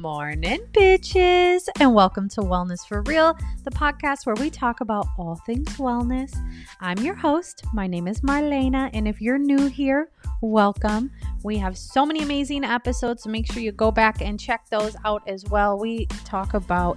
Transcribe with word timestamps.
Morning, 0.00 0.60
bitches, 0.72 1.68
and 1.78 1.94
welcome 1.94 2.26
to 2.30 2.40
Wellness 2.40 2.88
for 2.88 3.02
Real, 3.02 3.36
the 3.64 3.70
podcast 3.70 4.24
where 4.24 4.34
we 4.36 4.48
talk 4.48 4.80
about 4.80 5.06
all 5.18 5.36
things 5.44 5.76
wellness. 5.76 6.34
I'm 6.80 6.96
your 7.00 7.14
host. 7.14 7.64
My 7.74 7.86
name 7.86 8.08
is 8.08 8.22
Marlena, 8.22 8.88
and 8.94 9.06
if 9.06 9.20
you're 9.20 9.36
new 9.36 9.66
here, 9.66 10.10
welcome. 10.40 11.10
We 11.44 11.58
have 11.58 11.76
so 11.76 12.06
many 12.06 12.22
amazing 12.22 12.64
episodes, 12.64 13.24
so 13.24 13.28
make 13.28 13.52
sure 13.52 13.62
you 13.62 13.72
go 13.72 13.90
back 13.90 14.22
and 14.22 14.40
check 14.40 14.70
those 14.70 14.96
out 15.04 15.22
as 15.28 15.44
well. 15.44 15.78
We 15.78 16.06
talk 16.24 16.54
about 16.54 16.96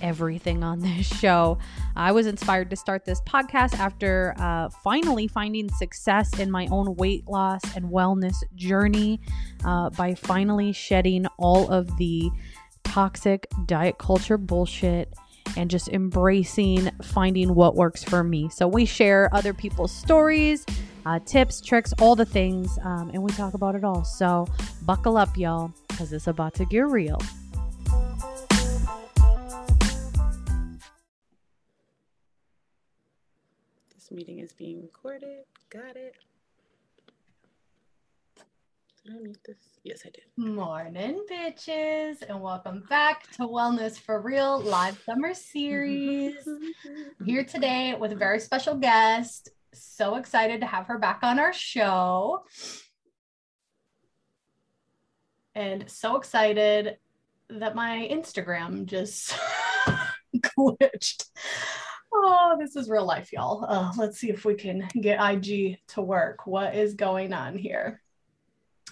everything 0.00 0.62
on 0.62 0.80
this 0.80 1.06
show. 1.20 1.58
I 1.96 2.12
was 2.12 2.26
inspired 2.26 2.70
to 2.70 2.76
start 2.76 3.04
this 3.04 3.20
podcast 3.22 3.78
after 3.78 4.34
uh, 4.38 4.68
finally 4.82 5.28
finding 5.28 5.70
success 5.70 6.38
in 6.38 6.50
my 6.50 6.66
own 6.70 6.94
weight 6.96 7.26
loss 7.28 7.62
and 7.76 7.86
wellness 7.86 8.36
journey 8.54 9.20
uh, 9.64 9.90
by 9.90 10.14
finally 10.14 10.72
shedding 10.72 11.26
all 11.38 11.70
of 11.70 11.96
the 11.96 12.30
toxic 12.84 13.46
diet 13.66 13.98
culture 13.98 14.38
bullshit 14.38 15.12
and 15.56 15.70
just 15.70 15.88
embracing 15.88 16.90
finding 17.02 17.54
what 17.54 17.74
works 17.74 18.04
for 18.04 18.22
me. 18.22 18.48
So, 18.48 18.68
we 18.68 18.84
share 18.84 19.28
other 19.34 19.52
people's 19.52 19.92
stories, 19.92 20.64
uh, 21.06 21.18
tips, 21.20 21.60
tricks, 21.60 21.92
all 22.00 22.14
the 22.14 22.24
things, 22.24 22.78
um, 22.82 23.10
and 23.12 23.22
we 23.22 23.32
talk 23.32 23.54
about 23.54 23.74
it 23.74 23.84
all. 23.84 24.04
So, 24.04 24.46
buckle 24.82 25.16
up, 25.16 25.36
y'all, 25.36 25.72
because 25.88 26.12
it's 26.12 26.26
about 26.26 26.54
to 26.54 26.64
get 26.64 26.86
real. 26.86 27.18
Meeting 34.10 34.40
is 34.40 34.52
being 34.52 34.82
recorded. 34.82 35.44
Got 35.70 35.96
it. 35.96 36.16
Did 39.04 39.14
I 39.14 39.18
mute 39.20 39.38
this? 39.46 39.56
Yes, 39.84 40.02
I 40.04 40.10
did. 40.10 40.24
Morning, 40.36 41.24
bitches, 41.30 42.22
and 42.28 42.40
welcome 42.40 42.84
back 42.90 43.30
to 43.32 43.42
Wellness 43.42 43.98
for 43.98 44.20
Real 44.20 44.60
live 44.60 45.00
summer 45.06 45.32
series. 45.32 46.34
Here 47.24 47.44
today 47.44 47.94
with 47.98 48.12
a 48.12 48.16
very 48.16 48.40
special 48.40 48.74
guest. 48.76 49.50
So 49.72 50.16
excited 50.16 50.60
to 50.60 50.66
have 50.66 50.86
her 50.86 50.98
back 50.98 51.20
on 51.22 51.38
our 51.38 51.52
show. 51.52 52.44
And 55.54 55.88
so 55.88 56.16
excited 56.16 56.98
that 57.48 57.74
my 57.74 58.08
Instagram 58.10 58.86
just 58.86 59.34
glitched. 60.36 61.24
Oh, 62.12 62.56
this 62.58 62.76
is 62.76 62.88
real 62.88 63.04
life, 63.04 63.32
y'all. 63.32 63.64
Uh, 63.66 63.92
let's 63.96 64.18
see 64.18 64.30
if 64.30 64.44
we 64.44 64.54
can 64.54 64.88
get 65.00 65.22
IG 65.22 65.78
to 65.88 66.02
work. 66.02 66.46
What 66.46 66.74
is 66.74 66.94
going 66.94 67.32
on 67.32 67.56
here? 67.56 68.02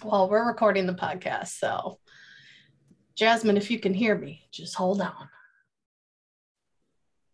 Well, 0.03 0.29
we're 0.29 0.47
recording 0.47 0.85
the 0.87 0.93
podcast. 0.93 1.49
So, 1.49 1.99
Jasmine, 3.15 3.57
if 3.57 3.69
you 3.69 3.79
can 3.79 3.93
hear 3.93 4.17
me, 4.17 4.47
just 4.51 4.75
hold 4.75 5.01
on. 5.01 5.29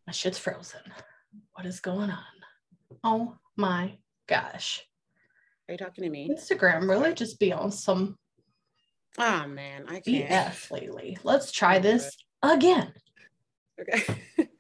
My 0.08 0.14
shit's 0.14 0.40
frozen. 0.40 0.82
What 1.54 1.66
is 1.66 1.80
going 1.80 2.10
on? 2.10 2.24
Oh 3.04 3.36
my 3.56 3.98
gosh. 4.28 4.84
Are 5.68 5.74
you 5.74 5.78
talking 5.78 6.04
to 6.04 6.10
me? 6.10 6.30
Instagram 6.30 6.90
really 6.90 7.14
just 7.14 7.40
be 7.40 7.54
on 7.54 7.72
some. 7.72 8.18
Oh 9.18 9.48
man, 9.48 9.86
I 9.88 10.00
can't. 10.00 10.30
BS 10.30 10.72
lately. 10.72 11.18
Let's 11.24 11.52
try 11.52 11.80
this 11.80 12.16
again. 12.44 12.94
Okay. 13.80 14.48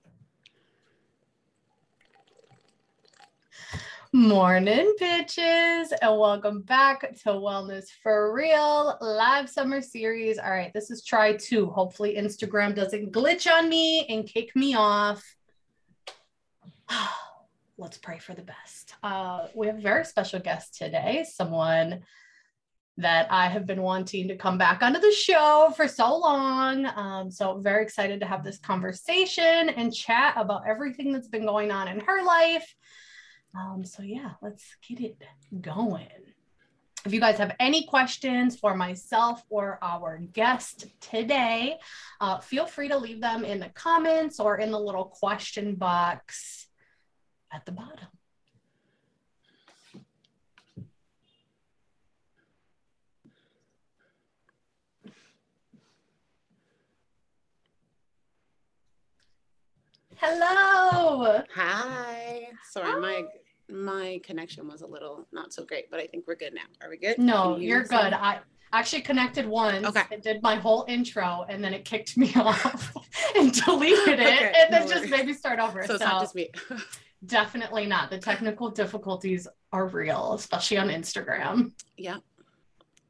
Morning, 4.15 4.95
bitches, 4.97 5.87
and 6.01 6.17
welcome 6.17 6.61
back 6.61 7.01
to 7.01 7.31
Wellness 7.31 7.87
for 8.01 8.33
Real 8.33 8.97
live 9.01 9.49
summer 9.49 9.81
series. 9.81 10.39
All 10.39 10.51
right, 10.51 10.71
this 10.73 10.89
is 10.89 11.03
try 11.03 11.35
two. 11.35 11.65
Hopefully, 11.65 12.15
Instagram 12.15 12.73
doesn't 12.73 13.11
glitch 13.11 13.45
on 13.45 13.67
me 13.67 14.05
and 14.07 14.25
kick 14.25 14.55
me 14.55 14.73
off. 14.73 15.21
Let's 17.77 17.97
pray 17.97 18.19
for 18.19 18.33
the 18.33 18.43
best. 18.43 18.95
Uh, 19.03 19.47
we 19.53 19.67
have 19.67 19.79
a 19.79 19.81
very 19.81 20.05
special 20.05 20.39
guest 20.39 20.77
today, 20.77 21.25
someone 21.29 21.99
that 22.95 23.29
I 23.29 23.47
have 23.47 23.65
been 23.65 23.81
wanting 23.81 24.29
to 24.29 24.37
come 24.37 24.57
back 24.57 24.81
onto 24.81 25.01
the 25.01 25.11
show 25.11 25.73
for 25.75 25.89
so 25.89 26.17
long. 26.17 26.85
Um, 26.85 27.29
so, 27.29 27.59
very 27.59 27.83
excited 27.83 28.21
to 28.21 28.25
have 28.25 28.45
this 28.45 28.59
conversation 28.59 29.67
and 29.67 29.93
chat 29.93 30.35
about 30.37 30.65
everything 30.65 31.11
that's 31.11 31.27
been 31.27 31.45
going 31.45 31.69
on 31.69 31.89
in 31.89 31.99
her 31.99 32.23
life 32.23 32.73
um, 33.57 33.85
so 33.85 34.03
yeah, 34.03 34.31
let's 34.41 34.75
get 34.87 34.99
it 34.99 35.21
going. 35.61 36.07
If 37.05 37.13
you 37.13 37.19
guys 37.19 37.37
have 37.37 37.55
any 37.59 37.85
questions 37.85 38.57
for 38.57 38.75
myself 38.75 39.43
or 39.49 39.77
our 39.81 40.17
guest 40.17 40.87
today, 40.99 41.77
uh, 42.19 42.39
feel 42.39 42.65
free 42.65 42.87
to 42.87 42.97
leave 42.97 43.21
them 43.21 43.45
in 43.45 43.59
the 43.59 43.69
comments 43.69 44.39
or 44.39 44.57
in 44.57 44.71
the 44.71 44.79
little 44.79 45.05
question 45.05 45.75
box 45.75 46.67
at 47.53 47.63
the 47.65 47.71
bottom. 47.71 48.07
Hello. 60.17 61.43
Hi. 61.53 62.47
Sorry, 62.71 62.91
Hi. 62.91 62.99
my 62.99 63.25
my 63.69 64.19
connection 64.23 64.67
was 64.67 64.81
a 64.81 64.87
little 64.87 65.27
not 65.31 65.53
so 65.53 65.65
great, 65.65 65.89
but 65.89 65.99
I 65.99 66.07
think 66.07 66.25
we're 66.27 66.35
good 66.35 66.53
now. 66.53 66.61
Are 66.81 66.89
we 66.89 66.97
good? 66.97 67.17
No, 67.17 67.57
you 67.57 67.75
are 67.75 67.83
good. 67.83 68.13
I 68.13 68.39
actually 68.73 69.01
connected 69.01 69.45
once 69.45 69.85
okay. 69.85 70.03
and 70.11 70.21
did 70.21 70.41
my 70.41 70.55
whole 70.55 70.85
intro 70.87 71.45
and 71.47 71.63
then 71.63 71.73
it 71.73 71.85
kicked 71.85 72.17
me 72.17 72.33
off 72.35 72.93
and 73.35 73.53
deleted 73.53 74.19
it 74.19 74.27
okay, 74.27 74.53
and 74.57 74.71
no 74.71 74.79
then 74.79 74.87
worries. 74.87 74.91
just 74.91 75.09
maybe 75.09 75.33
start 75.33 75.59
over. 75.59 75.81
So, 75.83 75.87
so 75.87 75.93
it's 75.95 76.03
not 76.03 76.21
just 76.21 76.35
me. 76.35 76.49
definitely 77.25 77.85
not. 77.85 78.09
The 78.09 78.19
technical 78.19 78.69
difficulties 78.69 79.47
are 79.71 79.87
real, 79.87 80.33
especially 80.33 80.77
on 80.77 80.89
Instagram. 80.89 81.71
Yeah. 81.97 82.17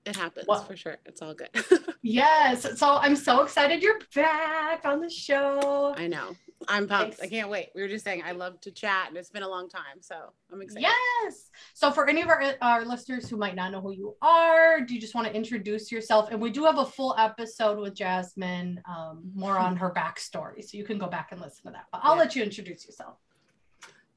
It 0.05 0.15
happens 0.15 0.45
well, 0.47 0.63
for 0.63 0.77
sure. 0.77 0.97
It's 1.05 1.21
all 1.21 1.33
good. 1.33 1.49
yes. 2.03 2.77
So 2.77 2.97
I'm 2.97 3.15
so 3.15 3.41
excited 3.41 3.81
you're 3.81 3.99
back 4.13 4.85
on 4.85 4.99
the 4.99 5.09
show. 5.09 5.95
I 5.97 6.07
know. 6.07 6.35
I'm 6.67 6.87
pumped. 6.87 7.19
I 7.21 7.27
can't 7.27 7.49
wait. 7.49 7.69
We 7.75 7.81
were 7.81 7.87
just 7.87 8.03
saying 8.03 8.23
I 8.25 8.31
love 8.31 8.59
to 8.61 8.71
chat 8.71 9.09
and 9.09 9.17
it's 9.17 9.29
been 9.29 9.43
a 9.43 9.49
long 9.49 9.69
time. 9.69 10.01
So 10.01 10.15
I'm 10.51 10.61
excited. 10.61 10.87
Yes. 10.87 11.49
So 11.73 11.91
for 11.91 12.07
any 12.07 12.21
of 12.21 12.29
our, 12.29 12.43
our 12.61 12.85
listeners 12.85 13.29
who 13.29 13.37
might 13.37 13.55
not 13.55 13.71
know 13.71 13.81
who 13.81 13.91
you 13.91 14.15
are, 14.21 14.81
do 14.81 14.93
you 14.93 15.01
just 15.01 15.15
want 15.15 15.27
to 15.27 15.33
introduce 15.33 15.91
yourself? 15.91 16.29
And 16.31 16.41
we 16.41 16.51
do 16.51 16.63
have 16.65 16.77
a 16.77 16.85
full 16.85 17.15
episode 17.17 17.79
with 17.79 17.95
Jasmine, 17.95 18.81
um, 18.89 19.23
more 19.33 19.57
on 19.57 19.75
her 19.77 19.91
backstory. 19.91 20.63
So 20.63 20.77
you 20.77 20.83
can 20.83 20.97
go 20.97 21.07
back 21.07 21.29
and 21.31 21.41
listen 21.41 21.65
to 21.65 21.71
that. 21.71 21.85
But 21.91 22.01
I'll 22.03 22.15
yeah. 22.15 22.21
let 22.21 22.35
you 22.35 22.43
introduce 22.43 22.85
yourself. 22.85 23.17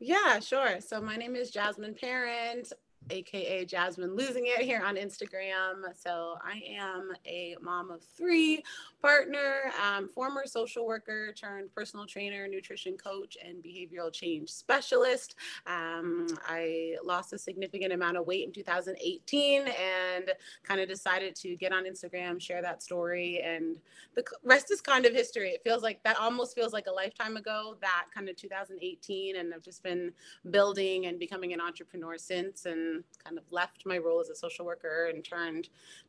Yeah, 0.00 0.38
sure. 0.40 0.80
So 0.80 1.00
my 1.00 1.16
name 1.16 1.34
is 1.34 1.50
Jasmine 1.50 1.94
Parent 1.94 2.72
aka 3.10 3.64
Jasmine 3.64 4.14
Losing 4.14 4.46
It 4.46 4.60
here 4.60 4.82
on 4.84 4.96
Instagram. 4.96 5.84
So 5.94 6.36
I 6.42 6.62
am 6.78 7.12
a 7.26 7.56
mom 7.60 7.90
of 7.90 8.02
three, 8.16 8.62
partner, 9.00 9.72
um, 9.82 10.08
former 10.08 10.44
social 10.46 10.86
worker 10.86 11.32
turned 11.32 11.72
personal 11.74 12.06
trainer, 12.06 12.48
nutrition 12.48 12.96
coach, 12.96 13.36
and 13.44 13.62
behavioral 13.62 14.12
change 14.12 14.50
specialist. 14.50 15.36
Um, 15.66 16.26
I 16.46 16.96
lost 17.04 17.32
a 17.32 17.38
significant 17.38 17.92
amount 17.92 18.16
of 18.16 18.26
weight 18.26 18.46
in 18.46 18.52
2018 18.52 19.68
and 19.68 20.32
kind 20.62 20.80
of 20.80 20.88
decided 20.88 21.34
to 21.36 21.56
get 21.56 21.72
on 21.72 21.84
Instagram, 21.84 22.40
share 22.40 22.62
that 22.62 22.82
story, 22.82 23.40
and 23.44 23.76
the 24.14 24.24
rest 24.42 24.70
is 24.70 24.80
kind 24.80 25.06
of 25.06 25.12
history. 25.12 25.50
It 25.50 25.62
feels 25.62 25.82
like 25.82 26.02
that 26.02 26.18
almost 26.18 26.54
feels 26.54 26.72
like 26.72 26.86
a 26.86 26.92
lifetime 26.92 27.36
ago, 27.36 27.76
that 27.80 28.06
kind 28.14 28.28
of 28.28 28.36
2018, 28.36 29.36
and 29.36 29.54
I've 29.54 29.62
just 29.62 29.82
been 29.82 30.12
building 30.50 31.06
and 31.06 31.18
becoming 31.18 31.52
an 31.52 31.60
entrepreneur 31.60 32.18
since 32.18 32.66
and 32.66 33.04
kind 33.22 33.38
of 33.38 33.44
left 33.50 33.86
my 33.86 33.98
role 33.98 34.20
as 34.20 34.28
a 34.28 34.34
social 34.34 34.64
worker 34.64 35.10
and 35.12 35.24
turned, 35.24 35.68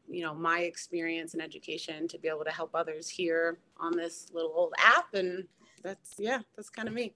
you 0.10 0.24
know, 0.24 0.34
my 0.34 0.62
experience 0.62 1.34
and 1.34 1.42
education 1.42 2.08
to 2.08 2.18
be 2.18 2.28
able 2.28 2.44
to 2.44 2.52
help 2.52 2.72
others 2.74 3.08
here 3.10 3.60
on 3.78 3.96
this 3.96 4.30
little 4.34 4.54
old 4.56 4.74
app. 4.78 5.14
And 5.14 5.46
that's, 5.84 6.16
yeah, 6.18 6.40
that's 6.56 6.70
kind 6.70 6.88
of 6.88 6.94
me. 6.94 7.14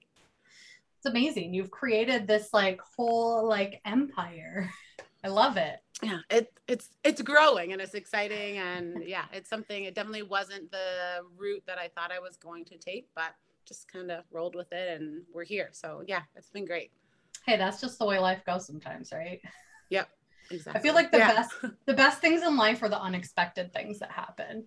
It's 0.97 1.05
amazing. 1.05 1.53
You've 1.53 1.71
created 1.71 2.27
this 2.27 2.53
like 2.53 2.79
whole 2.95 3.47
like 3.47 3.81
empire. 3.85 4.69
I 5.23 5.29
love 5.29 5.57
it. 5.57 5.79
Yeah, 6.01 6.19
it 6.29 6.51
it's 6.67 6.89
it's 7.03 7.21
growing 7.21 7.71
and 7.71 7.81
it's 7.81 7.93
exciting 7.93 8.57
and 8.57 9.03
yeah, 9.05 9.25
it's 9.31 9.49
something 9.49 9.85
it 9.85 9.95
definitely 9.95 10.23
wasn't 10.23 10.69
the 10.71 11.21
route 11.37 11.63
that 11.65 11.77
I 11.77 11.89
thought 11.89 12.11
I 12.11 12.19
was 12.19 12.35
going 12.35 12.65
to 12.65 12.77
take, 12.77 13.07
but 13.15 13.33
just 13.65 13.89
kind 13.91 14.11
of 14.11 14.25
rolled 14.31 14.55
with 14.55 14.71
it 14.73 14.99
and 14.99 15.21
we're 15.33 15.45
here. 15.45 15.69
So 15.71 16.03
yeah, 16.05 16.21
it's 16.35 16.49
been 16.49 16.65
great 16.65 16.91
hey, 17.45 17.57
that's 17.57 17.81
just 17.81 17.99
the 17.99 18.05
way 18.05 18.19
life 18.19 18.43
goes 18.45 18.65
sometimes, 18.65 19.11
right? 19.11 19.41
Yep. 19.89 20.09
Exactly. 20.53 20.79
I 20.79 20.83
feel 20.83 20.93
like 20.93 21.11
the 21.11 21.17
yeah. 21.17 21.33
best 21.33 21.51
the 21.85 21.93
best 21.93 22.19
things 22.19 22.43
in 22.43 22.55
life 22.57 22.81
are 22.83 22.89
the 22.89 23.01
unexpected 23.01 23.73
things 23.73 23.99
that 23.99 24.11
happen. 24.11 24.65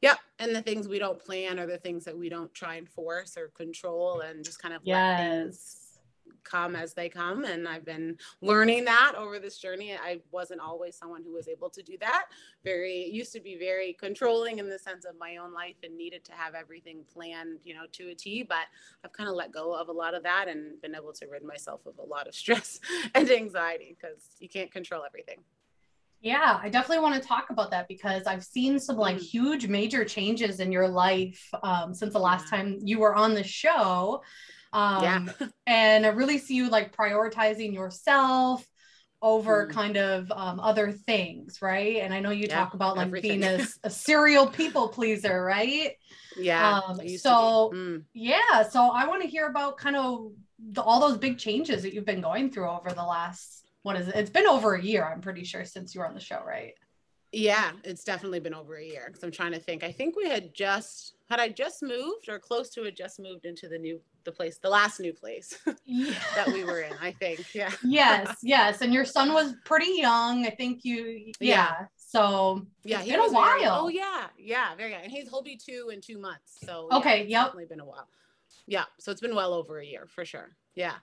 Yep. 0.00 0.18
And 0.38 0.54
the 0.54 0.62
things 0.62 0.86
we 0.86 0.98
don't 0.98 1.18
plan 1.18 1.58
are 1.58 1.66
the 1.66 1.78
things 1.78 2.04
that 2.04 2.16
we 2.16 2.28
don't 2.28 2.52
try 2.54 2.76
and 2.76 2.88
force 2.88 3.36
or 3.36 3.48
control 3.48 4.20
and 4.20 4.44
just 4.44 4.62
kind 4.62 4.74
of 4.74 4.82
yes. 4.84 5.87
Come 6.48 6.76
as 6.76 6.94
they 6.94 7.08
come. 7.08 7.44
And 7.44 7.68
I've 7.68 7.84
been 7.84 8.16
learning 8.40 8.84
that 8.86 9.14
over 9.16 9.38
this 9.38 9.58
journey. 9.58 9.94
I 9.94 10.20
wasn't 10.30 10.60
always 10.60 10.96
someone 10.96 11.22
who 11.22 11.32
was 11.32 11.48
able 11.48 11.70
to 11.70 11.82
do 11.82 11.96
that. 12.00 12.26
Very 12.64 13.04
used 13.10 13.32
to 13.32 13.40
be 13.40 13.56
very 13.56 13.92
controlling 13.92 14.58
in 14.58 14.68
the 14.68 14.78
sense 14.78 15.04
of 15.04 15.18
my 15.18 15.36
own 15.36 15.52
life 15.52 15.76
and 15.82 15.96
needed 15.96 16.24
to 16.24 16.32
have 16.32 16.54
everything 16.54 17.04
planned, 17.12 17.58
you 17.64 17.74
know, 17.74 17.84
to 17.92 18.10
a 18.10 18.14
T. 18.14 18.42
But 18.42 18.66
I've 19.04 19.12
kind 19.12 19.28
of 19.28 19.34
let 19.34 19.52
go 19.52 19.74
of 19.74 19.88
a 19.88 19.92
lot 19.92 20.14
of 20.14 20.22
that 20.22 20.48
and 20.48 20.80
been 20.80 20.94
able 20.94 21.12
to 21.14 21.26
rid 21.26 21.42
myself 21.42 21.86
of 21.86 21.98
a 21.98 22.04
lot 22.04 22.26
of 22.26 22.34
stress 22.38 22.80
and 23.14 23.30
anxiety 23.30 23.96
because 23.98 24.22
you 24.38 24.48
can't 24.48 24.70
control 24.70 25.04
everything. 25.04 25.38
Yeah, 26.20 26.58
I 26.60 26.68
definitely 26.68 27.02
want 27.02 27.20
to 27.20 27.26
talk 27.28 27.50
about 27.50 27.70
that 27.70 27.86
because 27.86 28.26
I've 28.26 28.42
seen 28.42 28.80
some 28.80 28.96
like 28.96 29.16
mm. 29.16 29.20
huge 29.20 29.68
major 29.68 30.04
changes 30.04 30.58
in 30.58 30.72
your 30.72 30.88
life 30.88 31.48
um, 31.62 31.94
since 31.94 32.12
the 32.12 32.18
last 32.18 32.46
yeah. 32.50 32.58
time 32.58 32.78
you 32.82 32.98
were 32.98 33.14
on 33.14 33.34
the 33.34 33.44
show. 33.44 34.22
Um, 34.72 35.02
yeah. 35.02 35.46
and 35.66 36.06
I 36.06 36.10
really 36.10 36.38
see 36.38 36.54
you 36.54 36.68
like 36.68 36.96
prioritizing 36.96 37.72
yourself 37.72 38.66
over 39.20 39.66
mm. 39.66 39.70
kind 39.70 39.96
of 39.96 40.30
um, 40.30 40.60
other 40.60 40.92
things, 40.92 41.60
right? 41.60 41.96
And 41.96 42.14
I 42.14 42.20
know 42.20 42.30
you 42.30 42.46
yeah, 42.48 42.56
talk 42.56 42.74
about 42.74 42.96
like 42.96 43.06
everything. 43.06 43.40
being 43.40 43.60
a, 43.60 43.66
a, 43.84 43.90
serial 43.90 44.46
people 44.46 44.88
pleaser, 44.88 45.42
right? 45.42 45.92
Yeah. 46.36 46.80
Um, 46.80 47.00
so 47.18 47.72
mm. 47.74 48.04
yeah, 48.14 48.62
so 48.68 48.90
I 48.92 49.06
want 49.06 49.22
to 49.22 49.28
hear 49.28 49.48
about 49.48 49.76
kind 49.76 49.96
of 49.96 50.32
the, 50.58 50.82
all 50.82 51.00
those 51.00 51.18
big 51.18 51.38
changes 51.38 51.82
that 51.82 51.94
you've 51.94 52.04
been 52.04 52.20
going 52.20 52.50
through 52.50 52.68
over 52.68 52.90
the 52.90 53.04
last 53.04 53.64
what 53.82 53.96
is 53.96 54.08
it? 54.08 54.14
It's 54.16 54.30
been 54.30 54.46
over 54.46 54.74
a 54.74 54.82
year, 54.82 55.04
I'm 55.04 55.20
pretty 55.20 55.44
sure, 55.44 55.64
since 55.64 55.94
you 55.94 56.00
were 56.00 56.06
on 56.06 56.14
the 56.14 56.20
show, 56.20 56.42
right? 56.46 56.74
Yeah, 57.32 57.72
it's 57.84 58.04
definitely 58.04 58.40
been 58.40 58.54
over 58.54 58.76
a 58.76 58.84
year 58.84 59.04
because 59.06 59.22
I'm 59.22 59.30
trying 59.30 59.52
to 59.52 59.60
think. 59.60 59.84
I 59.84 59.92
think 59.92 60.16
we 60.16 60.28
had 60.28 60.54
just 60.54 61.14
had 61.28 61.40
I 61.40 61.48
just 61.48 61.82
moved 61.82 62.28
or 62.28 62.38
close 62.38 62.70
to 62.70 62.84
it 62.84 62.96
just 62.96 63.20
moved 63.20 63.44
into 63.44 63.68
the 63.68 63.78
new 63.78 64.00
the 64.28 64.36
place, 64.36 64.58
the 64.58 64.68
last 64.68 65.00
new 65.00 65.12
place 65.12 65.58
yeah. 65.86 66.14
that 66.34 66.48
we 66.48 66.64
were 66.64 66.80
in, 66.80 66.92
I 67.00 67.12
think. 67.12 67.54
Yeah. 67.54 67.72
yes, 67.82 68.36
yes. 68.42 68.82
And 68.82 68.92
your 68.92 69.04
son 69.04 69.32
was 69.32 69.54
pretty 69.64 69.92
young. 69.96 70.46
I 70.46 70.50
think 70.50 70.84
you 70.84 71.32
yeah. 71.40 71.54
yeah. 71.54 71.74
So 71.96 72.66
yeah, 72.84 73.00
it's 73.00 73.08
been 73.08 73.20
a 73.20 73.32
while. 73.32 73.58
Very, 73.58 73.64
oh 73.66 73.88
yeah, 73.88 74.26
yeah, 74.38 74.74
very 74.76 74.92
young. 74.92 75.02
And 75.02 75.12
he's 75.12 75.28
he'll 75.28 75.42
be 75.42 75.56
two 75.56 75.90
in 75.92 76.00
two 76.00 76.18
months. 76.18 76.58
So 76.64 76.88
okay, 76.92 77.24
yeah, 77.24 77.40
yep. 77.40 77.46
definitely 77.46 77.66
been 77.66 77.80
a 77.80 77.86
while. 77.86 78.08
Yeah. 78.66 78.84
So 78.98 79.10
it's 79.10 79.20
been 79.20 79.34
well 79.34 79.54
over 79.54 79.78
a 79.78 79.84
year 79.84 80.06
for 80.06 80.24
sure. 80.24 80.54
Yeah. 80.74 80.94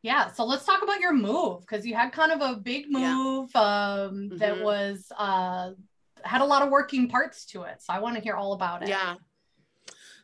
Yeah, 0.00 0.30
so 0.30 0.44
let's 0.44 0.64
talk 0.64 0.82
about 0.82 1.00
your 1.00 1.12
move 1.12 1.62
because 1.62 1.84
you 1.84 1.96
had 1.96 2.12
kind 2.12 2.30
of 2.30 2.40
a 2.40 2.60
big 2.60 2.86
move 2.88 3.50
yeah. 3.52 3.60
um, 3.60 4.30
mm-hmm. 4.30 4.36
that 4.36 4.62
was 4.62 5.10
uh, 5.18 5.72
had 6.22 6.40
a 6.40 6.44
lot 6.44 6.62
of 6.62 6.70
working 6.70 7.08
parts 7.08 7.44
to 7.46 7.62
it. 7.62 7.82
So 7.82 7.92
I 7.92 7.98
want 7.98 8.14
to 8.14 8.22
hear 8.22 8.34
all 8.34 8.52
about 8.52 8.84
it. 8.84 8.88
Yeah. 8.88 9.16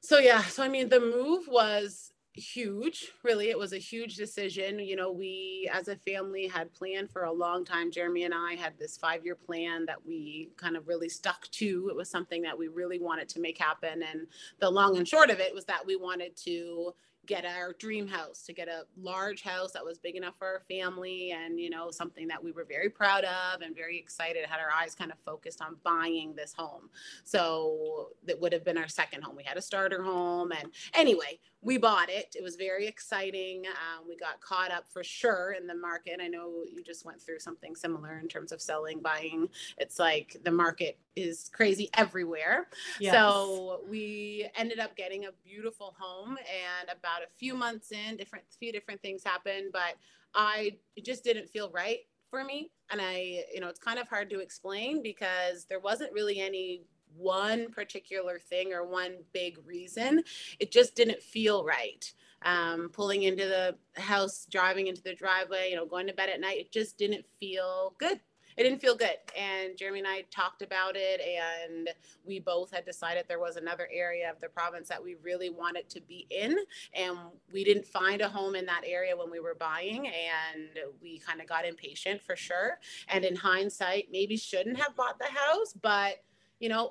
So 0.05 0.19
yeah, 0.19 0.43
so 0.43 0.63
I 0.63 0.69
mean 0.69 0.91
the 0.91 1.01
move 1.01 1.49
was 1.49 2.13
huge 2.35 3.13
really. 3.23 3.49
It 3.49 3.59
was 3.59 3.73
a 3.73 3.79
huge 3.79 4.17
decision. 4.17 4.79
You 4.79 4.97
know 4.97 5.11
we 5.11 5.67
as 5.73 5.89
a 5.89 5.97
family 5.97 6.47
had 6.47 6.75
planned 6.75 7.11
for 7.11 7.25
a 7.25 7.33
long 7.33 7.65
time. 7.65 7.91
Jeremy 7.91 8.25
and 8.25 8.35
i 8.35 8.53
had 8.53 8.79
this 8.79 8.99
five 8.99 9.25
year 9.25 9.35
plan 9.35 9.87
that 9.87 10.05
we 10.05 10.51
kind 10.59 10.77
of 10.77 10.89
really 10.89 11.09
stuck 11.09 11.49
to. 11.53 11.89
It 11.89 11.97
was 11.97 12.11
something 12.11 12.43
that 12.43 12.59
we 12.59 12.69
really 12.69 12.99
wanted 12.99 13.31
to 13.31 13.41
make 13.41 13.57
happen. 13.57 14.03
And 14.03 14.27
the 14.61 14.69
long 14.69 14.99
and 14.99 15.09
short 15.09 15.31
of 15.31 15.41
it 15.41 15.55
was 15.55 15.65
that 15.65 15.87
we 15.87 15.97
wanted 15.97 16.37
to 16.45 16.93
get 17.27 17.45
our 17.45 17.73
dream 17.75 18.07
house 18.07 18.43
to 18.43 18.53
get 18.53 18.69
a 18.69 18.85
large 18.97 19.43
house 19.43 19.73
that 19.73 19.85
was 19.85 19.99
big 19.99 20.17
enough 20.17 20.35
for 20.39 20.47
our 20.47 20.63
family 20.69 21.33
and 21.33 21.59
you 21.61 21.71
know 21.71 21.91
something 21.91 22.29
that 22.29 22.43
we 22.43 22.53
were 22.53 22.65
very 22.65 22.89
proud 22.89 23.25
of 23.25 23.63
and 23.63 23.75
very 23.75 23.99
excited 23.99 24.45
had 24.47 24.61
our 24.61 24.71
eyes 24.71 24.95
kind 24.95 25.11
of 25.11 25.19
focused 25.25 25.61
on 25.61 25.77
buying 25.85 26.35
this 26.35 26.53
home. 26.53 26.89
So 27.25 28.11
that 28.27 28.41
would 28.41 28.53
have 28.53 28.65
been 28.65 28.79
our 28.79 28.89
second 28.89 29.23
home. 29.23 29.37
We 29.37 29.45
had 29.45 29.57
a 29.57 29.63
starter 29.63 30.03
home 30.03 30.53
and 30.53 30.71
anyway 30.95 31.39
we 31.65 31.79
bought 31.79 32.11
it. 32.11 32.37
It 32.39 32.43
was 32.43 32.57
very 32.57 32.87
exciting. 32.87 33.65
Um, 33.67 34.05
we 34.07 34.17
got 34.17 34.41
caught 34.41 34.71
up 34.71 34.89
for 34.89 35.03
sure 35.03 35.57
in 35.59 35.67
the 35.67 35.75
market. 35.75 36.21
I 36.23 36.29
know 36.29 36.63
you 36.71 36.85
just 36.85 37.05
went 37.05 37.21
through 37.21 37.41
something 37.41 37.75
similar 37.75 38.19
in 38.19 38.29
terms 38.29 38.53
of 38.53 38.61
selling, 38.61 39.01
buying. 39.01 39.49
It's 39.79 39.99
like 39.99 40.37
the 40.45 40.51
market 40.51 40.99
is 41.17 41.51
crazy 41.53 41.89
everywhere. 41.95 42.69
Yes. 43.01 43.15
So 43.15 43.81
we 43.89 44.49
ended 44.57 44.79
up 44.79 44.95
getting 44.95 45.25
a 45.25 45.31
beautiful 45.43 45.97
home, 45.99 46.37
and 46.39 46.91
about 46.91 47.23
a 47.23 47.29
few 47.39 47.55
months 47.55 47.93
in, 47.93 48.17
different 48.17 48.45
few 48.59 48.73
different 48.73 49.01
things 49.01 49.25
happened, 49.25 49.71
but 49.73 49.95
I 50.35 50.77
it 50.97 51.05
just 51.05 51.25
didn't 51.25 51.49
feel 51.49 51.71
right 51.71 52.01
for 52.31 52.45
me. 52.45 52.71
And 52.91 53.01
I, 53.01 53.45
you 53.53 53.61
know, 53.61 53.69
it's 53.69 53.81
kind 53.81 53.99
of 53.99 54.09
hard 54.09 54.29
to 54.31 54.41
explain 54.41 55.03
because 55.03 55.65
there 55.67 55.81
wasn't 55.81 56.13
really 56.13 56.41
any 56.41 56.83
one 57.17 57.71
particular 57.71 58.39
thing 58.39 58.73
or 58.73 58.85
one 58.85 59.17
big 59.33 59.59
reason. 59.67 60.23
It 60.59 60.71
just 60.71 60.95
didn't 60.95 61.23
feel 61.23 61.65
right. 61.65 62.13
Um, 62.43 62.91
pulling 62.93 63.23
into 63.23 63.47
the 63.47 63.77
house, 64.01 64.47
driving 64.51 64.87
into 64.89 65.03
the 65.03 65.15
driveway, 65.15 65.71
you 65.71 65.77
know, 65.77 65.87
going 65.87 66.07
to 66.09 66.13
bed 66.13 66.29
at 66.29 66.41
night, 66.41 66.59
it 66.59 66.73
just 66.73 66.99
didn't 66.99 67.25
feel 67.41 67.95
good. 67.99 68.21
It 68.57 68.63
didn't 68.63 68.81
feel 68.81 68.95
good. 68.95 69.17
And 69.37 69.77
Jeremy 69.77 70.01
and 70.01 70.09
I 70.09 70.25
talked 70.31 70.63
about 70.63 70.95
it, 70.95 71.21
and 71.21 71.89
we 72.25 72.39
both 72.39 72.71
had 72.71 72.85
decided 72.85 73.25
there 73.27 73.41
was 73.41 73.57
another 73.57 73.89
area 73.93 74.31
of 74.31 74.41
the 74.41 74.49
province 74.49 74.89
that 74.89 75.03
we 75.03 75.17
really 75.23 75.51
wanted 75.51 75.89
to 75.91 76.01
be 76.01 76.27
in. 76.31 76.57
And 76.95 77.19
we 77.53 77.65
didn't 77.65 77.87
find 77.87 78.21
a 78.21 78.29
home 78.29 78.55
in 78.55 78.67
that 78.67 78.83
area 78.87 79.17
when 79.17 79.31
we 79.31 79.41
were 79.41 79.57
buying, 79.59 80.07
and 80.07 80.69
we 81.03 81.19
kind 81.19 81.41
of 81.41 81.49
got 81.49 81.67
impatient 81.67 82.23
for 82.23 82.37
sure. 82.37 82.79
And 83.09 83.25
in 83.25 83.35
hindsight, 83.35 84.09
maybe 84.13 84.37
shouldn't 84.37 84.79
have 84.79 84.95
bought 84.95 85.19
the 85.19 85.27
house, 85.27 85.75
but 85.81 86.23
you 86.65 86.71
know, 86.71 86.91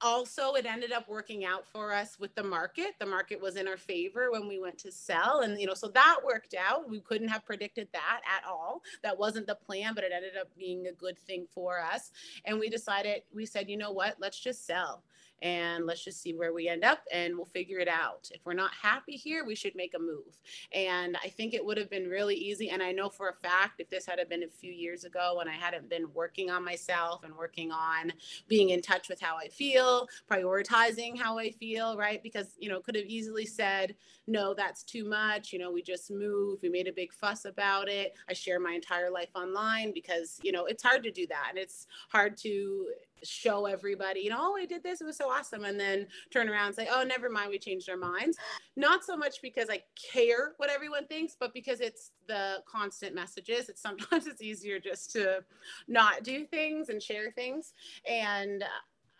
also 0.00 0.54
it 0.54 0.64
ended 0.64 0.92
up 0.92 1.08
working 1.08 1.44
out 1.44 1.66
for 1.66 1.92
us 1.92 2.20
with 2.20 2.32
the 2.36 2.42
market. 2.44 2.94
The 3.00 3.06
market 3.06 3.42
was 3.42 3.56
in 3.56 3.66
our 3.66 3.76
favor 3.76 4.30
when 4.30 4.46
we 4.46 4.60
went 4.60 4.78
to 4.78 4.92
sell 4.92 5.40
and 5.40 5.60
you 5.60 5.66
know 5.66 5.74
so 5.74 5.88
that 5.88 6.18
worked 6.24 6.54
out. 6.54 6.88
We 6.88 7.00
couldn't 7.00 7.26
have 7.26 7.44
predicted 7.44 7.88
that 7.92 8.20
at 8.24 8.48
all. 8.48 8.82
That 9.02 9.18
wasn't 9.18 9.48
the 9.48 9.56
plan 9.56 9.94
but 9.96 10.04
it 10.04 10.12
ended 10.14 10.36
up 10.40 10.56
being 10.56 10.86
a 10.86 10.92
good 10.92 11.18
thing 11.18 11.48
for 11.52 11.80
us. 11.80 12.12
And 12.44 12.60
we 12.60 12.68
decided 12.68 13.22
we 13.34 13.44
said 13.44 13.68
you 13.68 13.76
know 13.76 13.90
what? 13.90 14.14
Let's 14.20 14.38
just 14.38 14.64
sell 14.64 15.02
and 15.42 15.86
let's 15.86 16.04
just 16.04 16.20
see 16.20 16.34
where 16.34 16.52
we 16.52 16.68
end 16.68 16.84
up 16.84 17.00
and 17.12 17.36
we'll 17.36 17.46
figure 17.46 17.78
it 17.78 17.88
out. 17.88 18.28
If 18.32 18.44
we're 18.44 18.54
not 18.54 18.72
happy 18.72 19.12
here, 19.12 19.44
we 19.44 19.54
should 19.54 19.74
make 19.76 19.94
a 19.94 19.98
move. 19.98 20.38
And 20.72 21.16
I 21.22 21.28
think 21.28 21.54
it 21.54 21.64
would 21.64 21.78
have 21.78 21.90
been 21.90 22.08
really 22.08 22.34
easy. 22.34 22.70
And 22.70 22.82
I 22.82 22.92
know 22.92 23.08
for 23.08 23.28
a 23.28 23.34
fact, 23.34 23.80
if 23.80 23.88
this 23.88 24.06
had 24.06 24.18
been 24.28 24.42
a 24.42 24.48
few 24.48 24.72
years 24.72 25.04
ago 25.04 25.34
when 25.36 25.48
I 25.48 25.54
hadn't 25.54 25.88
been 25.88 26.12
working 26.12 26.50
on 26.50 26.64
myself 26.64 27.24
and 27.24 27.34
working 27.34 27.70
on 27.70 28.12
being 28.48 28.70
in 28.70 28.82
touch 28.82 29.08
with 29.08 29.20
how 29.20 29.36
I 29.36 29.48
feel, 29.48 30.08
prioritizing 30.30 31.18
how 31.18 31.38
I 31.38 31.50
feel, 31.50 31.96
right? 31.96 32.22
Because, 32.22 32.56
you 32.58 32.68
know, 32.68 32.80
could 32.80 32.96
have 32.96 33.06
easily 33.06 33.46
said, 33.46 33.94
no, 34.26 34.54
that's 34.54 34.82
too 34.82 35.04
much. 35.04 35.52
You 35.52 35.58
know, 35.58 35.70
we 35.70 35.82
just 35.82 36.10
moved, 36.10 36.62
we 36.62 36.68
made 36.68 36.88
a 36.88 36.92
big 36.92 37.12
fuss 37.12 37.44
about 37.44 37.88
it. 37.88 38.16
I 38.28 38.32
share 38.32 38.60
my 38.60 38.72
entire 38.72 39.10
life 39.10 39.30
online 39.34 39.92
because, 39.94 40.38
you 40.42 40.52
know, 40.52 40.66
it's 40.66 40.82
hard 40.82 41.02
to 41.04 41.10
do 41.10 41.26
that. 41.28 41.46
And 41.50 41.58
it's 41.58 41.86
hard 42.10 42.36
to 42.38 42.88
show 43.22 43.66
everybody, 43.66 44.20
you 44.20 44.30
know, 44.30 44.38
oh, 44.38 44.56
I 44.56 44.66
did 44.66 44.82
this, 44.82 45.00
it 45.00 45.04
was 45.04 45.16
so 45.16 45.30
awesome. 45.30 45.64
And 45.64 45.78
then 45.78 46.06
turn 46.30 46.48
around 46.48 46.66
and 46.66 46.74
say, 46.74 46.88
oh, 46.90 47.04
never 47.04 47.30
mind, 47.30 47.50
we 47.50 47.58
changed 47.58 47.88
our 47.88 47.96
minds. 47.96 48.36
Not 48.76 49.04
so 49.04 49.16
much 49.16 49.40
because 49.42 49.68
I 49.70 49.82
care 50.12 50.54
what 50.56 50.70
everyone 50.70 51.06
thinks, 51.06 51.36
but 51.38 51.54
because 51.54 51.80
it's 51.80 52.10
the 52.26 52.62
constant 52.66 53.14
messages. 53.14 53.68
It's 53.68 53.80
sometimes 53.80 54.26
it's 54.26 54.42
easier 54.42 54.78
just 54.78 55.12
to 55.12 55.44
not 55.86 56.24
do 56.24 56.44
things 56.44 56.88
and 56.88 57.02
share 57.02 57.30
things. 57.30 57.72
And 58.08 58.64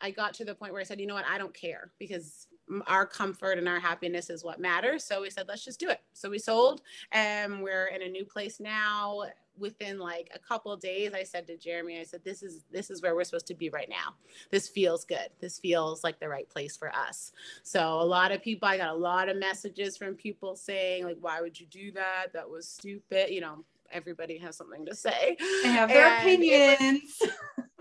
I 0.00 0.11
got 0.11 0.35
to 0.35 0.45
the 0.45 0.55
point 0.55 0.73
where 0.73 0.81
I 0.81 0.85
said, 0.85 1.00
you 1.00 1.07
know 1.07 1.14
what, 1.14 1.26
I 1.28 1.38
don't 1.38 1.55
care 1.55 1.93
because 1.99 2.48
our 2.87 3.07
comfort 3.07 3.59
and 3.59 3.69
our 3.69 3.81
happiness 3.81 4.31
is 4.31 4.45
what 4.45 4.61
matters. 4.61 5.05
So 5.05 5.23
we 5.23 5.31
said, 5.31 5.47
let's 5.49 5.65
just 5.65 5.81
do 5.81 5.89
it. 5.89 6.01
So 6.13 6.31
we 6.31 6.39
sold 6.39 6.83
and 7.13 7.63
we're 7.63 7.87
in 7.87 8.03
a 8.03 8.09
new 8.09 8.25
place 8.25 8.61
now. 8.61 9.23
Within 9.59 9.99
like 9.99 10.31
a 10.33 10.39
couple 10.39 10.77
days 10.77 11.13
i 11.15 11.25
said 11.25 11.45
to 11.49 11.57
jeremy 11.57 11.99
i 11.99 12.05
said 12.05 12.23
this 12.23 12.45
is 12.45 12.63
this 12.71 12.91
is 12.91 13.03
where 13.03 13.17
we're 13.17 13.25
supposed 13.25 13.49
to 13.49 13.57
be 13.57 13.71
right 13.71 13.89
now. 13.89 14.15
This 14.53 14.69
feels 14.69 15.05
good. 15.05 15.31
This 15.41 15.59
feels 15.59 16.05
like 16.05 16.21
the 16.21 16.29
right 16.29 16.49
place 16.49 16.77
for 16.77 16.95
us. 16.95 17.33
So 17.65 18.01
a 18.01 18.05
lot 18.05 18.31
of 18.31 18.41
people 18.41 18.69
i 18.69 18.77
got 18.77 18.91
a 18.91 18.97
lot 18.97 19.29
of 19.29 19.37
messages 19.37 19.97
from 19.97 20.15
people 20.15 20.55
saying 20.55 21.03
like 21.03 21.17
why 21.21 21.41
would 21.41 21.59
you 21.59 21.67
do 21.67 21.91
that? 21.91 22.27
That 22.35 22.49
was 22.49 22.69
stupid. 22.69 23.31
You 23.31 23.41
know 23.41 23.65
everybody 23.91 24.39
has 24.39 24.57
something 24.57 24.87
to 24.87 24.95
say. 24.95 25.37
They 25.65 25.71
have 25.71 25.89
their 25.89 26.07
and 26.07 26.21
opinions 26.21 27.17
was, 27.21 27.31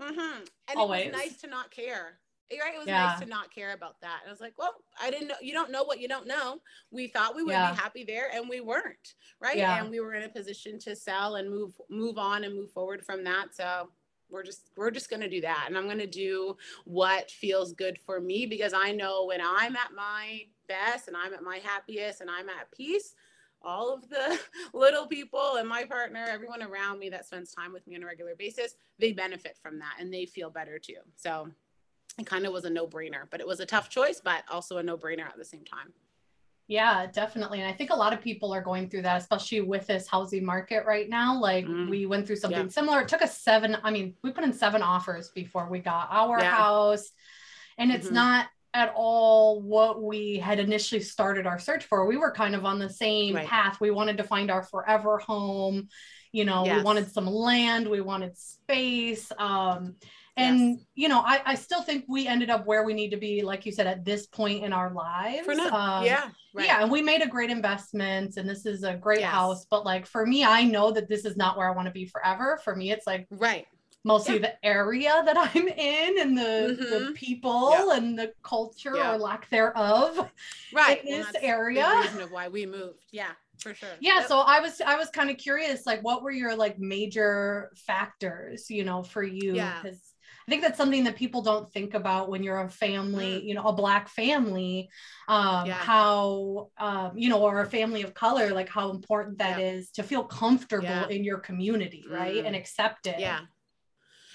mm-hmm. 0.00 0.40
and 0.68 0.76
Always. 0.76 1.06
it 1.06 1.12
was 1.12 1.16
nice 1.16 1.40
to 1.42 1.46
not 1.46 1.70
care 1.70 2.18
right 2.52 2.74
it 2.74 2.78
was 2.78 2.86
yeah. 2.86 3.06
nice 3.06 3.20
to 3.20 3.26
not 3.26 3.52
care 3.54 3.72
about 3.72 4.00
that 4.00 4.20
and 4.22 4.28
i 4.28 4.32
was 4.32 4.40
like 4.40 4.54
well 4.58 4.74
i 5.02 5.10
didn't 5.10 5.28
know 5.28 5.34
you 5.40 5.52
don't 5.52 5.70
know 5.70 5.84
what 5.84 6.00
you 6.00 6.08
don't 6.08 6.26
know 6.26 6.58
we 6.90 7.06
thought 7.06 7.36
we 7.36 7.42
would 7.42 7.52
yeah. 7.52 7.70
be 7.70 7.76
happy 7.76 8.04
there 8.04 8.28
and 8.34 8.48
we 8.48 8.60
weren't 8.60 9.14
right 9.40 9.56
yeah. 9.56 9.80
and 9.80 9.90
we 9.90 10.00
were 10.00 10.14
in 10.14 10.24
a 10.24 10.28
position 10.28 10.78
to 10.78 10.96
sell 10.96 11.36
and 11.36 11.50
move 11.50 11.72
move 11.90 12.18
on 12.18 12.44
and 12.44 12.54
move 12.54 12.70
forward 12.70 13.04
from 13.04 13.22
that 13.24 13.54
so 13.54 13.88
we're 14.30 14.42
just 14.42 14.70
we're 14.76 14.90
just 14.90 15.10
going 15.10 15.20
to 15.20 15.28
do 15.28 15.40
that 15.40 15.64
and 15.66 15.76
i'm 15.76 15.84
going 15.84 15.98
to 15.98 16.06
do 16.06 16.56
what 16.84 17.30
feels 17.30 17.72
good 17.72 17.98
for 18.04 18.20
me 18.20 18.46
because 18.46 18.72
i 18.74 18.92
know 18.92 19.26
when 19.26 19.40
i'm 19.40 19.76
at 19.76 19.90
my 19.94 20.42
best 20.68 21.08
and 21.08 21.16
i'm 21.16 21.34
at 21.34 21.42
my 21.42 21.58
happiest 21.62 22.20
and 22.20 22.30
i'm 22.30 22.48
at 22.48 22.70
peace 22.76 23.14
all 23.62 23.92
of 23.92 24.08
the 24.08 24.38
little 24.72 25.06
people 25.06 25.56
and 25.56 25.68
my 25.68 25.84
partner 25.84 26.24
everyone 26.28 26.62
around 26.62 26.98
me 26.98 27.08
that 27.08 27.26
spends 27.26 27.52
time 27.52 27.72
with 27.72 27.86
me 27.86 27.96
on 27.96 28.02
a 28.02 28.06
regular 28.06 28.34
basis 28.38 28.74
they 28.98 29.12
benefit 29.12 29.56
from 29.60 29.78
that 29.78 29.94
and 29.98 30.12
they 30.12 30.26
feel 30.26 30.50
better 30.50 30.78
too 30.78 30.98
so 31.16 31.48
it 32.18 32.26
kind 32.26 32.46
of 32.46 32.52
was 32.52 32.64
a 32.64 32.70
no 32.70 32.86
brainer, 32.86 33.24
but 33.30 33.40
it 33.40 33.46
was 33.46 33.60
a 33.60 33.66
tough 33.66 33.88
choice, 33.88 34.20
but 34.22 34.42
also 34.50 34.78
a 34.78 34.82
no 34.82 34.96
brainer 34.96 35.26
at 35.26 35.36
the 35.36 35.44
same 35.44 35.64
time. 35.64 35.92
Yeah, 36.68 37.06
definitely. 37.06 37.60
And 37.60 37.68
I 37.68 37.72
think 37.72 37.90
a 37.90 37.96
lot 37.96 38.12
of 38.12 38.20
people 38.20 38.52
are 38.52 38.60
going 38.60 38.90
through 38.90 39.02
that, 39.02 39.20
especially 39.20 39.62
with 39.62 39.86
this 39.86 40.06
housing 40.06 40.44
market 40.44 40.84
right 40.84 41.08
now. 41.08 41.40
Like 41.40 41.64
mm. 41.64 41.88
we 41.88 42.04
went 42.04 42.26
through 42.26 42.36
something 42.36 42.64
yeah. 42.64 42.68
similar. 42.68 43.00
It 43.00 43.08
took 43.08 43.22
us 43.22 43.38
seven, 43.38 43.78
I 43.82 43.90
mean, 43.90 44.14
we 44.22 44.32
put 44.32 44.44
in 44.44 44.52
seven 44.52 44.82
offers 44.82 45.30
before 45.30 45.68
we 45.70 45.78
got 45.78 46.08
our 46.10 46.38
yeah. 46.38 46.54
house. 46.54 47.10
And 47.78 47.90
it's 47.90 48.06
mm-hmm. 48.06 48.16
not 48.16 48.46
at 48.74 48.92
all 48.94 49.62
what 49.62 50.02
we 50.02 50.36
had 50.36 50.58
initially 50.58 51.00
started 51.00 51.46
our 51.46 51.58
search 51.58 51.86
for. 51.86 52.04
We 52.04 52.18
were 52.18 52.32
kind 52.32 52.54
of 52.54 52.66
on 52.66 52.78
the 52.78 52.90
same 52.90 53.36
right. 53.36 53.46
path. 53.46 53.80
We 53.80 53.90
wanted 53.90 54.18
to 54.18 54.24
find 54.24 54.50
our 54.50 54.62
forever 54.62 55.16
home. 55.16 55.88
You 56.32 56.44
know, 56.44 56.66
yes. 56.66 56.76
we 56.76 56.82
wanted 56.82 57.10
some 57.10 57.26
land, 57.26 57.88
we 57.88 58.02
wanted 58.02 58.36
space. 58.36 59.32
Um, 59.38 59.96
and 60.38 60.70
yes. 60.70 60.78
you 60.94 61.08
know 61.08 61.20
I, 61.24 61.40
I 61.44 61.54
still 61.54 61.82
think 61.82 62.04
we 62.08 62.26
ended 62.26 62.50
up 62.50 62.66
where 62.66 62.84
we 62.84 62.94
need 62.94 63.10
to 63.10 63.16
be 63.16 63.42
like 63.42 63.66
you 63.66 63.72
said 63.72 63.86
at 63.86 64.04
this 64.04 64.26
point 64.26 64.64
in 64.64 64.72
our 64.72 64.92
lives 64.92 65.44
for 65.44 65.54
now. 65.54 65.74
Um, 65.74 66.04
yeah 66.04 66.28
right. 66.54 66.66
yeah 66.66 66.82
and 66.82 66.90
we 66.90 67.02
made 67.02 67.22
a 67.22 67.26
great 67.26 67.50
investment 67.50 68.36
and 68.36 68.48
this 68.48 68.66
is 68.66 68.84
a 68.84 68.94
great 68.94 69.20
yes. 69.20 69.32
house 69.32 69.66
but 69.70 69.84
like 69.84 70.06
for 70.06 70.26
me 70.26 70.44
i 70.44 70.62
know 70.62 70.90
that 70.90 71.08
this 71.08 71.24
is 71.24 71.36
not 71.36 71.56
where 71.56 71.68
i 71.68 71.74
want 71.74 71.86
to 71.86 71.92
be 71.92 72.06
forever 72.06 72.60
for 72.64 72.74
me 72.74 72.90
it's 72.90 73.06
like 73.06 73.26
right 73.30 73.66
mostly 74.04 74.34
yeah. 74.34 74.40
the 74.40 74.66
area 74.66 75.22
that 75.24 75.36
i'm 75.54 75.68
in 75.68 76.18
and 76.20 76.38
the, 76.38 76.76
mm-hmm. 76.80 77.04
the 77.06 77.12
people 77.12 77.70
yeah. 77.72 77.96
and 77.96 78.18
the 78.18 78.32
culture 78.42 78.96
yeah. 78.96 79.14
or 79.14 79.18
lack 79.18 79.48
thereof 79.50 80.30
right 80.72 81.04
in 81.04 81.20
this 81.20 81.32
area 81.42 81.88
the 81.94 82.02
reason 82.02 82.20
of 82.22 82.30
why 82.30 82.48
we 82.48 82.64
moved 82.64 83.04
yeah 83.10 83.30
for 83.58 83.74
sure 83.74 83.88
yeah 84.00 84.20
yep. 84.20 84.28
so 84.28 84.38
i 84.38 84.60
was 84.60 84.80
i 84.80 84.96
was 84.96 85.08
kind 85.10 85.30
of 85.30 85.36
curious 85.36 85.84
like 85.84 86.02
what 86.02 86.22
were 86.22 86.30
your 86.30 86.54
like 86.54 86.78
major 86.78 87.72
factors 87.74 88.70
you 88.70 88.84
know 88.84 89.02
for 89.02 89.22
you 89.22 89.52
because 89.52 90.07
I 90.48 90.50
think 90.50 90.62
that's 90.62 90.78
something 90.78 91.04
that 91.04 91.14
people 91.14 91.42
don't 91.42 91.70
think 91.72 91.92
about 91.92 92.30
when 92.30 92.42
you're 92.42 92.58
a 92.58 92.70
family, 92.70 93.38
mm. 93.38 93.44
you 93.44 93.54
know, 93.54 93.64
a 93.64 93.72
black 93.74 94.08
family, 94.08 94.88
um, 95.28 95.66
yeah. 95.66 95.74
how, 95.74 96.70
um, 96.78 97.12
you 97.18 97.28
know, 97.28 97.42
or 97.42 97.60
a 97.60 97.66
family 97.66 98.00
of 98.00 98.14
color, 98.14 98.54
like 98.54 98.70
how 98.70 98.88
important 98.88 99.36
that 99.38 99.60
yeah. 99.60 99.72
is 99.72 99.90
to 99.90 100.02
feel 100.02 100.24
comfortable 100.24 100.86
yeah. 100.86 101.08
in 101.08 101.22
your 101.22 101.36
community, 101.36 102.02
right? 102.10 102.36
Mm. 102.36 102.46
And 102.46 102.56
accept 102.56 103.06
it. 103.06 103.20
Yeah 103.20 103.40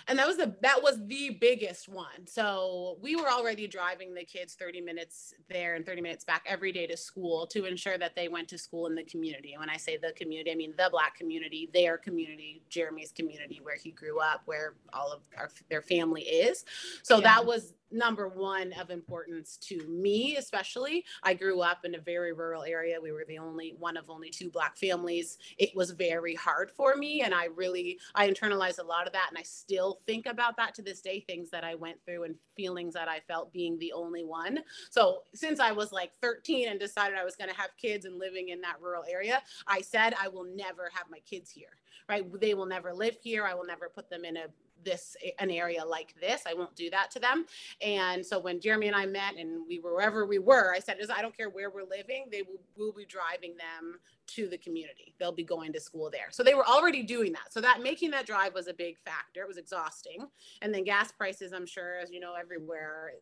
and 0.08 0.20
that 0.20 0.28
was 0.28 0.38
the 0.38 0.56
that 0.62 0.82
was 0.82 1.06
the 1.08 1.32
biggest 1.42 1.88
one. 1.90 2.26
So 2.26 2.98
we 3.02 3.16
were 3.16 3.30
already 3.30 3.68
driving 3.68 4.14
the 4.14 4.24
kids 4.24 4.56
30 4.56 4.82
minutes 4.82 5.34
there 5.50 5.76
and 5.76 5.86
30 5.86 6.02
minutes 6.02 6.24
back 6.24 6.44
every 6.46 6.72
day 6.72 6.88
to 6.88 6.98
school 6.98 7.48
to 7.48 7.66
ensure 7.66 7.98
that 7.98 8.16
they 8.16 8.28
went 8.28 8.48
to 8.50 8.58
school 8.58 8.88
in 8.88 8.96
the 8.96 9.04
community. 9.04 9.54
And 9.54 9.60
when 9.60 9.70
i 9.70 9.78
say 9.78 9.98
the 9.98 10.12
community 10.14 10.52
i 10.52 10.56
mean 10.56 10.74
the 10.78 10.90
black 10.92 11.16
community 11.16 11.70
their 11.74 11.98
community 11.98 12.62
jeremy's 12.70 13.12
community 13.12 13.60
where 13.62 13.76
he 13.76 13.92
grew 13.92 14.20
up 14.20 14.42
where 14.46 14.74
all 14.92 15.12
of 15.12 15.22
our, 15.38 15.50
their 15.70 15.82
family 15.82 16.24
is. 16.24 16.66
So 17.04 17.18
yeah. 17.18 17.24
that 17.24 17.46
was 17.46 17.74
number 17.94 18.28
one 18.28 18.74
of 18.74 18.90
importance 18.90 19.58
to 19.58 19.86
me, 19.88 20.38
especially. 20.38 21.06
I 21.24 21.34
grew 21.34 21.62
up 21.62 21.86
in 21.86 21.96
a 21.96 22.00
very 22.00 22.34
rural 22.34 22.64
area. 22.64 23.00
We 23.02 23.12
were 23.12 23.26
the 23.28 23.38
only 23.38 23.76
one 23.78 23.98
of 23.98 24.10
only 24.10 24.30
two 24.30 24.50
black 24.50 24.78
families. 24.78 25.38
It 25.58 25.76
was 25.76 25.92
very 25.92 26.36
hard 26.36 26.72
for 26.72 26.96
me. 26.96 27.22
And 27.22 27.34
I 27.34 27.46
really, 27.56 28.00
I 28.16 28.30
internalized 28.30 28.80
a 28.80 28.84
lot 28.84 29.08
of 29.08 29.14
that. 29.14 29.28
And 29.30 29.38
I 29.38 29.44
still 29.44 30.00
think 30.06 30.26
about 30.26 30.58
that 30.58 30.74
to 30.76 30.82
this 30.82 31.02
day, 31.02 31.20
things 31.22 31.50
that 31.52 31.64
I 31.64 31.76
went 31.76 31.98
through 32.06 32.24
and 32.24 32.36
feelings 32.56 32.94
that 32.94 33.08
I 33.08 33.20
felt 33.28 33.54
being 33.54 33.78
the 33.80 33.94
only 33.94 34.24
one. 34.24 34.60
So 34.90 35.24
since 35.34 35.60
I 35.60 35.72
was 35.72 35.92
like 35.92 36.12
13 36.22 36.70
and 36.70 36.80
decided 36.80 37.18
I 37.18 37.24
was 37.24 37.36
going 37.36 37.50
to 37.50 37.56
have 37.56 37.70
kids 37.78 38.06
and 38.06 38.18
living 38.18 38.50
in 38.50 38.62
that 38.62 38.82
rural 38.82 39.04
area, 39.10 39.42
I 39.68 39.82
said, 39.82 40.14
I 40.22 40.28
will 40.28 40.46
never 40.46 40.90
have 40.94 41.06
my 41.10 41.20
kids 41.20 41.52
here 41.52 41.78
right 42.10 42.26
they 42.42 42.54
will 42.54 42.66
never 42.66 42.94
live 42.94 43.16
here 43.22 43.46
i 43.46 43.54
will 43.54 43.66
never 43.66 43.90
put 43.90 44.10
them 44.10 44.26
in 44.26 44.38
a 44.38 44.46
this 44.84 45.16
an 45.40 45.50
area 45.50 45.84
like 45.86 46.16
this. 46.20 46.44
I 46.48 46.54
won't 46.54 46.76
do 46.76 46.90
that 46.90 47.12
to 47.12 47.20
them. 47.20 47.46
And 47.82 48.26
so 48.26 48.40
when 48.40 48.60
Jeremy 48.60 48.88
and 48.88 48.96
I 48.96 49.06
met 49.06 49.36
and 49.38 49.66
we 49.68 49.80
were 49.80 49.94
wherever 49.94 50.26
we 50.26 50.40
were, 50.40 50.74
I 50.74 50.80
said, 50.80 50.98
I 51.14 51.22
don't 51.22 51.36
care 51.36 51.50
where 51.50 51.70
we're 51.70 51.84
living, 51.84 52.26
they 52.32 52.42
will 52.42 52.62
will 52.76 52.94
be 52.94 53.06
driving 53.06 53.56
them 53.58 54.00
to 54.26 54.48
the 54.48 54.58
community. 54.58 55.14
They'll 55.20 55.32
be 55.32 55.44
going 55.44 55.74
to 55.74 55.80
school 55.80 56.10
there. 56.10 56.28
So 56.32 56.44
they 56.44 56.54
were 56.54 56.66
already 56.66 57.04
doing 57.04 57.34
that. 57.34 57.52
So 57.52 57.62
that 57.62 57.82
making 57.82 58.12
that 58.12 58.26
drive 58.26 58.54
was 58.54 58.68
a 58.68 58.74
big 58.74 58.98
factor. 58.98 59.42
It 59.42 59.48
was 59.48 59.58
exhausting. 59.58 60.28
And 60.62 60.74
then 60.74 60.84
gas 60.84 61.12
prices, 61.12 61.54
I'm 61.54 61.66
sure, 61.66 61.98
as 62.02 62.12
you 62.12 62.20
know, 62.20 62.34
everywhere 62.40 63.14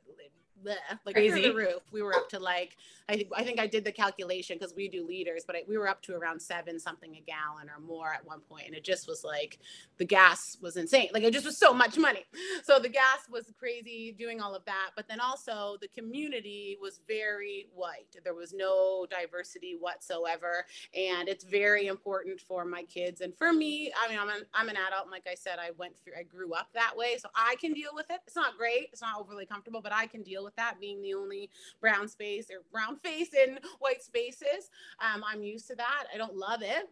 bleh, 0.66 0.76
like 1.06 1.16
Crazy. 1.16 1.42
the 1.42 1.54
roof. 1.54 1.84
We 1.92 2.02
were 2.02 2.16
up 2.16 2.30
to 2.30 2.40
like 2.40 2.78
I 3.10 3.16
think 3.18 3.30
I 3.36 3.44
think 3.44 3.60
I 3.60 3.68
did 3.68 3.84
the 3.84 3.92
calculation 3.92 4.58
because 4.58 4.74
we 4.76 4.88
do 4.88 5.06
liters, 5.06 5.44
but 5.46 5.56
I, 5.56 5.64
we 5.68 5.78
were 5.78 5.88
up 5.88 6.02
to 6.04 6.16
around 6.16 6.42
seven 6.42 6.80
something 6.80 7.16
a 7.16 7.22
gallon 7.22 7.70
or 7.70 7.80
more 7.82 8.14
at 8.14 8.26
one 8.26 8.40
point, 8.42 8.66
and 8.68 8.76
it 8.76 8.84
just 8.84 9.08
was 9.08 9.24
like 9.24 9.60
the 9.98 10.06
gas 10.06 10.58
was 10.62 10.78
insane. 10.78 11.10
Like 11.14 11.24
it 11.24 11.34
just 11.34 11.46
was 11.46 11.58
so 11.58 11.74
much 11.74 11.98
money. 11.98 12.26
So 12.64 12.80
the 12.80 12.90
gas 12.90 13.28
was 13.30 13.52
crazy 13.60 14.16
doing 14.18 14.42
all 14.42 14.56
of 14.56 14.66
that, 14.66 14.92
but 14.96 15.08
then 15.08 15.20
also 15.20 15.78
the 15.82 15.88
community 15.90 16.78
was 16.82 17.02
very 17.08 17.68
white. 17.74 18.16
There 18.24 18.34
was 18.36 18.54
no 18.54 19.06
diversity 19.10 19.76
whatsoever, 19.80 20.66
and 20.96 21.28
it's 21.28 21.44
very 21.44 21.88
important 21.88 22.40
for 22.40 22.66
my 22.66 22.84
kids 22.84 23.22
and 23.22 23.36
for 23.38 23.52
me. 23.54 23.92
I 24.02 24.10
mean, 24.10 24.20
I'm 24.20 24.30
an 24.30 24.46
I'm 24.54 24.70
an 24.70 24.78
adult, 24.78 25.04
and 25.04 25.12
like 25.12 25.28
I 25.30 25.36
said, 25.36 25.60
I 25.60 25.72
went 25.78 25.94
through 25.98 26.14
I 26.20 26.24
grew 26.24 26.54
up 26.54 26.70
that 26.74 26.96
way, 26.96 27.18
so 27.20 27.30
I 27.36 27.56
can 27.60 27.74
deal 27.74 27.92
with 27.94 28.06
it. 28.10 28.22
It's 28.26 28.36
not 28.36 28.58
great. 28.58 28.88
It's 28.94 29.02
not 29.02 29.20
overly 29.20 29.46
comfortable, 29.46 29.82
but 29.82 29.94
I 29.94 30.08
can 30.08 30.24
deal 30.24 30.44
with 30.44 30.51
with 30.52 30.58
that 30.58 30.80
being 30.80 31.02
the 31.02 31.14
only 31.14 31.50
brown 31.80 32.08
space 32.08 32.48
or 32.52 32.64
brown 32.72 32.98
face 32.98 33.34
in 33.34 33.60
white 33.80 34.04
spaces. 34.04 34.70
Um, 35.00 35.24
I'm 35.26 35.44
used 35.44 35.68
to 35.68 35.76
that. 35.76 36.06
I 36.14 36.18
don't 36.18 36.36
love 36.36 36.62
it. 36.62 36.90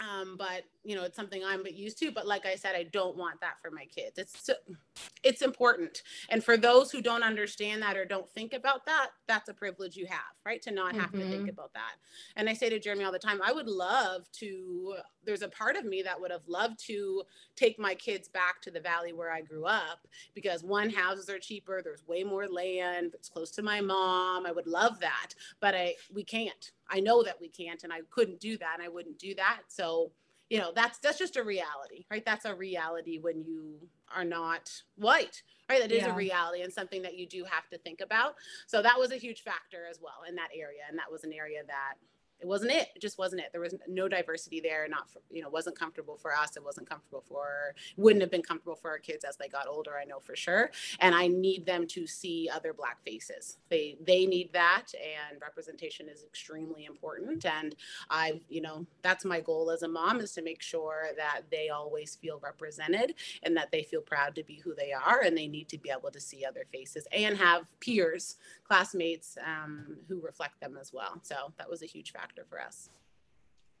Um, 0.00 0.36
but 0.38 0.62
you 0.84 0.94
know, 0.94 1.02
it's 1.02 1.16
something 1.16 1.42
I'm 1.44 1.64
used 1.66 1.98
to. 1.98 2.12
But 2.12 2.24
like 2.24 2.46
I 2.46 2.54
said, 2.54 2.76
I 2.76 2.84
don't 2.84 3.16
want 3.16 3.40
that 3.40 3.54
for 3.60 3.72
my 3.72 3.84
kids. 3.86 4.16
It's 4.16 4.48
it's 5.24 5.42
important. 5.42 6.02
And 6.28 6.42
for 6.42 6.56
those 6.56 6.92
who 6.92 7.02
don't 7.02 7.24
understand 7.24 7.82
that 7.82 7.96
or 7.96 8.04
don't 8.04 8.30
think 8.30 8.52
about 8.52 8.86
that, 8.86 9.08
that's 9.26 9.48
a 9.48 9.54
privilege 9.54 9.96
you 9.96 10.06
have, 10.06 10.20
right? 10.46 10.62
To 10.62 10.70
not 10.70 10.94
have 10.94 11.10
mm-hmm. 11.10 11.18
to 11.18 11.28
think 11.28 11.42
mm-hmm. 11.42 11.50
about 11.50 11.72
that. 11.74 11.94
And 12.36 12.48
I 12.48 12.52
say 12.52 12.68
to 12.68 12.78
Jeremy 12.78 13.04
all 13.04 13.12
the 13.12 13.18
time, 13.18 13.40
I 13.44 13.50
would 13.50 13.66
love 13.66 14.30
to. 14.34 14.94
There's 15.24 15.42
a 15.42 15.48
part 15.48 15.76
of 15.76 15.84
me 15.84 16.02
that 16.02 16.20
would 16.20 16.30
have 16.30 16.46
loved 16.46 16.78
to 16.86 17.24
take 17.58 17.78
my 17.78 17.94
kids 17.94 18.28
back 18.28 18.60
to 18.62 18.70
the 18.70 18.80
valley 18.80 19.12
where 19.12 19.30
I 19.30 19.40
grew 19.40 19.64
up 19.64 20.06
because 20.34 20.62
one, 20.62 20.90
houses 20.90 21.28
are 21.28 21.38
cheaper. 21.38 21.80
There's 21.82 22.06
way 22.06 22.22
more 22.22 22.48
land. 22.48 23.12
It's 23.14 23.28
close 23.28 23.50
to 23.52 23.62
my 23.62 23.80
mom. 23.80 24.46
I 24.46 24.52
would 24.52 24.66
love 24.66 25.00
that, 25.00 25.34
but 25.60 25.74
I 25.74 25.94
we 26.14 26.24
can't 26.24 26.72
I 26.90 27.00
know 27.00 27.22
that 27.22 27.40
we 27.40 27.48
can't 27.48 27.82
and 27.84 27.92
I 27.92 28.00
couldn't 28.10 28.40
do 28.40 28.56
that 28.58 28.74
and 28.78 28.82
I 28.82 28.88
wouldn't 28.88 29.18
do 29.18 29.34
that. 29.34 29.60
So, 29.68 30.10
you 30.48 30.58
know, 30.58 30.72
that's 30.74 30.98
that's 30.98 31.18
just 31.18 31.36
a 31.36 31.42
reality, 31.42 32.06
right? 32.10 32.24
That's 32.24 32.44
a 32.44 32.54
reality 32.54 33.18
when 33.18 33.42
you 33.42 33.76
are 34.14 34.24
not 34.24 34.70
white, 34.96 35.42
right? 35.68 35.80
That 35.80 35.92
is 35.92 36.02
yeah. 36.02 36.12
a 36.12 36.16
reality 36.16 36.62
and 36.62 36.72
something 36.72 37.02
that 37.02 37.16
you 37.18 37.26
do 37.26 37.44
have 37.44 37.68
to 37.70 37.78
think 37.78 38.00
about. 38.00 38.36
So 38.66 38.80
that 38.82 38.98
was 38.98 39.12
a 39.12 39.16
huge 39.16 39.42
factor 39.42 39.84
as 39.90 40.00
well 40.00 40.22
in 40.28 40.34
that 40.36 40.48
area 40.54 40.82
and 40.88 40.98
that 40.98 41.10
was 41.10 41.24
an 41.24 41.32
area 41.32 41.60
that 41.66 41.94
it 42.40 42.46
wasn't 42.46 42.70
it. 42.70 42.88
It 42.94 43.00
just 43.00 43.18
wasn't 43.18 43.42
it. 43.42 43.48
There 43.52 43.60
was 43.60 43.74
no 43.88 44.08
diversity 44.08 44.60
there. 44.60 44.86
Not 44.88 45.10
for, 45.10 45.20
you 45.30 45.42
know, 45.42 45.48
wasn't 45.48 45.78
comfortable 45.78 46.16
for 46.16 46.34
us. 46.34 46.56
It 46.56 46.64
wasn't 46.64 46.88
comfortable 46.88 47.24
for, 47.28 47.74
wouldn't 47.96 48.22
have 48.22 48.30
been 48.30 48.42
comfortable 48.42 48.76
for 48.76 48.90
our 48.90 48.98
kids 48.98 49.24
as 49.24 49.36
they 49.36 49.48
got 49.48 49.66
older. 49.66 49.98
I 50.00 50.04
know 50.04 50.20
for 50.20 50.36
sure. 50.36 50.70
And 51.00 51.14
I 51.14 51.26
need 51.26 51.66
them 51.66 51.86
to 51.88 52.06
see 52.06 52.48
other 52.52 52.72
Black 52.72 53.02
faces. 53.04 53.58
They 53.68 53.96
they 54.06 54.24
need 54.26 54.52
that, 54.52 54.86
and 54.94 55.40
representation 55.40 56.08
is 56.08 56.22
extremely 56.22 56.84
important. 56.84 57.44
And 57.44 57.74
I, 58.08 58.40
you 58.48 58.60
know, 58.60 58.86
that's 59.02 59.24
my 59.24 59.40
goal 59.40 59.70
as 59.70 59.82
a 59.82 59.88
mom 59.88 60.20
is 60.20 60.32
to 60.34 60.42
make 60.42 60.62
sure 60.62 61.08
that 61.16 61.42
they 61.50 61.70
always 61.70 62.14
feel 62.14 62.38
represented 62.42 63.14
and 63.42 63.56
that 63.56 63.72
they 63.72 63.82
feel 63.82 64.00
proud 64.00 64.34
to 64.36 64.44
be 64.44 64.60
who 64.64 64.74
they 64.74 64.92
are, 64.92 65.22
and 65.22 65.36
they 65.36 65.48
need 65.48 65.68
to 65.70 65.78
be 65.78 65.90
able 65.90 66.10
to 66.10 66.20
see 66.20 66.44
other 66.44 66.64
faces 66.70 67.06
and 67.12 67.36
have 67.36 67.66
peers, 67.80 68.36
classmates 68.64 69.36
um, 69.44 69.96
who 70.08 70.20
reflect 70.20 70.60
them 70.60 70.76
as 70.80 70.92
well. 70.92 71.18
So 71.22 71.52
that 71.58 71.68
was 71.68 71.82
a 71.82 71.86
huge 71.86 72.12
factor 72.12 72.27
factor 72.28 72.46
for 72.48 72.60
us. 72.60 72.90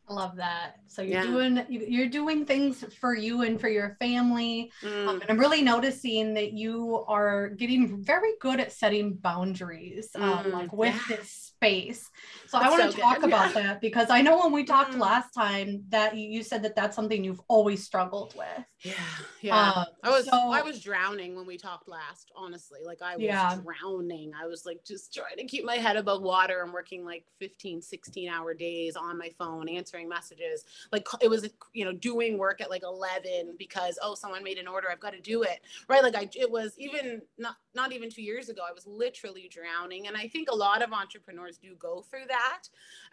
I 0.08 0.14
love 0.14 0.36
that. 0.36 0.76
So 0.86 1.02
you're 1.02 1.22
yeah. 1.22 1.26
doing 1.26 1.66
you're 1.68 2.08
doing 2.08 2.46
things 2.46 2.82
for 2.98 3.14
you 3.14 3.42
and 3.42 3.60
for 3.60 3.68
your 3.68 3.96
family. 4.00 4.72
Mm. 4.82 5.06
Um, 5.06 5.20
and 5.20 5.30
I'm 5.30 5.38
really 5.38 5.60
noticing 5.60 6.32
that 6.32 6.54
you 6.54 7.04
are 7.06 7.50
getting 7.50 8.02
very 8.02 8.32
good 8.40 8.58
at 8.58 8.72
setting 8.72 9.14
boundaries, 9.14 10.08
um, 10.14 10.44
mm. 10.44 10.52
like 10.52 10.72
with 10.72 10.94
yeah. 10.94 11.16
this 11.16 11.52
space. 11.58 12.10
So 12.46 12.58
that's 12.58 12.66
I 12.66 12.70
want 12.70 12.90
to 12.90 12.92
so 12.92 13.02
talk 13.02 13.16
good. 13.16 13.26
about 13.26 13.54
yeah. 13.54 13.62
that 13.62 13.80
because 13.80 14.10
I 14.10 14.22
know 14.22 14.38
when 14.38 14.52
we 14.52 14.64
talked 14.64 14.94
mm. 14.94 15.00
last 15.00 15.34
time 15.34 15.82
that 15.88 16.16
you, 16.16 16.28
you, 16.28 16.42
said 16.42 16.62
that 16.62 16.76
that's 16.76 16.94
something 16.94 17.22
you've 17.22 17.40
always 17.48 17.84
struggled 17.84 18.34
with. 18.36 18.64
Yeah, 18.80 18.92
yeah. 19.40 19.70
Um, 19.72 19.86
I 20.04 20.10
was 20.10 20.26
so, 20.26 20.36
I 20.36 20.62
was 20.62 20.80
drowning 20.80 21.34
when 21.34 21.46
we 21.46 21.58
talked 21.58 21.88
last. 21.88 22.30
Honestly, 22.36 22.78
like 22.86 23.02
I 23.02 23.16
was 23.16 23.24
yeah. 23.24 23.56
drowning. 23.56 24.32
I 24.40 24.46
was 24.46 24.64
like 24.64 24.84
just 24.84 25.12
trying 25.12 25.36
to 25.36 25.44
keep 25.44 25.64
my 25.64 25.74
head 25.76 25.96
above 25.96 26.22
water 26.22 26.62
and 26.62 26.72
working 26.72 27.04
like 27.04 27.24
15, 27.40 27.82
16 27.82 28.28
hour 28.28 28.54
days 28.54 28.94
on 28.94 29.18
my 29.18 29.30
phone, 29.36 29.68
answering 29.68 30.08
messages. 30.08 30.64
Like 30.92 31.06
it 31.20 31.28
was, 31.28 31.48
you 31.72 31.84
know, 31.84 31.92
doing 31.92 32.38
work 32.38 32.60
at 32.60 32.70
like 32.70 32.84
11 32.84 33.56
because 33.58 33.98
oh 34.00 34.14
someone 34.14 34.44
made 34.44 34.58
an 34.58 34.68
order, 34.68 34.88
I've 34.90 35.00
got 35.00 35.12
to 35.12 35.20
do 35.20 35.42
it. 35.42 35.60
Right? 35.88 36.02
Like 36.02 36.14
I, 36.14 36.30
it 36.36 36.50
was 36.50 36.74
even 36.78 37.20
not 37.36 37.56
not 37.74 37.92
even 37.92 38.10
two 38.10 38.22
years 38.22 38.48
ago. 38.48 38.62
I 38.68 38.72
was 38.72 38.86
literally 38.86 39.50
drowning, 39.50 40.06
and 40.06 40.16
I 40.16 40.28
think 40.28 40.48
a 40.50 40.54
lot 40.54 40.82
of 40.82 40.92
entrepreneurs 40.92 41.47
entrepreneurs 41.48 41.58
do 41.58 41.74
go 41.78 42.02
through 42.02 42.26
that. 42.28 42.62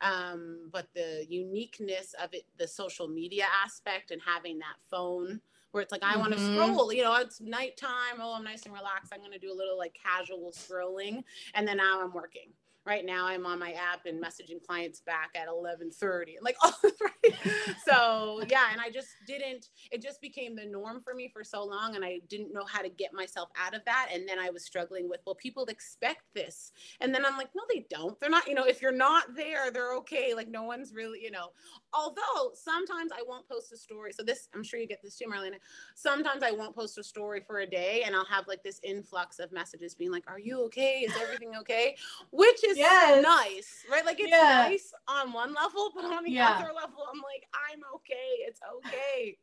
Um, 0.01 0.69
but 0.71 0.87
the 0.93 1.25
uniqueness 1.29 2.13
of 2.21 2.33
it, 2.33 2.43
the 2.57 2.67
social 2.67 3.07
media 3.07 3.45
aspect 3.63 4.11
and 4.11 4.21
having 4.25 4.59
that 4.59 4.75
phone 4.89 5.41
where 5.71 5.81
it's 5.81 5.91
like, 5.91 6.03
I 6.03 6.13
mm-hmm. 6.13 6.19
want 6.21 6.33
to 6.33 6.39
scroll, 6.39 6.93
you 6.93 7.03
know, 7.03 7.15
it's 7.15 7.41
nighttime. 7.41 8.19
Oh, 8.19 8.35
I'm 8.35 8.43
nice 8.43 8.63
and 8.63 8.73
relaxed. 8.73 9.11
I'm 9.13 9.19
going 9.19 9.31
to 9.33 9.39
do 9.39 9.51
a 9.51 9.57
little 9.57 9.77
like 9.77 9.95
casual 10.01 10.51
scrolling. 10.51 11.23
And 11.53 11.67
then 11.67 11.77
now 11.77 12.01
I'm 12.01 12.13
working 12.13 12.49
right 12.85 13.05
now 13.05 13.25
I'm 13.25 13.45
on 13.45 13.59
my 13.59 13.71
app 13.71 14.05
and 14.05 14.23
messaging 14.23 14.63
clients 14.65 15.01
back 15.01 15.31
at 15.35 15.47
11:30. 15.47 16.35
Like 16.45 16.57
oh 16.63 16.73
right. 17.01 17.33
so 17.87 18.41
yeah, 18.49 18.65
and 18.71 18.79
I 18.79 18.91
just 18.91 19.07
didn't 19.25 19.69
it 19.91 20.01
just 20.01 20.21
became 20.21 20.55
the 20.55 20.65
norm 20.65 21.01
for 21.01 21.15
me 21.15 21.27
for 21.27 21.43
so 21.43 21.63
long 21.63 21.95
and 21.95 22.05
I 22.05 22.19
didn't 22.29 22.53
know 22.53 22.65
how 22.65 22.81
to 22.81 22.89
get 22.89 23.13
myself 23.13 23.49
out 23.59 23.73
of 23.73 23.83
that 23.85 24.09
and 24.13 24.29
then 24.29 24.37
I 24.37 24.51
was 24.51 24.63
struggling 24.63 25.09
with 25.09 25.21
well 25.25 25.35
people 25.35 25.65
expect 25.65 26.21
this. 26.35 26.71
And 27.01 27.13
then 27.13 27.25
I'm 27.25 27.37
like 27.37 27.49
no 27.55 27.63
they 27.73 27.85
don't. 27.89 28.19
They're 28.19 28.29
not, 28.29 28.47
you 28.47 28.53
know, 28.53 28.65
if 28.65 28.81
you're 28.81 28.91
not 28.91 29.35
there, 29.35 29.71
they're 29.71 29.95
okay. 29.95 30.33
Like 30.35 30.49
no 30.49 30.63
one's 30.63 30.93
really, 30.93 31.19
you 31.21 31.31
know. 31.31 31.47
Although 31.93 32.51
sometimes 32.53 33.11
I 33.11 33.23
won't 33.27 33.47
post 33.49 33.71
a 33.71 33.77
story. 33.77 34.11
So 34.13 34.23
this 34.23 34.49
I'm 34.53 34.63
sure 34.63 34.79
you 34.79 34.87
get 34.87 35.01
this 35.01 35.17
too 35.17 35.25
Marlena. 35.25 35.55
Sometimes 35.95 36.43
I 36.43 36.51
won't 36.51 36.75
post 36.75 36.97
a 36.99 37.03
story 37.03 37.41
for 37.45 37.59
a 37.59 37.65
day 37.67 38.03
and 38.05 38.15
I'll 38.15 38.25
have 38.25 38.47
like 38.47 38.61
this 38.63 38.79
influx 38.83 39.39
of 39.39 39.51
messages 39.51 39.95
being 39.95 40.11
like 40.11 40.25
are 40.27 40.39
you 40.39 40.63
okay? 40.65 40.99
Is 40.99 41.13
everything 41.19 41.53
okay? 41.61 41.95
Which 42.31 42.63
is 42.63 42.74
yes. 42.75 43.23
nice, 43.23 43.85
right? 43.91 44.05
Like 44.05 44.19
it's 44.19 44.29
yeah. 44.29 44.67
nice 44.69 44.91
on 45.07 45.33
one 45.33 45.53
level, 45.53 45.91
but 45.95 46.05
on 46.05 46.23
the 46.23 46.31
yeah. 46.31 46.49
other 46.49 46.73
level, 46.73 47.07
I'm 47.11 47.21
like, 47.21 47.47
I'm 47.71 47.81
okay. 47.95 48.45
It's 48.47 48.59
okay. 48.77 49.37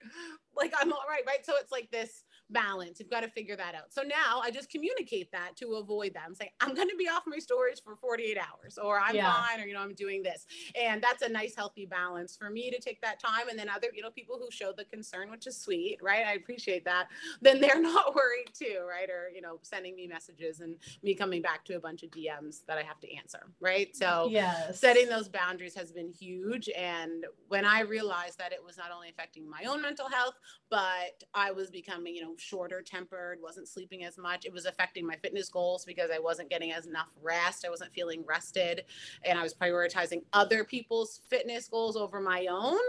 like 0.57 0.73
I'm 0.81 0.93
all 0.93 1.05
right, 1.09 1.23
right? 1.27 1.45
So 1.45 1.55
it's 1.61 1.73
like 1.73 1.91
this 1.91 2.25
balance. 2.53 3.01
You've 3.01 3.11
got 3.11 3.21
to 3.21 3.29
figure 3.29 3.57
that 3.57 3.75
out. 3.75 3.93
So 3.93 4.03
now 4.03 4.41
I 4.43 4.51
just 4.51 4.71
communicate 4.71 5.31
that 5.33 5.57
to 5.57 5.75
avoid 5.75 6.15
that. 6.15 6.25
I'm 6.27 6.35
saying, 6.35 6.51
I'm 6.61 6.75
going 6.75 6.89
to 6.89 6.97
be 6.97 7.09
off 7.09 7.23
my 7.27 7.39
stories 7.39 7.81
for 7.81 7.97
48 7.97 8.39
hours, 8.39 8.79
or 8.79 9.01
I'm 9.01 9.17
yeah. 9.17 9.33
fine, 9.33 9.61
or, 9.61 9.67
you 9.67 9.75
know, 9.75 9.81
I'm 9.81 9.95
doing 9.95 10.23
this. 10.23 10.47
And 10.81 11.03
that's 11.03 11.23
a 11.23 11.29
nice, 11.29 11.55
healthy 11.57 11.87
balance 11.87 12.37
for 12.37 12.51
me 12.51 12.71
to 12.71 12.81
take 12.81 13.01
that 13.03 13.21
time. 13.21 13.49
And 13.49 13.59
then 13.59 13.69
other, 13.69 13.89
you 13.95 14.03
know, 14.03 14.11
people 14.11 14.39
who 14.39 14.51
show 14.51 14.73
the 14.77 14.85
concern, 14.85 15.31
which 15.31 15.47
is 15.47 15.57
sweet, 15.57 15.99
right? 16.03 16.27
I 16.27 16.35
appreciate 16.35 16.85
that. 16.85 17.09
Then 17.41 17.61
they're 17.61 17.81
not 17.83 18.15
worried 18.15 18.51
too, 18.53 18.81
right? 18.89 19.09
Or, 19.11 19.29
you 19.35 19.41
know, 19.41 19.59
sending 19.63 19.97
me 19.97 20.07
messages 20.07 20.61
and 20.61 20.77
me 21.03 21.15
coming 21.15 21.43
back 21.43 21.65
to 21.67 21.75
a 21.75 21.81
bunch 21.81 22.03
of 22.03 22.11
DMs 22.11 22.65
that 22.67 22.79
I 22.79 22.83
have 22.83 23.01
to 23.01 23.17
answer, 23.17 23.51
right? 23.61 23.95
So 23.97 24.29
yes. 24.31 24.79
setting 24.79 25.09
those 25.09 25.29
boundaries 25.29 25.75
has 25.75 25.93
been 25.93 26.09
huge. 26.09 26.69
And 26.77 27.27
when 27.49 27.65
I 27.65 27.81
realized 27.81 28.39
that 28.39 28.53
it 28.53 28.65
was 28.65 28.77
not 28.77 28.91
only 28.95 29.09
affecting 29.09 29.49
my 29.49 29.65
own 29.65 29.83
mental 29.83 30.09
health, 30.09 30.35
but 30.71 31.25
I 31.35 31.51
was 31.53 31.71
becoming, 31.71 32.15
you 32.15 32.23
know, 32.23 32.35
shorter 32.43 32.83
tempered, 32.83 33.39
wasn't 33.41 33.69
sleeping 33.69 34.05
as 34.05 34.19
much. 34.19 34.45
It 34.45 34.53
was 34.53 34.67
affecting 34.67 35.07
my 35.07 35.17
fitness 35.17 35.49
goals 35.49 35.85
because 35.85 36.11
I 36.15 36.19
wasn't 36.19 36.51
getting 36.51 36.73
as 36.73 36.87
enough 36.87 37.09
rest. 37.23 37.65
I 37.65 37.71
wasn't 37.71 37.93
feeling 37.93 38.25
rested 38.27 38.85
and 39.25 39.39
I 39.39 39.43
was 39.43 39.55
prioritizing 39.55 40.23
other 40.33 40.65
people's 40.65 41.21
fitness 41.29 41.69
goals 41.69 41.97
over 41.97 42.21
my 42.21 42.47
own 42.47 42.81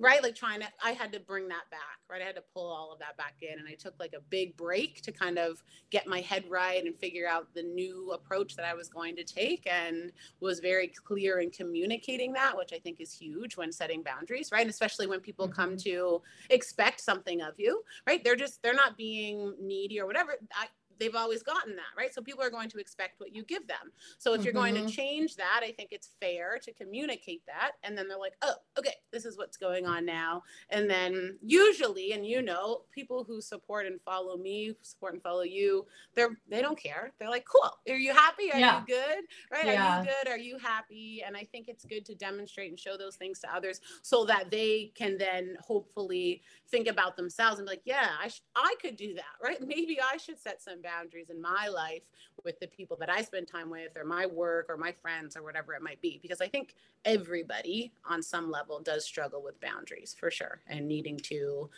right? 0.00 0.22
Like 0.22 0.34
trying 0.34 0.60
to 0.60 0.66
i 0.82 0.92
had 0.92 1.12
to 1.12 1.20
bring 1.20 1.48
that 1.48 1.70
back 1.70 1.80
right? 2.10 2.22
I 2.22 2.24
had 2.24 2.34
to 2.36 2.42
pull 2.54 2.68
all 2.68 2.92
of 2.92 2.98
that 3.00 3.16
back 3.16 3.34
in 3.42 3.58
and 3.58 3.68
i 3.68 3.74
took 3.74 3.94
like 4.00 4.14
a 4.16 4.20
big 4.30 4.56
break 4.56 5.02
to 5.02 5.12
kind 5.12 5.38
of 5.38 5.62
get 5.90 6.06
my 6.06 6.20
head 6.20 6.44
right 6.48 6.84
and 6.84 6.96
figure 6.96 7.28
out 7.28 7.52
the 7.54 7.62
new 7.62 8.12
approach 8.12 8.56
that 8.56 8.64
i 8.64 8.74
was 8.74 8.88
going 8.88 9.16
to 9.16 9.24
take 9.24 9.68
and 9.70 10.12
was 10.40 10.60
very 10.60 10.88
clear 10.88 11.40
in 11.40 11.50
communicating 11.50 12.32
that 12.32 12.56
which 12.56 12.72
i 12.72 12.78
think 12.78 13.00
is 13.00 13.12
huge 13.12 13.56
when 13.56 13.70
setting 13.70 14.02
boundaries 14.02 14.50
right? 14.52 14.62
And 14.62 14.70
especially 14.70 15.06
when 15.06 15.20
people 15.20 15.46
mm-hmm. 15.46 15.60
come 15.60 15.76
to 15.78 16.22
expect 16.50 17.00
something 17.00 17.42
of 17.42 17.54
you 17.58 17.82
right? 18.06 18.22
They're 18.24 18.36
just 18.36 18.62
they're 18.62 18.74
not 18.74 18.96
being 18.96 19.54
needy 19.60 20.00
or 20.00 20.06
whatever. 20.06 20.34
I, 20.54 20.66
they've 21.00 21.14
always 21.14 21.42
gotten 21.42 21.74
that, 21.76 21.98
right? 21.98 22.14
So 22.14 22.22
people 22.22 22.44
are 22.44 22.50
going 22.50 22.68
to 22.68 22.78
expect 22.78 23.18
what 23.18 23.34
you 23.34 23.42
give 23.42 23.66
them. 23.66 23.90
So 24.18 24.32
if 24.32 24.38
mm-hmm. 24.38 24.44
you're 24.44 24.52
going 24.52 24.74
to 24.74 24.80
mm-hmm. 24.82 24.90
change 24.90 25.36
that, 25.36 25.62
I 25.64 25.72
think 25.72 25.88
it's 25.90 26.10
fair 26.20 26.60
to 26.62 26.72
communicate 26.72 27.42
that. 27.46 27.72
And 27.82 27.96
then 27.98 28.06
they're 28.06 28.18
like, 28.18 28.34
oh, 28.42 28.54
okay, 28.78 28.94
this 29.12 29.24
is 29.24 29.36
what's 29.36 29.56
going 29.56 29.86
on 29.86 30.04
now. 30.04 30.42
And 30.68 30.88
then 30.88 31.38
usually, 31.42 32.12
and 32.12 32.24
you 32.24 32.42
know, 32.42 32.82
people 32.92 33.24
who 33.24 33.40
support 33.40 33.86
and 33.86 34.00
follow 34.02 34.36
me, 34.36 34.76
support 34.82 35.14
and 35.14 35.22
follow 35.22 35.42
you, 35.42 35.86
they're 36.14 36.36
they 36.48 36.60
don't 36.60 36.78
care. 36.78 37.12
They're 37.18 37.30
like, 37.30 37.46
cool. 37.46 37.70
Are 37.88 37.96
you 37.96 38.12
happy? 38.12 38.52
Are 38.52 38.60
yeah. 38.60 38.80
you 38.80 38.86
good? 38.86 39.24
Right? 39.50 39.66
Yeah. 39.66 40.00
Are 40.00 40.04
you 40.04 40.10
good? 40.10 40.30
Are 40.30 40.38
you 40.38 40.58
happy? 40.58 41.22
And 41.26 41.36
I 41.36 41.44
think 41.50 41.68
it's 41.68 41.84
good 41.84 42.04
to 42.06 42.14
demonstrate 42.14 42.70
and 42.70 42.78
show 42.78 42.96
those 42.98 43.16
things 43.16 43.40
to 43.40 43.54
others 43.54 43.80
so 44.02 44.26
that 44.26 44.50
they 44.50 44.92
can 44.94 45.16
then 45.16 45.56
hopefully 45.60 46.42
think 46.70 46.88
about 46.88 47.16
themselves 47.16 47.58
and 47.58 47.66
be 47.66 47.72
like, 47.72 47.82
yeah, 47.84 48.10
I 48.22 48.28
sh- 48.28 48.42
I 48.54 48.74
could 48.80 48.96
do 48.96 49.14
that, 49.14 49.24
right? 49.42 49.60
Maybe 49.60 49.98
I 50.00 50.16
should 50.16 50.38
set 50.38 50.62
some 50.62 50.80
boundaries 50.82 51.30
in 51.30 51.40
my 51.40 51.68
life 51.68 52.02
with 52.44 52.58
the 52.60 52.68
people 52.68 52.96
that 53.00 53.10
I 53.10 53.22
spend 53.22 53.48
time 53.48 53.70
with 53.70 53.96
or 53.96 54.04
my 54.04 54.26
work 54.26 54.66
or 54.68 54.76
my 54.76 54.92
friends 54.92 55.36
or 55.36 55.42
whatever 55.42 55.74
it 55.74 55.82
might 55.82 56.00
be 56.00 56.18
because 56.22 56.40
I 56.40 56.48
think 56.48 56.74
everybody 57.04 57.92
on 58.08 58.22
some 58.22 58.50
level 58.50 58.80
does 58.80 59.04
struggle 59.04 59.42
with 59.42 59.60
boundaries 59.60 60.14
for 60.18 60.30
sure 60.30 60.60
and 60.66 60.86
needing 60.86 61.18
to 61.18 61.68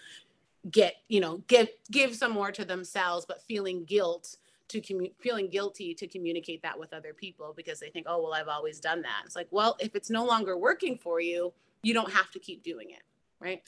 get, 0.71 0.95
you 1.09 1.21
know, 1.21 1.43
give 1.49 1.69
give 1.91 2.15
some 2.15 2.33
more 2.33 2.53
to 2.53 2.65
themselves 2.65 3.25
but 3.27 3.43
feeling 3.43 3.85
guilt 3.85 4.37
to 4.69 4.81
commu- 4.81 5.13
feeling 5.19 5.49
guilty 5.49 5.95
to 5.95 6.07
communicate 6.07 6.63
that 6.63 6.79
with 6.79 6.93
other 6.95 7.13
people 7.13 7.53
because 7.57 7.79
they 7.81 7.91
think, 7.91 8.07
"Oh, 8.09 8.23
well, 8.23 8.33
I've 8.33 8.49
always 8.49 8.81
done 8.81 9.03
that." 9.03 9.23
It's 9.27 9.37
like, 9.37 9.49
"Well, 9.51 9.77
if 9.81 9.95
it's 9.95 10.09
no 10.09 10.25
longer 10.25 10.57
working 10.57 10.97
for 10.97 11.21
you, 11.21 11.53
you 11.83 11.93
don't 11.93 12.11
have 12.13 12.31
to 12.31 12.39
keep 12.39 12.63
doing 12.63 12.91
it." 12.91 13.03
Right? 13.41 13.63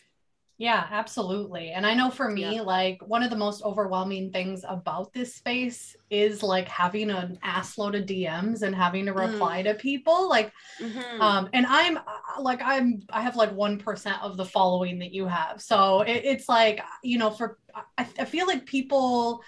Yeah, 0.56 0.86
absolutely. 0.90 1.70
And 1.70 1.84
I 1.84 1.94
know 1.94 2.10
for 2.10 2.30
me, 2.30 2.54
yeah. 2.56 2.62
like 2.62 3.02
one 3.06 3.24
of 3.24 3.30
the 3.30 3.36
most 3.36 3.62
overwhelming 3.64 4.30
things 4.30 4.64
about 4.68 5.12
this 5.12 5.34
space 5.34 5.96
is 6.10 6.44
like 6.44 6.68
having 6.68 7.10
an 7.10 7.38
ass 7.42 7.76
load 7.76 7.96
of 7.96 8.06
DMs 8.06 8.62
and 8.62 8.72
having 8.72 9.06
to 9.06 9.12
reply 9.12 9.62
mm. 9.62 9.64
to 9.64 9.74
people. 9.74 10.28
Like, 10.28 10.52
mm-hmm. 10.80 11.20
um, 11.20 11.48
and 11.52 11.66
I'm 11.66 11.96
uh, 11.96 12.40
like, 12.40 12.60
I'm, 12.62 13.02
I 13.10 13.20
have 13.22 13.34
like 13.34 13.52
1% 13.52 14.22
of 14.22 14.36
the 14.36 14.44
following 14.44 15.00
that 15.00 15.12
you 15.12 15.26
have. 15.26 15.60
So 15.60 16.02
it, 16.02 16.22
it's 16.24 16.48
like, 16.48 16.80
you 17.02 17.18
know, 17.18 17.30
for, 17.30 17.58
I, 17.98 18.06
I 18.18 18.24
feel 18.24 18.46
like 18.46 18.64
people, 18.64 19.42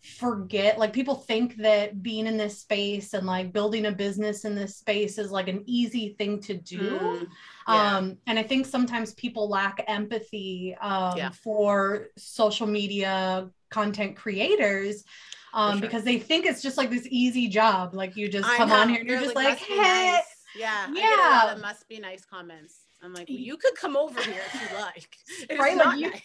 forget 0.00 0.78
like 0.78 0.92
people 0.92 1.16
think 1.16 1.56
that 1.56 2.02
being 2.02 2.26
in 2.26 2.36
this 2.36 2.60
space 2.60 3.14
and 3.14 3.26
like 3.26 3.52
building 3.52 3.86
a 3.86 3.92
business 3.92 4.44
in 4.44 4.54
this 4.54 4.76
space 4.76 5.18
is 5.18 5.30
like 5.32 5.48
an 5.48 5.62
easy 5.66 6.14
thing 6.18 6.40
to 6.40 6.54
do 6.54 6.78
mm, 6.78 7.26
yeah. 7.66 7.96
um 7.96 8.16
and 8.26 8.38
i 8.38 8.42
think 8.42 8.64
sometimes 8.64 9.12
people 9.14 9.48
lack 9.48 9.84
empathy 9.88 10.76
um 10.80 11.16
yeah. 11.16 11.30
for 11.30 12.06
social 12.16 12.66
media 12.66 13.50
content 13.70 14.16
creators 14.16 15.04
um 15.52 15.72
sure. 15.72 15.80
because 15.80 16.04
they 16.04 16.18
think 16.18 16.46
it's 16.46 16.62
just 16.62 16.76
like 16.76 16.90
this 16.90 17.06
easy 17.10 17.48
job 17.48 17.92
like 17.92 18.16
you 18.16 18.28
just 18.28 18.48
come 18.52 18.70
on 18.70 18.88
here 18.88 19.00
and 19.00 19.08
you're, 19.08 19.20
just 19.20 19.34
like, 19.34 19.48
like 19.48 19.58
hey 19.58 20.12
nice. 20.12 20.22
yeah 20.56 20.86
yeah 20.94 21.58
must 21.60 21.88
be 21.88 21.98
nice 21.98 22.24
comments 22.24 22.87
I'm 23.02 23.14
like, 23.14 23.28
well, 23.28 23.38
you 23.38 23.56
could 23.56 23.74
come 23.76 23.96
over 23.96 24.20
here 24.22 24.40
if 24.52 24.54
you 24.54 24.76
like. 24.78 25.16
It 25.50 25.58
right? 25.58 25.76
Like 25.76 25.98
you, 25.98 26.10
nice. 26.10 26.22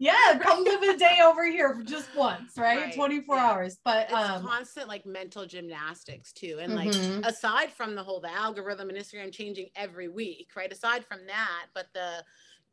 Yeah, 0.00 0.38
come 0.40 0.64
live 0.64 0.82
a 0.82 0.96
day 0.96 1.20
over 1.24 1.46
here 1.46 1.74
for 1.74 1.82
just 1.82 2.08
once, 2.16 2.52
right? 2.56 2.86
right. 2.86 2.94
24 2.94 3.36
yeah. 3.36 3.44
hours. 3.44 3.78
But 3.84 4.06
it's 4.10 4.12
um, 4.12 4.44
constant 4.44 4.88
like 4.88 5.06
mental 5.06 5.46
gymnastics 5.46 6.32
too. 6.32 6.58
And 6.60 6.72
mm-hmm. 6.72 7.20
like 7.20 7.26
aside 7.26 7.70
from 7.70 7.94
the 7.94 8.02
whole 8.02 8.20
the 8.20 8.32
algorithm 8.32 8.88
and 8.88 8.98
Instagram 8.98 9.32
changing 9.32 9.68
every 9.76 10.08
week, 10.08 10.50
right? 10.56 10.72
Aside 10.72 11.04
from 11.04 11.20
that, 11.28 11.66
but 11.74 11.86
the 11.94 12.24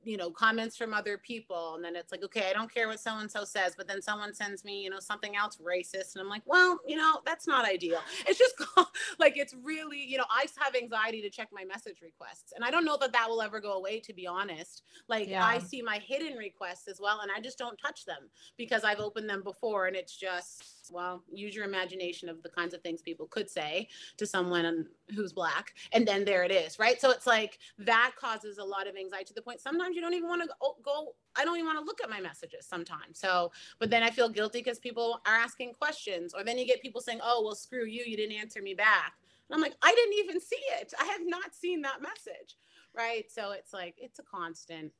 you 0.06 0.18
know 0.18 0.30
comments 0.30 0.78
from 0.78 0.94
other 0.94 1.18
people 1.18 1.76
and 1.76 1.84
then 1.84 1.96
it's 1.96 2.12
like 2.12 2.24
okay 2.24 2.50
i 2.50 2.54
don't 2.54 2.74
care 2.74 2.88
what 2.88 3.00
so 3.00 3.18
and 3.18 3.30
so 3.30 3.44
says 3.44 3.74
but 3.78 3.88
then 3.88 4.02
someone 4.02 4.34
sends 4.34 4.64
me 4.64 4.82
you 4.82 4.90
know 4.90 5.00
something 5.00 5.36
else 5.36 5.58
racist 5.58 6.16
and 6.16 6.22
i'm 6.22 6.30
like 6.30 6.42
well 6.46 6.80
you 6.88 6.96
know 6.96 7.20
that's 7.26 7.48
not 7.48 7.66
ideal 7.66 8.00
it's 8.28 8.40
just 8.40 8.56
like 9.20 9.38
it's 9.38 9.56
really 9.64 10.04
you 10.04 10.18
know 10.18 10.26
i 10.30 10.46
have 10.58 10.76
anxiety 10.76 11.22
to 11.22 11.30
check 11.30 11.50
my 11.54 11.64
message 11.64 12.02
requests 12.02 12.54
and 12.56 12.64
i 12.64 12.72
don't 12.72 12.86
know 12.86 12.98
that 13.00 13.14
that 13.14 13.30
will 13.30 13.42
ever 13.42 13.60
go 13.60 13.74
away 13.74 14.00
to 14.00 14.14
be 14.14 14.28
honest 14.28 14.84
like 15.08 15.28
yeah. 15.28 15.46
i 15.46 15.58
see 15.58 15.82
my 15.82 16.00
hidden 16.06 16.38
requests 16.38 16.88
as 16.88 17.00
well 17.02 17.20
and 17.22 17.32
i 17.36 17.40
just 17.40 17.58
don't 17.58 17.78
touch 17.78 18.06
them 18.06 18.30
because 18.58 18.84
i've 18.84 19.00
opened 19.00 19.30
them 19.30 19.44
before 19.44 19.88
and 19.88 19.96
it's 19.96 20.16
just 20.16 20.83
well, 20.92 21.24
use 21.32 21.56
your 21.56 21.66
imagination 21.66 22.30
of 22.30 22.42
the 22.44 22.50
kinds 22.50 22.74
of 22.74 22.82
things 22.82 23.02
people 23.02 23.28
could 23.28 23.50
say 23.50 23.88
to 24.18 24.26
someone 24.26 24.88
who's 25.16 25.34
black. 25.34 25.74
And 25.92 26.08
then 26.08 26.26
there 26.26 26.44
it 26.44 26.52
is, 26.52 26.80
right? 26.80 27.00
So 27.00 27.12
it's 27.12 27.28
like 27.28 27.60
that 27.80 28.14
causes 28.20 28.58
a 28.58 28.64
lot 28.64 28.88
of 28.88 28.96
anxiety 28.96 29.26
to 29.26 29.34
the 29.34 29.42
point 29.42 29.62
sometimes 29.62 29.96
you 29.96 30.02
don't 30.02 30.14
even 30.14 30.30
want 30.30 30.42
to 30.42 30.50
go, 30.84 31.16
I 31.36 31.46
don't 31.46 31.56
even 31.56 31.68
want 31.68 31.80
to 31.80 31.86
look 31.86 32.02
at 32.04 32.10
my 32.10 32.20
messages 32.20 32.66
sometimes. 32.66 33.20
So, 33.20 33.52
but 33.80 33.90
then 33.90 34.04
I 34.04 34.10
feel 34.10 34.30
guilty 34.30 34.60
because 34.60 34.80
people 34.80 35.22
are 35.26 35.36
asking 35.36 35.74
questions, 35.74 36.34
or 36.34 36.44
then 36.44 36.58
you 36.58 36.66
get 36.66 36.82
people 36.82 37.02
saying, 37.02 37.20
oh, 37.24 37.42
well, 37.44 37.56
screw 37.56 37.86
you, 37.86 38.04
you 38.06 38.18
didn't 38.18 38.36
answer 38.38 38.62
me 38.62 38.74
back. 38.74 39.14
And 39.50 39.56
I'm 39.56 39.62
like, 39.62 39.76
I 39.82 39.94
didn't 39.94 40.26
even 40.26 40.42
see 40.42 40.62
it. 40.80 40.94
I 41.00 41.06
have 41.06 41.22
not 41.24 41.54
seen 41.54 41.82
that 41.82 42.02
message. 42.02 42.58
Right. 42.96 43.26
So 43.32 43.52
it's 43.52 43.74
like, 43.74 43.96
it's 43.98 44.20
a 44.20 44.24
constant 44.24 44.92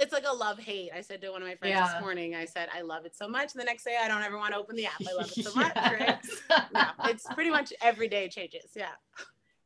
it's 0.00 0.12
like 0.12 0.24
a 0.26 0.34
love 0.34 0.58
hate. 0.58 0.90
I 0.94 1.00
said 1.00 1.20
to 1.22 1.30
one 1.30 1.42
of 1.42 1.48
my 1.48 1.54
friends 1.56 1.74
yeah. 1.74 1.92
this 1.92 2.00
morning, 2.00 2.34
I 2.34 2.44
said, 2.44 2.68
I 2.74 2.82
love 2.82 3.04
it 3.04 3.16
so 3.16 3.28
much. 3.28 3.52
And 3.52 3.60
the 3.60 3.64
next 3.64 3.84
day, 3.84 3.96
I 4.00 4.08
don't 4.08 4.22
ever 4.22 4.36
want 4.36 4.52
to 4.52 4.58
open 4.58 4.76
the 4.76 4.86
app. 4.86 5.00
I 5.08 5.12
love 5.12 5.30
it 5.36 5.44
so 5.44 5.54
much. 5.56 5.74
Right? 5.76 6.18
no, 6.72 6.84
it's 7.04 7.26
pretty 7.34 7.50
much 7.50 7.72
every 7.82 8.08
day 8.08 8.28
changes. 8.28 8.70
Yeah. 8.74 8.88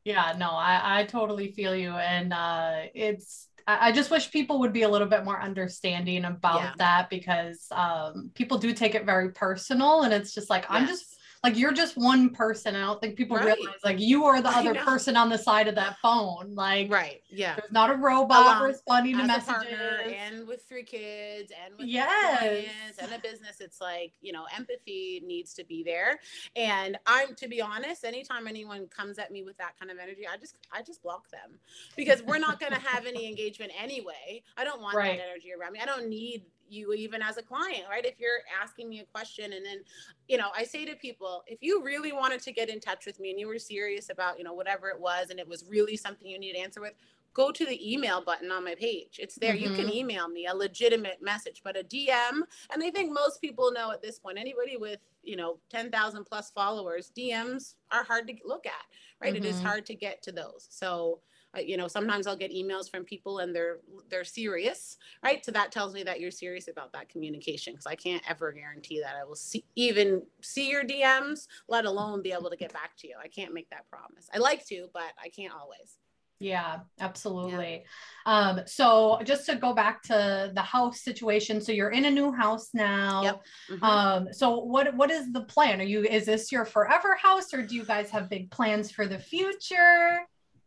Yeah, 0.03 0.33
no, 0.37 0.51
I, 0.51 1.01
I 1.01 1.03
totally 1.03 1.51
feel 1.51 1.75
you. 1.75 1.91
And 1.91 2.33
uh, 2.33 2.83
it's, 2.95 3.47
I 3.67 3.91
just 3.91 4.09
wish 4.09 4.31
people 4.31 4.59
would 4.61 4.73
be 4.73 4.83
a 4.83 4.89
little 4.89 5.07
bit 5.07 5.23
more 5.23 5.39
understanding 5.39 6.25
about 6.25 6.61
yeah. 6.61 6.73
that 6.77 7.09
because 7.09 7.67
um, 7.71 8.31
people 8.33 8.57
do 8.57 8.73
take 8.73 8.95
it 8.95 9.05
very 9.05 9.31
personal. 9.31 10.01
And 10.01 10.13
it's 10.13 10.33
just 10.33 10.49
like, 10.49 10.63
yes. 10.63 10.71
I'm 10.71 10.87
just 10.87 11.18
like 11.43 11.57
you're 11.57 11.71
just 11.71 11.97
one 11.97 12.29
person. 12.31 12.75
I 12.75 12.81
don't 12.81 12.99
think 12.99 13.15
people 13.15 13.37
right. 13.37 13.45
realize 13.45 13.79
like 13.83 13.99
you 13.99 14.25
are 14.25 14.41
the 14.41 14.49
other 14.49 14.75
person 14.75 15.15
on 15.15 15.29
the 15.29 15.37
side 15.37 15.67
of 15.67 15.75
that 15.75 15.97
phone. 16.01 16.53
Like 16.53 16.91
right, 16.91 17.21
yeah. 17.29 17.55
There's 17.55 17.71
not 17.71 17.89
a 17.89 17.95
robot 17.95 18.57
Alone, 18.57 18.69
responding 18.69 19.17
to 19.17 19.23
messages. 19.23 19.67
and 20.07 20.47
with 20.47 20.63
three 20.67 20.83
kids 20.83 21.51
and 21.65 21.75
with 21.77 21.87
yes. 21.87 22.97
and 22.99 23.11
a 23.13 23.19
business, 23.19 23.61
it's 23.61 23.79
like 23.79 24.11
you 24.21 24.33
know 24.33 24.45
empathy 24.55 25.23
needs 25.25 25.53
to 25.53 25.63
be 25.63 25.81
there. 25.83 26.19
And 26.55 26.97
I'm 27.05 27.35
to 27.35 27.47
be 27.47 27.61
honest, 27.61 28.03
anytime 28.03 28.45
anyone 28.45 28.87
comes 28.87 29.17
at 29.17 29.31
me 29.31 29.43
with 29.43 29.57
that 29.57 29.79
kind 29.79 29.91
of 29.91 29.97
energy, 29.97 30.27
I 30.31 30.35
just 30.37 30.55
I 30.73 30.81
just 30.81 31.01
block 31.01 31.29
them 31.31 31.57
because 31.95 32.21
we're 32.21 32.39
not 32.39 32.59
going 32.59 32.73
to 32.73 32.79
have 32.79 33.05
any 33.05 33.27
engagement 33.29 33.71
anyway. 33.81 34.43
I 34.57 34.65
don't 34.65 34.81
want 34.81 34.97
right. 34.97 35.17
that 35.17 35.23
energy 35.29 35.49
around 35.57 35.73
me. 35.73 35.79
I 35.81 35.85
don't 35.85 36.09
need 36.09 36.43
you 36.71 36.93
even 36.93 37.21
as 37.21 37.37
a 37.37 37.43
client, 37.43 37.83
right? 37.89 38.05
If 38.05 38.19
you're 38.19 38.39
asking 38.61 38.89
me 38.89 38.99
a 38.99 39.05
question 39.05 39.53
and 39.53 39.65
then, 39.65 39.79
you 40.27 40.37
know, 40.37 40.49
I 40.55 40.63
say 40.63 40.85
to 40.85 40.95
people, 40.95 41.43
if 41.47 41.59
you 41.61 41.83
really 41.83 42.11
wanted 42.11 42.41
to 42.41 42.51
get 42.51 42.69
in 42.69 42.79
touch 42.79 43.05
with 43.05 43.19
me 43.19 43.31
and 43.31 43.39
you 43.39 43.47
were 43.47 43.59
serious 43.59 44.09
about, 44.09 44.37
you 44.37 44.43
know, 44.43 44.53
whatever 44.53 44.89
it 44.89 44.99
was 44.99 45.29
and 45.29 45.39
it 45.39 45.47
was 45.47 45.65
really 45.69 45.97
something 45.97 46.27
you 46.27 46.39
need 46.39 46.53
to 46.53 46.59
answer 46.59 46.81
with, 46.81 46.93
go 47.33 47.51
to 47.51 47.65
the 47.65 47.93
email 47.93 48.23
button 48.23 48.51
on 48.51 48.63
my 48.63 48.75
page. 48.75 49.19
It's 49.19 49.35
there. 49.35 49.53
Mm-hmm. 49.53 49.63
You 49.63 49.69
can 49.75 49.85
mm-hmm. 49.85 49.97
email 49.97 50.27
me 50.27 50.47
a 50.47 50.55
legitimate 50.55 51.19
message, 51.21 51.61
but 51.63 51.77
a 51.77 51.83
DM, 51.83 52.41
and 52.73 52.83
I 52.83 52.89
think 52.91 53.13
most 53.13 53.41
people 53.41 53.71
know 53.71 53.91
at 53.91 54.01
this 54.01 54.19
point, 54.19 54.37
anybody 54.37 54.77
with, 54.77 54.99
you 55.23 55.35
know, 55.35 55.59
10,000 55.69 56.25
plus 56.25 56.51
followers, 56.51 57.11
DMs 57.17 57.75
are 57.91 58.03
hard 58.03 58.27
to 58.27 58.33
look 58.45 58.65
at, 58.65 58.73
right? 59.21 59.33
Mm-hmm. 59.33 59.45
It 59.45 59.47
is 59.47 59.57
mm-hmm. 59.57 59.67
hard 59.67 59.85
to 59.87 59.95
get 59.95 60.21
to 60.23 60.31
those. 60.31 60.67
So, 60.69 61.19
you 61.57 61.77
know 61.77 61.87
sometimes 61.87 62.27
i'll 62.27 62.35
get 62.35 62.51
emails 62.51 62.89
from 62.89 63.03
people 63.03 63.39
and 63.39 63.55
they're 63.55 63.79
they're 64.09 64.23
serious 64.23 64.97
right 65.23 65.43
so 65.43 65.51
that 65.51 65.71
tells 65.71 65.93
me 65.93 66.03
that 66.03 66.19
you're 66.19 66.31
serious 66.31 66.67
about 66.67 66.93
that 66.93 67.09
communication 67.09 67.73
because 67.73 67.87
i 67.87 67.95
can't 67.95 68.21
ever 68.29 68.51
guarantee 68.51 68.99
that 68.99 69.15
i 69.19 69.23
will 69.23 69.35
see 69.35 69.63
even 69.75 70.21
see 70.41 70.69
your 70.69 70.83
dms 70.83 71.47
let 71.67 71.85
alone 71.85 72.21
be 72.21 72.31
able 72.31 72.49
to 72.49 72.57
get 72.57 72.71
back 72.73 72.95
to 72.97 73.07
you 73.07 73.15
i 73.23 73.27
can't 73.27 73.53
make 73.53 73.69
that 73.69 73.89
promise 73.89 74.29
i 74.33 74.37
like 74.37 74.65
to 74.65 74.87
but 74.93 75.11
i 75.23 75.29
can't 75.29 75.53
always 75.53 75.97
yeah, 76.41 76.79
absolutely. 77.01 77.83
Yeah. 78.25 78.31
Um, 78.33 78.61
so 78.65 79.19
just 79.25 79.45
to 79.47 79.57
go 79.57 79.73
back 79.73 80.01
to 80.03 80.51
the 80.55 80.61
house 80.61 81.01
situation, 81.01 81.59
so 81.59 81.73
you're 81.73 81.89
in 81.89 82.05
a 82.05 82.09
new 82.09 82.31
house 82.31 82.69
now. 82.73 83.23
Yep. 83.23 83.41
Mm-hmm. 83.71 83.83
Um, 83.83 84.27
so 84.31 84.59
what 84.59 84.95
what 84.95 85.11
is 85.11 85.33
the 85.33 85.41
plan? 85.41 85.81
Are 85.81 85.83
you 85.83 86.03
is 86.03 86.25
this 86.25 86.49
your 86.49 86.63
forever 86.63 87.15
house 87.15 87.53
or 87.53 87.61
do 87.61 87.75
you 87.75 87.83
guys 87.83 88.09
have 88.11 88.29
big 88.29 88.49
plans 88.51 88.89
for 88.89 89.05
the 89.05 89.19
future? 89.19 90.19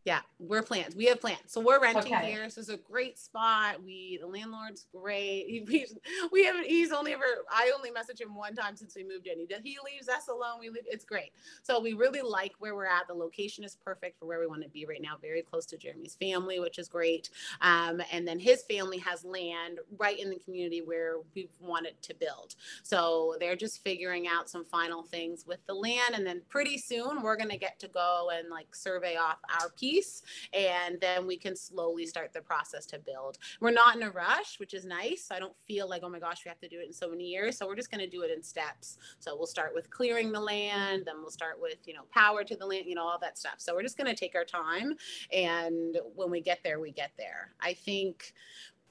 Yeah, 0.05 0.19
we're 0.37 0.63
plans. 0.63 0.95
We 0.95 1.05
have 1.05 1.21
plans. 1.21 1.39
So 1.47 1.61
we're 1.61 1.79
renting 1.79 2.13
okay. 2.13 2.29
here. 2.29 2.49
So 2.49 2.59
it's 2.59 2.69
a 2.69 2.75
great 2.75 3.17
spot. 3.17 3.81
We 3.81 4.17
the 4.21 4.27
landlord's 4.27 4.85
great. 4.93 5.45
He, 5.53 5.61
we, 5.61 5.85
we 6.31 6.43
haven't. 6.45 6.65
He's 6.65 6.91
only 6.91 7.13
ever. 7.13 7.23
I 7.49 7.71
only 7.75 7.89
messaged 7.91 8.19
him 8.19 8.35
one 8.35 8.55
time 8.55 8.75
since 8.75 8.95
we 8.95 9.03
moved 9.03 9.27
in. 9.27 9.39
He 9.39 9.47
he 9.63 9.77
leaves 9.85 10.09
us 10.09 10.27
alone. 10.27 10.59
We 10.59 10.69
leave. 10.69 10.83
It's 10.87 11.05
great. 11.05 11.31
So 11.61 11.79
we 11.79 11.93
really 11.93 12.21
like 12.21 12.53
where 12.59 12.75
we're 12.75 12.85
at. 12.85 13.07
The 13.07 13.13
location 13.13 13.63
is 13.63 13.75
perfect 13.75 14.19
for 14.19 14.25
where 14.25 14.39
we 14.39 14.47
want 14.47 14.63
to 14.63 14.69
be 14.69 14.85
right 14.85 15.01
now. 15.01 15.15
Very 15.21 15.41
close 15.41 15.65
to 15.67 15.77
Jeremy's 15.77 16.15
family, 16.15 16.59
which 16.59 16.79
is 16.79 16.87
great. 16.87 17.29
Um, 17.61 18.01
and 18.11 18.27
then 18.27 18.39
his 18.39 18.63
family 18.63 18.97
has 18.99 19.23
land 19.23 19.79
right 19.97 20.19
in 20.19 20.29
the 20.29 20.39
community 20.39 20.81
where 20.81 21.17
we've 21.35 21.49
wanted 21.59 22.01
to 22.01 22.15
build. 22.15 22.55
So 22.81 23.35
they're 23.39 23.55
just 23.55 23.83
figuring 23.83 24.27
out 24.27 24.49
some 24.49 24.65
final 24.65 25.03
things 25.03 25.45
with 25.45 25.65
the 25.67 25.73
land, 25.73 26.15
and 26.15 26.25
then 26.25 26.41
pretty 26.49 26.77
soon 26.77 27.21
we're 27.21 27.37
gonna 27.37 27.57
get 27.57 27.79
to 27.79 27.87
go 27.87 28.31
and 28.33 28.49
like 28.49 28.75
survey 28.75 29.15
off 29.15 29.37
our 29.61 29.69
piece 29.69 29.92
piece 29.93 30.23
and 30.53 30.99
then 31.01 31.27
we 31.27 31.37
can 31.37 31.55
slowly 31.55 32.05
start 32.05 32.33
the 32.33 32.41
process 32.41 32.85
to 32.87 32.99
build. 32.99 33.37
We're 33.59 33.71
not 33.71 33.95
in 33.95 34.03
a 34.03 34.11
rush 34.11 34.59
which 34.59 34.73
is 34.73 34.85
nice. 34.85 35.29
I 35.31 35.39
don't 35.39 35.55
feel 35.67 35.87
like 35.87 36.01
oh 36.03 36.09
my 36.09 36.19
gosh 36.19 36.43
we 36.45 36.49
have 36.49 36.59
to 36.59 36.67
do 36.67 36.79
it 36.79 36.87
in 36.87 36.93
so 36.93 37.09
many 37.09 37.25
years. 37.25 37.57
So 37.57 37.67
we're 37.67 37.75
just 37.75 37.91
going 37.91 38.03
to 38.03 38.09
do 38.09 38.23
it 38.23 38.31
in 38.31 38.41
steps. 38.41 38.97
So 39.19 39.35
we'll 39.35 39.47
start 39.47 39.73
with 39.73 39.89
clearing 39.89 40.31
the 40.31 40.39
land 40.39 41.03
then 41.05 41.15
we'll 41.19 41.31
start 41.31 41.59
with 41.61 41.77
you 41.85 41.93
know 41.93 42.03
power 42.11 42.43
to 42.43 42.55
the 42.55 42.65
land 42.65 42.85
you 42.87 42.95
know 42.95 43.03
all 43.03 43.19
that 43.19 43.37
stuff. 43.37 43.55
So 43.57 43.73
we're 43.73 43.83
just 43.83 43.97
going 43.97 44.13
to 44.13 44.19
take 44.19 44.35
our 44.35 44.45
time 44.45 44.95
and 45.31 45.97
when 46.15 46.29
we 46.31 46.41
get 46.41 46.59
there 46.63 46.79
we 46.79 46.91
get 46.91 47.11
there. 47.17 47.53
I 47.61 47.73
think 47.73 48.33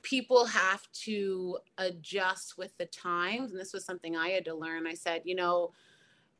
people 0.02 0.44
have 0.46 0.90
to 0.92 1.58
adjust 1.78 2.58
with 2.58 2.76
the 2.76 2.86
times 2.86 3.52
and 3.52 3.60
this 3.60 3.72
was 3.72 3.84
something 3.84 4.16
i 4.16 4.30
had 4.30 4.44
to 4.44 4.54
learn. 4.54 4.86
I 4.86 4.94
said 4.94 5.22
you 5.24 5.34
know 5.34 5.72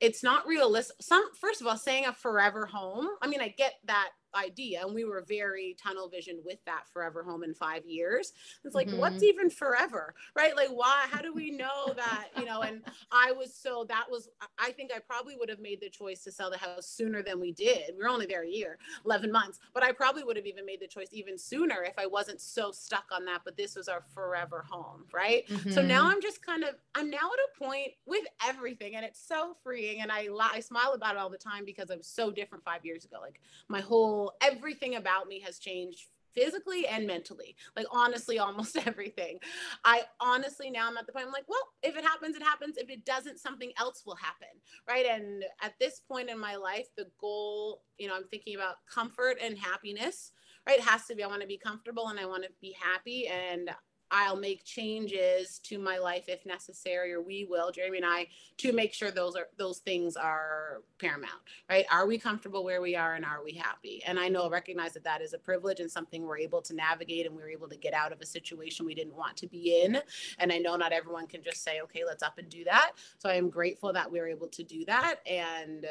it's 0.01 0.25
not 0.25 0.45
realistic. 0.49 0.97
Some 1.01 1.33
first 1.35 1.61
of 1.61 1.67
all 1.69 1.77
saying 1.77 2.07
a 2.07 2.13
forever 2.13 2.67
home 2.67 3.09
i 3.23 3.29
mean 3.29 3.41
i 3.41 3.49
get 3.49 3.75
that 3.85 4.11
idea 4.35 4.85
and 4.85 4.95
we 4.95 5.05
were 5.05 5.25
very 5.27 5.77
tunnel 5.83 6.09
vision 6.09 6.41
with 6.45 6.59
that 6.67 6.85
forever 6.93 7.23
home 7.23 7.45
in 7.45 7.55
five 7.55 7.85
years. 7.87 8.33
It's 8.65 8.75
like 8.75 8.89
mm-hmm. 8.89 8.99
what's 8.99 9.23
even 9.23 9.51
forever 9.51 10.15
right? 10.35 10.57
Like 10.57 10.69
why 10.69 11.07
how 11.11 11.21
do 11.21 11.33
we 11.33 11.51
know 11.51 11.93
that 11.97 12.29
you 12.37 12.45
know 12.45 12.63
and 12.63 12.83
i 13.11 13.33
was 13.33 13.55
so 13.55 13.85
that 13.89 14.05
was 14.11 14.29
i 14.59 14.71
think 14.71 14.91
i 14.95 14.99
probably 14.99 15.37
would 15.37 15.49
have 15.49 15.61
made 15.61 15.81
the 15.81 15.89
choice 15.89 16.23
to 16.25 16.33
sell 16.33 16.51
the 16.51 16.57
house 16.57 16.87
sooner 16.87 17.23
than 17.23 17.41
we 17.41 17.53
did. 17.53 17.95
We 17.97 18.03
were 18.03 18.09
only 18.09 18.27
there 18.27 18.43
a 18.43 18.49
year 18.49 18.79
11 19.05 19.31
months 19.31 19.59
but 19.75 19.83
i 19.83 19.93
probably 19.93 20.25
would 20.25 20.37
have 20.37 20.47
even 20.47 20.65
made 20.65 20.81
the 20.81 20.87
choice 20.87 21.09
even 21.13 21.39
sooner 21.39 21.83
if 21.83 21.99
i 21.99 22.07
wasn't 22.07 22.41
so 22.41 22.73
stuck 22.73 23.05
on 23.13 23.25
that 23.25 23.43
but 23.45 23.57
this 23.57 23.77
was 23.77 23.89
our 23.89 24.03
forever 24.15 24.65
home 24.69 25.05
right? 25.13 25.47
Mm-hmm. 25.49 25.71
so 25.71 25.83
now 25.83 26.09
i'm 26.09 26.21
just 26.21 26.45
kind 26.45 26.65
of 26.65 26.75
i'm 26.95 27.11
now 27.11 27.17
at 27.17 27.23
a 27.23 27.65
point 27.65 27.93
with 28.07 28.25
everything 28.47 28.97
and 28.97 29.05
it's 29.05 29.21
so 29.21 29.57
freeing 29.63 30.01
and 30.01 30.11
i 30.11 30.29
i 30.53 30.61
smile 30.61 30.93
about 30.95 31.17
it 31.17 31.19
all 31.19 31.31
the 31.31 31.39
time 31.39 31.65
because 31.65 31.91
i'm 31.91 32.03
so 32.03 32.31
different 32.31 32.65
five 32.65 32.85
years 32.85 33.05
ago. 33.05 33.19
Like 33.21 33.41
my 33.69 33.81
whole 33.81 34.22
whole 34.23 34.35
everything 34.41 34.95
about 34.97 35.29
me 35.29 35.41
has 35.41 35.59
changed 35.59 36.09
physically 36.35 36.87
and 36.87 37.07
mentally 37.07 37.55
like 37.77 37.87
honestly 37.91 38.39
almost 38.47 38.77
everything. 38.87 39.39
I 39.85 40.03
honestly 40.21 40.71
now 40.71 40.89
i'm 40.89 40.97
at 40.97 41.07
the 41.07 41.13
point 41.13 41.27
i'm 41.27 41.33
like 41.33 41.49
well 41.49 41.69
if 41.83 41.97
it 41.97 42.05
happens 42.05 42.37
it 42.37 42.43
happens. 42.43 42.77
If 42.79 42.89
it 42.91 43.05
doesn't 43.05 43.39
something 43.39 43.73
else 43.79 44.03
will 44.07 44.17
happen 44.17 44.49
right? 44.89 45.07
And 45.07 45.45
at 45.61 45.75
this 45.79 46.01
point 46.01 46.31
in 46.31 46.39
my 46.39 46.57
life 46.57 46.87
the 46.97 47.07
goal 47.21 47.83
you 47.99 48.09
know 48.09 48.15
i'm 48.17 48.29
thinking 48.31 48.55
about 48.55 48.77
comfort 48.93 49.39
and 49.43 49.59
happiness 49.59 50.33
right? 50.67 50.79
It 50.79 50.85
has 50.85 51.07
to 51.07 51.15
be 51.15 51.23
i 51.23 51.27
want 51.27 51.43
to 51.43 51.49
be 51.49 51.59
comfortable 51.59 52.09
and 52.09 52.19
i 52.19 52.27
want 52.27 52.45
to 52.45 52.51
be 52.61 52.75
happy. 52.81 53.29
And 53.29 53.71
I'll 54.13 54.37
make 54.37 54.65
changes 54.65 55.59
to 55.61 55.79
my 55.79 55.99
life 55.99 56.25
if 56.29 56.45
necessary, 56.47 57.13
or 57.13 57.23
we 57.23 57.47
will, 57.49 57.73
Jeremy 57.73 57.99
and 57.99 58.07
I, 58.07 58.29
to 58.59 58.73
make 58.73 58.93
sure 58.93 59.11
those 59.11 59.35
are 59.35 59.49
those 59.57 59.79
things 59.79 60.17
are 60.17 60.83
paramount, 60.99 61.41
right? 61.69 61.87
Are 61.91 62.07
we 62.07 62.19
comfortable 62.19 62.63
where 62.63 62.83
we 62.83 62.95
are 62.95 63.15
and 63.15 63.25
are 63.25 63.43
we 63.43 63.53
happy? 63.53 64.03
And 64.07 64.19
I 64.19 64.29
know 64.29 64.49
recognize 64.51 64.93
that 64.93 65.05
that 65.05 65.23
is 65.23 65.33
a 65.33 65.39
privilege 65.39 65.81
and 65.81 65.91
something 65.91 66.23
we're 66.23 66.39
able 66.39 66.63
to 66.63 66.75
navigate 66.75 67.27
and 67.27 67.35
we're 67.35 67.49
able 67.49 67.69
to 67.69 67.77
get 67.77 67.95
out 67.95 68.13
of 68.13 68.21
a 68.21 68.27
situation 68.27 68.87
we 68.87 68.95
didn't 68.95 69.17
want 69.17 69.37
to 69.39 69.47
be 69.47 69.83
in. 69.83 69.99
And 70.39 70.53
I 70.53 70.59
know 70.59 70.77
not 70.77 70.93
everyone 70.93 71.27
can 71.27 71.43
just 71.43 71.65
say, 71.65 71.81
okay, 71.81 72.05
let's 72.07 72.23
up 72.23 72.39
and 72.39 72.49
do 72.49 72.65
that. 72.65 72.93
So 73.19 73.29
I 73.29 73.35
am 73.35 73.51
grateful 73.51 73.93
that 73.93 74.11
we 74.11 74.21
we're 74.21 74.29
able 74.29 74.49
to 74.49 74.63
do 74.63 74.85
that. 74.85 75.17
And 75.27 75.87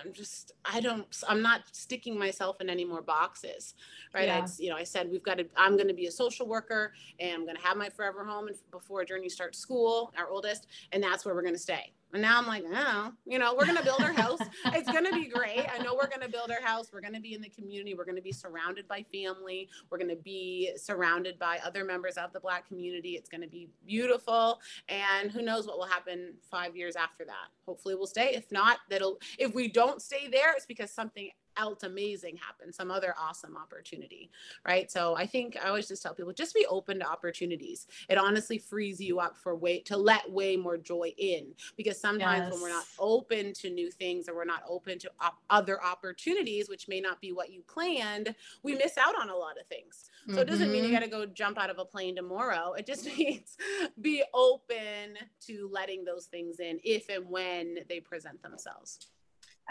I'm 0.00 0.12
just 0.12 0.52
I 0.64 0.80
don't 0.80 1.06
I'm 1.28 1.42
not 1.42 1.62
sticking 1.72 2.18
myself 2.18 2.60
in 2.60 2.70
any 2.70 2.84
more 2.84 3.02
boxes, 3.02 3.74
right? 4.14 4.26
Yeah. 4.26 4.46
you 4.58 4.70
know 4.70 4.76
I 4.76 4.84
said 4.84 5.10
we've 5.10 5.22
got 5.22 5.38
to 5.38 5.46
I'm 5.56 5.76
going 5.76 5.88
to 5.88 5.94
be 5.94 6.06
a 6.06 6.10
social 6.12 6.46
worker 6.46 6.92
and 7.20 7.34
I'm 7.34 7.44
going 7.44 7.56
to 7.56 7.62
have 7.62 7.76
my 7.76 7.88
forever 7.88 8.24
home 8.24 8.48
and 8.48 8.56
before 8.70 9.04
Journey 9.04 9.28
starts 9.28 9.58
school, 9.58 10.12
our 10.16 10.28
oldest, 10.28 10.66
and 10.92 11.02
that's 11.02 11.24
where 11.24 11.34
we're 11.34 11.42
going 11.42 11.54
to 11.54 11.60
stay. 11.60 11.92
And 12.12 12.20
now 12.20 12.38
I'm 12.38 12.46
like, 12.46 12.64
oh, 12.70 13.12
you 13.24 13.38
know, 13.38 13.54
we're 13.54 13.64
going 13.64 13.78
to 13.78 13.84
build 13.84 14.02
our 14.02 14.12
house. 14.12 14.38
it's 14.66 14.90
going 14.90 15.04
to 15.04 15.12
be 15.12 15.26
great. 15.26 15.66
I 15.72 15.82
know 15.82 15.94
we're 15.94 16.08
going 16.08 16.20
to 16.20 16.28
build 16.28 16.50
our 16.50 16.60
house. 16.60 16.90
We're 16.92 17.00
going 17.00 17.14
to 17.14 17.20
be 17.20 17.34
in 17.34 17.40
the 17.40 17.48
community. 17.48 17.94
We're 17.94 18.04
going 18.04 18.16
to 18.16 18.22
be 18.22 18.32
surrounded 18.32 18.86
by 18.86 19.04
family. 19.10 19.68
We're 19.90 19.98
going 19.98 20.14
to 20.14 20.22
be 20.22 20.72
surrounded 20.76 21.38
by 21.38 21.58
other 21.64 21.84
members 21.84 22.18
of 22.18 22.32
the 22.34 22.40
Black 22.40 22.68
community. 22.68 23.10
It's 23.10 23.30
going 23.30 23.40
to 23.40 23.48
be 23.48 23.68
beautiful. 23.86 24.60
And 24.88 25.30
who 25.30 25.40
knows 25.40 25.66
what 25.66 25.78
will 25.78 25.86
happen 25.86 26.34
five 26.50 26.76
years 26.76 26.96
after 26.96 27.24
that. 27.24 27.48
Hopefully 27.66 27.94
we'll 27.94 28.06
stay. 28.06 28.34
If 28.34 28.52
not, 28.52 28.78
that'll, 28.90 29.18
if 29.38 29.54
we 29.54 29.68
don't 29.68 30.02
stay 30.02 30.28
there, 30.30 30.52
it's 30.54 30.66
because 30.66 30.90
something 30.90 31.30
else 31.56 31.82
amazing 31.82 32.36
happen, 32.36 32.72
some 32.72 32.90
other 32.90 33.14
awesome 33.18 33.56
opportunity, 33.56 34.30
right? 34.66 34.90
So 34.90 35.16
I 35.16 35.26
think 35.26 35.56
I 35.62 35.68
always 35.68 35.88
just 35.88 36.02
tell 36.02 36.14
people 36.14 36.32
just 36.32 36.54
be 36.54 36.66
open 36.68 37.00
to 37.00 37.06
opportunities. 37.06 37.86
It 38.08 38.18
honestly 38.18 38.58
frees 38.58 39.00
you 39.00 39.20
up 39.20 39.36
for 39.36 39.54
way 39.54 39.80
to 39.80 39.96
let 39.96 40.30
way 40.30 40.56
more 40.56 40.76
joy 40.76 41.14
in 41.18 41.54
because 41.76 42.00
sometimes 42.00 42.44
yes. 42.44 42.52
when 42.52 42.62
we're 42.62 42.68
not 42.68 42.84
open 42.98 43.52
to 43.54 43.70
new 43.70 43.90
things 43.90 44.28
or 44.28 44.34
we're 44.34 44.44
not 44.44 44.62
open 44.68 44.98
to 45.00 45.10
op- 45.20 45.42
other 45.50 45.82
opportunities, 45.82 46.68
which 46.68 46.88
may 46.88 47.00
not 47.00 47.20
be 47.20 47.32
what 47.32 47.52
you 47.52 47.62
planned, 47.62 48.34
we 48.62 48.74
miss 48.74 48.98
out 48.98 49.14
on 49.20 49.28
a 49.28 49.36
lot 49.36 49.58
of 49.60 49.66
things. 49.66 50.10
So 50.26 50.32
mm-hmm. 50.32 50.40
it 50.40 50.48
doesn't 50.48 50.70
mean 50.70 50.84
you 50.84 50.90
mm-hmm. 50.90 50.94
got 50.94 51.02
to 51.02 51.08
go 51.08 51.26
jump 51.26 51.58
out 51.58 51.70
of 51.70 51.78
a 51.78 51.84
plane 51.84 52.16
tomorrow. 52.16 52.74
It 52.74 52.86
just 52.86 53.06
means 53.18 53.56
be 54.00 54.22
open 54.34 55.16
to 55.46 55.68
letting 55.72 56.04
those 56.04 56.26
things 56.26 56.60
in 56.60 56.78
if 56.84 57.08
and 57.08 57.28
when 57.28 57.78
they 57.88 58.00
present 58.00 58.42
themselves. 58.42 59.08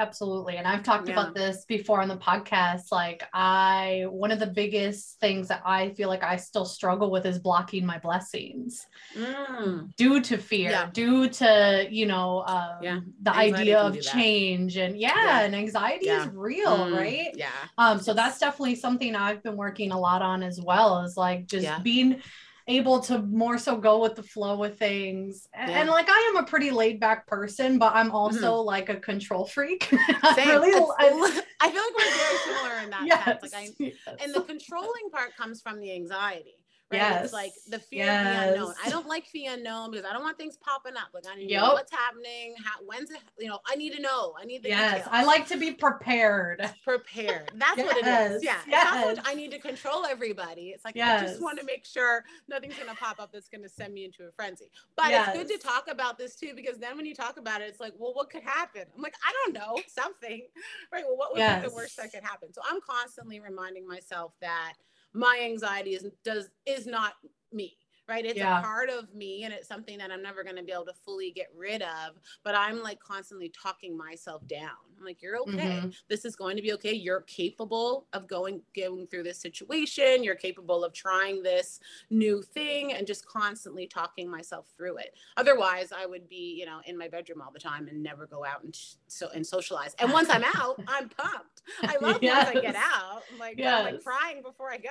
Absolutely. 0.02 0.58
And 0.58 0.68
I've 0.68 0.82
talked 0.82 1.08
yeah. 1.08 1.14
about 1.14 1.36
this 1.36 1.64
before 1.66 2.02
on 2.02 2.08
the 2.08 2.18
podcast. 2.18 2.92
Like, 2.92 3.24
I, 3.34 4.06
one 4.10 4.32
of 4.32 4.40
the 4.40 4.48
biggest 4.48 5.20
things 5.20 5.48
that 5.50 5.62
I 5.64 5.90
feel 5.92 6.10
like 6.10 6.24
I 6.24 6.38
still 6.38 6.66
struggle 6.66 7.12
with 7.12 7.24
is 7.28 7.38
blocking 7.38 7.86
my 7.86 8.00
blessings 8.00 8.88
mm. 9.16 9.96
due 9.98 10.20
to 10.22 10.38
fear, 10.40 10.72
yeah. 10.72 10.90
due 10.92 11.30
to, 11.30 11.88
you 11.90 12.08
know, 12.08 12.44
um, 12.48 12.78
yeah. 12.82 13.00
the 13.22 13.30
anxiety 13.30 13.62
idea 13.62 13.80
of 13.80 14.02
change. 14.02 14.76
And 14.78 14.98
yeah, 14.98 15.42
and 15.42 15.56
anxiety 15.56 16.10
is 16.10 16.28
real, 16.34 16.78
mm. 16.78 16.98
right? 16.98 17.32
Yeah. 17.36 17.50
Um, 17.78 18.00
so 18.00 18.16
that's 18.16 18.40
definitely 18.40 18.76
something 18.76 19.16
I've 19.16 19.44
been 19.44 19.56
working 19.56 19.92
a 19.92 20.00
lot 20.00 20.24
on 20.24 20.42
as 20.42 20.60
well 20.60 21.04
is 21.04 21.16
like 21.16 21.46
just 21.46 21.84
being 21.84 22.22
able 22.67 23.00
to 23.02 23.21
more 23.21 23.58
so 23.58 23.78
go 23.78 24.00
with 24.02 24.15
the 24.15 24.24
flow 24.24 24.63
of 24.63 24.78
things. 24.78 25.47
And, 25.54 25.71
yeah. 25.71 25.80
and 25.82 25.89
like 25.89 26.08
I 26.10 26.32
am 26.34 26.43
a 26.43 26.45
pretty 26.47 26.71
laid 26.71 27.00
back 27.00 27.28
person, 27.28 27.80
but 27.80 27.93
I'm 27.95 28.12
also 28.12 28.58
mm-hmm. 28.58 28.67
like 28.67 28.89
a 28.89 28.95
control 28.95 29.45
freak. 29.45 29.84
Same. 30.36 30.47
really, 30.47 30.71
I, 31.00 31.41
I, 31.62 31.71
feel 31.71 31.82
like 31.82 31.97
we're 31.97 32.17
very 32.17 32.38
similar 32.45 32.80
in 32.84 32.89
that 32.91 33.04
yes. 33.06 33.26
sense. 33.26 33.54
Like 33.54 33.54
I, 33.54 33.69
yes. 33.80 34.17
And 34.24 34.34
the 34.34 34.41
controlling 34.41 35.10
part 35.12 35.36
comes 35.36 35.62
from 35.62 35.80
the 35.80 35.93
anxiety. 35.93 36.56
Right? 36.91 36.97
Yes. 36.97 37.25
It's 37.25 37.34
like 37.34 37.54
the 37.69 37.80
fear 37.80 38.06
yes. 38.06 38.27
of 38.27 38.54
the 38.54 38.54
unknown. 38.54 38.73
I 38.84 38.89
don't 38.89 39.08
like 39.08 39.32
the 39.32 39.45
unknown 39.45 39.91
because 39.91 40.06
I 40.06 40.13
don't 40.13 40.23
want 40.23 40.38
things 40.38 40.58
popping 40.58 40.97
up. 40.97 41.10
Like 41.13 41.23
I 41.32 41.36
need 41.36 41.49
yep. 41.49 41.62
to 41.62 41.67
know 41.67 41.73
what's 41.73 41.91
happening. 41.91 42.56
How, 42.63 42.84
when's 42.86 43.12
it? 43.12 43.19
You 43.39 43.47
know, 43.47 43.60
I 43.65 43.75
need 43.75 43.93
to 43.93 44.01
know. 44.01 44.34
I 44.39 44.45
need 44.45 44.63
the 44.63 44.69
yes. 44.69 44.97
Details. 44.97 45.10
I 45.12 45.23
like 45.23 45.47
to 45.47 45.58
be 45.58 45.71
prepared. 45.71 46.69
Prepared. 46.84 47.51
That's 47.56 47.77
yes. 47.77 47.86
what 47.86 47.97
it 47.97 48.32
is. 48.32 48.43
Yeah. 48.43 48.58
Yes. 48.67 49.19
I 49.23 49.36
need 49.36 49.51
to 49.51 49.60
control 49.60 50.06
everybody. 50.06 50.69
It's 50.69 50.84
like 50.84 50.95
yes. 50.95 51.21
I 51.21 51.25
just 51.25 51.41
want 51.41 51.60
to 51.60 51.65
make 51.65 51.86
sure 51.86 52.23
nothing's 52.49 52.77
gonna 52.77 52.95
pop 52.95 53.19
up 53.19 53.32
that's 53.32 53.47
gonna 53.47 53.69
send 53.69 53.93
me 53.93 54.06
into 54.06 54.23
a 54.23 54.32
frenzy. 54.32 54.69
But 54.95 55.12
it's 55.12 55.38
good 55.38 55.47
to 55.47 55.58
talk 55.58 55.88
about 55.89 56.17
this 56.17 56.36
too 56.36 56.54
because 56.56 56.77
then 56.77 56.97
when 56.97 57.06
you 57.06 57.15
talk 57.15 57.38
about 57.38 57.62
it, 57.62 57.65
it's 57.65 57.80
like, 57.80 57.93
well, 57.97 58.13
what 58.13 58.30
could 58.30 58.43
happen? 58.43 58.84
I'm 58.95 59.01
like, 59.01 59.15
I 59.25 59.32
don't 59.45 59.54
know, 59.54 59.80
something. 59.88 60.41
Right. 60.91 61.04
Well, 61.08 61.17
what 61.17 61.34
would 61.34 61.62
be 61.62 61.69
the 61.69 61.73
worst 61.73 61.97
that 61.97 62.12
could 62.12 62.23
happen? 62.23 62.54
So 62.54 62.62
I'm 62.69 62.80
constantly 62.82 63.39
reminding 63.39 63.88
myself 63.88 64.34
that 64.41 64.73
my 65.13 65.39
anxiety 65.43 65.91
is 65.91 66.06
does 66.24 66.50
is 66.65 66.86
not 66.88 67.13
me 67.52 67.78
right? 68.12 68.26
It's 68.26 68.38
yeah. 68.38 68.60
a 68.60 68.62
part 68.62 68.89
of 68.89 69.15
me 69.15 69.43
and 69.45 69.54
it's 69.54 69.67
something 69.67 69.97
that 70.00 70.12
i'm 70.12 70.21
never 70.21 70.43
going 70.43 70.58
to 70.58 70.63
be 70.63 70.71
able 70.71 70.86
to 70.86 70.93
fully 71.06 71.32
get 71.32 71.47
rid 71.56 71.82
of 71.82 72.19
but 72.43 72.56
i'm 72.56 72.82
like 72.84 73.00
constantly 73.00 73.50
talking 73.50 73.97
myself 73.97 74.45
down. 74.47 74.69
I'm 74.97 75.06
like 75.06 75.21
you're 75.21 75.38
okay. 75.39 75.52
Mm-hmm. 75.52 75.89
this 76.10 76.26
is 76.26 76.36
going 76.36 76.56
to 76.58 76.62
be 76.62 76.74
okay. 76.74 76.93
You're 76.93 77.21
capable 77.21 78.06
of 78.13 78.28
going 78.28 78.62
going 78.76 79.08
through 79.08 79.24
this 79.24 79.39
situation. 79.39 80.24
You're 80.24 80.36
capable 80.36 80.84
of 80.84 80.93
trying 80.93 81.41
this 81.41 81.80
new 82.10 82.41
thing 82.41 82.93
and 82.93 83.08
just 83.08 83.26
constantly 83.26 83.88
talking 83.88 84.30
myself 84.30 84.67
through 84.78 84.97
it. 84.97 85.15
Otherwise 85.38 85.91
i 85.95 86.06
would 86.06 86.28
be 86.28 86.56
you 86.60 86.65
know 86.65 86.82
in 86.86 86.97
my 86.97 87.08
bedroom 87.08 87.41
all 87.41 87.52
the 87.52 87.60
time 87.60 87.88
and 87.88 88.04
never 88.04 88.28
go 88.28 88.45
out 88.45 88.63
and 88.63 88.78
so 89.08 89.30
and 89.34 89.45
socialize. 89.45 89.95
And 90.00 90.12
once 90.12 90.30
i'm 90.30 90.43
out 90.56 90.82
i'm 90.88 91.10
pumped. 91.10 91.62
I 91.84 91.97
love 92.02 92.19
yes. 92.21 92.45
once 92.54 92.58
i 92.58 92.62
get 92.62 92.76
out. 92.76 93.24
I'm 93.32 93.39
like 93.39 93.58
yes. 93.58 93.74
i'm 93.74 93.93
like 93.93 94.04
crying 94.04 94.41
before 94.43 94.71
i 94.71 94.78
go. 94.78 94.89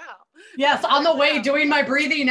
Yes 0.57 0.85
on 0.89 1.05
the 1.05 1.15
way 1.15 1.41
doing 1.41 1.69
my 1.69 1.83
breathing 1.83 2.29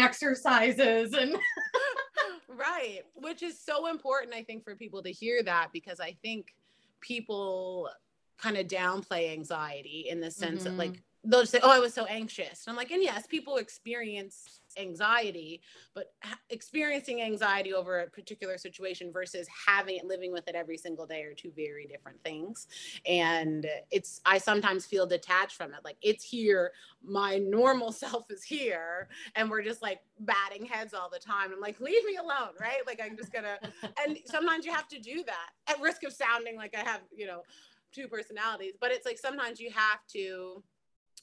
exercises 0.80 1.14
and 1.14 1.36
right 2.58 3.02
which 3.16 3.44
is 3.44 3.60
so 3.60 3.88
important 3.88 4.34
i 4.34 4.44
think 4.44 4.64
for 4.64 4.76
people 4.76 5.02
to 5.02 5.12
hear 5.12 5.44
that 5.44 5.70
because 5.72 6.00
i 6.00 6.16
think 6.22 6.56
people 7.02 7.90
kind 8.38 8.58
of 8.58 8.68
downplay 8.68 9.32
anxiety 9.32 10.08
in 10.10 10.20
the 10.20 10.32
sense 10.32 10.64
mm-hmm. 10.64 10.78
that 10.78 10.84
like 10.84 11.02
they'll 11.24 11.42
just 11.42 11.52
say 11.52 11.60
oh 11.64 11.72
i 11.72 11.80
was 11.80 11.94
so 11.94 12.06
anxious 12.06 12.66
and 12.66 12.72
i'm 12.72 12.78
like 12.78 12.92
and 12.92 13.04
yes 13.04 13.28
people 13.28 13.58
experience 13.58 14.59
anxiety, 14.80 15.62
but 15.94 16.14
experiencing 16.50 17.22
anxiety 17.22 17.74
over 17.74 18.00
a 18.00 18.10
particular 18.10 18.58
situation 18.58 19.12
versus 19.12 19.48
having 19.68 19.98
it 19.98 20.06
living 20.06 20.32
with 20.32 20.48
it 20.48 20.56
every 20.56 20.78
single 20.78 21.06
day 21.06 21.24
are 21.24 21.34
two 21.34 21.52
very 21.56 21.86
different 21.86 22.24
things. 22.24 22.68
And 23.06 23.68
it's, 23.92 24.22
I 24.26 24.38
sometimes 24.38 24.86
feel 24.86 25.06
detached 25.06 25.56
from 25.56 25.74
it. 25.74 25.80
Like 25.84 25.98
it's 26.02 26.24
here, 26.24 26.72
my 27.04 27.38
normal 27.38 27.92
self 28.00 28.30
is 28.30 28.44
here, 28.44 29.10
and 29.36 29.50
we're 29.50 29.64
just 29.64 29.82
like 29.82 30.00
batting 30.20 30.66
heads 30.66 30.94
all 30.94 31.10
the 31.10 31.20
time. 31.20 31.52
I'm 31.54 31.60
like, 31.60 31.80
leave 31.80 32.04
me 32.06 32.18
alone, 32.18 32.54
right? 32.60 32.80
Like 32.88 33.02
I'm 33.04 33.18
just 33.18 33.32
gonna, 33.32 33.58
and 34.06 34.18
sometimes 34.26 34.66
you 34.66 34.72
have 34.72 34.88
to 34.90 35.00
do 35.00 35.24
that 35.26 35.74
at 35.74 35.82
risk 35.82 36.04
of 36.04 36.14
sounding 36.14 36.56
like 36.56 36.76
I 36.76 36.82
have, 36.82 37.02
you 37.16 37.26
know, 37.26 37.44
two 37.92 38.08
personalities, 38.08 38.74
but 38.80 38.92
it's 38.92 39.06
like 39.06 39.18
sometimes 39.18 39.60
you 39.60 39.72
have 39.72 40.00
to 40.14 40.64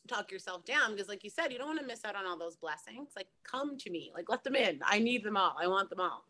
talk 0.06 0.30
yourself 0.30 0.64
down 0.64 0.92
because 0.92 1.08
like 1.08 1.24
you 1.24 1.30
said 1.30 1.52
you 1.52 1.58
don't 1.58 1.68
want 1.68 1.80
to 1.80 1.86
miss 1.86 2.04
out 2.04 2.16
on 2.16 2.26
all 2.26 2.38
those 2.38 2.56
blessings 2.56 3.10
like 3.16 3.28
come 3.44 3.76
to 3.76 3.90
me 3.90 4.10
like 4.14 4.28
let 4.28 4.42
them 4.44 4.54
in 4.54 4.80
i 4.84 4.98
need 4.98 5.22
them 5.22 5.36
all 5.36 5.54
i 5.60 5.66
want 5.66 5.88
them 5.90 6.00
all 6.00 6.24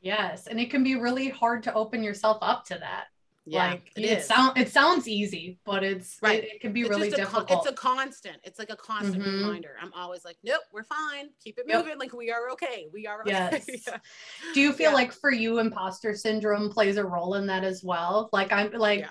yes 0.00 0.46
and 0.46 0.60
it 0.60 0.70
can 0.70 0.82
be 0.82 0.96
really 0.96 1.28
hard 1.28 1.62
to 1.62 1.72
open 1.74 2.02
yourself 2.02 2.38
up 2.42 2.64
to 2.64 2.74
that 2.74 3.06
yeah, 3.48 3.70
like 3.70 3.92
it, 3.94 4.04
it 4.04 4.24
sounds 4.24 4.54
it 4.56 4.72
sounds 4.72 5.06
easy, 5.06 5.60
but 5.64 5.84
it's 5.84 6.18
right. 6.20 6.42
It, 6.42 6.54
it 6.54 6.60
can 6.60 6.72
be 6.72 6.80
it's 6.80 6.90
really 6.90 7.10
difficult. 7.10 7.46
Con- 7.46 7.58
it's 7.58 7.68
a 7.68 7.72
constant. 7.72 8.38
It's 8.42 8.58
like 8.58 8.70
a 8.70 8.76
constant 8.76 9.22
mm-hmm. 9.22 9.44
reminder. 9.44 9.76
I'm 9.80 9.92
always 9.92 10.24
like, 10.24 10.36
nope, 10.42 10.62
we're 10.72 10.82
fine. 10.82 11.28
Keep 11.44 11.58
it 11.58 11.66
moving. 11.68 11.90
Yep. 11.90 11.98
Like 12.00 12.12
we 12.12 12.32
are 12.32 12.50
okay. 12.50 12.88
We 12.92 13.06
are 13.06 13.20
okay. 13.20 13.30
Yes. 13.30 13.66
yeah. 13.86 13.98
Do 14.52 14.60
you 14.60 14.72
feel 14.72 14.90
yeah. 14.90 14.96
like 14.96 15.12
for 15.12 15.30
you, 15.30 15.60
imposter 15.60 16.12
syndrome 16.16 16.70
plays 16.70 16.96
a 16.96 17.04
role 17.04 17.34
in 17.34 17.46
that 17.46 17.62
as 17.62 17.84
well? 17.84 18.28
Like 18.32 18.52
I'm 18.52 18.72
like. 18.72 19.00
Yeah 19.00 19.08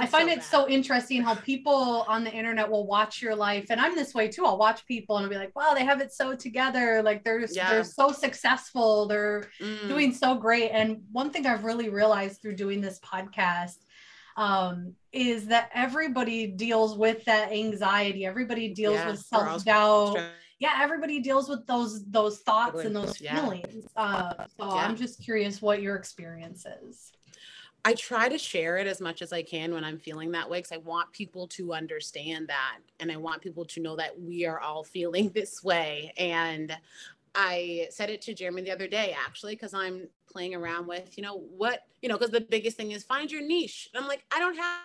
I 0.00 0.06
find 0.06 0.28
so 0.28 0.34
it 0.34 0.42
so 0.42 0.68
interesting 0.68 1.22
how 1.22 1.34
people 1.34 2.04
on 2.08 2.24
the 2.24 2.32
internet 2.32 2.70
will 2.70 2.86
watch 2.86 3.22
your 3.22 3.34
life, 3.34 3.66
and 3.70 3.80
I'm 3.80 3.94
this 3.94 4.14
way 4.14 4.28
too. 4.28 4.44
I'll 4.44 4.58
watch 4.58 4.86
people 4.86 5.16
and 5.16 5.24
I'll 5.24 5.30
be 5.30 5.36
like, 5.36 5.54
"Wow, 5.56 5.74
they 5.74 5.84
have 5.84 6.00
it 6.00 6.12
so 6.12 6.34
together. 6.34 7.02
Like 7.02 7.24
they're 7.24 7.44
yeah. 7.50 7.70
they're 7.70 7.84
so 7.84 8.12
successful. 8.12 9.06
They're 9.06 9.50
mm. 9.60 9.88
doing 9.88 10.12
so 10.12 10.34
great." 10.34 10.70
And 10.70 11.02
one 11.12 11.30
thing 11.30 11.46
I've 11.46 11.64
really 11.64 11.88
realized 11.88 12.40
through 12.40 12.56
doing 12.56 12.80
this 12.80 13.00
podcast 13.00 13.76
um, 14.38 14.94
is 15.12 15.46
that 15.46 15.70
everybody 15.74 16.46
deals 16.46 16.96
with 16.96 17.24
that 17.24 17.52
anxiety. 17.52 18.24
Everybody 18.24 18.72
deals 18.72 18.94
yeah, 18.94 19.10
with 19.10 19.20
self 19.20 19.64
doubt. 19.64 20.18
Yeah, 20.60 20.78
everybody 20.80 21.20
deals 21.20 21.48
with 21.48 21.66
those 21.66 22.04
those 22.06 22.38
thoughts 22.38 22.80
and 22.84 22.94
those 22.94 23.20
yeah. 23.20 23.40
feelings. 23.40 23.86
Uh, 23.96 24.46
so 24.56 24.70
I'm 24.70 24.96
just 24.96 25.22
curious 25.22 25.60
what 25.60 25.82
your 25.82 25.96
experience 25.96 26.64
is. 26.82 27.12
I 27.84 27.94
try 27.94 28.28
to 28.28 28.38
share 28.38 28.76
it 28.78 28.86
as 28.86 29.00
much 29.00 29.22
as 29.22 29.32
I 29.32 29.42
can 29.42 29.72
when 29.72 29.84
I'm 29.84 29.98
feeling 29.98 30.32
that 30.32 30.48
way 30.48 30.58
because 30.58 30.72
I 30.72 30.78
want 30.78 31.12
people 31.12 31.46
to 31.48 31.72
understand 31.72 32.48
that 32.48 32.78
and 33.00 33.10
I 33.10 33.16
want 33.16 33.40
people 33.40 33.64
to 33.64 33.80
know 33.80 33.96
that 33.96 34.20
we 34.20 34.46
are 34.46 34.60
all 34.60 34.84
feeling 34.84 35.30
this 35.34 35.62
way. 35.62 36.12
And 36.16 36.76
I 37.34 37.86
said 37.90 38.10
it 38.10 38.20
to 38.22 38.34
Jeremy 38.34 38.62
the 38.62 38.72
other 38.72 38.88
day 38.88 39.16
actually 39.26 39.54
because 39.54 39.74
I'm 39.74 40.08
playing 40.30 40.54
around 40.54 40.86
with, 40.86 41.16
you 41.16 41.22
know, 41.22 41.38
what, 41.56 41.84
you 42.02 42.08
know, 42.08 42.18
because 42.18 42.32
the 42.32 42.40
biggest 42.40 42.76
thing 42.76 42.90
is 42.90 43.04
find 43.04 43.30
your 43.30 43.42
niche. 43.42 43.88
And 43.94 44.02
I'm 44.02 44.08
like, 44.08 44.24
I 44.34 44.38
don't 44.38 44.56
have 44.56 44.82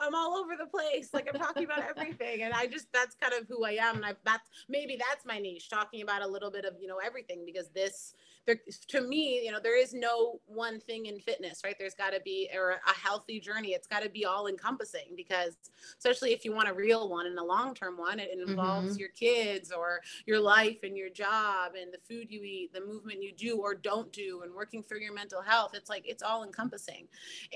I'm 0.00 0.14
all 0.14 0.36
over 0.36 0.56
the 0.56 0.66
place. 0.66 1.10
Like 1.12 1.28
I'm 1.32 1.38
talking 1.38 1.64
about 1.64 1.82
everything. 1.82 2.42
And 2.42 2.54
I 2.54 2.66
just 2.66 2.86
that's 2.92 3.14
kind 3.14 3.34
of 3.34 3.46
who 3.48 3.64
I 3.64 3.72
am. 3.72 3.96
And 3.96 4.06
I 4.06 4.14
that's 4.24 4.48
maybe 4.68 4.96
that's 4.96 5.26
my 5.26 5.38
niche, 5.38 5.68
talking 5.68 6.02
about 6.02 6.22
a 6.22 6.26
little 6.26 6.50
bit 6.50 6.64
of, 6.64 6.74
you 6.80 6.88
know, 6.88 6.98
everything 7.04 7.42
because 7.44 7.68
this 7.68 8.14
there 8.46 8.56
to 8.88 9.00
me 9.00 9.42
you 9.44 9.52
know 9.52 9.60
there 9.62 9.78
is 9.78 9.94
no 9.94 10.40
one 10.46 10.80
thing 10.80 11.06
in 11.06 11.18
fitness 11.18 11.62
right? 11.64 11.76
There's 11.78 11.94
got 11.94 12.10
to 12.10 12.20
be 12.20 12.48
or 12.54 12.70
a 12.86 12.98
healthy 12.98 13.40
journey. 13.40 13.70
It's 13.70 13.86
got 13.86 14.02
to 14.02 14.08
be 14.08 14.24
all 14.24 14.46
encompassing 14.46 15.14
because 15.16 15.56
especially 15.98 16.32
if 16.32 16.44
you 16.44 16.54
want 16.54 16.68
a 16.68 16.74
real 16.74 17.08
one 17.08 17.26
and 17.26 17.38
a 17.38 17.44
long-term 17.44 17.96
one 17.96 18.18
it 18.18 18.30
involves 18.46 18.92
mm-hmm. 18.92 19.00
your 19.00 19.08
kids 19.10 19.72
or 19.72 20.00
your 20.26 20.40
life 20.40 20.78
and 20.82 20.96
your 20.96 21.10
job 21.10 21.72
and 21.80 21.92
the 21.92 21.98
food 21.98 22.30
you 22.30 22.42
eat 22.42 22.72
the 22.72 22.80
movement 22.80 23.22
you 23.22 23.32
do 23.32 23.58
or 23.58 23.74
don't 23.74 24.12
do 24.12 24.42
and 24.42 24.52
working 24.54 24.82
through 24.82 25.00
your 25.00 25.14
mental 25.14 25.42
health. 25.42 25.72
It's 25.74 25.90
like 25.90 26.04
it's 26.06 26.22
all 26.22 26.44
encompassing. 26.44 27.06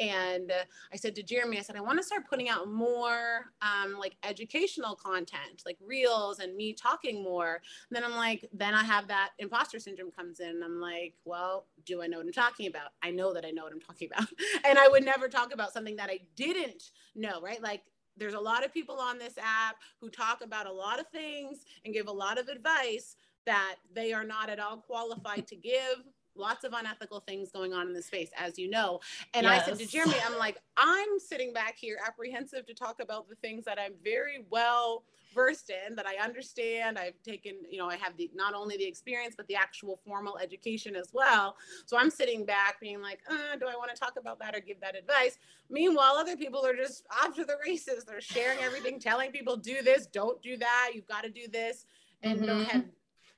And 0.00 0.50
uh, 0.50 0.64
i 0.92 0.96
said 0.96 1.14
to 1.14 1.22
jeremy 1.22 1.58
i 1.58 1.62
said 1.62 1.76
i 1.76 1.80
want 1.80 1.98
to 1.98 2.02
start 2.02 2.28
putting 2.28 2.48
out 2.48 2.68
more 2.68 3.52
um, 3.62 3.98
like 3.98 4.16
educational 4.22 4.94
content 4.94 5.62
like 5.66 5.76
reels 5.84 6.38
and 6.38 6.56
me 6.56 6.72
talking 6.72 7.22
more. 7.22 7.60
And 7.88 7.96
then 7.96 8.04
i'm 8.04 8.16
like 8.16 8.48
then 8.52 8.74
i 8.74 8.82
have 8.82 9.08
that 9.08 9.30
imposter 9.38 9.78
syndrome 9.78 10.10
comes 10.10 10.40
in 10.40 10.62
and 10.62 10.77
like, 10.80 11.14
well, 11.24 11.66
do 11.84 12.02
I 12.02 12.06
know 12.06 12.18
what 12.18 12.26
I'm 12.26 12.32
talking 12.32 12.66
about? 12.66 12.90
I 13.02 13.10
know 13.10 13.32
that 13.34 13.44
I 13.44 13.50
know 13.50 13.64
what 13.64 13.72
I'm 13.72 13.80
talking 13.80 14.08
about. 14.12 14.28
and 14.64 14.78
I 14.78 14.88
would 14.88 15.04
never 15.04 15.28
talk 15.28 15.52
about 15.52 15.72
something 15.72 15.96
that 15.96 16.10
I 16.10 16.20
didn't 16.36 16.90
know, 17.14 17.40
right? 17.40 17.62
Like 17.62 17.82
there's 18.16 18.34
a 18.34 18.40
lot 18.40 18.64
of 18.64 18.72
people 18.72 18.96
on 18.96 19.18
this 19.18 19.38
app 19.38 19.76
who 20.00 20.10
talk 20.10 20.42
about 20.42 20.66
a 20.66 20.72
lot 20.72 21.00
of 21.00 21.06
things 21.08 21.64
and 21.84 21.94
give 21.94 22.08
a 22.08 22.12
lot 22.12 22.38
of 22.38 22.48
advice 22.48 23.16
that 23.46 23.76
they 23.94 24.12
are 24.12 24.24
not 24.24 24.50
at 24.50 24.58
all 24.60 24.76
qualified 24.78 25.46
to 25.46 25.56
give 25.56 26.04
lots 26.38 26.64
of 26.64 26.72
unethical 26.72 27.20
things 27.20 27.50
going 27.50 27.74
on 27.74 27.86
in 27.86 27.92
the 27.92 28.02
space, 28.02 28.30
as 28.36 28.58
you 28.58 28.70
know. 28.70 29.00
And 29.34 29.44
yes. 29.44 29.62
I 29.62 29.64
said 29.66 29.78
to 29.78 29.86
Jeremy, 29.86 30.14
I'm 30.26 30.38
like, 30.38 30.58
I'm 30.76 31.18
sitting 31.18 31.52
back 31.52 31.76
here 31.76 31.98
apprehensive 32.06 32.66
to 32.66 32.74
talk 32.74 33.00
about 33.00 33.28
the 33.28 33.34
things 33.36 33.64
that 33.64 33.78
I'm 33.78 33.92
very 34.02 34.44
well 34.50 35.04
versed 35.34 35.70
in 35.70 35.94
that 35.94 36.06
I 36.06 36.16
understand. 36.22 36.98
I've 36.98 37.20
taken, 37.22 37.56
you 37.70 37.78
know, 37.78 37.88
I 37.88 37.96
have 37.96 38.16
the 38.16 38.30
not 38.34 38.54
only 38.54 38.76
the 38.76 38.86
experience 38.86 39.34
but 39.36 39.46
the 39.46 39.56
actual 39.56 40.00
formal 40.04 40.38
education 40.38 40.96
as 40.96 41.10
well. 41.12 41.56
So 41.86 41.96
I'm 41.96 42.10
sitting 42.10 42.44
back 42.44 42.80
being 42.80 43.00
like, 43.00 43.20
uh, 43.30 43.56
do 43.58 43.66
I 43.66 43.76
want 43.76 43.94
to 43.94 44.00
talk 44.00 44.14
about 44.18 44.38
that 44.40 44.54
or 44.54 44.60
give 44.60 44.80
that 44.80 44.96
advice? 44.96 45.38
Meanwhile, 45.70 46.14
other 46.16 46.36
people 46.36 46.64
are 46.64 46.74
just 46.74 47.04
off 47.22 47.34
to 47.36 47.44
the 47.44 47.56
races. 47.64 48.04
They're 48.04 48.20
sharing 48.20 48.58
everything, 48.60 48.98
telling 48.98 49.30
people 49.30 49.56
do 49.56 49.82
this, 49.82 50.06
don't 50.06 50.40
do 50.42 50.56
that, 50.56 50.92
you've 50.94 51.08
got 51.08 51.24
to 51.24 51.30
do 51.30 51.46
this, 51.46 51.84
and 52.22 52.38
mm-hmm. 52.38 52.46
don't 52.46 52.64
have 52.64 52.84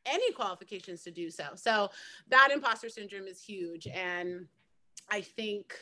any 0.06 0.32
qualifications 0.32 1.02
to 1.04 1.10
do 1.10 1.30
so. 1.30 1.44
So 1.54 1.90
that 2.28 2.50
imposter 2.52 2.88
syndrome 2.88 3.26
is 3.26 3.42
huge. 3.42 3.86
And 3.86 4.46
I 5.10 5.20
think 5.20 5.74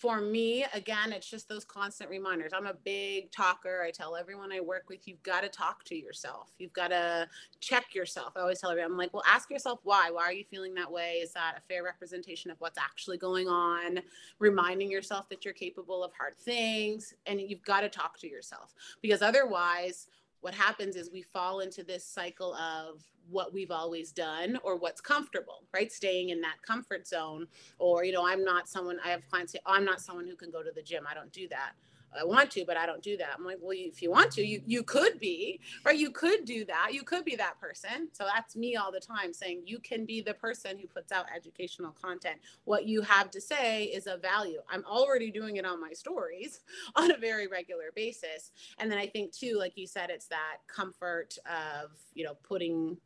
for 0.00 0.18
me, 0.22 0.64
again, 0.72 1.12
it's 1.12 1.28
just 1.28 1.46
those 1.46 1.62
constant 1.62 2.08
reminders. 2.08 2.52
I'm 2.54 2.64
a 2.64 2.72
big 2.72 3.30
talker. 3.30 3.82
I 3.86 3.90
tell 3.90 4.16
everyone 4.16 4.50
I 4.50 4.60
work 4.60 4.84
with, 4.88 5.06
you've 5.06 5.22
got 5.22 5.42
to 5.42 5.50
talk 5.50 5.84
to 5.84 5.94
yourself. 5.94 6.52
You've 6.58 6.72
got 6.72 6.88
to 6.88 7.28
check 7.60 7.94
yourself. 7.94 8.32
I 8.34 8.40
always 8.40 8.60
tell 8.60 8.70
everyone, 8.70 8.92
I'm 8.92 8.96
like, 8.96 9.12
well, 9.12 9.24
ask 9.26 9.50
yourself 9.50 9.80
why. 9.82 10.10
Why 10.10 10.22
are 10.22 10.32
you 10.32 10.44
feeling 10.50 10.72
that 10.76 10.90
way? 10.90 11.16
Is 11.16 11.32
that 11.32 11.56
a 11.58 11.60
fair 11.60 11.82
representation 11.82 12.50
of 12.50 12.58
what's 12.60 12.78
actually 12.78 13.18
going 13.18 13.46
on? 13.46 13.98
Reminding 14.38 14.90
yourself 14.90 15.28
that 15.28 15.44
you're 15.44 15.52
capable 15.52 16.02
of 16.02 16.12
hard 16.14 16.38
things. 16.38 17.12
And 17.26 17.38
you've 17.38 17.64
got 17.64 17.82
to 17.82 17.90
talk 17.90 18.18
to 18.20 18.26
yourself 18.28 18.74
because 19.02 19.20
otherwise, 19.20 20.06
what 20.40 20.54
happens 20.54 20.96
is 20.96 21.10
we 21.12 21.20
fall 21.20 21.60
into 21.60 21.84
this 21.84 22.06
cycle 22.06 22.54
of 22.54 23.04
what 23.30 23.52
we've 23.52 23.70
always 23.70 24.12
done 24.12 24.58
or 24.62 24.76
what's 24.76 25.00
comfortable, 25.00 25.64
right? 25.72 25.92
Staying 25.92 26.30
in 26.30 26.40
that 26.40 26.56
comfort 26.66 27.06
zone. 27.06 27.46
Or, 27.78 28.04
you 28.04 28.12
know, 28.12 28.26
I'm 28.26 28.44
not 28.44 28.68
someone, 28.68 28.98
I 29.04 29.10
have 29.10 29.28
clients 29.28 29.52
say, 29.52 29.60
oh, 29.66 29.72
I'm 29.74 29.84
not 29.84 30.00
someone 30.00 30.26
who 30.26 30.36
can 30.36 30.50
go 30.50 30.62
to 30.62 30.70
the 30.74 30.82
gym. 30.82 31.06
I 31.08 31.14
don't 31.14 31.32
do 31.32 31.48
that. 31.48 31.72
I 32.18 32.24
want 32.24 32.50
to, 32.52 32.64
but 32.66 32.76
I 32.76 32.86
don't 32.86 33.02
do 33.02 33.16
that. 33.18 33.28
I'm 33.38 33.44
like, 33.44 33.58
well, 33.60 33.76
if 33.76 34.02
you 34.02 34.10
want 34.10 34.32
to, 34.32 34.44
you 34.44 34.62
you 34.66 34.82
could 34.82 35.18
be, 35.18 35.60
right? 35.84 35.96
You 35.96 36.10
could 36.10 36.44
do 36.44 36.64
that. 36.64 36.92
You 36.92 37.02
could 37.02 37.24
be 37.24 37.36
that 37.36 37.60
person. 37.60 38.08
So 38.12 38.24
that's 38.24 38.56
me 38.56 38.76
all 38.76 38.90
the 38.90 39.00
time 39.00 39.32
saying 39.32 39.62
you 39.66 39.78
can 39.78 40.04
be 40.04 40.20
the 40.20 40.34
person 40.34 40.78
who 40.78 40.88
puts 40.88 41.12
out 41.12 41.26
educational 41.34 41.92
content. 41.92 42.36
What 42.64 42.86
you 42.86 43.02
have 43.02 43.30
to 43.32 43.40
say 43.40 43.84
is 43.84 44.06
of 44.06 44.22
value. 44.22 44.60
I'm 44.68 44.84
already 44.84 45.30
doing 45.30 45.56
it 45.56 45.64
on 45.64 45.80
my 45.80 45.92
stories 45.92 46.60
on 46.96 47.12
a 47.12 47.16
very 47.16 47.46
regular 47.46 47.92
basis. 47.94 48.50
And 48.78 48.90
then 48.90 48.98
I 48.98 49.06
think 49.06 49.32
too, 49.32 49.56
like 49.58 49.76
you 49.76 49.86
said, 49.86 50.10
it's 50.10 50.26
that 50.26 50.58
comfort 50.66 51.36
of, 51.46 51.90
you 52.14 52.24
know, 52.24 52.34
putting 52.42 52.96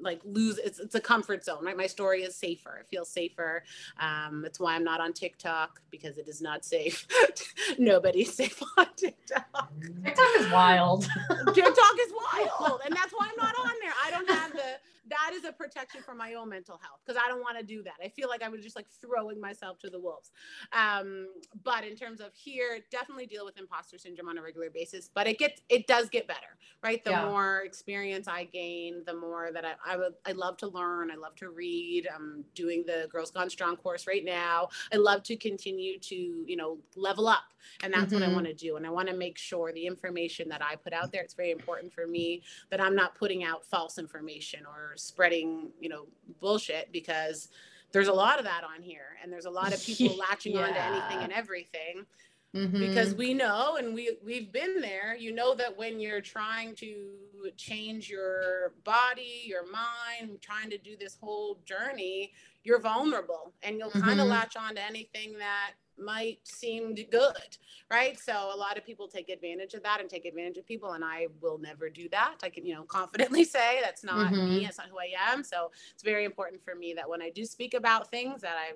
like 0.00 0.20
lose 0.24 0.58
it's, 0.58 0.78
it's 0.78 0.94
a 0.94 1.00
comfort 1.00 1.44
zone 1.44 1.64
right? 1.64 1.76
My 1.76 1.86
story 1.86 2.22
is 2.22 2.34
safer. 2.34 2.78
It 2.78 2.86
feels 2.88 3.08
safer. 3.10 3.64
Um 4.00 4.42
that's 4.42 4.60
why 4.60 4.74
i'm 4.74 4.84
not 4.84 5.00
on 5.00 5.12
tiktok 5.12 5.80
because 5.90 6.18
it 6.18 6.28
is 6.28 6.40
not 6.40 6.64
safe. 6.64 7.06
Nobody's 7.78 8.34
safe 8.34 8.62
on 8.76 8.86
tiktok. 8.96 9.72
Tiktok 10.04 10.28
is 10.38 10.50
wild. 10.50 11.02
Tiktok 11.54 11.94
is 12.00 12.12
wild 12.12 12.80
and 12.84 12.94
that's 12.94 13.12
why 13.12 13.28
i'm 13.30 13.36
not 13.36 13.54
on 13.58 13.72
there. 13.82 13.92
I 14.04 14.10
don't 14.10 14.28
have 14.30 14.52
the 14.52 14.78
that 15.08 15.32
is 15.34 15.44
a 15.44 15.52
protection 15.52 16.02
for 16.02 16.14
my 16.14 16.34
own 16.34 16.48
mental 16.48 16.78
health 16.82 17.00
because 17.04 17.20
I 17.22 17.28
don't 17.28 17.40
want 17.40 17.58
to 17.58 17.64
do 17.64 17.82
that. 17.82 17.94
I 18.02 18.08
feel 18.08 18.28
like 18.28 18.42
I 18.42 18.48
was 18.48 18.62
just 18.62 18.76
like 18.76 18.86
throwing 19.00 19.40
myself 19.40 19.78
to 19.80 19.90
the 19.90 19.98
wolves. 19.98 20.30
Um, 20.72 21.28
but 21.64 21.84
in 21.84 21.96
terms 21.96 22.20
of 22.20 22.34
here, 22.34 22.80
definitely 22.90 23.26
deal 23.26 23.44
with 23.44 23.58
imposter 23.58 23.98
syndrome 23.98 24.28
on 24.28 24.38
a 24.38 24.42
regular 24.42 24.70
basis. 24.70 25.10
But 25.12 25.26
it 25.26 25.38
gets 25.38 25.62
it 25.68 25.86
does 25.86 26.08
get 26.08 26.26
better, 26.26 26.56
right? 26.82 27.02
The 27.04 27.10
yeah. 27.10 27.28
more 27.28 27.62
experience 27.64 28.28
I 28.28 28.44
gain, 28.44 29.02
the 29.06 29.14
more 29.14 29.50
that 29.52 29.64
I 29.64 29.74
I, 29.86 29.96
would, 29.96 30.14
I 30.26 30.32
love 30.32 30.56
to 30.58 30.68
learn. 30.68 31.10
I 31.10 31.16
love 31.16 31.34
to 31.36 31.50
read. 31.50 32.08
I'm 32.14 32.44
doing 32.54 32.84
the 32.86 33.08
Girls 33.10 33.30
Gone 33.30 33.50
Strong 33.50 33.76
course 33.76 34.06
right 34.06 34.24
now. 34.24 34.68
I 34.92 34.96
love 34.96 35.22
to 35.24 35.36
continue 35.36 35.98
to 36.00 36.14
you 36.14 36.56
know 36.56 36.78
level 36.96 37.28
up, 37.28 37.44
and 37.82 37.92
that's 37.92 38.06
mm-hmm. 38.06 38.14
what 38.14 38.22
I 38.22 38.26
mm-hmm. 38.26 38.34
want 38.34 38.46
to 38.46 38.54
do. 38.54 38.76
And 38.76 38.86
I 38.86 38.90
want 38.90 39.08
to 39.08 39.16
make 39.16 39.38
sure 39.38 39.72
the 39.72 39.86
information 39.86 40.48
that 40.48 40.62
I 40.62 40.76
put 40.76 40.92
out 40.92 41.12
there. 41.12 41.22
It's 41.22 41.34
very 41.34 41.50
important 41.50 41.92
for 41.92 42.06
me 42.06 42.42
that 42.70 42.80
I'm 42.80 42.94
not 42.94 43.14
putting 43.14 43.44
out 43.44 43.64
false 43.64 43.98
information 43.98 44.64
or 44.66 44.92
spreading, 44.98 45.70
you 45.80 45.88
know, 45.88 46.06
bullshit 46.40 46.90
because 46.92 47.48
there's 47.92 48.08
a 48.08 48.12
lot 48.12 48.38
of 48.38 48.44
that 48.44 48.64
on 48.64 48.82
here 48.82 49.16
and 49.22 49.32
there's 49.32 49.46
a 49.46 49.50
lot 49.50 49.72
of 49.72 49.82
people 49.82 50.16
latching 50.30 50.54
yeah. 50.54 50.62
on 50.62 50.72
to 50.74 50.82
anything 50.82 51.18
and 51.18 51.32
everything. 51.32 52.06
Mm-hmm. 52.54 52.78
Because 52.78 53.14
we 53.14 53.34
know 53.34 53.76
and 53.76 53.94
we 53.94 54.16
we've 54.24 54.50
been 54.50 54.80
there, 54.80 55.14
you 55.14 55.34
know 55.34 55.54
that 55.54 55.76
when 55.76 56.00
you're 56.00 56.22
trying 56.22 56.74
to 56.76 57.10
change 57.58 58.08
your 58.08 58.72
body, 58.84 59.42
your 59.44 59.64
mind, 59.70 60.40
trying 60.40 60.70
to 60.70 60.78
do 60.78 60.96
this 60.96 61.18
whole 61.20 61.58
journey, 61.66 62.32
you're 62.64 62.80
vulnerable 62.80 63.52
and 63.62 63.78
you'll 63.78 63.90
mm-hmm. 63.90 64.00
kind 64.00 64.20
of 64.20 64.28
latch 64.28 64.56
on 64.56 64.76
to 64.76 64.82
anything 64.82 65.36
that 65.38 65.72
might 66.00 66.40
seem 66.44 66.94
good, 66.94 67.56
right? 67.90 68.18
So 68.18 68.32
a 68.32 68.56
lot 68.56 68.76
of 68.76 68.84
people 68.84 69.08
take 69.08 69.28
advantage 69.28 69.74
of 69.74 69.82
that 69.82 70.00
and 70.00 70.08
take 70.08 70.24
advantage 70.24 70.58
of 70.58 70.66
people, 70.66 70.92
and 70.92 71.04
I 71.04 71.26
will 71.40 71.58
never 71.58 71.88
do 71.88 72.08
that. 72.10 72.36
I 72.42 72.48
can, 72.48 72.66
you 72.66 72.74
know, 72.74 72.82
confidently 72.88 73.44
say 73.44 73.78
that's 73.82 74.04
not 74.04 74.32
mm-hmm. 74.32 74.48
me. 74.48 74.66
It's 74.66 74.78
not 74.78 74.88
who 74.88 74.98
I 74.98 75.12
am. 75.32 75.42
So 75.42 75.70
it's 75.92 76.02
very 76.02 76.24
important 76.24 76.62
for 76.64 76.74
me 76.74 76.94
that 76.94 77.08
when 77.08 77.22
I 77.22 77.30
do 77.30 77.44
speak 77.44 77.74
about 77.74 78.10
things, 78.10 78.42
that 78.42 78.56
I 78.56 78.72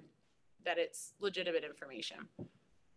that 0.64 0.78
it's 0.78 1.14
legitimate 1.20 1.64
information. 1.64 2.18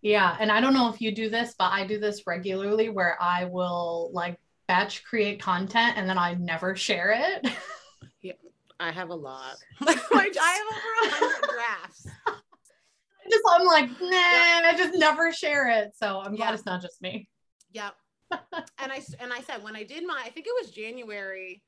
Yeah, 0.02 0.38
and 0.40 0.52
I 0.52 0.62
don't 0.62 0.76
know 0.76 0.88
if 0.90 1.02
you 1.02 1.12
do 1.12 1.32
this, 1.32 1.56
but 1.58 1.72
I 1.72 1.86
do 1.88 2.00
this 2.00 2.28
regularly 2.28 2.90
where 2.90 3.18
I 3.20 3.46
will 3.46 4.12
like 4.14 4.40
batch 4.68 5.04
create 5.04 5.42
content 5.42 5.98
and 5.98 6.08
then 6.08 6.18
I 6.18 6.36
never 6.36 6.76
share 6.76 7.16
it. 7.18 7.52
yeah, 8.22 8.34
I 8.80 8.92
have 8.92 9.10
a 9.10 9.16
lot. 9.16 9.56
I 9.82 9.94
have 9.94 10.12
over 10.12 11.08
a 11.08 11.10
hundred 11.10 11.50
drafts 11.50 12.08
just 13.30 13.44
I'm 13.50 13.66
like, 13.66 13.90
nah, 14.02 14.70
I 14.70 14.74
just 14.78 14.98
never 14.98 15.32
share 15.32 15.70
it. 15.70 15.92
So 15.96 16.20
I'm 16.20 16.36
glad 16.36 16.54
it's 16.54 16.66
not 16.66 16.82
just 16.82 17.02
me. 17.02 17.28
Yeah. 17.72 17.92
and 18.32 18.92
I 18.92 19.02
and 19.20 19.32
I 19.32 19.42
said 19.42 19.64
when 19.64 19.76
I 19.76 19.84
did 19.84 20.06
my, 20.06 20.22
I 20.24 20.30
think 20.30 20.48
it 20.48 20.54
was 20.62 20.72
January 20.72 21.62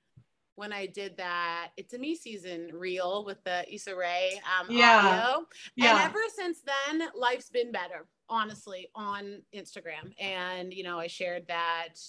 when 0.56 0.74
I 0.74 0.88
did 0.88 1.18
that 1.18 1.70
It's 1.78 1.94
a 1.94 2.00
Me 2.00 2.16
season 2.16 2.72
reel 2.74 3.24
with 3.24 3.38
the 3.44 3.64
Issa 3.72 3.96
Rae 3.96 4.42
um, 4.60 4.68
yeah. 4.70 4.98
audio. 4.98 5.46
Yeah. 5.76 5.92
And 5.92 6.00
ever 6.10 6.20
since 6.36 6.62
then, 6.66 7.08
life's 7.16 7.50
been 7.50 7.72
better 7.72 8.08
honestly 8.30 8.90
on 8.96 9.42
Instagram. 9.56 10.14
And, 10.20 10.74
you 10.74 10.84
know, 10.84 11.00
I 11.00 11.08
shared 11.08 11.48
that 11.48 12.00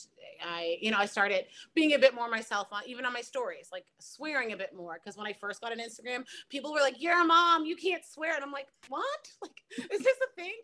I, 0.44 0.78
you 0.80 0.90
know, 0.90 0.98
I 0.98 1.06
started 1.06 1.46
being 1.74 1.94
a 1.94 1.98
bit 1.98 2.14
more 2.14 2.28
myself 2.28 2.68
on 2.72 2.82
even 2.86 3.04
on 3.04 3.12
my 3.12 3.20
stories, 3.20 3.68
like 3.72 3.86
swearing 3.98 4.52
a 4.52 4.56
bit 4.56 4.74
more. 4.74 4.98
Cause 5.04 5.16
when 5.16 5.26
I 5.26 5.32
first 5.32 5.60
got 5.60 5.72
an 5.72 5.78
Instagram, 5.78 6.24
people 6.48 6.72
were 6.72 6.80
like, 6.80 7.00
You're 7.00 7.20
a 7.20 7.24
mom, 7.24 7.64
you 7.64 7.76
can't 7.76 8.04
swear. 8.04 8.34
And 8.34 8.44
I'm 8.44 8.52
like, 8.52 8.68
What? 8.88 9.04
Like, 9.42 9.90
is 9.92 10.00
this 10.00 10.16
a 10.16 10.40
thing? 10.40 10.54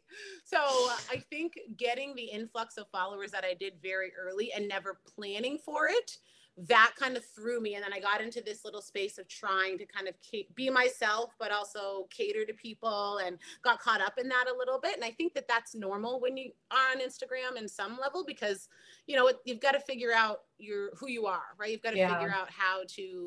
So 0.45 0.59
I 0.59 1.23
think 1.31 1.59
getting 1.77 2.15
the 2.17 2.25
influx 2.25 2.77
of 2.77 2.87
followers 2.91 3.31
that 3.31 3.45
I 3.45 3.55
did 3.55 3.75
very 3.83 4.13
early 4.19 4.53
and 4.53 4.67
never 4.67 4.99
planning 5.15 5.59
for 5.65 5.89
it 5.89 6.19
that 6.57 6.93
kind 6.99 7.17
of 7.17 7.25
threw 7.25 7.61
me. 7.61 7.75
And 7.75 7.85
then 7.85 7.93
I 7.93 7.99
got 7.99 8.21
into 8.21 8.41
this 8.41 8.65
little 8.65 8.81
space 8.81 9.19
of 9.19 9.27
trying 9.29 9.77
to 9.79 9.87
kind 9.87 10.07
of 10.07 10.15
be 10.55 10.71
myself, 10.71 11.35
but 11.39 11.51
also 11.51 12.07
cater 12.11 12.45
to 12.45 12.53
people 12.55 13.19
and 13.25 13.39
got 13.63 13.81
caught 13.81 14.01
up 14.01 14.19
in 14.19 14.29
that 14.29 14.45
a 14.53 14.57
little 14.57 14.79
bit. 14.79 14.95
And 14.95 15.05
I 15.05 15.11
think 15.11 15.35
that 15.35 15.49
that's 15.49 15.75
normal 15.75 16.21
when 16.21 16.37
you 16.37 16.53
are 16.71 16.93
on 16.93 17.01
Instagram 17.01 17.59
in 17.59 17.69
some 17.69 17.99
level 18.01 18.25
because, 18.25 18.69
you 19.07 19.17
know, 19.17 19.31
you've 19.45 19.61
got 19.61 19.73
to 19.73 19.81
figure 19.81 20.13
out 20.15 20.43
your 20.59 20.95
who 20.97 21.09
you 21.09 21.27
are, 21.27 21.55
right? 21.59 21.71
You've 21.71 21.83
got 21.83 21.93
to 21.93 21.99
yeah. 21.99 22.15
figure 22.15 22.33
out 22.33 22.51
how 22.51 22.83
to 22.91 23.27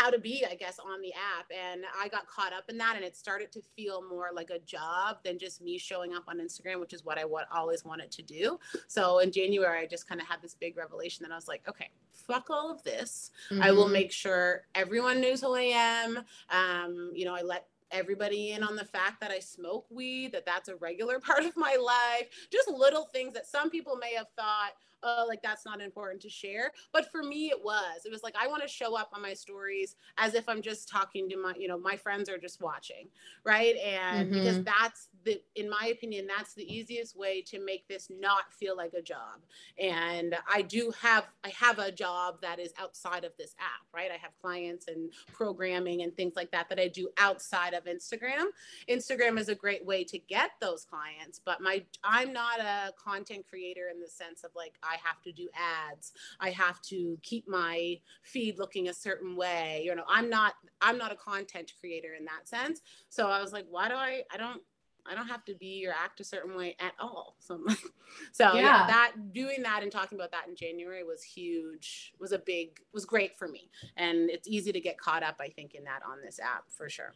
how 0.00 0.10
to 0.10 0.18
be, 0.18 0.46
I 0.50 0.54
guess, 0.54 0.78
on 0.78 1.02
the 1.02 1.12
app. 1.12 1.46
And 1.50 1.82
I 2.00 2.08
got 2.08 2.26
caught 2.26 2.54
up 2.54 2.64
in 2.70 2.78
that 2.78 2.96
and 2.96 3.04
it 3.04 3.16
started 3.16 3.52
to 3.52 3.60
feel 3.76 4.02
more 4.08 4.30
like 4.34 4.48
a 4.48 4.58
job 4.60 5.18
than 5.24 5.38
just 5.38 5.60
me 5.60 5.76
showing 5.76 6.14
up 6.14 6.24
on 6.26 6.38
Instagram, 6.38 6.80
which 6.80 6.94
is 6.94 7.04
what 7.04 7.18
I 7.18 7.26
what, 7.26 7.46
always 7.54 7.84
wanted 7.84 8.10
to 8.12 8.22
do. 8.22 8.58
So 8.88 9.18
in 9.18 9.30
January, 9.30 9.82
I 9.82 9.86
just 9.86 10.08
kind 10.08 10.20
of 10.20 10.26
had 10.26 10.40
this 10.40 10.54
big 10.54 10.76
revelation 10.76 11.22
that 11.24 11.32
I 11.32 11.36
was 11.36 11.48
like, 11.48 11.62
okay, 11.68 11.90
fuck 12.12 12.48
all 12.48 12.70
of 12.70 12.82
this. 12.82 13.30
Mm-hmm. 13.50 13.62
I 13.62 13.72
will 13.72 13.84
mm-hmm. 13.84 13.92
make 13.92 14.12
sure 14.12 14.62
everyone 14.74 15.20
knows 15.20 15.42
who 15.42 15.54
I 15.54 15.62
am. 15.62 16.20
Um, 16.48 17.10
you 17.14 17.26
know, 17.26 17.34
I 17.34 17.42
let 17.42 17.66
everybody 17.90 18.52
in 18.52 18.62
on 18.62 18.76
the 18.76 18.84
fact 18.84 19.20
that 19.20 19.30
I 19.30 19.40
smoke 19.40 19.84
weed, 19.90 20.32
that 20.32 20.46
that's 20.46 20.68
a 20.68 20.76
regular 20.76 21.18
part 21.20 21.44
of 21.44 21.56
my 21.56 21.76
life, 21.76 22.28
just 22.50 22.70
little 22.70 23.04
things 23.04 23.34
that 23.34 23.46
some 23.46 23.68
people 23.68 23.96
may 23.96 24.14
have 24.14 24.28
thought, 24.36 24.72
oh, 25.02 25.24
like 25.28 25.42
that's 25.42 25.64
not 25.64 25.80
important 25.80 26.20
to 26.22 26.28
share. 26.28 26.72
But 26.92 27.10
for 27.10 27.22
me, 27.22 27.48
it 27.48 27.62
was. 27.62 28.04
It 28.04 28.10
was 28.10 28.22
like 28.22 28.34
I 28.40 28.46
want 28.46 28.62
to 28.62 28.68
show 28.68 28.96
up 28.96 29.10
on 29.14 29.22
my 29.22 29.34
stories 29.34 29.96
as 30.18 30.34
if 30.34 30.48
I'm 30.48 30.62
just 30.62 30.88
talking 30.88 31.28
to 31.28 31.36
my, 31.36 31.54
you 31.58 31.68
know, 31.68 31.78
my 31.78 31.96
friends 31.96 32.28
are 32.28 32.38
just 32.38 32.60
watching, 32.60 33.08
right? 33.44 33.76
And 33.76 34.30
mm-hmm. 34.30 34.38
because 34.38 34.64
that's 34.64 35.08
the, 35.24 35.40
in 35.54 35.68
my 35.68 35.90
opinion, 35.92 36.26
that's 36.26 36.54
the 36.54 36.64
easiest 36.72 37.16
way 37.16 37.42
to 37.42 37.64
make 37.64 37.86
this 37.88 38.08
not 38.10 38.52
feel 38.52 38.76
like 38.76 38.94
a 38.94 39.02
job. 39.02 39.40
And 39.78 40.36
I 40.52 40.62
do 40.62 40.92
have, 41.00 41.26
I 41.44 41.50
have 41.50 41.78
a 41.78 41.92
job 41.92 42.40
that 42.42 42.58
is 42.58 42.72
outside 42.78 43.24
of 43.24 43.32
this 43.38 43.54
app, 43.58 43.86
right? 43.94 44.10
I 44.10 44.16
have 44.16 44.32
clients 44.40 44.86
and 44.88 45.12
programming 45.32 46.02
and 46.02 46.16
things 46.16 46.34
like 46.36 46.50
that 46.52 46.68
that 46.68 46.80
I 46.80 46.88
do 46.88 47.08
outside 47.18 47.74
of 47.74 47.84
Instagram. 47.84 48.46
Instagram 48.88 49.38
is 49.38 49.48
a 49.48 49.54
great 49.54 49.84
way 49.84 50.04
to 50.04 50.18
get 50.18 50.52
those 50.60 50.84
clients, 50.84 51.40
but 51.44 51.60
my, 51.60 51.84
I'm 52.02 52.32
not 52.32 52.60
a 52.60 52.92
content 53.02 53.44
creator 53.48 53.88
in 53.92 54.00
the 54.00 54.08
sense 54.08 54.44
of 54.44 54.50
like, 54.54 54.74
I 54.90 54.96
have 55.04 55.22
to 55.22 55.32
do 55.32 55.48
ads. 55.54 56.12
I 56.40 56.50
have 56.50 56.80
to 56.82 57.18
keep 57.22 57.48
my 57.48 57.98
feed 58.22 58.58
looking 58.58 58.88
a 58.88 58.94
certain 58.94 59.36
way. 59.36 59.82
You 59.84 59.94
know, 59.94 60.04
I'm 60.08 60.28
not 60.28 60.54
I'm 60.80 60.98
not 60.98 61.12
a 61.12 61.16
content 61.16 61.72
creator 61.80 62.14
in 62.18 62.24
that 62.24 62.48
sense. 62.48 62.82
So 63.08 63.28
I 63.28 63.40
was 63.40 63.52
like, 63.52 63.66
why 63.70 63.88
do 63.88 63.94
I 63.94 64.22
I 64.32 64.36
don't 64.36 64.62
I 65.06 65.14
don't 65.14 65.28
have 65.28 65.44
to 65.46 65.54
be 65.54 65.86
or 65.86 65.92
act 65.92 66.20
a 66.20 66.24
certain 66.24 66.56
way 66.56 66.76
at 66.78 66.92
all. 66.98 67.36
So, 67.38 67.60
so 68.32 68.52
yeah. 68.54 68.54
yeah. 68.54 68.86
that 68.86 69.12
doing 69.32 69.62
that 69.62 69.82
and 69.82 69.90
talking 69.90 70.16
about 70.16 70.30
that 70.32 70.48
in 70.48 70.56
January 70.56 71.04
was 71.04 71.22
huge. 71.22 72.12
Was 72.20 72.32
a 72.32 72.38
big 72.38 72.80
was 72.92 73.04
great 73.04 73.36
for 73.36 73.48
me, 73.48 73.70
and 73.96 74.30
it's 74.30 74.48
easy 74.48 74.72
to 74.72 74.80
get 74.80 74.98
caught 74.98 75.22
up. 75.22 75.36
I 75.40 75.48
think 75.48 75.74
in 75.74 75.84
that 75.84 76.00
on 76.06 76.18
this 76.24 76.38
app 76.38 76.64
for 76.68 76.88
sure. 76.88 77.14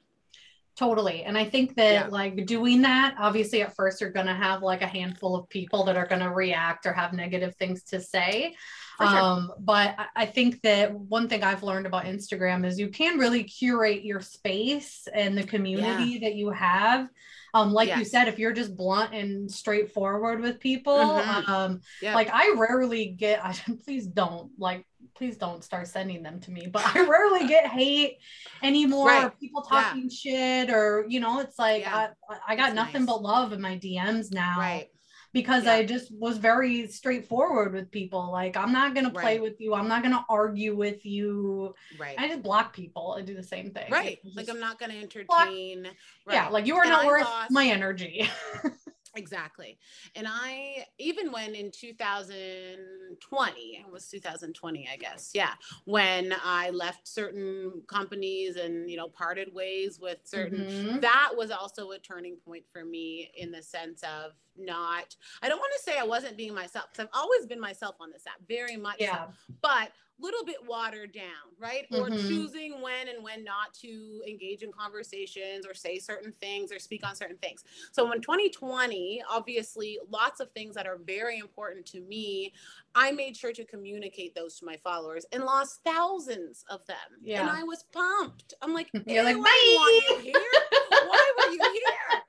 Totally. 0.77 1.23
And 1.23 1.39
I 1.39 1.45
think 1.45 1.77
that 1.77 1.93
yeah. 1.93 2.07
like 2.09 2.47
doing 2.47 2.83
that, 2.83 3.15
obviously 3.19 3.63
at 3.63 3.77
first 3.77 4.01
you're 4.01 4.11
going 4.11 4.27
to 4.27 4.35
have 4.35 4.61
like 4.61 4.83
a 4.83 4.87
handful 4.87 5.37
of 5.37 5.49
people 5.49 5.85
that 5.85 5.97
are 5.97 6.07
going 6.07 6.21
to 6.21 6.31
react 6.31 6.85
or 6.85 6.93
have 6.93 7.13
negative 7.13 7.55
things 7.55 7.85
to 7.85 8.01
say. 8.01 8.57
Sure. 8.99 9.07
Um, 9.09 9.53
but 9.61 9.95
I 10.17 10.27
think 10.27 10.63
that 10.63 10.93
one 10.93 11.29
thing 11.29 11.45
I've 11.45 11.63
learned 11.63 11.87
about 11.87 12.07
Instagram 12.07 12.67
is 12.67 12.79
you 12.79 12.89
can 12.89 13.19
really 13.19 13.45
curate 13.45 14.05
your 14.05 14.21
space 14.21 15.07
and 15.13 15.39
the 15.39 15.45
community 15.45 16.13
yeah. 16.13 16.29
that 16.29 16.35
you 16.35 16.51
have. 16.51 17.09
Um, 17.55 17.73
like 17.73 17.87
yes. 17.87 17.99
you 18.01 18.05
said, 18.05 18.27
if 18.27 18.41
you're 18.41 18.53
just 18.53 18.77
blunt 18.77 19.15
and 19.15 19.49
straightforward 19.49 20.41
with 20.41 20.59
people, 20.59 20.99
mm-hmm. 20.99 21.51
um, 21.51 21.81
yeah. 22.03 22.15
like 22.15 22.31
I 22.33 22.55
rarely 22.57 23.07
get, 23.07 23.45
I, 23.45 23.57
please 23.85 24.07
don't 24.07 24.51
like 24.59 24.85
please 25.15 25.37
don't 25.37 25.63
start 25.63 25.89
sending 25.89 26.23
them 26.23 26.41
to 26.41 26.51
me. 26.51 26.67
But 26.71 26.85
I 26.95 27.07
rarely 27.07 27.47
get 27.47 27.67
hate 27.67 28.19
anymore. 28.63 29.09
Right. 29.09 29.41
people 29.41 29.63
talking 29.63 30.09
yeah. 30.11 30.65
shit, 30.65 30.71
or 30.71 31.05
you 31.09 31.21
know, 31.21 31.41
it's 31.41 31.59
like 31.59 31.83
yeah. 31.83 32.09
I, 32.29 32.37
I 32.49 32.57
got 32.57 32.67
That's 32.67 32.75
nothing 32.75 33.05
nice. 33.05 33.15
but 33.15 33.23
love 33.23 33.53
in 33.53 33.61
my 33.61 33.79
DMs 33.79 34.33
now. 34.33 34.59
Right. 34.59 34.89
because 35.35 35.65
yeah. 35.65 35.75
I 35.75 35.85
just 35.85 36.13
was 36.15 36.39
very 36.39 36.87
straightforward 36.87 37.75
with 37.75 37.91
people. 37.91 38.31
Like, 38.31 38.57
I'm 38.57 38.73
not 38.73 38.95
going 38.95 39.05
to 39.05 39.11
play 39.11 39.35
right. 39.35 39.43
with 39.43 39.61
you. 39.61 39.75
I'm 39.75 39.89
not 39.89 40.03
going 40.03 40.15
to 40.15 40.25
argue 40.29 40.77
with 40.77 41.05
you. 41.05 41.75
Right. 41.99 42.15
I 42.17 42.29
just 42.29 42.43
block 42.43 42.73
people 42.73 43.15
and 43.15 43.27
do 43.27 43.35
the 43.35 43.43
same 43.43 43.73
thing. 43.73 43.91
Right. 43.91 44.19
Like, 44.35 44.49
I'm 44.49 44.61
not 44.61 44.79
going 44.79 44.93
to 44.93 44.99
entertain. 44.99 45.85
Right. 46.25 46.35
Yeah. 46.35 46.49
Like, 46.49 46.67
you 46.67 46.77
are 46.77 46.83
and 46.83 46.91
not 46.91 47.05
I 47.05 47.07
worth 47.09 47.25
lost... 47.25 47.51
my 47.51 47.67
energy. 47.67 48.31
Exactly. 49.17 49.79
And 50.17 50.27
I, 50.29 50.87
even 50.99 51.31
when 51.31 51.55
in 51.55 51.71
2020, 51.71 53.61
it 53.61 53.91
was 53.91 54.09
2020, 54.09 54.89
I 54.93 54.97
guess. 54.97 55.31
Yeah. 55.35 55.53
When 55.85 56.35
I 56.45 56.71
left 56.71 57.07
certain 57.07 57.83
companies 57.87 58.57
and, 58.57 58.91
you 58.91 58.97
know, 58.97 59.09
parted 59.09 59.55
ways 59.55 60.01
with 60.01 60.19
certain, 60.25 60.61
mm-hmm. 60.61 61.01
that 61.01 61.31
was 61.37 61.51
also 61.51 61.91
a 61.93 61.99
turning 61.99 62.37
point 62.45 62.65
for 62.73 62.85
me 62.85 63.31
in 63.37 63.53
the 63.53 63.63
sense 63.63 64.03
of 64.03 64.33
not, 64.57 65.17
I 65.43 65.49
don't 65.49 65.59
want 65.59 65.73
to 65.77 65.83
say 65.83 65.99
I 65.99 66.05
wasn't 66.05 66.37
being 66.37 66.55
myself 66.55 66.87
because 66.93 67.05
I've 67.07 67.21
always 67.21 67.47
been 67.47 67.61
myself 67.61 67.97
on 68.01 68.11
this 68.11 68.25
app, 68.27 68.41
very 68.49 68.77
much. 68.77 68.97
Yeah. 68.99 69.27
So, 69.27 69.33
but 69.63 69.91
little 70.21 70.45
bit 70.45 70.57
watered 70.67 71.13
down, 71.13 71.25
right? 71.59 71.87
Mm-hmm. 71.91 72.03
Or 72.03 72.09
choosing 72.11 72.81
when 72.81 73.09
and 73.09 73.23
when 73.23 73.45
not 73.45 73.75
to 73.83 74.23
engage 74.27 74.63
in 74.63 74.73
conversations 74.73 75.67
or 75.67 75.75
say 75.75 75.99
certain 75.99 76.33
things 76.41 76.73
or 76.73 76.79
speak 76.79 77.07
on 77.07 77.17
certain 77.17 77.37
things. 77.39 77.65
So 77.93 78.13
in 78.13 78.21
2020, 78.21 79.23
obviously, 79.29 79.99
lots 80.09 80.41
of 80.41 80.51
things 80.53 80.75
that 80.77 80.87
are 80.87 80.99
very 81.05 81.39
important 81.39 81.87
to 81.87 82.01
me, 82.01 82.53
I 82.95 83.11
made 83.11 83.37
sure 83.37 83.53
to 83.53 83.65
communicate 83.65 84.35
those 84.35 84.59
to 84.61 84.65
my 84.65 84.77
followers 84.77 85.27
and 85.33 85.45
lost 85.45 85.81
thousands 85.85 86.65
of 86.71 86.87
them. 86.87 86.97
Yeah. 87.23 87.41
And 87.41 87.51
I 87.51 87.63
was 87.65 87.85
pumped. 87.93 88.55
I'm 88.63 88.73
like, 88.73 88.91
you're 89.07 89.25
like, 89.25 89.37
bye. 89.37 89.41
want 89.43 90.05
you 90.09 90.33
here? 90.33 90.43
Why 90.91 91.33
were 91.39 91.53
you 91.53 91.59
here? 91.59 92.21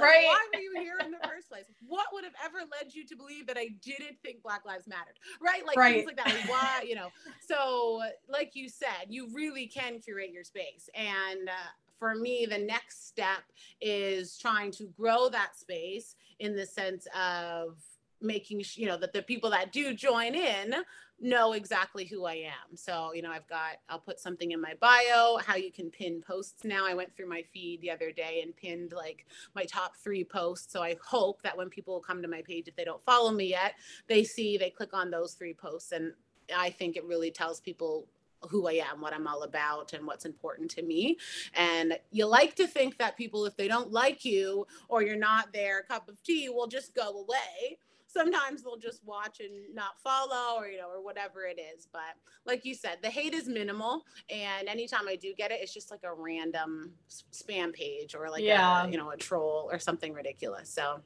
Right? 0.00 0.26
Like, 0.26 0.26
right. 0.26 0.26
Why 0.26 0.46
were 0.54 0.60
you 0.60 0.72
here 0.80 0.96
in 1.04 1.10
the 1.10 1.18
first 1.28 1.48
place? 1.48 1.64
What 1.86 2.06
would 2.12 2.24
have 2.24 2.34
ever 2.44 2.58
led 2.58 2.94
you 2.94 3.06
to 3.06 3.16
believe 3.16 3.46
that 3.46 3.56
I 3.56 3.68
didn't 3.82 4.18
think 4.22 4.42
Black 4.42 4.64
Lives 4.64 4.86
mattered? 4.86 5.18
Right? 5.40 5.66
Like 5.66 5.76
right. 5.76 5.94
things 5.94 6.06
like 6.06 6.16
that. 6.16 6.26
Like, 6.26 6.48
why, 6.48 6.84
you 6.86 6.94
know? 6.94 7.08
So, 7.46 8.02
like 8.28 8.54
you 8.54 8.68
said, 8.68 9.08
you 9.08 9.28
really 9.34 9.66
can 9.66 10.00
curate 10.00 10.32
your 10.32 10.44
space. 10.44 10.88
And 10.94 11.48
uh, 11.48 11.70
for 11.98 12.14
me, 12.14 12.46
the 12.48 12.58
next 12.58 13.08
step 13.08 13.42
is 13.80 14.38
trying 14.38 14.70
to 14.72 14.86
grow 14.96 15.28
that 15.28 15.56
space 15.56 16.16
in 16.38 16.56
the 16.56 16.66
sense 16.66 17.06
of 17.18 17.76
making 18.22 18.62
you 18.74 18.86
know 18.86 18.98
that 18.98 19.14
the 19.14 19.22
people 19.22 19.48
that 19.48 19.72
do 19.72 19.94
join 19.94 20.34
in 20.34 20.74
know 21.20 21.52
exactly 21.52 22.04
who 22.04 22.24
I 22.24 22.34
am. 22.34 22.76
So, 22.76 23.12
you 23.12 23.22
know, 23.22 23.30
I've 23.30 23.48
got, 23.48 23.76
I'll 23.88 23.98
put 23.98 24.18
something 24.18 24.52
in 24.52 24.60
my 24.60 24.74
bio, 24.80 25.38
how 25.44 25.56
you 25.56 25.70
can 25.70 25.90
pin 25.90 26.22
posts 26.26 26.64
now. 26.64 26.86
I 26.86 26.94
went 26.94 27.14
through 27.14 27.28
my 27.28 27.42
feed 27.52 27.80
the 27.82 27.90
other 27.90 28.10
day 28.10 28.40
and 28.42 28.56
pinned 28.56 28.92
like 28.92 29.26
my 29.54 29.64
top 29.64 29.96
three 29.96 30.24
posts. 30.24 30.72
So 30.72 30.82
I 30.82 30.96
hope 31.04 31.42
that 31.42 31.56
when 31.56 31.68
people 31.68 32.00
come 32.00 32.22
to 32.22 32.28
my 32.28 32.42
page, 32.42 32.68
if 32.68 32.76
they 32.76 32.84
don't 32.84 33.02
follow 33.02 33.30
me 33.30 33.46
yet, 33.46 33.74
they 34.08 34.24
see, 34.24 34.56
they 34.56 34.70
click 34.70 34.94
on 34.94 35.10
those 35.10 35.34
three 35.34 35.54
posts. 35.54 35.92
And 35.92 36.12
I 36.56 36.70
think 36.70 36.96
it 36.96 37.04
really 37.04 37.30
tells 37.30 37.60
people 37.60 38.06
who 38.48 38.66
I 38.66 38.82
am, 38.90 39.02
what 39.02 39.12
I'm 39.12 39.26
all 39.26 39.42
about, 39.42 39.92
and 39.92 40.06
what's 40.06 40.24
important 40.24 40.70
to 40.72 40.82
me. 40.82 41.18
And 41.54 41.98
you 42.10 42.24
like 42.26 42.54
to 42.56 42.66
think 42.66 42.96
that 42.96 43.18
people, 43.18 43.44
if 43.44 43.56
they 43.56 43.68
don't 43.68 43.92
like 43.92 44.24
you 44.24 44.66
or 44.88 45.02
you're 45.02 45.16
not 45.16 45.52
their 45.52 45.82
cup 45.82 46.08
of 46.08 46.22
tea, 46.22 46.48
will 46.48 46.66
just 46.66 46.94
go 46.94 47.20
away 47.20 47.78
sometimes 48.12 48.62
they'll 48.62 48.76
just 48.76 49.04
watch 49.04 49.40
and 49.40 49.74
not 49.74 49.98
follow 50.02 50.58
or 50.58 50.68
you 50.68 50.78
know 50.78 50.88
or 50.88 51.02
whatever 51.02 51.44
it 51.44 51.60
is. 51.60 51.88
But 51.92 52.16
like 52.44 52.64
you 52.64 52.74
said 52.74 52.98
the 53.02 53.10
hate 53.10 53.34
is 53.34 53.48
minimal. 53.48 54.04
And 54.28 54.68
anytime 54.68 55.08
i 55.08 55.16
do 55.16 55.34
get 55.34 55.50
it 55.50 55.60
it's 55.60 55.72
just 55.72 55.90
like 55.90 56.00
a 56.04 56.12
random 56.12 56.92
spam 57.32 57.72
page 57.72 58.14
or 58.14 58.30
like 58.30 58.42
yeah. 58.42 58.84
a, 58.84 58.90
you 58.90 58.96
know 58.96 59.10
a 59.10 59.16
troll 59.16 59.68
or 59.72 59.78
something 59.78 60.12
ridiculous. 60.12 60.70
So 60.70 61.00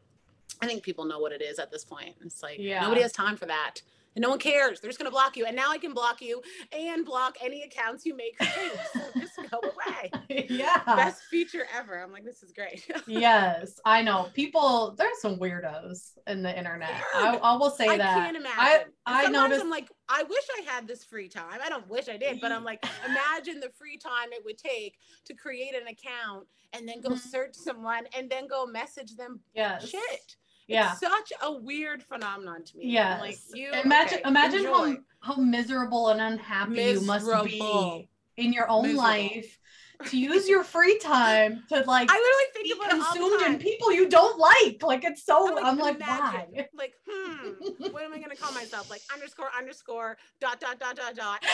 i 0.61 0.67
think 0.67 0.83
people 0.83 1.05
know 1.05 1.19
what 1.19 1.33
it 1.33 1.43
is 1.43 1.59
at 1.59 1.71
this 1.71 1.85
point. 1.85 2.15
It's 2.25 2.43
like 2.43 2.59
yeah. 2.59 2.81
nobody 2.81 3.03
has 3.03 3.13
time 3.13 3.37
for 3.37 3.47
that 3.47 3.81
and 4.15 4.23
no 4.23 4.31
one 4.31 4.39
cares. 4.39 4.81
They're 4.81 4.89
just 4.89 4.99
going 4.99 5.11
to 5.11 5.13
block 5.13 5.37
you. 5.37 5.45
And 5.47 5.57
now 5.57 5.71
I 5.71 5.79
can 5.79 5.93
block 5.93 6.23
you 6.23 6.41
and 6.73 7.05
block 7.05 7.37
any 7.43 7.63
accounts 7.63 8.07
you 8.07 8.17
make 8.17 8.37
So 8.41 9.01
just 9.19 9.37
go 9.51 9.59
away. 9.59 10.11
Yeah. 10.49 10.83
Best 10.85 11.23
feature 11.25 11.67
ever. 11.75 12.01
I'm 12.01 12.13
like, 12.13 12.25
this 12.25 12.43
is 12.43 12.53
great. 12.53 12.89
yes, 13.07 13.81
I 13.85 14.03
know. 14.03 14.29
People, 14.35 14.95
there's 14.97 15.21
some 15.21 15.39
weirdos 15.39 16.11
in 16.27 16.43
the 16.43 16.57
internet. 16.57 16.91
I, 17.15 17.37
I, 17.37 17.57
will 17.57 17.71
say 17.71 17.87
I 17.87 17.97
that. 17.99 18.17
I 18.17 18.21
can't 18.21 18.37
imagine. 18.37 18.91
I, 19.07 19.25
I 19.27 19.29
noticed. 19.29 19.63
I'm 19.63 19.71
like, 19.71 19.89
I 20.09 20.23
wish 20.25 20.45
I 20.59 20.71
had 20.71 20.87
this 20.87 21.05
free 21.05 21.29
time. 21.29 21.61
I 21.63 21.69
don't 21.69 21.89
wish 21.89 22.09
I 22.09 22.17
did, 22.17 22.41
but 22.41 22.53
I'm 22.53 22.65
like, 22.65 22.85
imagine 23.07 23.61
the 23.61 23.71
free 23.79 23.97
time 23.97 24.33
it 24.33 24.45
would 24.45 24.59
take 24.59 24.97
to 25.27 25.35
create 25.35 25.75
an 25.75 25.89
account 25.89 26.47
and 26.73 26.89
then 26.89 27.01
go 27.01 27.11
mm-hmm. 27.11 27.29
search 27.29 27.55
someone 27.55 28.05
and 28.17 28.29
then 28.29 28.47
go 28.47 28.67
message 28.67 29.17
them 29.17 29.41
yes. 29.55 29.89
shit 29.89 30.37
yeah 30.67 30.93
it's 30.93 31.01
such 31.01 31.33
a 31.43 31.53
weird 31.53 32.03
phenomenon 32.03 32.65
to 32.65 32.79
me 32.79 32.87
yeah 32.87 33.19
like 33.21 33.39
you 33.55 33.71
imagine 33.73 34.19
okay, 34.19 34.29
imagine 34.29 34.65
how 34.65 34.97
how 35.21 35.37
miserable 35.37 36.09
and 36.09 36.21
unhappy 36.21 36.73
miserable. 36.73 37.03
you 37.03 37.07
must 37.07 37.47
be 37.47 38.09
in 38.37 38.53
your 38.53 38.69
own 38.69 38.83
miserable. 38.83 39.03
life 39.03 39.59
to 40.07 40.19
use 40.19 40.49
your 40.49 40.65
free 40.65 40.99
time 40.99 41.63
to 41.69 41.77
like 41.87 42.11
I 42.11 42.15
literally 42.15 42.45
think 42.53 42.65
be 42.65 42.73
about 42.73 42.91
consumed 42.91 43.43
in 43.47 43.59
people 43.59 43.93
you 43.93 44.09
don't 44.09 44.39
like. 44.39 44.83
Like 44.83 45.05
it's 45.05 45.25
so 45.25 45.49
I'm 45.49 45.55
like, 45.55 45.65
I'm 45.65 45.79
like 45.79 46.01
why? 46.01 46.47
Like, 46.75 46.95
hmm, 47.09 47.51
what 47.93 48.03
am 48.03 48.13
I 48.13 48.19
gonna 48.19 48.37
call 48.37 48.53
myself? 48.53 48.91
Like 48.91 49.03
underscore 49.13 49.51
underscore 49.57 50.17
dot 50.41 50.61
dot 50.61 50.79
dot 50.81 50.97
dot 50.97 51.15
dot. 51.15 51.45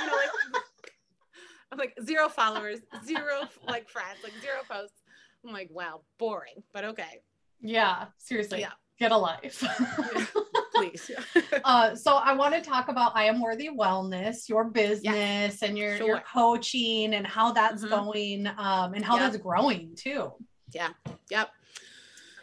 You 0.00 0.06
know, 0.06 0.16
like 0.16 0.62
I'm 1.72 1.78
like 1.78 1.94
zero 2.04 2.28
followers, 2.28 2.80
zero 3.04 3.48
like 3.66 3.88
friends, 3.88 4.18
like 4.22 4.34
zero 4.40 4.58
posts. 4.68 5.02
I'm 5.44 5.52
like, 5.52 5.70
wow, 5.72 6.02
boring, 6.18 6.62
but 6.72 6.84
okay. 6.84 7.22
Yeah, 7.60 8.06
seriously. 8.18 8.60
Yeah. 8.60 8.72
Get 8.98 9.12
a 9.12 9.16
life. 9.16 9.62
Please. 10.74 11.10
uh, 11.64 11.94
so 11.94 12.14
I 12.14 12.32
want 12.32 12.54
to 12.54 12.62
talk 12.62 12.88
about 12.88 13.12
I 13.14 13.24
Am 13.24 13.42
Worthy 13.42 13.68
Wellness, 13.68 14.48
your 14.48 14.64
business 14.64 15.04
yes. 15.04 15.62
and 15.62 15.76
your, 15.76 15.96
sure. 15.96 16.06
your 16.06 16.20
coaching 16.20 17.14
and 17.14 17.26
how 17.26 17.52
that's 17.52 17.84
mm-hmm. 17.84 17.94
going 17.94 18.46
um, 18.58 18.94
and 18.94 19.04
how 19.04 19.16
yep. 19.18 19.32
that's 19.32 19.42
growing 19.42 19.94
too. 19.96 20.32
Yeah. 20.72 20.88
Yep. 21.30 21.50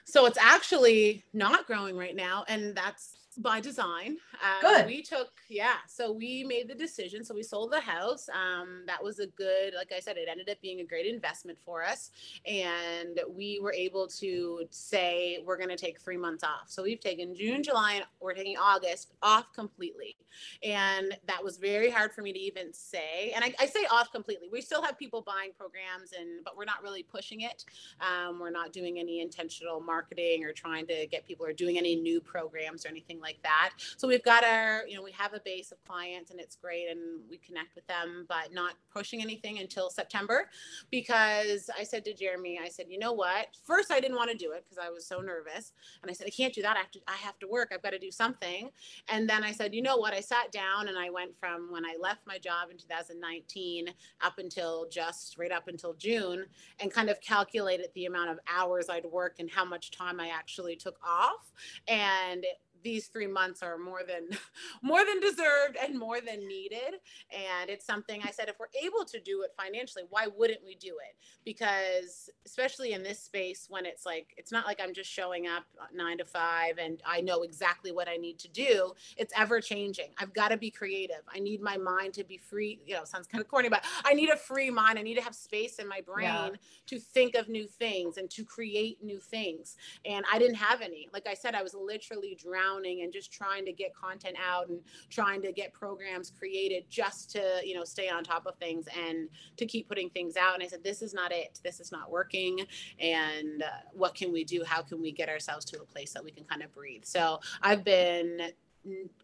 So 0.05 0.28
it's 0.28 0.38
actually 0.38 1.24
not 1.34 1.66
growing 1.66 1.97
right 1.97 2.16
now. 2.16 2.45
And 2.47 2.76
that's 2.76 3.18
by 3.38 3.59
design. 3.59 4.17
Um, 4.43 4.61
good. 4.61 4.86
We 4.86 5.01
took, 5.01 5.29
yeah. 5.49 5.75
So 5.88 6.11
we 6.11 6.43
made 6.43 6.67
the 6.67 6.75
decision. 6.75 7.23
So 7.23 7.34
we 7.34 7.43
sold 7.43 7.71
the 7.71 7.79
house. 7.79 8.29
Um, 8.29 8.84
that 8.88 9.03
was 9.03 9.19
a 9.19 9.27
good, 9.27 9.73
like 9.75 9.91
I 9.95 9.99
said, 9.99 10.17
it 10.17 10.27
ended 10.29 10.49
up 10.49 10.61
being 10.61 10.79
a 10.81 10.86
great 10.86 11.05
investment 11.05 11.57
for 11.65 11.84
us. 11.84 12.11
And 12.45 13.19
we 13.29 13.59
were 13.61 13.73
able 13.73 14.07
to 14.19 14.65
say, 14.69 15.39
we're 15.45 15.57
going 15.57 15.69
to 15.69 15.77
take 15.77 15.99
three 15.99 16.17
months 16.17 16.43
off. 16.43 16.67
So 16.67 16.84
we've 16.84 16.99
taken 16.99 17.36
June, 17.36 17.63
July, 17.63 17.93
and 17.93 18.05
we're 18.19 18.34
taking 18.34 18.57
August 18.57 19.13
off 19.21 19.51
completely. 19.53 20.15
And 20.63 21.15
that 21.27 21.43
was 21.43 21.57
very 21.57 21.91
hard 21.91 22.11
for 22.11 22.21
me 22.21 22.34
to 22.34 22.39
even 22.39 22.73
say. 22.73 23.31
And 23.36 23.43
I, 23.43 23.53
I 23.59 23.65
say 23.67 23.86
off 23.91 24.11
completely. 24.11 24.49
We 24.51 24.61
still 24.61 24.81
have 24.81 24.97
people 24.97 25.21
buying 25.21 25.51
programs, 25.57 26.11
and 26.19 26.43
but 26.43 26.57
we're 26.57 26.65
not 26.65 26.81
really 26.81 27.03
pushing 27.03 27.41
it. 27.41 27.65
Um, 28.01 28.39
we're 28.39 28.49
not 28.49 28.73
doing 28.73 28.99
any 28.99 29.21
intentional 29.21 29.79
marketing 29.79 30.43
or 30.43 30.51
trying 30.51 30.88
to 30.88 31.05
get 31.07 31.25
people 31.25 31.45
or 31.45 31.53
doing 31.53 31.77
any 31.77 31.95
new 31.95 32.19
programs 32.19 32.86
or 32.86 32.89
anything 32.89 33.19
like 33.24 33.41
that. 33.43 33.71
So 33.97 34.07
we've 34.07 34.24
got 34.24 34.43
our, 34.43 34.84
you 34.88 34.95
know, 34.95 35.01
we 35.01 35.11
have 35.13 35.34
a 35.34 35.39
base 35.43 35.71
of 35.71 35.84
clients 35.86 36.30
and 36.30 36.39
it's 36.39 36.55
great 36.55 36.88
and 36.89 37.21
we 37.30 37.38
connect 37.38 37.74
with 37.76 37.88
them, 37.88 38.26
but 38.30 38.53
not 38.53 38.74
pushing 38.93 39.21
anything 39.21 39.59
until 39.59 39.89
September 39.89 40.49
because 40.91 41.69
I 41.78 41.84
said 41.84 42.05
to 42.05 42.13
Jeremy, 42.13 42.59
I 42.63 42.69
said, 42.69 42.86
you 42.89 42.99
know 42.99 43.13
what? 43.13 43.47
First, 43.63 43.91
I 43.91 43.99
didn't 43.99 44.17
want 44.17 44.30
to 44.32 44.38
do 44.38 44.51
it 44.51 44.65
because 44.69 44.84
I 44.84 44.89
was 44.91 45.07
so 45.07 45.21
nervous. 45.21 45.71
And 46.01 46.11
I 46.11 46.13
said, 46.13 46.28
I 46.28 46.30
can't 46.30 46.53
do 46.53 46.61
that. 46.61 46.76
I 46.76 46.80
have 46.80 46.91
to, 46.91 46.99
I 47.07 47.15
have 47.15 47.39
to 47.39 47.47
work. 47.47 47.71
I've 47.74 47.82
got 47.82 47.91
to 47.91 47.99
do 47.99 48.11
something. 48.11 48.69
And 49.09 49.30
then 49.30 49.43
I 49.43 49.51
said, 49.51 49.74
you 49.74 49.82
know 49.82 49.97
what? 49.97 50.13
I 50.13 50.19
sat 50.19 50.51
down 50.51 50.88
and 50.88 50.97
I 50.97 51.09
went 51.09 51.38
from 51.39 51.71
when 51.71 51.86
I 51.86 51.95
left 51.99 52.21
my 52.28 52.38
job 52.38 52.69
in 52.69 52.78
2019 52.78 53.88
up 54.21 54.38
until 54.38 54.88
just 54.89 55.38
right 55.38 55.51
up 55.51 55.67
until 55.67 55.93
June 55.93 56.45
and 56.80 56.91
kind 56.91 57.09
of 57.09 57.19
calculated 57.21 57.88
the 57.95 58.05
amount 58.05 58.30
of 58.30 58.39
hours 58.53 58.89
I'd 58.89 59.05
work 59.05 59.36
and 59.39 59.49
how 59.49 59.65
much 59.65 59.91
time 59.91 60.19
I 60.19 60.30
actually 60.30 60.76
took 60.76 60.97
off. 61.05 61.51
And 61.88 62.45
these 62.84 63.07
three 63.07 63.27
months 63.27 63.63
are 63.63 63.77
more 63.77 64.01
than 64.05 64.38
more 64.81 65.03
than 65.05 65.19
deserved 65.19 65.77
and 65.81 65.97
more 65.97 66.19
than 66.21 66.47
needed. 66.47 66.99
And 67.31 67.69
it's 67.69 67.86
something 67.86 68.21
i 68.23 68.31
said 68.31 68.49
if 68.49 68.55
we're 68.59 68.67
able 68.84 69.05
to 69.05 69.19
do 69.19 69.43
it 69.43 69.51
financially 69.57 70.03
why 70.09 70.27
wouldn't 70.27 70.63
we 70.65 70.75
do 70.75 70.97
it? 71.09 71.15
Because 71.45 72.29
especially 72.45 72.93
in 72.93 73.03
this 73.03 73.19
space 73.19 73.67
when 73.69 73.86
it's 73.86 74.05
like 74.05 74.34
it's 74.38 74.51
not 74.51 74.65
like 74.65 74.79
i'm 74.81 74.93
just 74.93 75.09
showing 75.09 75.47
up 75.47 75.63
nine 75.93 76.17
to 76.17 76.25
five 76.25 76.77
and 76.77 77.01
i 77.05 77.21
know 77.21 77.43
exactly 77.43 77.91
what 77.91 78.07
i 78.07 78.17
need 78.17 78.38
to 78.39 78.47
do. 78.49 78.93
It's 79.17 79.34
ever 79.38 79.61
changing. 79.61 80.09
I've 80.17 80.34
got 80.34 80.49
to 80.49 80.57
be 80.57 80.69
creative. 80.69 81.21
I 81.34 81.39
need 81.39 81.61
my 81.61 81.77
mind 81.77 82.13
to 82.15 82.23
be 82.23 82.38
free. 82.38 82.79
You 82.86 82.95
know 82.95 83.03
sounds 83.05 83.27
kind 83.27 83.41
of 83.41 83.47
corny 83.47 83.69
but 83.69 83.84
i 84.05 84.13
need 84.13 84.29
a 84.29 84.38
free 84.38 84.69
mind. 84.69 84.99
I 84.99 85.01
need 85.01 85.15
to 85.15 85.21
have 85.21 85.36
space 85.36 85.79
in 85.79 85.88
my 85.88 86.01
brain 86.01 86.23
yeah. 86.23 86.49
to 86.88 86.99
think 86.99 87.36
of 87.36 87.49
new 87.49 87.67
things 87.67 88.17
and 88.17 88.29
to 88.31 88.43
create 88.43 89.03
new 89.03 89.19
things. 89.19 89.77
And 90.05 90.25
i 90.31 90.38
didn't 90.38 90.55
have 90.55 90.81
any. 90.81 91.09
Like 91.13 91.27
i 91.27 91.34
said 91.34 91.55
i 91.55 91.63
was 91.63 91.73
literally 91.73 92.38
drowning 92.41 92.72
and 92.78 93.13
just 93.13 93.32
trying 93.32 93.65
to 93.65 93.71
get 93.71 93.93
content 93.95 94.36
out 94.43 94.69
and 94.69 94.80
trying 95.09 95.41
to 95.41 95.51
get 95.51 95.74
programs 95.74 96.32
created 96.32 96.84
just 96.89 97.32
to 97.32 97.61
you 97.63 97.76
know 97.76 97.84
stay 97.84 98.09
on 98.09 98.24
top 98.24 98.45
of 98.45 98.55
things 98.57 98.88
and 99.07 99.30
to 99.57 99.65
keep 99.65 99.88
putting 99.88 100.09
things 100.09 100.36
out. 100.38 100.55
And 100.55 100.63
i 100.63 100.67
said 100.67 100.84
this 100.84 101.01
is 101.01 101.13
not 101.13 101.32
it. 101.32 101.59
This 101.63 101.80
is 101.80 101.91
not 101.91 102.09
working. 102.11 102.59
And 102.99 103.63
uh, 103.63 103.67
what 103.93 104.15
can 104.15 104.32
we 104.32 104.43
do? 104.43 104.63
How 104.65 104.82
can 104.82 105.01
we 105.01 105.11
get 105.11 105.30
ourselves 105.30 105.65
to 105.65 105.82
a 105.82 105.86
place 105.86 106.13
that 106.13 106.24
we 106.24 106.32
can 106.32 106.43
kind 106.45 106.63
of 106.63 106.74
breathe? 106.74 107.05
So 107.05 107.39
i've 107.61 107.84
been 107.84 108.51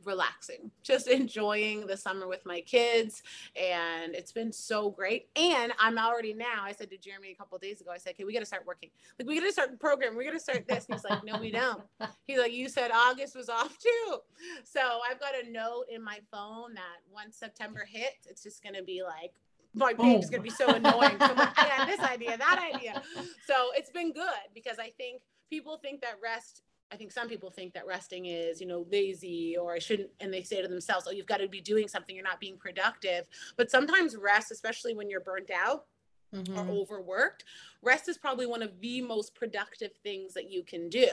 relaxing, 0.03 0.71
just 0.83 1.07
enjoying 1.07 1.87
the 1.87 1.97
summer 1.97 2.27
with 2.27 2.45
my 2.45 2.61
kids. 2.61 3.23
And 3.55 4.15
it's 4.15 4.31
been 4.31 4.51
so 4.51 4.89
great. 4.89 5.29
And 5.35 5.73
I'm 5.79 5.97
already 5.97 6.33
now, 6.33 6.63
I 6.63 6.71
said 6.71 6.89
to 6.91 6.97
Jeremy 6.97 7.31
a 7.31 7.35
couple 7.35 7.57
days 7.57 7.81
ago, 7.81 7.91
I 7.91 7.97
said, 7.97 8.11
okay, 8.11 8.23
we 8.23 8.33
got 8.33 8.39
to 8.39 8.45
start 8.45 8.65
working. 8.65 8.89
Like, 9.17 9.27
we 9.27 9.39
got 9.39 9.45
to 9.45 9.51
start 9.51 9.79
program. 9.79 10.15
We 10.15 10.25
got 10.25 10.31
to 10.31 10.39
start 10.39 10.67
this. 10.67 10.85
And 10.85 10.95
he's 10.95 11.03
like, 11.03 11.23
no, 11.23 11.39
we 11.39 11.51
don't. 11.51 11.81
He's 12.25 12.39
like, 12.39 12.53
you 12.53 12.69
said 12.69 12.91
August 12.91 13.35
was 13.35 13.49
off 13.49 13.77
too. 13.77 14.17
So 14.63 14.81
I've 15.09 15.19
got 15.19 15.33
a 15.41 15.51
note 15.51 15.85
in 15.91 16.03
my 16.03 16.19
phone 16.31 16.73
that 16.75 16.99
once 17.13 17.37
September 17.37 17.85
hits, 17.89 18.27
it's 18.29 18.43
just 18.43 18.63
going 18.63 18.75
to 18.75 18.83
be 18.83 19.03
like, 19.03 19.33
my 19.73 19.93
oh. 19.97 20.03
page 20.03 20.23
is 20.23 20.29
going 20.29 20.41
to 20.41 20.49
be 20.49 20.55
so 20.55 20.67
annoying. 20.67 21.17
So 21.19 21.33
like, 21.33 21.49
yeah, 21.57 21.85
this 21.85 21.99
idea, 21.99 22.37
that 22.37 22.71
idea. 22.73 23.01
So 23.45 23.69
it's 23.75 23.91
been 23.91 24.13
good 24.13 24.23
because 24.53 24.79
I 24.79 24.91
think 24.97 25.21
people 25.49 25.77
think 25.77 26.01
that 26.01 26.15
rest 26.23 26.63
I 26.91 26.95
think 26.95 27.11
some 27.11 27.29
people 27.29 27.51
think 27.51 27.73
that 27.73 27.85
resting 27.85 28.25
is, 28.25 28.59
you 28.59 28.67
know, 28.67 28.85
lazy 28.91 29.55
or 29.57 29.73
I 29.73 29.79
shouldn't, 29.79 30.09
and 30.19 30.33
they 30.33 30.41
say 30.41 30.61
to 30.61 30.67
themselves, 30.67 31.05
oh, 31.07 31.11
you've 31.11 31.27
got 31.27 31.37
to 31.37 31.47
be 31.47 31.61
doing 31.61 31.87
something, 31.87 32.15
you're 32.15 32.23
not 32.23 32.39
being 32.39 32.57
productive. 32.57 33.27
But 33.57 33.69
sometimes 33.69 34.15
rest, 34.15 34.51
especially 34.51 34.95
when 34.95 35.09
you're 35.09 35.21
burnt 35.21 35.51
out, 35.51 35.85
mm-hmm. 36.33 36.57
or 36.57 36.71
overworked, 36.71 37.45
rest 37.81 38.09
is 38.09 38.17
probably 38.17 38.45
one 38.45 38.61
of 38.61 38.79
the 38.81 39.01
most 39.01 39.35
productive 39.35 39.91
things 40.03 40.33
that 40.33 40.51
you 40.51 40.63
can 40.63 40.89
do. 40.89 41.07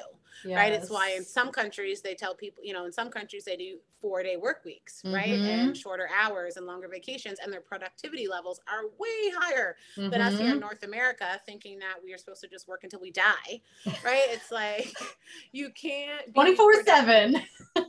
Yes. 0.45 0.57
Right. 0.57 0.73
It's 0.73 0.91
why 0.91 1.11
in 1.13 1.25
some 1.25 1.51
countries 1.51 2.03
they 2.03 2.15
tell 2.15 2.35
people, 2.35 2.63
you 2.63 2.73
know, 2.73 2.85
in 2.85 2.93
some 2.93 3.11
countries 3.11 3.45
they 3.45 3.57
do 3.57 3.79
four 4.01 4.23
day 4.23 4.37
work 4.37 4.65
weeks, 4.65 5.01
mm-hmm. 5.03 5.15
right? 5.15 5.29
And 5.29 5.77
shorter 5.77 6.09
hours 6.15 6.57
and 6.57 6.67
longer 6.67 6.89
vacations, 6.89 7.39
and 7.43 7.53
their 7.53 7.61
productivity 7.61 8.29
levels 8.29 8.61
are 8.69 8.85
way 8.99 9.33
higher 9.39 9.77
mm-hmm. 9.97 10.11
than 10.11 10.21
us 10.21 10.35
here 10.35 10.47
in 10.47 10.53
mm-hmm. 10.53 10.61
North 10.61 10.83
America, 10.83 11.41
thinking 11.47 11.79
that 11.79 11.95
we 12.05 12.13
are 12.13 12.19
supposed 12.19 12.43
to 12.43 12.49
just 12.49 12.69
work 12.69 12.85
until 12.85 13.01
we 13.01 13.11
die. 13.11 13.61
Right. 14.05 14.27
it's 14.29 14.51
like 14.51 14.95
you 15.53 15.71
can't 15.71 16.35
24 16.35 16.85
7. 16.85 17.37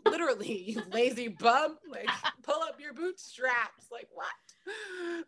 Literally, 0.05 0.71
you 0.71 0.81
lazy 0.91 1.27
bum. 1.27 1.77
Like 1.89 2.09
pull 2.43 2.61
up 2.61 2.79
your 2.79 2.93
bootstraps. 2.93 3.87
Like 3.91 4.07
what? 4.13 4.27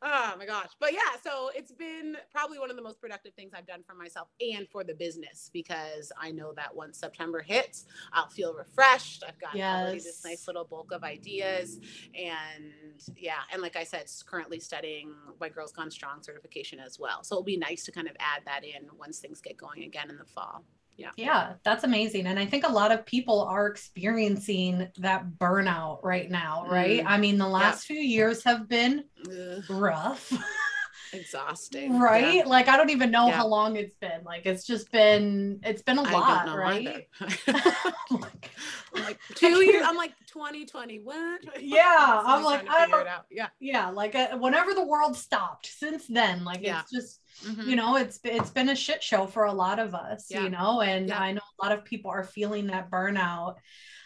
Oh 0.02 0.34
my 0.38 0.46
gosh. 0.46 0.70
But 0.80 0.94
yeah, 0.94 1.18
so 1.24 1.50
it's 1.56 1.72
been 1.72 2.18
probably 2.32 2.60
one 2.60 2.70
of 2.70 2.76
the 2.76 2.82
most 2.82 3.02
productive 3.02 3.34
things 3.34 3.52
I've 3.56 3.68
done 3.68 3.84
for 3.86 3.96
myself 3.96 4.30
and 4.40 4.68
for 4.70 4.84
the 4.84 4.94
business 4.94 5.50
because 5.54 6.12
I 6.20 6.32
know 6.32 6.54
that 6.56 6.76
once 6.76 6.98
September 6.98 7.42
hits, 7.42 7.86
I'll 8.14 8.30
feel 8.30 8.54
refreshed. 8.54 9.24
I've 9.28 9.40
got 9.40 9.56
yes. 9.56 10.04
this 10.04 10.26
nice 10.26 10.48
little 10.48 10.66
bulk 10.66 10.92
of 10.92 11.04
ideas. 11.04 11.80
And 12.16 12.74
yeah, 13.18 13.42
and 13.52 13.62
like 13.62 13.76
I 13.76 13.84
said, 13.84 14.02
it's 14.02 14.24
currently 14.24 14.60
studying 14.60 15.14
my 15.40 15.50
Girls 15.50 15.72
Gone 15.72 15.92
Strong 15.92 16.24
certification 16.24 16.80
as 16.80 17.00
well. 17.00 17.24
So 17.24 17.36
it'll 17.36 17.44
be 17.44 17.58
nice 17.58 17.84
to 17.86 17.92
kind 17.92 18.08
of 18.08 18.16
add 18.20 18.44
that 18.46 18.64
in 18.64 18.88
once 18.98 19.20
things 19.20 19.42
get 19.42 19.58
going 19.58 19.84
again 19.84 20.10
in 20.10 20.18
the 20.18 20.26
fall 20.26 20.64
yeah 21.00 21.12
yeah 21.16 21.54
that's 21.64 21.84
amazing 21.84 22.28
and 22.28 22.38
i 22.38 22.46
think 22.46 22.68
a 22.68 22.72
lot 22.72 22.92
of 22.92 23.06
people 23.06 23.42
are 23.44 23.68
experiencing 23.68 24.88
that 24.98 25.26
burnout 25.38 26.00
right 26.04 26.30
now 26.30 26.66
right 26.70 27.02
mm. 27.02 27.08
i 27.08 27.18
mean 27.18 27.38
the 27.38 27.48
last 27.48 27.90
yeah. 27.90 27.96
few 27.96 28.04
years 28.04 28.44
have 28.44 28.68
been 28.68 29.04
Ugh. 29.28 29.64
rough 29.70 30.32
exhausting 31.14 32.00
right 32.00 32.36
yeah. 32.36 32.44
like 32.46 32.68
i 32.68 32.78
don't 32.78 32.90
even 32.90 33.12
know 33.12 33.28
yeah. 33.28 33.34
how 33.34 33.48
long 33.48 33.76
it's 33.76 33.96
been 33.96 34.24
like 34.24 34.46
it's 34.46 34.66
just 34.66 34.92
been 34.92 35.60
it's 35.64 35.82
been 35.82 35.98
a 35.98 36.04
lot 36.04 36.56
right 36.56 37.08
like, 38.12 38.52
like 38.94 39.20
two 39.36 39.64
years 39.64 39.84
i'm 39.86 39.96
like 39.96 40.14
2020 40.28 41.00
what 41.00 41.42
yeah 41.62 42.22
i'm 42.26 42.44
like 42.44 42.68
i 42.70 42.88
don't 42.88 43.08
yeah 43.30 43.48
yeah 43.60 43.90
like 43.90 44.16
uh, 44.16 44.38
whenever 44.38 44.74
the 44.74 44.86
world 44.86 45.16
stopped 45.16 45.66
since 45.66 46.08
then 46.08 46.44
like 46.44 46.60
yeah. 46.62 46.82
it's 46.82 46.92
just 46.92 47.22
Mm-hmm. 47.46 47.70
You 47.70 47.76
know, 47.78 47.96
it's 47.96 48.20
it's 48.26 48.50
been 48.50 48.68
a 48.68 48.76
shit 48.76 49.02
show 49.02 49.26
for 49.26 49.46
a 49.46 49.54
lot 49.54 49.80
of 49.80 49.96
us, 49.96 50.30
you 50.30 50.50
know, 50.50 50.82
and. 50.82 51.10
I 51.10 51.32
know 51.32 51.42
a 51.62 51.66
lot 51.66 51.78
of 51.78 51.86
people 51.86 52.12
are 52.12 52.24
feeling 52.24 52.68
that 52.68 52.90
burnout. 52.90 53.56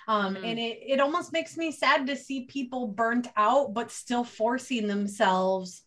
Um, 0.07 0.35
mm-hmm. 0.35 0.43
and 0.43 0.59
it, 0.59 0.79
it 0.85 0.99
almost 0.99 1.31
makes 1.31 1.55
me 1.55 1.71
sad 1.71 2.07
to 2.07 2.15
see 2.15 2.45
people 2.45 2.87
burnt 2.87 3.27
out 3.37 3.73
but 3.73 3.89
still 3.89 4.25
forcing 4.25 4.87
themselves 4.87 5.83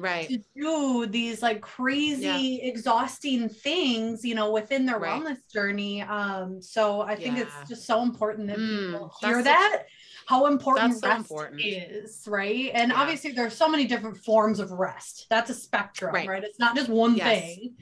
right 0.00 0.28
to 0.28 0.38
do 0.56 1.06
these 1.06 1.42
like 1.42 1.60
crazy 1.60 2.24
yeah. 2.62 2.68
exhausting 2.68 3.48
things 3.48 4.24
you 4.24 4.34
know 4.34 4.50
within 4.50 4.86
their 4.86 4.98
right. 4.98 5.22
wellness 5.22 5.38
journey 5.52 6.02
um 6.02 6.60
so 6.60 7.02
i 7.02 7.14
think 7.14 7.38
it's 7.38 7.54
just 7.68 7.86
so 7.86 8.02
important 8.02 8.48
that 8.48 8.58
mm, 8.58 8.92
people 8.92 9.12
hear 9.20 9.42
that 9.42 9.84
how 10.30 10.46
important 10.46 10.92
That's 10.92 11.02
rest 11.02 11.18
important. 11.18 11.60
is, 11.60 12.24
right? 12.28 12.70
And 12.72 12.92
yeah. 12.92 13.00
obviously 13.00 13.32
there's 13.32 13.56
so 13.56 13.68
many 13.68 13.84
different 13.84 14.16
forms 14.18 14.60
of 14.60 14.70
rest. 14.70 15.26
That's 15.28 15.50
a 15.50 15.54
spectrum, 15.54 16.14
right? 16.14 16.28
right? 16.28 16.44
It's 16.44 16.60
not 16.60 16.76
just 16.76 16.88
one 16.88 17.16
yes. 17.16 17.56
thing. 17.56 17.74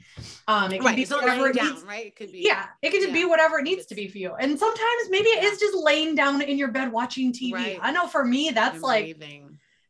Um, 0.47 0.71
it 0.71 0.81
can 0.81 0.95
be 0.95 1.03
it's 1.03 1.11
whatever 1.11 1.49
it 1.49 1.55
down, 1.55 1.67
needs, 1.67 1.83
right? 1.83 2.07
It 2.07 2.15
could 2.15 2.31
be 2.31 2.39
yeah, 2.39 2.65
it 2.81 2.89
can 2.89 3.01
just 3.01 3.09
yeah. 3.09 3.21
be 3.21 3.25
whatever 3.25 3.59
it 3.59 3.63
needs 3.63 3.85
to 3.85 3.93
be 3.93 4.07
for 4.07 4.17
you. 4.17 4.33
And 4.33 4.57
sometimes 4.57 5.09
maybe 5.11 5.27
it 5.27 5.43
is 5.43 5.59
just 5.59 5.77
laying 5.77 6.15
down 6.15 6.41
in 6.41 6.57
your 6.57 6.69
bed 6.69 6.91
watching 6.91 7.31
TV. 7.31 7.77
I 7.79 7.91
know 7.91 8.07
for 8.07 8.25
me 8.25 8.49
that's 8.49 8.77
I'm 8.77 8.81
like 8.81 9.19
breathing. 9.19 9.48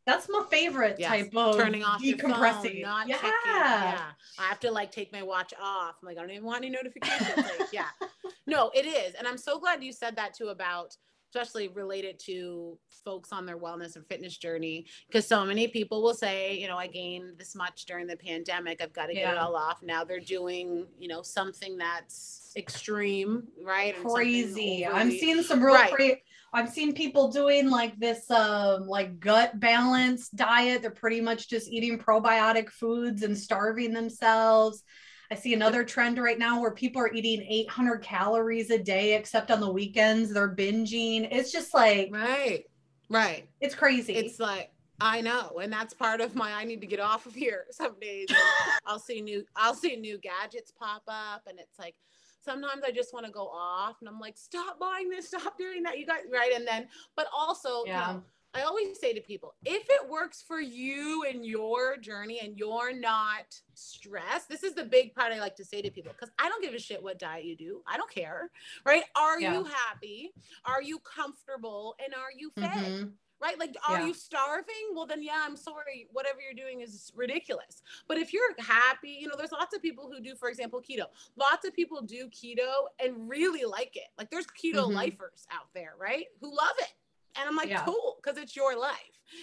That's 0.10 0.28
my 0.28 0.44
favorite 0.50 0.96
yes. 0.98 1.10
type 1.10 1.36
of 1.36 1.56
turning 1.56 1.84
off 1.84 2.02
decompressing. 2.02 2.82
Phone, 2.82 2.82
not 2.82 3.08
yeah. 3.08 3.16
Checking. 3.16 3.32
yeah. 3.46 4.02
I 4.40 4.44
have 4.44 4.60
to 4.62 4.72
like 4.72 4.92
take 4.92 5.14
my 5.14 5.22
watch 5.22 5.54
off. 5.62 5.96
I'm 6.02 6.08
like, 6.08 6.18
I 6.18 6.22
don't 6.22 6.32
even 6.32 6.46
want 6.46 6.64
any 6.64 6.72
notifications. 6.72 7.38
like, 7.38 7.72
yeah. 7.72 7.86
No, 8.48 8.72
it 8.74 8.88
is. 8.88 9.14
And 9.14 9.28
I'm 9.28 9.38
so 9.38 9.60
glad 9.60 9.84
you 9.84 9.94
said 9.94 10.16
that 10.16 10.34
too 10.34 10.48
about 10.48 10.98
especially 11.30 11.68
related 11.68 12.18
to 12.18 12.78
folks 13.06 13.32
on 13.32 13.46
their 13.46 13.58
wellness 13.58 13.96
and 13.96 14.06
fitness 14.08 14.38
journey 14.38 14.86
because 15.08 15.28
so 15.28 15.46
many 15.46 15.68
people 15.68 16.02
will 16.02 16.14
say 16.14 16.58
you 16.58 16.68
know 16.68 16.76
i 16.76 16.88
gained 16.88 17.38
this 17.38 17.56
much 17.56 17.86
during 17.86 18.08
the 18.08 18.18
pandemic 18.18 18.82
i've 18.82 18.94
got 18.94 19.06
to 19.06 19.14
get 19.14 19.22
yeah. 19.22 19.32
it 19.34 19.38
all 19.38 19.56
off 19.56 19.84
now 19.84 20.04
they're 20.04 20.20
doing 20.20 20.88
you 20.98 21.08
know 21.08 21.22
something 21.22 21.78
that's 21.78 22.52
extreme 22.58 23.44
right 23.64 23.96
crazy 24.04 24.86
i'm 24.86 25.12
seeing 25.12 25.44
some 25.44 25.64
real 25.64 25.76
right. 25.76 25.94
crazy 25.94 26.24
I've 26.52 26.70
seen 26.70 26.94
people 26.94 27.32
doing 27.32 27.70
like 27.70 27.98
this 28.00 28.30
um 28.32 28.88
like 28.88 29.20
gut 29.20 29.60
balance 29.60 30.30
diet. 30.30 30.82
They're 30.82 30.92
pretty 30.92 31.22
much 31.22 31.50
just 31.50 31.70
eating 31.70 32.00
probiotic 32.00 32.70
foods 32.70 33.24
and 33.24 33.38
starving 33.38 33.94
themselves. 33.94 34.84
I 35.32 35.36
see 35.36 35.54
another 35.54 35.84
trend 35.84 36.18
right 36.18 36.40
now 36.40 36.60
where 36.60 36.72
people 36.72 37.02
are 37.02 37.14
eating 37.14 37.46
800 37.48 38.02
calories 38.02 38.72
a 38.72 38.80
day, 38.80 39.16
except 39.16 39.52
on 39.52 39.60
the 39.60 39.72
weekends. 39.72 40.34
They're 40.34 40.56
binging. 40.56 41.28
It's 41.32 41.52
just 41.52 41.74
like, 41.74 42.10
right, 42.12 42.64
right. 43.10 43.48
It's 43.62 43.76
crazy. 43.76 44.14
It's 44.16 44.40
like, 44.40 44.72
I 45.00 45.22
know, 45.22 45.60
and 45.62 45.72
that's 45.72 45.94
part 45.94 46.20
of 46.20 46.36
my. 46.36 46.52
I 46.52 46.64
need 46.64 46.82
to 46.82 46.88
get 46.88 47.00
off 47.00 47.28
of 47.28 47.36
here 47.36 47.66
some 47.72 48.00
days. 48.00 48.28
I'll 48.88 49.00
see 49.00 49.22
new. 49.22 49.46
I'll 49.56 49.76
see 49.76 49.96
new 49.96 50.18
gadgets 50.18 50.72
pop 50.72 51.04
up, 51.08 51.44
and 51.48 51.60
it's 51.60 51.78
like 51.78 51.96
sometimes 52.42 52.84
I 52.86 52.92
just 52.92 53.14
want 53.14 53.26
to 53.26 53.32
go 53.32 53.48
off, 53.48 53.98
and 54.00 54.10
I'm 54.10 54.20
like, 54.20 54.38
stop 54.38 54.80
buying 54.80 55.10
this, 55.10 55.28
stop 55.28 55.58
doing 55.58 55.84
that. 55.84 56.00
You 56.00 56.06
guys, 56.06 56.24
right? 56.32 56.52
And 56.56 56.68
then, 56.68 56.88
but 57.16 57.28
also, 57.36 57.84
yeah. 57.86 58.08
You 58.08 58.14
know, 58.16 58.24
I 58.56 58.64
always 58.64 59.00
say 59.00 59.14
to 59.14 59.22
people, 59.22 59.54
if 59.64 59.88
it 59.90 60.10
works 60.10 60.44
for 60.46 60.60
you 60.60 61.24
and 61.30 61.46
your 61.46 61.98
journey 61.98 62.40
and 62.42 62.58
you're 62.58 62.94
not 62.94 63.46
stressed, 63.76 64.50
this 64.50 64.64
is 64.64 64.74
the 64.74 64.84
big 64.84 65.14
part 65.14 65.32
I 65.32 65.40
like 65.40 65.56
to 65.58 65.64
say 65.64 65.84
to 65.84 65.92
people 65.92 66.14
because 66.14 66.34
I 66.40 66.50
don't 66.50 66.64
give 66.64 66.74
a 66.74 66.80
shit 66.80 67.04
what 67.04 67.20
diet 67.20 67.46
you 67.46 67.56
do. 67.56 67.84
I 67.88 67.96
don't 67.96 68.10
care. 68.10 68.50
Right? 68.84 69.04
Are 69.16 69.40
yeah. 69.40 69.54
you 69.54 69.66
happy? 69.66 70.32
Are 70.66 70.82
you 70.82 70.98
comfortable? 71.00 71.96
And 72.04 72.16
are 72.16 72.32
you 72.36 72.50
fed? 72.56 72.92
Mm-hmm. 72.92 73.10
Right? 73.42 73.58
Like, 73.58 73.76
are 73.88 74.00
yeah. 74.00 74.08
you 74.08 74.14
starving? 74.14 74.76
Well, 74.94 75.06
then, 75.06 75.24
yeah, 75.24 75.42
I'm 75.46 75.56
sorry. 75.56 76.08
Whatever 76.12 76.40
you're 76.42 76.66
doing 76.66 76.82
is 76.82 77.12
ridiculous. 77.16 77.84
But 78.08 78.18
if 78.18 78.34
you're 78.34 78.50
happy, 78.60 79.18
you 79.20 79.28
know, 79.28 79.36
there's 79.38 79.52
lots 79.52 79.74
of 79.76 79.82
people 79.82 80.12
who 80.12 80.22
do, 80.22 80.36
for 80.36 80.50
example, 80.50 80.82
keto. 80.82 81.06
Lots 81.38 81.66
of 81.66 81.74
people 81.74 82.02
do 82.02 82.30
keto 82.30 82.70
and 83.04 83.30
really 83.30 83.64
like 83.64 83.96
it. 83.96 84.08
Like, 84.18 84.30
there's 84.30 84.48
keto 84.48 84.84
mm-hmm. 84.84 84.94
lifers 84.94 85.48
out 85.52 85.68
there, 85.74 85.94
right? 86.00 86.26
Who 86.42 86.50
love 86.50 86.76
it 86.80 86.94
and 87.40 87.48
I'm 87.48 87.56
like, 87.56 87.70
yeah. 87.70 87.84
cool, 87.86 88.18
because 88.22 88.38
it's 88.38 88.56
your 88.56 88.78
life. 88.78 88.96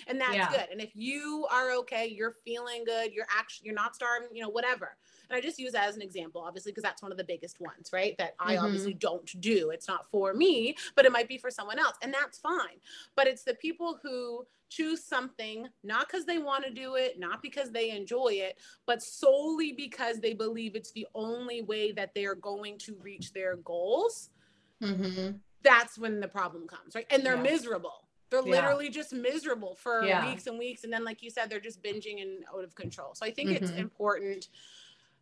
And 0.08 0.20
that's 0.20 0.34
yeah. 0.34 0.50
good. 0.50 0.66
And 0.72 0.80
if 0.80 0.90
you 0.94 1.46
are 1.50 1.72
okay, 1.76 2.06
you're 2.08 2.34
feeling 2.44 2.84
good, 2.84 3.12
you're 3.12 3.26
actually 3.30 3.66
you're 3.66 3.74
not 3.74 3.94
starving, 3.94 4.28
you 4.32 4.42
know, 4.42 4.48
whatever. 4.48 4.96
And 5.28 5.36
I 5.36 5.40
just 5.40 5.58
use 5.58 5.72
that 5.72 5.88
as 5.88 5.96
an 5.96 6.02
example, 6.02 6.42
obviously, 6.46 6.72
because 6.72 6.82
that's 6.82 7.02
one 7.02 7.12
of 7.12 7.18
the 7.18 7.24
biggest 7.24 7.60
ones, 7.60 7.90
right? 7.92 8.16
That 8.18 8.34
I 8.38 8.54
mm-hmm. 8.56 8.64
obviously 8.64 8.94
don't 8.94 9.40
do. 9.40 9.70
It's 9.70 9.88
not 9.88 10.10
for 10.10 10.34
me, 10.34 10.76
but 10.94 11.04
it 11.04 11.12
might 11.12 11.28
be 11.28 11.38
for 11.38 11.50
someone 11.50 11.78
else. 11.78 11.96
And 12.02 12.12
that's 12.12 12.38
fine. 12.38 12.80
But 13.14 13.26
it's 13.26 13.42
the 13.42 13.54
people 13.54 13.98
who 14.02 14.46
choose 14.68 15.04
something 15.04 15.68
not 15.84 16.08
because 16.08 16.24
they 16.24 16.38
want 16.38 16.64
to 16.64 16.70
do 16.70 16.96
it, 16.96 17.20
not 17.20 17.40
because 17.42 17.70
they 17.70 17.90
enjoy 17.90 18.28
it, 18.32 18.58
but 18.84 19.02
solely 19.02 19.72
because 19.72 20.18
they 20.18 20.34
believe 20.34 20.74
it's 20.74 20.90
the 20.90 21.06
only 21.14 21.62
way 21.62 21.92
that 21.92 22.14
they 22.14 22.24
are 22.24 22.34
going 22.34 22.78
to 22.78 22.96
reach 23.02 23.32
their 23.32 23.56
goals. 23.56 24.30
Mm-hmm 24.82 25.36
that's 25.66 25.98
when 25.98 26.20
the 26.20 26.28
problem 26.28 26.66
comes, 26.66 26.94
right? 26.94 27.06
And 27.10 27.24
they're 27.24 27.36
yeah. 27.36 27.42
miserable. 27.42 28.04
They're 28.30 28.46
yeah. 28.46 28.52
literally 28.52 28.88
just 28.88 29.12
miserable 29.12 29.74
for 29.74 30.04
yeah. 30.04 30.28
weeks 30.28 30.46
and 30.46 30.58
weeks. 30.58 30.84
And 30.84 30.92
then, 30.92 31.04
like 31.04 31.22
you 31.22 31.30
said, 31.30 31.50
they're 31.50 31.60
just 31.60 31.82
binging 31.82 32.22
and 32.22 32.44
out 32.54 32.64
of 32.64 32.74
control. 32.74 33.14
So 33.14 33.26
I 33.26 33.30
think 33.30 33.50
mm-hmm. 33.50 33.64
it's 33.64 33.72
important 33.72 34.48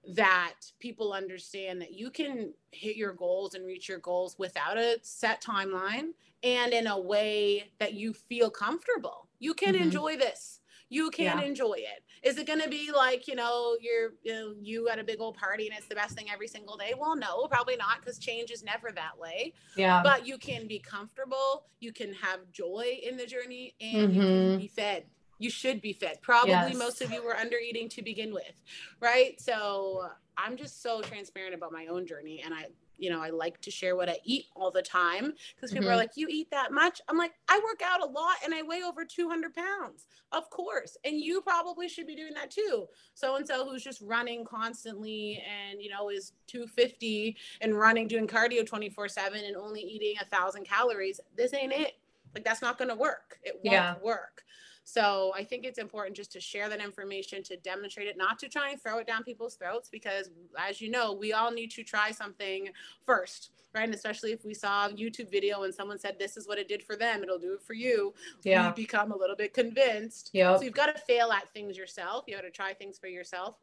that 0.08 0.54
people 0.80 1.12
understand 1.12 1.80
that 1.80 1.92
you 1.92 2.10
can 2.10 2.52
hit 2.72 2.96
your 2.96 3.12
goals 3.12 3.54
and 3.54 3.64
reach 3.64 3.88
your 3.88 3.98
goals 3.98 4.36
without 4.38 4.76
a 4.76 4.98
set 5.02 5.42
timeline 5.42 6.10
and 6.42 6.72
in 6.72 6.86
a 6.86 7.00
way 7.00 7.70
that 7.78 7.94
you 7.94 8.12
feel 8.12 8.50
comfortable. 8.50 9.28
You 9.38 9.54
can 9.54 9.74
mm-hmm. 9.74 9.84
enjoy 9.84 10.16
this. 10.16 10.60
You 10.90 11.10
can 11.10 11.38
yeah. 11.38 11.44
enjoy 11.44 11.76
it. 11.78 12.04
Is 12.22 12.38
it 12.38 12.46
going 12.46 12.60
to 12.60 12.68
be 12.68 12.90
like, 12.94 13.26
you 13.26 13.34
know, 13.34 13.76
you're 13.80 14.12
you, 14.22 14.32
know, 14.32 14.54
you 14.60 14.88
at 14.88 14.98
a 14.98 15.04
big 15.04 15.20
old 15.20 15.36
party 15.36 15.66
and 15.66 15.76
it's 15.76 15.88
the 15.88 15.94
best 15.94 16.14
thing 16.14 16.26
every 16.32 16.46
single 16.46 16.76
day? 16.76 16.94
Well, 16.96 17.16
no, 17.16 17.46
probably 17.46 17.76
not 17.76 18.00
because 18.00 18.18
change 18.18 18.50
is 18.50 18.62
never 18.62 18.92
that 18.92 19.18
way. 19.18 19.54
Yeah. 19.76 20.02
But 20.02 20.26
you 20.26 20.38
can 20.38 20.68
be 20.68 20.78
comfortable, 20.78 21.64
you 21.80 21.92
can 21.92 22.12
have 22.14 22.40
joy 22.52 22.98
in 23.02 23.16
the 23.16 23.26
journey 23.26 23.74
and 23.80 24.10
mm-hmm. 24.10 24.14
you 24.14 24.20
can 24.20 24.30
mm-hmm. 24.30 24.58
be 24.58 24.68
fed 24.68 25.04
you 25.38 25.50
should 25.50 25.80
be 25.80 25.92
fed. 25.92 26.18
Probably 26.22 26.50
yes. 26.50 26.76
most 26.76 27.02
of 27.02 27.10
you 27.10 27.24
were 27.24 27.36
under 27.36 27.56
eating 27.56 27.88
to 27.90 28.02
begin 28.02 28.32
with, 28.32 28.62
right? 29.00 29.40
So 29.40 30.08
I'm 30.36 30.56
just 30.56 30.82
so 30.82 31.00
transparent 31.00 31.54
about 31.54 31.72
my 31.72 31.86
own 31.86 32.06
journey 32.06 32.42
and 32.44 32.54
I 32.54 32.66
you 32.96 33.10
know, 33.10 33.20
I 33.20 33.30
like 33.30 33.60
to 33.62 33.70
share 33.70 33.96
what 33.96 34.08
I 34.08 34.18
eat 34.24 34.46
all 34.54 34.70
the 34.70 34.82
time 34.82 35.32
because 35.54 35.70
people 35.70 35.86
mm-hmm. 35.86 35.94
are 35.94 35.96
like, 35.96 36.12
You 36.16 36.28
eat 36.30 36.50
that 36.50 36.72
much? 36.72 37.00
I'm 37.08 37.18
like, 37.18 37.32
I 37.48 37.60
work 37.64 37.80
out 37.84 38.02
a 38.02 38.06
lot 38.06 38.36
and 38.44 38.54
I 38.54 38.62
weigh 38.62 38.82
over 38.82 39.04
200 39.04 39.54
pounds. 39.54 40.06
Of 40.32 40.48
course. 40.50 40.96
And 41.04 41.20
you 41.20 41.40
probably 41.40 41.88
should 41.88 42.06
be 42.06 42.14
doing 42.14 42.34
that 42.34 42.50
too. 42.50 42.86
So 43.14 43.36
and 43.36 43.46
so 43.46 43.68
who's 43.68 43.82
just 43.82 44.00
running 44.00 44.44
constantly 44.44 45.42
and, 45.70 45.82
you 45.82 45.90
know, 45.90 46.10
is 46.10 46.32
250 46.46 47.36
and 47.60 47.78
running, 47.78 48.06
doing 48.06 48.26
cardio 48.26 48.66
24 48.66 49.08
7 49.08 49.44
and 49.44 49.56
only 49.56 49.80
eating 49.80 50.14
a 50.20 50.24
thousand 50.24 50.64
calories. 50.64 51.20
This 51.36 51.52
ain't 51.54 51.72
it. 51.72 51.94
Like, 52.34 52.44
that's 52.44 52.62
not 52.62 52.78
going 52.78 52.88
to 52.88 52.96
work. 52.96 53.38
It 53.44 53.54
won't 53.62 53.74
yeah. 53.74 53.94
work. 54.02 54.43
So 54.84 55.32
I 55.34 55.44
think 55.44 55.64
it's 55.64 55.78
important 55.78 56.14
just 56.14 56.32
to 56.32 56.40
share 56.40 56.68
that 56.68 56.80
information, 56.80 57.42
to 57.44 57.56
demonstrate 57.56 58.06
it, 58.06 58.18
not 58.18 58.38
to 58.40 58.48
try 58.48 58.70
and 58.70 58.80
throw 58.80 58.98
it 58.98 59.06
down 59.06 59.24
people's 59.24 59.54
throats, 59.54 59.88
because 59.90 60.30
as 60.58 60.80
you 60.80 60.90
know, 60.90 61.12
we 61.14 61.32
all 61.32 61.50
need 61.50 61.70
to 61.72 61.82
try 61.82 62.10
something 62.10 62.68
first, 63.06 63.50
right? 63.74 63.84
And 63.84 63.94
especially 63.94 64.32
if 64.32 64.44
we 64.44 64.52
saw 64.52 64.86
a 64.86 64.90
YouTube 64.90 65.30
video 65.30 65.62
and 65.62 65.74
someone 65.74 65.98
said 65.98 66.18
this 66.18 66.36
is 66.36 66.46
what 66.46 66.58
it 66.58 66.68
did 66.68 66.82
for 66.82 66.96
them, 66.96 67.22
it'll 67.22 67.38
do 67.38 67.54
it 67.54 67.62
for 67.62 67.72
you. 67.72 68.12
Yeah. 68.42 68.68
You 68.68 68.74
become 68.74 69.10
a 69.10 69.16
little 69.16 69.36
bit 69.36 69.54
convinced. 69.54 70.30
Yeah. 70.34 70.56
So 70.56 70.64
you've 70.64 70.74
got 70.74 70.94
to 70.94 71.00
fail 71.00 71.32
at 71.32 71.48
things 71.54 71.78
yourself. 71.78 72.24
You 72.28 72.36
got 72.36 72.42
to 72.42 72.50
try 72.50 72.74
things 72.74 72.98
for 72.98 73.08
yourself 73.08 73.56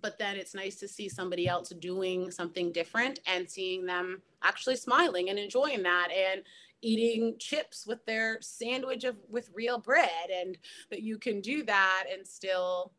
but 0.00 0.18
then 0.18 0.36
it's 0.36 0.54
nice 0.54 0.76
to 0.76 0.88
see 0.88 1.08
somebody 1.08 1.48
else 1.48 1.70
doing 1.70 2.30
something 2.30 2.72
different 2.72 3.20
and 3.26 3.48
seeing 3.48 3.86
them 3.86 4.22
actually 4.42 4.76
smiling 4.76 5.30
and 5.30 5.38
enjoying 5.38 5.82
that 5.82 6.08
and 6.10 6.42
eating 6.82 7.36
chips 7.38 7.86
with 7.86 8.04
their 8.06 8.38
sandwich 8.40 9.04
of 9.04 9.16
with 9.28 9.50
real 9.54 9.78
bread 9.78 10.30
and 10.32 10.56
that 10.90 11.02
you 11.02 11.18
can 11.18 11.40
do 11.40 11.62
that 11.64 12.04
and 12.12 12.26
still 12.26 12.92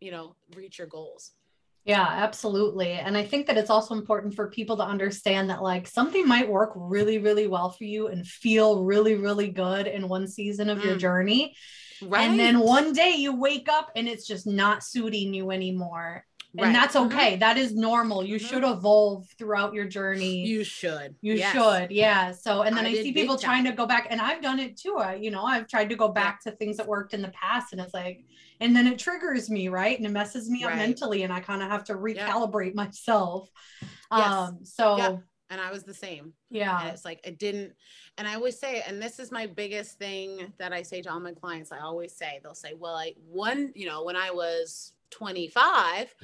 you 0.00 0.10
know 0.10 0.36
reach 0.56 0.78
your 0.78 0.86
goals 0.86 1.32
yeah, 1.84 2.06
absolutely. 2.08 2.92
And 2.92 3.14
I 3.14 3.24
think 3.24 3.46
that 3.46 3.58
it's 3.58 3.68
also 3.68 3.94
important 3.94 4.34
for 4.34 4.48
people 4.48 4.78
to 4.78 4.82
understand 4.82 5.50
that 5.50 5.62
like 5.62 5.86
something 5.86 6.26
might 6.26 6.48
work 6.48 6.72
really, 6.74 7.18
really 7.18 7.46
well 7.46 7.68
for 7.68 7.84
you 7.84 8.06
and 8.06 8.26
feel 8.26 8.82
really, 8.82 9.16
really 9.16 9.50
good 9.50 9.86
in 9.86 10.08
one 10.08 10.26
season 10.26 10.70
of 10.70 10.78
mm. 10.78 10.84
your 10.84 10.96
journey. 10.96 11.54
Right. 12.00 12.22
And 12.22 12.40
then 12.40 12.60
one 12.60 12.94
day 12.94 13.16
you 13.16 13.36
wake 13.36 13.68
up 13.68 13.90
and 13.96 14.08
it's 14.08 14.26
just 14.26 14.46
not 14.46 14.82
suiting 14.82 15.34
you 15.34 15.50
anymore 15.50 16.24
and 16.56 16.66
right. 16.66 16.72
that's 16.72 16.94
mm-hmm. 16.94 17.06
okay. 17.14 17.30
Mm-hmm. 17.32 17.40
That 17.40 17.58
is 17.58 17.74
normal. 17.74 18.24
You 18.24 18.36
mm-hmm. 18.36 18.46
should 18.46 18.64
evolve 18.64 19.26
throughout 19.38 19.74
your 19.74 19.86
journey. 19.86 20.46
You 20.46 20.64
should. 20.64 21.14
You 21.20 21.34
yes. 21.34 21.52
should. 21.52 21.90
Yeah. 21.90 22.32
So, 22.32 22.62
and 22.62 22.76
then 22.76 22.86
I, 22.86 22.90
I 22.90 22.94
see 22.94 23.12
people 23.12 23.36
trying 23.36 23.64
to 23.64 23.72
go 23.72 23.86
back, 23.86 24.06
and 24.10 24.20
I've 24.20 24.42
done 24.42 24.60
it 24.60 24.76
too. 24.76 24.96
I, 24.96 25.14
you 25.16 25.30
know, 25.30 25.44
I've 25.44 25.68
tried 25.68 25.88
to 25.90 25.96
go 25.96 26.08
back 26.08 26.40
yeah. 26.44 26.52
to 26.52 26.56
things 26.56 26.76
that 26.76 26.86
worked 26.86 27.14
in 27.14 27.22
the 27.22 27.28
past, 27.28 27.72
and 27.72 27.80
it's 27.80 27.94
like, 27.94 28.24
and 28.60 28.74
then 28.74 28.86
it 28.86 28.98
triggers 28.98 29.50
me, 29.50 29.68
right? 29.68 29.96
And 29.96 30.06
it 30.06 30.12
messes 30.12 30.48
me 30.48 30.64
right. 30.64 30.72
up 30.72 30.78
mentally, 30.78 31.22
and 31.24 31.32
I 31.32 31.40
kind 31.40 31.62
of 31.62 31.68
have 31.68 31.84
to 31.84 31.94
recalibrate 31.94 32.74
yeah. 32.74 32.84
myself. 32.84 33.48
Yes. 34.12 34.32
Um, 34.32 34.58
so. 34.62 34.96
Yeah. 34.96 35.16
And 35.50 35.60
I 35.60 35.70
was 35.70 35.84
the 35.84 35.94
same. 35.94 36.32
Yeah. 36.50 36.80
And 36.80 36.88
it's 36.88 37.04
like, 37.04 37.20
it 37.22 37.38
didn't, 37.38 37.74
and 38.16 38.26
I 38.26 38.34
always 38.34 38.58
say, 38.58 38.82
and 38.88 39.00
this 39.00 39.20
is 39.20 39.30
my 39.30 39.46
biggest 39.46 39.98
thing 39.98 40.52
that 40.58 40.72
I 40.72 40.82
say 40.82 41.02
to 41.02 41.12
all 41.12 41.20
my 41.20 41.32
clients. 41.32 41.70
I 41.70 41.80
always 41.80 42.16
say, 42.16 42.40
they'll 42.42 42.54
say, 42.54 42.72
well, 42.76 42.96
I, 42.96 43.12
one, 43.28 43.70
you 43.76 43.86
know, 43.86 44.02
when 44.02 44.16
I 44.16 44.30
was 44.30 44.94
25 45.14 46.14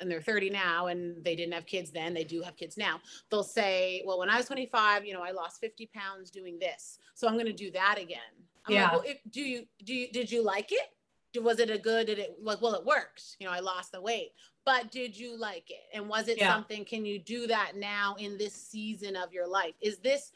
and 0.00 0.10
they're 0.10 0.20
30 0.20 0.50
now 0.50 0.86
and 0.86 1.22
they 1.24 1.36
didn't 1.36 1.54
have 1.54 1.66
kids 1.66 1.90
then 1.90 2.14
they 2.14 2.24
do 2.24 2.40
have 2.42 2.56
kids 2.56 2.76
now. 2.76 3.00
They'll 3.30 3.42
say 3.42 4.02
well 4.06 4.18
when 4.18 4.30
i 4.30 4.36
was 4.36 4.46
25 4.46 5.04
you 5.04 5.14
know 5.14 5.22
i 5.22 5.30
lost 5.30 5.60
50 5.60 5.90
pounds 5.94 6.30
doing 6.30 6.58
this 6.58 6.98
so 7.14 7.26
i'm 7.26 7.34
going 7.34 7.46
to 7.46 7.52
do 7.52 7.70
that 7.72 7.98
again. 8.00 8.18
I'm 8.66 8.74
yeah. 8.74 8.84
Like, 8.84 8.92
well, 8.92 9.02
if, 9.06 9.18
do 9.30 9.40
you 9.40 9.66
do 9.84 9.94
you 9.94 10.10
did 10.10 10.30
you 10.30 10.42
like 10.42 10.70
it? 10.72 11.42
Was 11.42 11.60
it 11.60 11.70
a 11.70 11.78
good 11.78 12.06
did 12.06 12.18
it 12.18 12.36
like 12.42 12.60
well 12.62 12.74
it 12.74 12.84
worked 12.84 13.36
you 13.38 13.46
know 13.46 13.52
i 13.52 13.60
lost 13.60 13.92
the 13.92 14.00
weight 14.00 14.32
but 14.68 14.90
did 14.90 15.18
you 15.18 15.34
like 15.34 15.70
it? 15.70 15.84
And 15.94 16.10
was 16.10 16.28
it 16.28 16.36
yeah. 16.36 16.52
something 16.52 16.84
can 16.84 17.06
you 17.06 17.18
do 17.18 17.46
that 17.46 17.72
now 17.74 18.16
in 18.18 18.36
this 18.36 18.52
season 18.52 19.16
of 19.16 19.32
your 19.32 19.48
life? 19.48 19.72
Is 19.80 19.96
this 19.96 20.30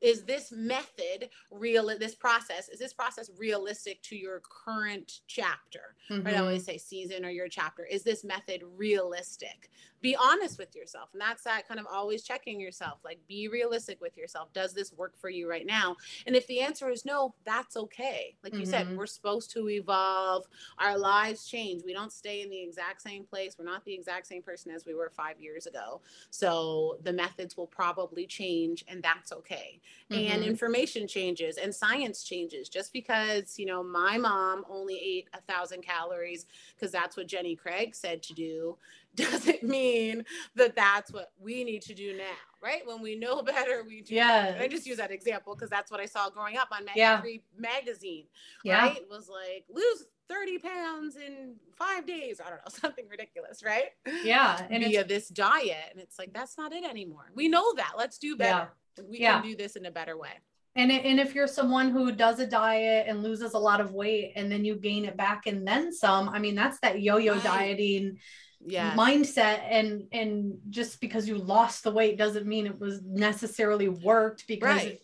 is 0.00 0.24
this 0.24 0.52
method 0.52 1.28
real 1.50 1.86
this 1.98 2.14
process 2.14 2.68
is 2.68 2.78
this 2.78 2.92
process 2.92 3.30
realistic 3.38 4.02
to 4.02 4.16
your 4.16 4.40
current 4.40 5.20
chapter 5.26 5.94
mm-hmm. 6.10 6.24
right 6.24 6.36
i 6.36 6.38
always 6.38 6.64
say 6.64 6.78
season 6.78 7.24
or 7.24 7.30
your 7.30 7.48
chapter 7.48 7.84
is 7.84 8.02
this 8.02 8.24
method 8.24 8.62
realistic 8.76 9.70
be 10.00 10.16
honest 10.16 10.58
with 10.58 10.74
yourself. 10.74 11.10
And 11.12 11.20
that's 11.20 11.44
that 11.44 11.66
kind 11.66 11.80
of 11.80 11.86
always 11.90 12.22
checking 12.22 12.60
yourself 12.60 12.98
like 13.04 13.18
be 13.28 13.48
realistic 13.48 14.00
with 14.00 14.16
yourself. 14.16 14.52
Does 14.52 14.72
this 14.72 14.92
work 14.92 15.18
for 15.18 15.28
you 15.28 15.48
right 15.48 15.66
now? 15.66 15.96
And 16.26 16.34
if 16.34 16.46
the 16.46 16.60
answer 16.60 16.90
is 16.90 17.04
no 17.04 17.34
that's 17.44 17.76
okay. 17.76 18.36
Like 18.42 18.54
you 18.54 18.60
mm-hmm. 18.60 18.70
said 18.70 18.96
we're 18.96 19.06
supposed 19.06 19.50
to 19.52 19.68
evolve. 19.68 20.46
Our 20.78 20.98
lives 20.98 21.46
change. 21.46 21.82
We 21.84 21.92
don't 21.92 22.12
stay 22.12 22.42
in 22.42 22.50
the 22.50 22.62
exact 22.62 23.02
same 23.02 23.24
place. 23.24 23.56
We're 23.58 23.64
not 23.64 23.84
the 23.84 23.94
exact 23.94 24.26
same 24.26 24.42
person 24.42 24.72
as 24.72 24.86
we 24.86 24.94
were 24.94 25.10
five 25.14 25.40
years 25.40 25.66
ago. 25.66 26.00
So 26.30 26.98
the 27.02 27.12
methods 27.12 27.56
will 27.56 27.66
probably 27.66 28.26
change 28.26 28.84
and 28.88 29.02
that's 29.02 29.32
okay. 29.32 29.80
Mm-hmm. 30.10 30.32
and 30.32 30.44
information 30.44 31.06
changes 31.06 31.56
and 31.56 31.74
science 31.74 32.24
changes. 32.24 32.68
Just 32.68 32.92
because 32.92 33.58
you 33.58 33.66
know 33.66 33.82
my 33.82 34.16
mom 34.16 34.64
only 34.68 34.98
ate 34.98 35.28
a 35.34 35.40
thousand 35.52 35.82
calories 35.82 36.46
because 36.74 36.92
that's 36.92 37.16
what 37.16 37.26
jenny 37.26 37.54
craig 37.56 37.94
said 37.94 38.22
to 38.22 38.32
do 38.34 38.76
doesn't 39.16 39.62
mean 39.62 40.24
that 40.54 40.76
that's 40.76 41.12
what 41.12 41.32
we 41.38 41.64
need 41.64 41.82
to 41.82 41.94
do 41.94 42.16
now, 42.16 42.24
right? 42.62 42.86
When 42.86 43.02
we 43.02 43.16
know 43.16 43.42
better, 43.42 43.82
we 43.86 44.02
do. 44.02 44.14
Yeah. 44.14 44.56
I 44.60 44.68
just 44.68 44.86
use 44.86 44.98
that 44.98 45.10
example 45.10 45.54
because 45.54 45.70
that's 45.70 45.90
what 45.90 46.00
I 46.00 46.06
saw 46.06 46.30
growing 46.30 46.56
up 46.56 46.68
on 46.72 46.84
Mag- 46.84 46.96
yeah. 46.96 47.22
magazine, 47.58 48.26
yeah. 48.64 48.82
right? 48.82 48.96
It 48.96 49.08
was 49.10 49.28
like 49.28 49.64
lose 49.68 50.04
30 50.28 50.58
pounds 50.58 51.16
in 51.16 51.56
five 51.76 52.06
days. 52.06 52.40
I 52.40 52.50
don't 52.50 52.58
know, 52.58 52.68
something 52.68 53.06
ridiculous, 53.08 53.62
right? 53.64 53.90
Yeah. 54.22 54.64
And 54.70 54.84
Via 54.84 55.04
this 55.04 55.28
diet. 55.28 55.90
And 55.90 56.00
it's 56.00 56.18
like, 56.18 56.32
that's 56.32 56.56
not 56.56 56.72
it 56.72 56.84
anymore. 56.84 57.32
We 57.34 57.48
know 57.48 57.74
that. 57.74 57.92
Let's 57.98 58.18
do 58.18 58.36
better. 58.36 58.70
Yeah. 58.96 59.04
We 59.08 59.20
yeah. 59.20 59.40
can 59.40 59.50
do 59.50 59.56
this 59.56 59.76
in 59.76 59.86
a 59.86 59.90
better 59.90 60.16
way. 60.16 60.30
And, 60.76 60.92
and 60.92 61.18
if 61.18 61.34
you're 61.34 61.48
someone 61.48 61.90
who 61.90 62.12
does 62.12 62.38
a 62.38 62.46
diet 62.46 63.06
and 63.08 63.24
loses 63.24 63.54
a 63.54 63.58
lot 63.58 63.80
of 63.80 63.92
weight 63.92 64.34
and 64.36 64.50
then 64.52 64.64
you 64.64 64.76
gain 64.76 65.04
it 65.04 65.16
back 65.16 65.46
and 65.46 65.66
then 65.66 65.92
some, 65.92 66.28
I 66.28 66.38
mean, 66.38 66.54
that's 66.54 66.78
that 66.80 67.02
yo-yo 67.02 67.34
right. 67.34 67.42
dieting 67.42 68.18
yeah. 68.64 68.94
mindset 68.94 69.60
and 69.68 70.04
and 70.12 70.58
just 70.68 71.00
because 71.00 71.26
you 71.26 71.36
lost 71.36 71.84
the 71.84 71.90
weight 71.90 72.18
doesn't 72.18 72.46
mean 72.46 72.66
it 72.66 72.78
was 72.78 73.02
necessarily 73.02 73.88
worked 73.88 74.46
because 74.46 74.76
right. 74.76 74.92
if, 74.92 75.00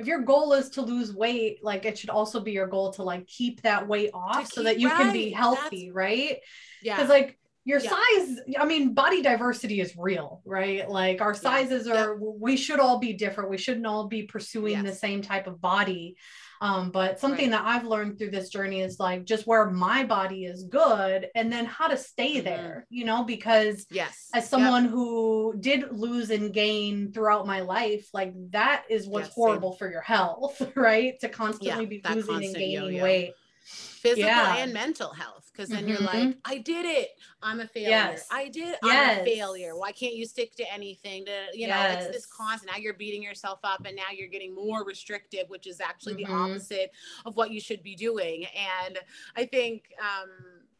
if, 0.00 0.06
your 0.06 0.22
goal 0.22 0.52
is 0.52 0.70
to 0.70 0.82
lose 0.82 1.14
weight 1.14 1.58
like 1.62 1.84
it 1.84 1.96
should 1.96 2.10
also 2.10 2.40
be 2.40 2.52
your 2.52 2.66
goal 2.66 2.92
to 2.92 3.02
like 3.02 3.26
keep 3.26 3.62
that 3.62 3.86
weight 3.86 4.10
off 4.12 4.48
so 4.52 4.62
that 4.62 4.80
you 4.80 4.88
right. 4.88 4.96
can 4.96 5.12
be 5.12 5.30
healthy 5.30 5.86
That's, 5.86 5.96
right 5.96 6.38
yeah 6.82 6.96
because 6.96 7.08
like 7.08 7.38
your 7.66 7.80
yeah. 7.80 7.90
size 7.90 8.38
i 8.58 8.64
mean 8.64 8.94
body 8.94 9.20
diversity 9.20 9.80
is 9.80 9.94
real 9.98 10.40
right 10.46 10.88
like 10.88 11.20
our 11.20 11.34
sizes 11.34 11.86
yeah. 11.86 11.94
are 11.94 12.12
yeah. 12.14 12.30
we 12.38 12.56
should 12.56 12.80
all 12.80 12.98
be 12.98 13.12
different 13.12 13.50
we 13.50 13.58
shouldn't 13.58 13.86
all 13.86 14.06
be 14.06 14.22
pursuing 14.22 14.72
yes. 14.72 14.84
the 14.84 14.94
same 14.94 15.20
type 15.20 15.46
of 15.46 15.60
body 15.60 16.16
um, 16.60 16.90
but 16.90 17.20
something 17.20 17.50
right. 17.50 17.62
that 17.62 17.66
I've 17.66 17.84
learned 17.84 18.18
through 18.18 18.30
this 18.30 18.48
journey 18.48 18.80
is 18.80 18.98
like 18.98 19.24
just 19.24 19.46
where 19.46 19.70
my 19.70 20.04
body 20.04 20.44
is 20.44 20.64
good 20.64 21.28
and 21.34 21.52
then 21.52 21.66
how 21.66 21.88
to 21.88 21.96
stay 21.96 22.36
mm-hmm. 22.36 22.44
there, 22.44 22.86
you 22.88 23.04
know, 23.04 23.24
because 23.24 23.86
yes, 23.90 24.30
as 24.34 24.48
someone 24.48 24.84
yep. 24.84 24.92
who 24.92 25.54
did 25.60 25.92
lose 25.92 26.30
and 26.30 26.52
gain 26.52 27.12
throughout 27.12 27.46
my 27.46 27.60
life, 27.60 28.08
like 28.14 28.32
that 28.50 28.84
is 28.88 29.06
what's 29.06 29.28
yes, 29.28 29.34
horrible 29.34 29.72
same. 29.72 29.78
for 29.78 29.90
your 29.90 30.00
health, 30.00 30.60
right? 30.74 31.18
To 31.20 31.28
constantly 31.28 31.86
be 31.86 32.00
losing 32.08 32.34
and 32.36 32.54
gaining 32.54 32.72
yo-yo. 32.72 33.02
weight 33.02 33.34
physical 33.66 34.30
and 34.30 34.72
mental 34.72 35.12
health 35.12 35.45
because 35.56 35.70
then 35.70 35.84
mm-hmm. 35.84 35.88
you're 35.88 36.00
like 36.00 36.36
i 36.44 36.58
did 36.58 36.84
it 36.84 37.10
i'm 37.42 37.60
a 37.60 37.66
failure 37.66 37.88
yes. 37.88 38.26
i 38.30 38.48
did 38.48 38.76
yes. 38.82 39.18
i'm 39.18 39.20
a 39.20 39.24
failure 39.24 39.76
why 39.76 39.90
can't 39.92 40.14
you 40.14 40.26
stick 40.26 40.54
to 40.54 40.72
anything 40.72 41.24
to 41.24 41.32
you 41.54 41.66
know 41.66 41.80
it's 41.80 42.08
this 42.08 42.26
constant 42.26 42.70
now 42.70 42.78
you're 42.78 42.94
beating 42.94 43.22
yourself 43.22 43.58
up 43.64 43.84
and 43.86 43.96
now 43.96 44.02
you're 44.14 44.28
getting 44.28 44.54
more 44.54 44.84
restrictive 44.84 45.44
which 45.48 45.66
is 45.66 45.80
actually 45.80 46.14
mm-hmm. 46.14 46.32
the 46.32 46.52
opposite 46.52 46.90
of 47.24 47.36
what 47.36 47.50
you 47.50 47.60
should 47.60 47.82
be 47.82 47.94
doing 47.94 48.44
and 48.84 48.98
i 49.36 49.44
think 49.44 49.92
um, 50.00 50.30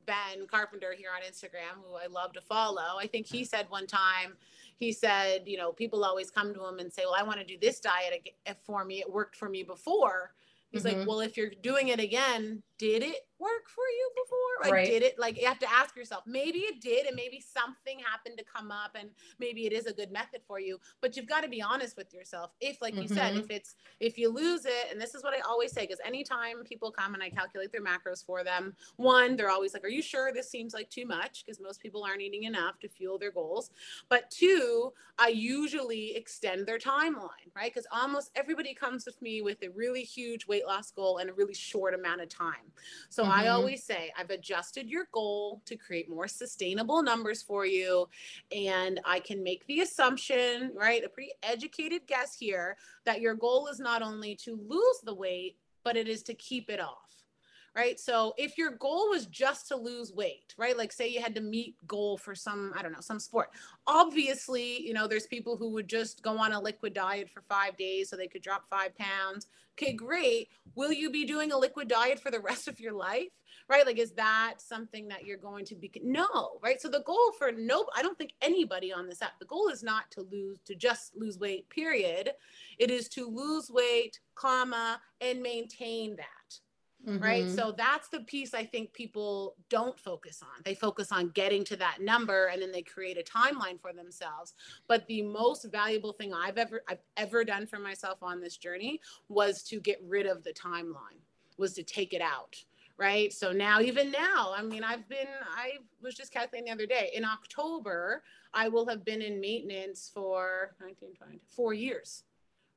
ben 0.05 0.47
carpenter 0.47 0.95
here 0.97 1.11
on 1.15 1.23
instagram 1.23 1.83
who 1.83 1.97
i 1.97 2.07
love 2.07 2.33
to 2.33 2.41
follow 2.41 2.99
i 2.99 3.07
think 3.07 3.27
he 3.27 3.45
said 3.45 3.67
one 3.69 3.87
time 3.87 4.35
he 4.77 4.93
said 4.93 5.43
you 5.47 5.57
know 5.57 5.73
people 5.73 6.05
always 6.05 6.31
come 6.31 6.53
to 6.53 6.65
him 6.65 6.79
and 6.79 6.93
say 6.93 7.03
well 7.05 7.17
i 7.19 7.23
want 7.23 7.39
to 7.39 7.45
do 7.45 7.57
this 7.61 7.81
diet 7.81 8.29
for 8.65 8.85
me 8.85 9.01
it 9.01 9.11
worked 9.11 9.37
for 9.37 9.49
me 9.49 9.63
before 9.63 10.33
He's 10.71 10.85
mm-hmm. 10.85 10.99
like, 10.99 11.09
well, 11.09 11.21
if 11.21 11.37
you're 11.37 11.53
doing 11.63 11.89
it 11.89 12.01
again, 12.01 12.63
did 12.79 13.03
it 13.03 13.27
work 13.39 13.69
for 13.69 13.83
you 13.83 14.11
before? 14.15 14.37
Like, 14.65 14.73
right. 14.73 14.87
did 14.87 15.03
it, 15.03 15.19
like, 15.19 15.41
you 15.41 15.47
have 15.47 15.59
to 15.59 15.71
ask 15.71 15.97
yourself, 15.97 16.25
maybe 16.27 16.61
it 16.61 16.81
did, 16.81 17.07
and 17.07 17.15
maybe 17.15 17.41
something 17.41 17.99
happened 17.99 18.39
to 18.39 18.45
come 18.45 18.71
up, 18.71 18.97
and 18.99 19.11
maybe 19.39 19.67
it 19.67 19.73
is 19.73 19.87
a 19.87 19.93
good 19.93 20.11
method 20.11 20.41
for 20.47 20.59
you. 20.59 20.79
But 21.01 21.17
you've 21.17 21.29
got 21.29 21.43
to 21.43 21.49
be 21.49 21.61
honest 21.61 21.97
with 21.97 22.13
yourself. 22.15 22.53
If, 22.61 22.81
like 22.81 22.95
mm-hmm. 22.95 23.03
you 23.03 23.09
said, 23.09 23.33
mm-hmm. 23.33 23.41
if 23.41 23.51
it's, 23.51 23.75
if 24.01 24.19
you 24.19 24.31
lose 24.31 24.65
it, 24.65 24.91
and 24.91 25.01
this 25.01 25.15
is 25.15 25.23
what 25.23 25.35
I 25.35 25.41
always 25.41 25.73
say, 25.73 25.83
because 25.83 26.01
anytime 26.05 26.65
people 26.65 26.91
come 26.91 27.15
and 27.15 27.23
I 27.23 27.29
calculate 27.29 27.73
their 27.73 27.83
macros 27.83 28.25
for 28.25 28.45
them, 28.45 28.75
one, 28.97 29.37
they're 29.37 29.51
always 29.51 29.75
like, 29.75 29.85
Are 29.85 29.89
you 29.89 30.03
sure 30.03 30.33
this 30.33 30.51
seems 30.51 30.73
like 30.73 30.89
too 30.91 31.07
much? 31.07 31.45
Because 31.45 31.61
most 31.61 31.81
people 31.81 32.05
aren't 32.05 32.23
eating 32.23 32.45
enough 32.45 32.79
to 32.81 32.89
fuel 32.89 33.19
their 33.19 33.33
goals. 33.33 33.71
But 34.09 34.31
two, 34.31 34.93
I 35.19 35.29
usually 35.29 36.17
extend 36.17 36.67
their 36.67 36.79
timeline, 36.79 37.51
right? 37.55 37.73
Because 37.73 37.87
almost 37.93 38.31
everybody 38.35 38.75
comes 38.75 39.07
with 39.07 39.21
me 39.21 39.43
with 39.43 39.63
a 39.63 39.69
really 39.71 40.03
huge 40.03 40.47
weight 40.47 40.67
loss 40.67 40.91
goal 40.91 41.19
and 41.19 41.31
a 41.31 41.33
really 41.33 41.55
short 41.55 41.95
amount 41.95 42.21
of 42.21 42.29
time. 42.29 42.66
So 43.09 43.23
mm-hmm. 43.23 43.33
I 43.33 43.49
always 43.49 43.85
say, 43.85 44.13
I've 44.19 44.31
adjusted 44.31 44.89
your 44.89 45.09
goal 45.13 45.63
to 45.67 45.77
create 45.77 46.09
more 46.09 46.29
sustainable 46.29 47.03
numbers 47.03 47.43
for 47.43 47.67
you. 47.67 48.09
And 48.55 49.01
I 49.05 49.21
can 49.21 49.43
make 49.43 49.67
the 49.67 49.81
assumption, 49.81 50.73
right? 50.75 51.05
A 51.05 51.09
pretty 51.09 51.33
educated 51.43 52.03
guess 52.07 52.37
here 52.37 52.77
that 53.05 53.21
your 53.21 53.35
goal 53.35 53.69
is 53.69 53.81
not 53.81 54.03
only 54.03 54.35
to 54.37 54.59
lose 54.69 55.01
the 55.05 55.15
weight, 55.15 55.57
but 55.85 55.97
it 55.97 56.09
is 56.09 56.23
to 56.25 56.35
keep 56.35 56.69
it 56.69 56.81
off 56.81 57.06
right? 57.77 58.01
So 58.01 58.33
if 58.39 58.57
your 58.57 58.71
goal 58.71 59.11
was 59.11 59.27
just 59.27 59.69
to 59.69 59.77
lose 59.77 60.11
weight, 60.13 60.55
right? 60.57 60.77
Like 60.77 60.93
say 60.93 61.09
you 61.09 61.21
had 61.21 61.35
to 61.35 61.43
meet 61.43 61.77
goal 61.87 62.17
for 62.17 62.35
some, 62.35 62.73
I 62.75 62.83
don't 62.83 62.93
know, 62.93 63.01
some 63.01 63.21
sport. 63.21 63.51
Obviously, 63.87 64.81
you 64.81 64.95
know, 64.95 65.07
there's 65.07 65.27
people 65.27 65.59
who 65.59 65.71
would 65.73 65.87
just 65.87 66.23
go 66.23 66.39
on 66.39 66.53
a 66.53 66.61
liquid 66.61 66.95
diet 66.95 67.29
for 67.29 67.43
5 67.43 67.77
days 67.77 68.09
so 68.09 68.17
they 68.17 68.29
could 68.29 68.43
drop 68.43 68.65
5 68.71 68.97
pounds. 68.97 69.49
Okay, 69.79 69.93
great. 69.93 70.49
Will 70.75 70.91
you 70.91 71.11
be 71.11 71.27
doing 71.27 71.53
a 71.53 71.59
liquid 71.59 71.87
diet 71.87 72.19
for 72.19 72.31
the 72.31 72.41
rest 72.51 72.67
of 72.67 72.81
your 72.81 72.95
life? 72.95 73.29
Right? 73.69 73.85
Like 73.85 73.99
is 73.99 74.13
that 74.13 74.55
something 74.59 75.09
that 75.09 75.27
you're 75.27 75.37
going 75.37 75.67
to 75.67 75.75
be 75.75 75.91
No, 76.03 76.59
right? 76.63 76.81
So 76.81 76.89
the 76.89 77.03
goal 77.05 77.33
for 77.37 77.53
no 77.53 77.85
I 77.95 78.01
don't 78.01 78.17
think 78.17 78.33
anybody 78.41 78.93
on 78.93 79.07
this 79.07 79.21
app. 79.21 79.39
The 79.39 79.45
goal 79.45 79.69
is 79.69 79.83
not 79.83 80.11
to 80.13 80.23
lose 80.23 80.59
to 80.65 80.75
just 80.75 81.15
lose 81.15 81.39
weight, 81.39 81.69
period. 81.69 82.31
It 82.79 82.91
is 82.91 83.09
to 83.11 83.29
lose 83.29 83.71
weight, 83.71 84.21
comma, 84.35 85.01
and 85.21 85.43
maintain 85.43 86.17
that 86.17 86.36
Mm-hmm. 87.07 87.23
Right. 87.23 87.49
So 87.49 87.73
that's 87.77 88.09
the 88.09 88.21
piece 88.21 88.53
I 88.53 88.65
think 88.65 88.93
people 88.93 89.55
don't 89.71 89.99
focus 89.99 90.43
on. 90.43 90.63
They 90.65 90.75
focus 90.75 91.13
on 91.13 91.29
getting 91.31 91.63
to 91.65 91.77
that 91.77 91.99
number 92.01 92.47
and 92.47 92.61
then 92.61 92.73
they 92.73 92.83
create 92.83 93.17
a 93.17 93.23
timeline 93.23 93.81
for 93.81 93.93
themselves. 93.93 94.55
But 94.89 95.07
the 95.07 95.23
most 95.23 95.71
valuable 95.71 96.13
thing 96.13 96.35
I've 96.35 96.59
ever 96.59 96.83
I've 96.89 97.03
ever 97.17 97.45
done 97.45 97.67
for 97.67 97.79
myself 97.79 98.19
on 98.23 98.41
this 98.41 98.57
journey 98.57 99.01
was 99.29 99.63
to 99.65 99.81
get 99.81 100.03
rid 100.05 100.27
of 100.27 100.43
the 100.43 100.53
timeline, 100.53 101.21
was 101.59 101.75
to 101.75 101.85
take 101.85 102.13
it 102.13 102.23
out 102.23 102.57
right? 102.99 103.31
So 103.31 103.53
now, 103.53 103.81
even 103.81 104.11
now, 104.11 104.55
I 104.57 104.63
mean, 104.63 104.83
I've 104.83 105.07
been, 105.07 105.27
I 105.55 105.73
was 106.03 106.15
just 106.15 106.33
calculating 106.33 106.67
the 106.67 106.73
other 106.73 106.87
day. 106.87 107.11
In 107.15 107.27
October, 107.27 108.23
I 108.55 108.69
will 108.69 108.89
have 108.89 109.05
been 109.05 109.21
in 109.21 109.39
maintenance 109.39 110.11
for 110.15 110.75
19, 110.81 111.15
20, 111.15 111.41
four 111.47 111.75
years 111.75 112.25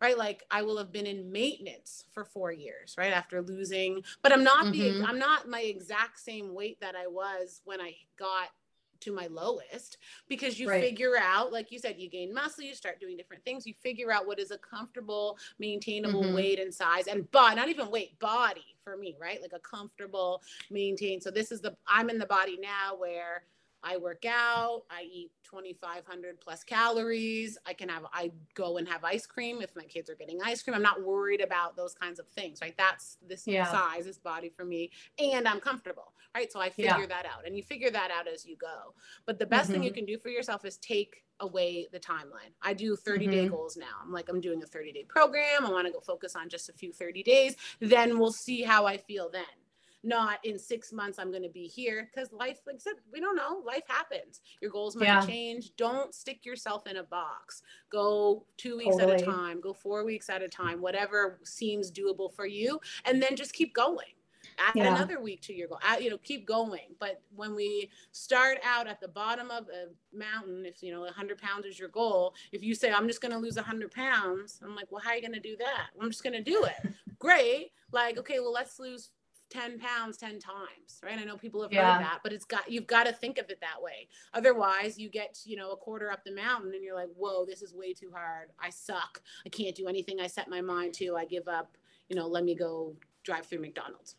right 0.02 0.18
like 0.18 0.44
i 0.52 0.62
will 0.62 0.78
have 0.78 0.92
been 0.92 1.06
in 1.06 1.32
maintenance 1.32 2.06
for 2.12 2.26
four 2.26 2.52
years 2.52 2.96
right 2.98 3.14
after 3.14 3.42
losing 3.42 4.02
but 4.22 4.32
i'm 4.32 4.44
not 4.44 4.66
mm-hmm. 4.66 5.02
the 5.02 5.08
i'm 5.08 5.20
not 5.20 5.48
my 5.48 5.62
exact 5.62 6.20
same 6.20 6.54
weight 6.54 6.80
that 6.82 6.96
i 6.96 7.08
was 7.08 7.62
when 7.66 7.82
i 7.82 7.94
got 8.18 8.50
to 9.00 9.14
my 9.14 9.28
lowest 9.28 9.98
because 10.28 10.60
you 10.60 10.70
right. 10.70 10.82
figure 10.82 11.16
out 11.20 11.52
like 11.52 11.72
you 11.72 11.80
said 11.80 11.96
you 11.98 12.10
gain 12.10 12.34
muscle 12.34 12.64
you 12.64 12.76
start 12.76 13.00
doing 13.00 13.16
different 13.16 13.44
things 13.46 13.66
you 13.66 13.74
figure 13.82 14.12
out 14.12 14.28
what 14.28 14.40
is 14.40 14.52
a 14.52 14.58
comfortable 14.58 15.38
maintainable 15.58 16.24
mm-hmm. 16.24 16.36
weight 16.36 16.60
and 16.60 16.74
size 16.74 17.08
and 17.08 17.30
but 17.32 17.56
not 17.56 17.70
even 17.70 17.90
weight 17.90 18.18
body 18.20 18.76
for 18.84 18.98
me 18.98 19.16
right 19.20 19.42
like 19.42 19.54
a 19.54 19.60
comfortable 19.60 20.42
maintain 20.70 21.22
so 21.22 21.32
this 21.32 21.52
is 21.52 21.62
the 21.62 21.76
i'm 21.88 22.10
in 22.10 22.18
the 22.18 22.26
body 22.26 22.58
now 22.62 22.96
where 22.98 23.44
I 23.84 23.98
work 23.98 24.26
out, 24.26 24.84
I 24.90 25.04
eat 25.04 25.32
2500 25.44 26.40
plus 26.40 26.64
calories. 26.64 27.58
I 27.66 27.74
can 27.74 27.90
have 27.90 28.06
I 28.14 28.32
go 28.54 28.78
and 28.78 28.88
have 28.88 29.04
ice 29.04 29.26
cream 29.26 29.62
if 29.62 29.76
my 29.76 29.84
kids 29.84 30.10
are 30.10 30.16
getting 30.16 30.40
ice 30.44 30.62
cream. 30.62 30.76
I'm 30.76 30.82
not 30.82 31.04
worried 31.04 31.42
about 31.42 31.76
those 31.76 31.94
kinds 31.94 32.20
of 32.20 32.28
things, 32.28 32.60
right? 32.62 32.76
That's 32.78 33.18
this 33.28 33.48
yeah. 33.48 33.66
size, 33.66 34.06
this 34.06 34.18
body 34.18 34.50
for 34.50 34.66
me 34.66 34.92
and 35.18 35.48
I'm 35.48 35.60
comfortable, 35.60 36.14
right? 36.36 36.52
So 36.52 36.60
I 36.60 36.70
figure 36.70 37.00
yeah. 37.00 37.06
that 37.08 37.26
out. 37.26 37.46
And 37.46 37.56
you 37.56 37.64
figure 37.64 37.92
that 37.92 38.12
out 38.12 38.28
as 38.28 38.46
you 38.46 38.58
go. 38.58 38.94
But 39.26 39.40
the 39.40 39.46
best 39.46 39.66
mm-hmm. 39.66 39.74
thing 39.74 39.84
you 39.84 39.90
mm-hmm. 39.92 39.96
can 39.96 40.06
do 40.06 40.18
for 40.18 40.30
yourself 40.30 40.66
is 40.66 40.78
take 40.78 41.24
away 41.40 41.88
the 41.92 42.00
timeline. 42.00 42.52
I 42.62 42.74
do 42.74 42.96
30 42.96 43.28
day 43.28 43.46
mm-hmm. 43.46 43.54
goals 43.54 43.78
now. 43.78 43.86
I'm 44.04 44.12
like, 44.12 44.30
I'm 44.30 44.42
doing 44.42 44.62
a 44.62 44.66
30 44.68 44.92
day 44.92 45.06
program. 45.08 45.66
I 45.66 45.72
want 45.72 45.88
to 45.88 45.94
go 45.94 46.00
focus 46.00 46.36
on 46.36 46.50
just 46.50 46.70
a 46.70 46.74
few 46.74 46.92
30 46.92 47.24
days. 47.24 47.56
Then 47.80 48.20
we'll 48.20 48.34
see 48.34 48.62
how 48.62 48.86
I 48.86 48.98
feel 48.98 49.30
then 49.30 49.44
not 50.04 50.40
in 50.44 50.58
six 50.58 50.94
months 50.94 51.20
i'm 51.20 51.32
going 51.32 51.44
to 51.44 51.50
be 51.50 51.68
here. 51.68 52.10
Because 52.14 52.32
life 52.32 52.60
like 52.66 52.78
i 52.78 52.80
said 52.80 52.94
we 53.12 53.20
don't 53.20 53.36
know 53.36 53.62
life 53.66 53.84
happens. 53.88 54.42
Your 54.62 54.72
goals 54.72 54.96
might 54.96 55.06
yeah. 55.06 55.26
change. 55.26 55.72
Don't 55.78 56.14
stick 56.14 56.46
yourself 56.46 56.88
in 56.88 56.98
a 56.98 57.04
box. 57.04 57.62
Go 57.92 58.46
two 58.58 58.78
weeks 58.78 58.96
totally. 58.96 59.16
at 59.16 59.22
a 59.22 59.26
time 59.26 59.62
go 59.62 59.74
four 59.74 60.06
weeks 60.06 60.30
at 60.30 60.42
a 60.42 60.48
time 60.48 60.82
whatever 60.82 61.40
seems 61.44 61.92
doable 61.92 62.34
for 62.34 62.46
you 62.46 62.80
and 63.06 63.22
then 63.22 63.36
just 63.36 63.54
keep 63.54 63.74
going. 63.74 64.08
Add 64.58 64.76
yeah. 64.76 64.96
another 64.96 65.22
week 65.22 65.42
to 65.44 65.54
your 65.54 65.68
goal 65.68 65.80
add, 65.84 66.02
you 66.02 66.10
know 66.10 66.18
keep 66.18 66.46
going. 66.46 66.96
But 67.00 67.22
when 67.36 67.56
we 67.56 67.90
start 68.12 68.58
out 68.66 68.88
at 68.88 69.00
the 69.00 69.08
bottom 69.08 69.52
of 69.52 69.66
a 69.70 69.88
mountain 70.16 70.66
if 70.66 70.82
you 70.82 70.92
know 70.94 71.02
100 71.02 71.38
pounds 71.38 71.66
is 71.66 71.80
your 71.80 71.90
goal 71.90 72.34
if 72.52 72.64
you 72.64 72.74
say 72.74 72.92
i'm 72.92 73.08
just 73.08 73.22
going 73.22 73.32
to 73.32 73.38
lose 73.38 73.56
100 73.56 73.92
pounds 73.92 74.60
i'm 74.64 74.76
like 74.76 74.88
well 74.92 75.02
how 75.02 75.12
are 75.12 75.16
you 75.16 75.22
going 75.22 75.34
to 75.34 75.40
do 75.40 75.56
that? 75.58 75.88
Well, 75.96 76.06
i'm 76.06 76.12
just 76.12 76.24
going 76.24 76.34
to 76.34 76.44
do 76.44 76.64
it. 76.64 76.94
Great. 77.20 77.72
Like 77.92 78.18
okay 78.18 78.40
well 78.40 78.54
let's 78.54 78.80
lose 78.80 79.10
10 79.50 79.80
pounds 79.80 80.18
10 80.18 80.40
times 80.40 81.02
right 81.04 81.20
i 81.20 81.24
know 81.24 81.38
people 81.38 81.62
have 81.62 81.72
yeah. 81.72 81.96
heard 81.96 82.06
that 82.06 82.20
but 82.24 82.32
it's 82.32 82.46
got 82.46 82.70
you've 82.70 82.88
got 82.88 83.06
to 83.06 83.14
think 83.14 83.38
of 83.38 83.50
it 83.50 83.60
that 83.62 83.82
way 83.82 84.08
otherwise 84.34 84.98
you 84.98 85.10
get 85.10 85.40
you 85.46 85.56
know 85.56 85.72
a 85.72 85.78
quarter 85.78 86.12
up 86.12 86.24
the 86.24 86.32
mountain 86.32 86.72
and 86.74 86.84
you're 86.84 86.96
like 86.96 87.10
whoa 87.16 87.46
this 87.46 87.62
is 87.62 87.74
way 87.74 87.94
too 87.94 88.12
hard 88.14 88.50
i 88.60 88.70
suck 88.70 89.22
i 89.46 89.50
can't 89.50 89.76
do 89.76 89.88
anything 89.88 90.20
i 90.20 90.28
set 90.28 90.50
my 90.50 90.62
mind 90.62 90.94
to 90.94 91.16
i 91.16 91.26
give 91.26 91.48
up 91.48 91.78
you 92.10 92.16
know 92.16 92.28
let 92.28 92.44
me 92.44 92.56
go 92.56 92.94
drive 93.24 93.46
through 93.46 93.60
mcdonald's 93.60 94.16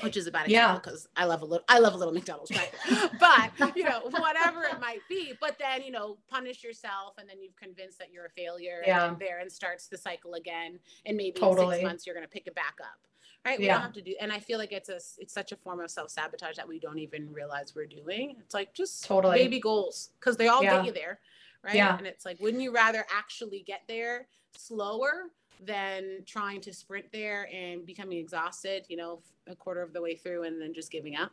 which 0.00 0.16
is 0.16 0.26
about 0.26 0.46
it. 0.46 0.50
yeah 0.50 0.74
because 0.74 1.08
I 1.16 1.24
love 1.24 1.42
a 1.42 1.44
little 1.44 1.64
I 1.68 1.78
love 1.78 1.94
a 1.94 1.96
little 1.96 2.14
McDonald's 2.14 2.50
right 2.50 2.72
but 3.20 3.76
you 3.76 3.84
know 3.84 4.00
whatever 4.04 4.62
it 4.62 4.80
might 4.80 5.00
be 5.08 5.34
but 5.40 5.58
then 5.58 5.82
you 5.82 5.90
know 5.90 6.18
punish 6.28 6.64
yourself 6.64 7.14
and 7.18 7.28
then 7.28 7.40
you've 7.40 7.56
convinced 7.56 7.98
that 7.98 8.08
you're 8.12 8.26
a 8.26 8.30
failure 8.30 8.82
yeah. 8.86 9.08
and 9.08 9.18
there 9.18 9.40
and 9.40 9.50
starts 9.50 9.88
the 9.88 9.98
cycle 9.98 10.34
again 10.34 10.78
and 11.06 11.16
maybe 11.16 11.38
totally. 11.38 11.66
in 11.66 11.72
six 11.72 11.84
months 11.84 12.06
you're 12.06 12.14
going 12.14 12.26
to 12.26 12.30
pick 12.30 12.46
it 12.46 12.54
back 12.54 12.76
up 12.80 13.06
right 13.44 13.58
we 13.58 13.66
yeah. 13.66 13.74
don't 13.74 13.82
have 13.82 13.92
to 13.92 14.02
do 14.02 14.14
and 14.20 14.32
i 14.32 14.38
feel 14.38 14.58
like 14.58 14.72
it's 14.72 14.88
a 14.88 14.98
it's 15.18 15.32
such 15.32 15.52
a 15.52 15.56
form 15.56 15.80
of 15.80 15.90
self-sabotage 15.90 16.56
that 16.56 16.66
we 16.66 16.78
don't 16.78 16.98
even 16.98 17.32
realize 17.32 17.74
we're 17.74 17.86
doing 17.86 18.36
it's 18.40 18.54
like 18.54 18.72
just 18.74 19.04
totally 19.04 19.38
baby 19.38 19.60
goals 19.60 20.10
because 20.18 20.36
they 20.36 20.48
all 20.48 20.62
yeah. 20.62 20.76
get 20.76 20.86
you 20.86 20.92
there 20.92 21.20
right 21.64 21.74
yeah. 21.74 21.96
and 21.96 22.06
it's 22.06 22.24
like 22.24 22.38
wouldn't 22.40 22.62
you 22.62 22.72
rather 22.72 23.04
actually 23.14 23.62
get 23.66 23.82
there 23.88 24.26
slower 24.56 25.24
than 25.64 26.18
trying 26.26 26.60
to 26.60 26.72
sprint 26.72 27.06
there 27.12 27.48
and 27.52 27.86
becoming 27.86 28.18
exhausted 28.18 28.84
you 28.88 28.96
know 28.96 29.20
a 29.46 29.54
quarter 29.54 29.82
of 29.82 29.92
the 29.92 30.00
way 30.00 30.14
through 30.14 30.44
and 30.44 30.60
then 30.60 30.72
just 30.72 30.90
giving 30.90 31.16
up 31.16 31.32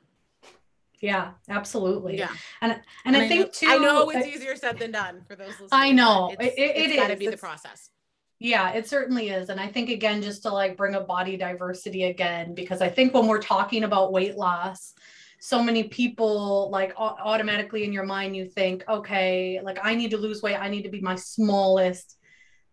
yeah, 1.02 1.32
absolutely. 1.48 2.18
Yeah, 2.18 2.30
and 2.62 2.74
and, 2.74 2.82
and 3.06 3.16
I, 3.16 3.26
I, 3.26 3.28
think 3.28 3.54
too. 3.54 3.68
I 3.70 3.78
know 3.78 4.10
it's 4.10 4.26
uh, 4.26 4.30
easier 4.30 4.56
said 4.56 4.80
than 4.80 4.92
done 4.92 5.22
for 5.28 5.36
those. 5.36 5.48
Listeners. 5.50 5.70
I 5.72 5.92
know 5.92 6.36
it's, 6.38 6.56
it, 6.58 6.60
it, 6.60 6.78
it's 6.78 6.96
got 6.96 7.08
to 7.08 7.16
be 7.16 7.28
the 7.28 7.38
process. 7.38 7.90
Yeah, 8.40 8.72
it 8.72 8.88
certainly 8.88 9.30
is. 9.30 9.50
And 9.50 9.60
I 9.60 9.68
think, 9.68 9.90
again, 9.90 10.22
just 10.22 10.44
to 10.44 10.50
like 10.50 10.78
bring 10.78 10.96
up 10.96 11.08
body 11.08 11.36
diversity 11.36 12.06
again, 12.06 12.54
because 12.54 12.82
I 12.82 12.88
think 12.88 13.14
when 13.14 13.28
we're 13.28 13.42
talking 13.42 13.84
about 13.84 14.14
weight 14.14 14.38
loss, 14.38 14.94
so 15.42 15.62
many 15.62 15.84
people 15.84 16.70
like 16.70 16.94
automatically 16.98 17.84
in 17.84 17.94
your 17.94 18.06
mind, 18.06 18.36
you 18.36 18.46
think, 18.46 18.84
okay, 18.88 19.60
like 19.62 19.80
I 19.82 19.96
need 19.96 20.12
to 20.12 20.18
lose 20.18 20.42
weight. 20.42 20.56
I 20.56 20.70
need 20.70 20.84
to 20.84 20.90
be 20.90 21.02
my 21.02 21.16
smallest 21.16 22.18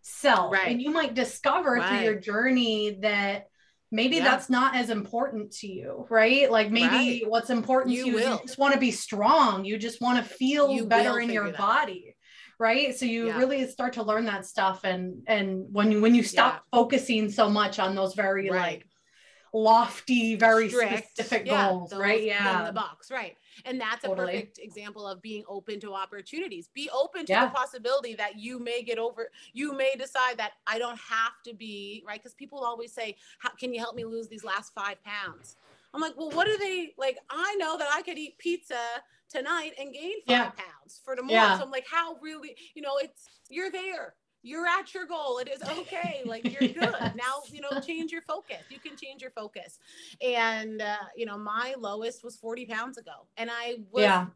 self. 0.01 0.53
Right. 0.53 0.69
And 0.69 0.81
you 0.81 0.91
might 0.91 1.13
discover 1.13 1.73
right. 1.73 1.87
through 1.87 2.05
your 2.05 2.19
journey 2.19 2.97
that 3.01 3.47
maybe 3.89 4.17
yeah. 4.17 4.23
that's 4.25 4.49
not 4.49 4.75
as 4.75 4.89
important 4.89 5.51
to 5.51 5.67
you, 5.67 6.05
right? 6.09 6.51
Like 6.51 6.71
maybe 6.71 7.21
right. 7.23 7.29
what's 7.29 7.49
important 7.49 7.95
you 7.95 8.03
to 8.03 8.09
you 8.11 8.19
you 8.19 8.39
just 8.41 8.57
want 8.57 8.73
to 8.73 8.79
be 8.79 8.91
strong. 8.91 9.63
You 9.63 9.77
just 9.77 10.01
want 10.01 10.17
to 10.17 10.29
feel 10.29 10.71
you 10.71 10.85
better 10.85 11.19
in 11.19 11.29
your 11.29 11.51
body 11.53 12.16
right 12.59 12.97
so 12.97 13.05
you 13.05 13.27
yeah. 13.27 13.37
really 13.37 13.67
start 13.67 13.93
to 13.93 14.03
learn 14.03 14.25
that 14.25 14.45
stuff 14.45 14.83
and 14.83 15.21
and 15.27 15.65
when 15.71 15.91
you 15.91 16.01
when 16.01 16.15
you 16.15 16.23
stop 16.23 16.53
yeah. 16.55 16.79
focusing 16.79 17.29
so 17.29 17.49
much 17.49 17.79
on 17.79 17.95
those 17.95 18.13
very 18.15 18.49
right. 18.49 18.61
like 18.61 18.87
lofty 19.53 20.35
very 20.35 20.69
Strict. 20.69 21.07
specific 21.09 21.47
yeah, 21.47 21.69
goals 21.69 21.93
right 21.93 22.23
yeah 22.23 22.59
in 22.59 22.65
the 22.65 22.73
box 22.73 23.09
right 23.09 23.37
and 23.65 23.79
that's 23.79 24.03
totally. 24.03 24.33
a 24.33 24.39
perfect 24.39 24.59
example 24.59 25.07
of 25.07 25.21
being 25.21 25.43
open 25.47 25.79
to 25.79 25.93
opportunities 25.93 26.69
be 26.73 26.89
open 26.93 27.25
to 27.25 27.33
the 27.33 27.51
possibility 27.53 28.13
that 28.13 28.37
you 28.37 28.59
may 28.59 28.83
get 28.83 28.97
over 28.97 29.29
you 29.53 29.73
may 29.73 29.95
decide 29.97 30.37
that 30.37 30.51
i 30.67 30.77
don't 30.77 30.99
have 30.99 31.31
to 31.43 31.53
be 31.53 32.03
right 32.05 32.21
because 32.21 32.33
people 32.33 32.59
always 32.59 32.91
say 32.91 33.15
how 33.39 33.49
can 33.51 33.73
you 33.73 33.79
help 33.79 33.95
me 33.95 34.03
lose 34.03 34.27
these 34.27 34.43
last 34.43 34.73
five 34.73 34.97
pounds 35.03 35.55
i'm 35.93 36.01
like 36.01 36.15
well 36.17 36.29
what 36.31 36.47
are 36.47 36.57
they 36.57 36.93
like 36.97 37.17
i 37.29 37.55
know 37.55 37.77
that 37.77 37.87
i 37.93 38.01
could 38.01 38.17
eat 38.17 38.37
pizza 38.37 38.75
tonight 39.29 39.71
and 39.79 39.93
gain 39.93 40.13
five 40.27 40.37
yeah. 40.37 40.49
pounds 40.51 41.01
for 41.03 41.15
tomorrow. 41.15 41.33
Yeah. 41.33 41.57
So 41.57 41.63
I'm 41.63 41.71
like, 41.71 41.85
how 41.89 42.15
really, 42.21 42.55
you 42.75 42.81
know, 42.81 42.97
it's 42.97 43.27
you're 43.49 43.71
there. 43.71 44.15
you're 44.43 44.65
at 44.65 44.93
your 44.93 45.05
goal. 45.05 45.39
It 45.39 45.49
is 45.49 45.61
okay. 45.61 46.21
Like 46.25 46.43
you're 46.45 46.69
good. 46.73 46.95
Now, 47.15 47.41
you 47.51 47.61
know, 47.61 47.79
change 47.81 48.11
your 48.11 48.21
focus. 48.21 48.63
You 48.69 48.79
can 48.79 48.95
change 48.95 49.21
your 49.21 49.31
focus. 49.31 49.77
And, 50.25 50.81
uh, 50.81 50.95
you 51.15 51.25
know, 51.25 51.37
my 51.37 51.75
lowest 51.77 52.23
was 52.23 52.37
40 52.37 52.65
pounds 52.65 52.97
ago. 52.97 53.27
And 53.35 53.49
I 53.51 53.77
was, 53.91 54.03
yeah. 54.03 54.27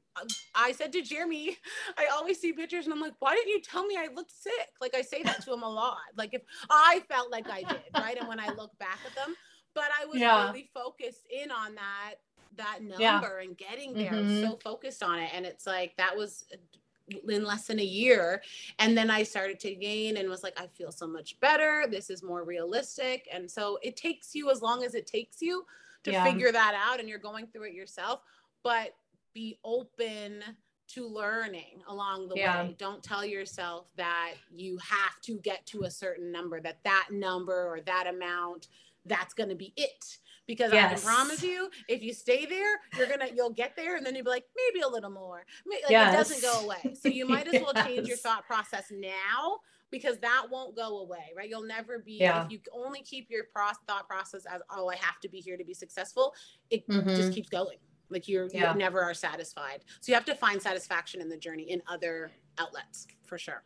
I 0.53 0.73
said 0.73 0.91
to 0.93 1.01
Jeremy, 1.01 1.57
I 1.97 2.07
always 2.13 2.39
see 2.39 2.51
pictures 2.51 2.85
and 2.85 2.93
I'm 2.93 2.99
like, 2.99 3.13
why 3.19 3.35
didn't 3.35 3.49
you 3.49 3.61
tell 3.61 3.85
me 3.85 3.95
I 3.97 4.09
looked 4.13 4.31
sick? 4.31 4.69
Like 4.81 4.95
I 4.95 5.01
say 5.01 5.23
that 5.23 5.43
to 5.45 5.53
him 5.53 5.63
a 5.63 5.69
lot. 5.69 5.97
Like 6.17 6.33
if 6.33 6.41
I 6.69 7.01
felt 7.09 7.31
like 7.31 7.49
I 7.49 7.63
did, 7.63 7.81
right? 7.95 8.17
And 8.17 8.27
when 8.27 8.39
I 8.39 8.47
look 8.47 8.77
back 8.79 8.99
at 9.05 9.15
them, 9.15 9.35
but 9.73 9.85
I 10.01 10.05
was 10.05 10.19
yeah. 10.19 10.47
really 10.47 10.69
focused 10.73 11.25
in 11.31 11.49
on 11.49 11.75
that 11.75 12.15
that 12.57 12.79
number 12.81 13.01
yeah. 13.01 13.41
and 13.41 13.57
getting 13.57 13.93
there. 13.93 14.11
Mm-hmm. 14.11 14.41
so 14.41 14.59
focused 14.63 15.03
on 15.03 15.19
it. 15.19 15.31
And 15.33 15.45
it's 15.45 15.65
like 15.65 15.95
that 15.97 16.15
was 16.15 16.45
in 17.27 17.43
less 17.43 17.67
than 17.67 17.79
a 17.79 17.83
year. 17.83 18.41
And 18.79 18.97
then 18.97 19.09
I 19.09 19.23
started 19.23 19.59
to 19.61 19.75
gain 19.75 20.17
and 20.17 20.29
was 20.29 20.43
like, 20.43 20.59
I 20.59 20.67
feel 20.67 20.91
so 20.91 21.07
much 21.07 21.39
better. 21.39 21.85
This 21.89 22.09
is 22.09 22.23
more 22.23 22.43
realistic. 22.43 23.27
And 23.31 23.49
so 23.49 23.79
it 23.81 23.95
takes 23.95 24.35
you 24.35 24.49
as 24.49 24.61
long 24.61 24.83
as 24.83 24.95
it 24.95 25.07
takes 25.07 25.41
you 25.41 25.65
to 26.03 26.11
yeah. 26.11 26.23
figure 26.23 26.51
that 26.51 26.73
out 26.75 26.99
and 26.99 27.07
you're 27.07 27.19
going 27.19 27.47
through 27.47 27.63
it 27.63 27.73
yourself. 27.73 28.21
But 28.63 28.95
be 29.33 29.59
open 29.63 30.43
to 30.89 31.07
learning 31.07 31.81
along 31.87 32.27
the 32.27 32.35
yeah. 32.35 32.63
way. 32.63 32.75
Don't 32.77 33.01
tell 33.01 33.25
yourself 33.25 33.87
that 33.95 34.33
you 34.53 34.77
have 34.77 35.21
to 35.21 35.37
get 35.39 35.65
to 35.67 35.83
a 35.83 35.91
certain 35.91 36.31
number, 36.31 36.59
that 36.61 36.79
that 36.83 37.07
number 37.11 37.67
or 37.67 37.79
that 37.81 38.07
amount, 38.07 38.67
that's 39.05 39.33
going 39.33 39.49
to 39.49 39.55
be 39.55 39.73
it 39.77 40.17
because 40.47 40.73
yes. 40.73 41.03
I 41.03 41.13
promise 41.13 41.43
you, 41.43 41.69
if 41.87 42.01
you 42.01 42.13
stay 42.13 42.45
there, 42.45 42.79
you're 42.97 43.07
gonna 43.07 43.29
you'll 43.33 43.53
get 43.53 43.75
there, 43.75 43.95
and 43.95 44.05
then 44.05 44.15
you'll 44.15 44.25
be 44.25 44.31
like 44.31 44.45
maybe 44.55 44.81
a 44.81 44.87
little 44.87 45.09
more. 45.09 45.45
Like 45.69 45.81
yes. 45.89 46.13
it 46.13 46.17
doesn't 46.17 46.41
go 46.41 46.65
away. 46.65 46.95
So 46.99 47.09
you 47.09 47.27
might 47.27 47.47
as 47.53 47.61
well 47.61 47.73
change 47.85 48.07
your 48.07 48.17
thought 48.25 48.45
process 48.45 48.85
now 48.91 49.59
because 49.91 50.17
that 50.19 50.47
won't 50.49 50.75
go 50.75 50.99
away, 50.99 51.33
right? 51.35 51.49
You'll 51.49 51.65
never 51.65 51.99
be 51.99 52.17
yeah. 52.19 52.45
if 52.45 52.51
you 52.51 52.59
only 52.73 53.01
keep 53.01 53.29
your 53.29 53.43
pro- 53.53 53.71
thought 53.87 54.07
process 54.07 54.45
as 54.45 54.61
oh 54.69 54.89
I 54.89 54.95
have 54.95 55.19
to 55.21 55.29
be 55.29 55.39
here 55.39 55.57
to 55.57 55.65
be 55.65 55.73
successful. 55.73 56.33
It 56.69 56.87
mm-hmm. 56.87 57.09
just 57.09 57.33
keeps 57.33 57.49
going. 57.49 57.77
Like 58.09 58.27
you're 58.27 58.49
yeah. 58.51 58.73
you 58.73 58.79
never 58.79 59.01
are 59.01 59.13
satisfied. 59.13 59.83
So 59.99 60.11
you 60.11 60.15
have 60.15 60.25
to 60.25 60.35
find 60.35 60.61
satisfaction 60.61 61.21
in 61.21 61.29
the 61.29 61.37
journey 61.37 61.71
in 61.71 61.81
other 61.87 62.31
outlets 62.57 63.07
for 63.23 63.37
sure. 63.37 63.63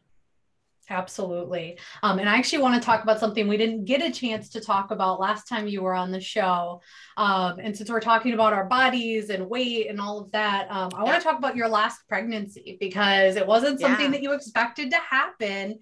Absolutely. 0.89 1.79
Um, 2.03 2.19
and 2.19 2.29
I 2.29 2.35
actually 2.35 2.61
want 2.61 2.79
to 2.79 2.85
talk 2.85 3.01
about 3.01 3.19
something 3.19 3.47
we 3.47 3.57
didn't 3.57 3.85
get 3.85 4.03
a 4.03 4.11
chance 4.11 4.49
to 4.49 4.61
talk 4.61 4.91
about 4.91 5.19
last 5.19 5.47
time 5.47 5.67
you 5.67 5.81
were 5.81 5.95
on 5.95 6.11
the 6.11 6.19
show. 6.19 6.81
Um, 7.17 7.57
and 7.59 7.75
since 7.75 7.89
we're 7.89 7.99
talking 7.99 8.33
about 8.33 8.53
our 8.53 8.65
bodies 8.65 9.31
and 9.31 9.49
weight 9.49 9.89
and 9.89 9.99
all 9.99 10.19
of 10.19 10.31
that, 10.33 10.69
um, 10.69 10.91
I 10.93 10.99
yeah. 10.99 11.03
want 11.03 11.17
to 11.17 11.23
talk 11.23 11.39
about 11.39 11.55
your 11.55 11.69
last 11.69 12.07
pregnancy 12.07 12.77
because 12.79 13.35
it 13.35 13.47
wasn't 13.47 13.79
something 13.79 14.05
yeah. 14.05 14.11
that 14.11 14.21
you 14.21 14.33
expected 14.33 14.91
to 14.91 14.97
happen. 14.97 15.79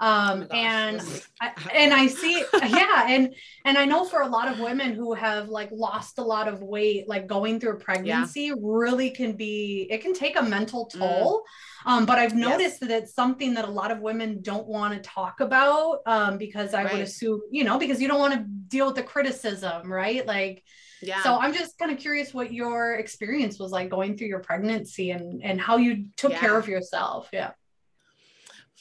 Um, 0.00 0.46
oh 0.50 0.54
and 0.54 1.02
I, 1.40 1.52
and 1.74 1.92
I 1.92 2.06
see, 2.06 2.42
yeah, 2.52 3.06
and 3.08 3.34
and 3.64 3.76
I 3.76 3.84
know 3.84 4.04
for 4.04 4.22
a 4.22 4.28
lot 4.28 4.48
of 4.48 4.58
women 4.58 4.94
who 4.94 5.12
have 5.14 5.48
like 5.48 5.70
lost 5.70 6.18
a 6.18 6.22
lot 6.22 6.48
of 6.48 6.62
weight, 6.62 7.08
like 7.08 7.26
going 7.26 7.60
through 7.60 7.78
pregnancy 7.78 8.42
yeah. 8.42 8.54
really 8.60 9.10
can 9.10 9.32
be, 9.32 9.86
it 9.90 10.02
can 10.02 10.14
take 10.14 10.38
a 10.38 10.42
mental 10.42 10.86
mm. 10.86 10.98
toll. 10.98 11.40
Mm 11.40 11.75
um, 11.86 12.04
but 12.04 12.18
I've 12.18 12.34
noticed 12.34 12.78
yes. 12.80 12.80
that 12.80 12.90
it's 12.90 13.14
something 13.14 13.54
that 13.54 13.64
a 13.64 13.70
lot 13.70 13.90
of 13.90 14.00
women 14.00 14.42
don't 14.42 14.66
want 14.66 14.92
to 14.94 15.08
talk 15.08 15.40
about 15.40 16.00
um, 16.04 16.36
because 16.36 16.74
I 16.74 16.84
right. 16.84 16.92
would 16.92 17.02
assume, 17.02 17.40
you 17.50 17.64
know, 17.64 17.78
because 17.78 18.02
you 18.02 18.08
don't 18.08 18.18
want 18.18 18.34
to 18.34 18.44
deal 18.68 18.86
with 18.86 18.96
the 18.96 19.04
criticism, 19.04 19.90
right? 19.90 20.26
Like, 20.26 20.64
yeah. 21.00 21.22
So 21.22 21.38
I'm 21.38 21.54
just 21.54 21.78
kind 21.78 21.92
of 21.92 21.98
curious 21.98 22.34
what 22.34 22.52
your 22.52 22.94
experience 22.94 23.58
was 23.58 23.70
like 23.70 23.88
going 23.88 24.16
through 24.16 24.28
your 24.28 24.40
pregnancy 24.40 25.12
and 25.12 25.44
and 25.44 25.60
how 25.60 25.76
you 25.76 26.06
took 26.16 26.32
yeah. 26.32 26.40
care 26.40 26.58
of 26.58 26.68
yourself. 26.68 27.28
Yeah 27.32 27.52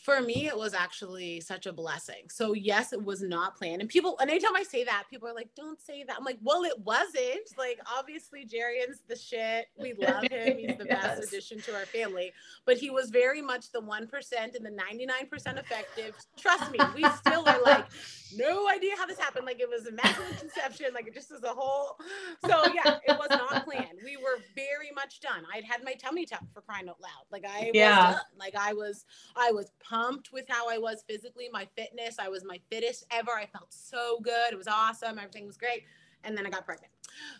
for 0.06 0.22
me, 0.22 0.46
it 0.46 0.56
was 0.56 0.76
actually 0.76 1.42
such 1.42 1.66
a 1.66 1.74
blessing. 1.74 2.30
So 2.30 2.54
yes, 2.54 2.94
it 2.94 3.04
was 3.04 3.24
not 3.24 3.58
planned. 3.58 3.82
And 3.82 3.90
people, 3.90 4.16
and 4.20 4.30
anytime 4.30 4.56
I 4.56 4.62
say 4.62 4.84
that, 4.84 5.06
people 5.10 5.28
are 5.28 5.34
like, 5.34 5.50
"Don't 5.56 5.82
say 5.82 6.04
that." 6.04 6.16
I'm 6.16 6.24
like, 6.24 6.38
"Well, 6.44 6.64
it 6.64 6.78
wasn't." 6.78 7.50
Like, 7.58 7.80
obviously, 7.92 8.46
Jarian's 8.46 9.02
the 9.08 9.16
shit. 9.16 9.66
We 9.80 9.94
love 9.94 10.26
him. 10.26 10.60
He's 10.60 10.78
the 10.78 10.86
yes. 10.90 11.02
best 11.02 11.28
addition 11.28 11.60
to 11.62 11.74
our 11.74 11.88
family. 11.88 12.32
But 12.66 12.78
he 12.78 12.92
was 12.92 13.10
very 13.10 13.42
much 13.42 13.72
the 13.72 13.82
one 13.82 14.06
percent 14.08 14.54
and 14.54 14.64
the 14.64 14.70
ninety 14.70 15.08
nine 15.08 15.26
percent 15.28 15.58
effective. 15.58 16.16
Trust 16.38 16.72
me, 16.72 16.78
we 16.96 17.04
still 17.16 17.44
are 17.50 17.62
like, 17.64 17.86
no 18.36 18.70
idea 18.70 18.92
how 18.96 19.08
this 19.08 19.18
happened. 19.18 19.48
Like, 19.48 19.60
it 19.60 19.68
was 19.68 19.88
a 19.88 19.90
immaculate 19.90 20.38
conception. 20.38 20.88
Like, 20.94 21.08
it 21.08 21.16
just 21.16 21.32
was 21.32 21.42
a 21.42 21.50
whole. 21.50 21.98
So 22.46 22.72
yeah, 22.76 23.00
it 23.08 23.18
was 23.18 23.30
not 23.32 23.66
planned. 23.66 23.98
We 24.04 24.18
were 24.18 24.38
very 24.54 24.92
much 24.94 25.20
done. 25.20 25.46
I'd 25.52 25.64
had 25.64 25.84
my 25.84 25.94
tummy 25.94 26.28
tuck 26.28 26.44
for 26.54 26.62
crying 26.62 26.90
out 26.90 27.02
loud. 27.02 27.26
Like 27.32 27.46
I 27.48 27.72
yeah. 27.74 28.06
was 28.06 28.16
done. 28.18 28.24
Like 28.38 28.56
I 28.56 28.74
was, 28.74 29.06
I 29.36 29.52
was 29.52 29.72
pumped 29.80 29.95
with 30.32 30.46
how 30.50 30.70
I 30.70 30.78
was 30.78 31.04
physically, 31.08 31.50
my 31.52 31.68
fitness. 31.78 32.18
I 32.20 32.30
was 32.30 32.44
my 32.44 32.60
fittest 32.72 33.06
ever. 33.12 33.32
I 33.32 33.46
felt 33.46 33.74
so 33.74 34.20
good. 34.22 34.52
It 34.52 34.58
was 34.58 34.68
awesome. 34.68 35.18
Everything 35.18 35.46
was 35.46 35.58
great. 35.58 35.84
And 36.24 36.38
then 36.38 36.46
I 36.46 36.50
got 36.50 36.66
pregnant. 36.66 36.92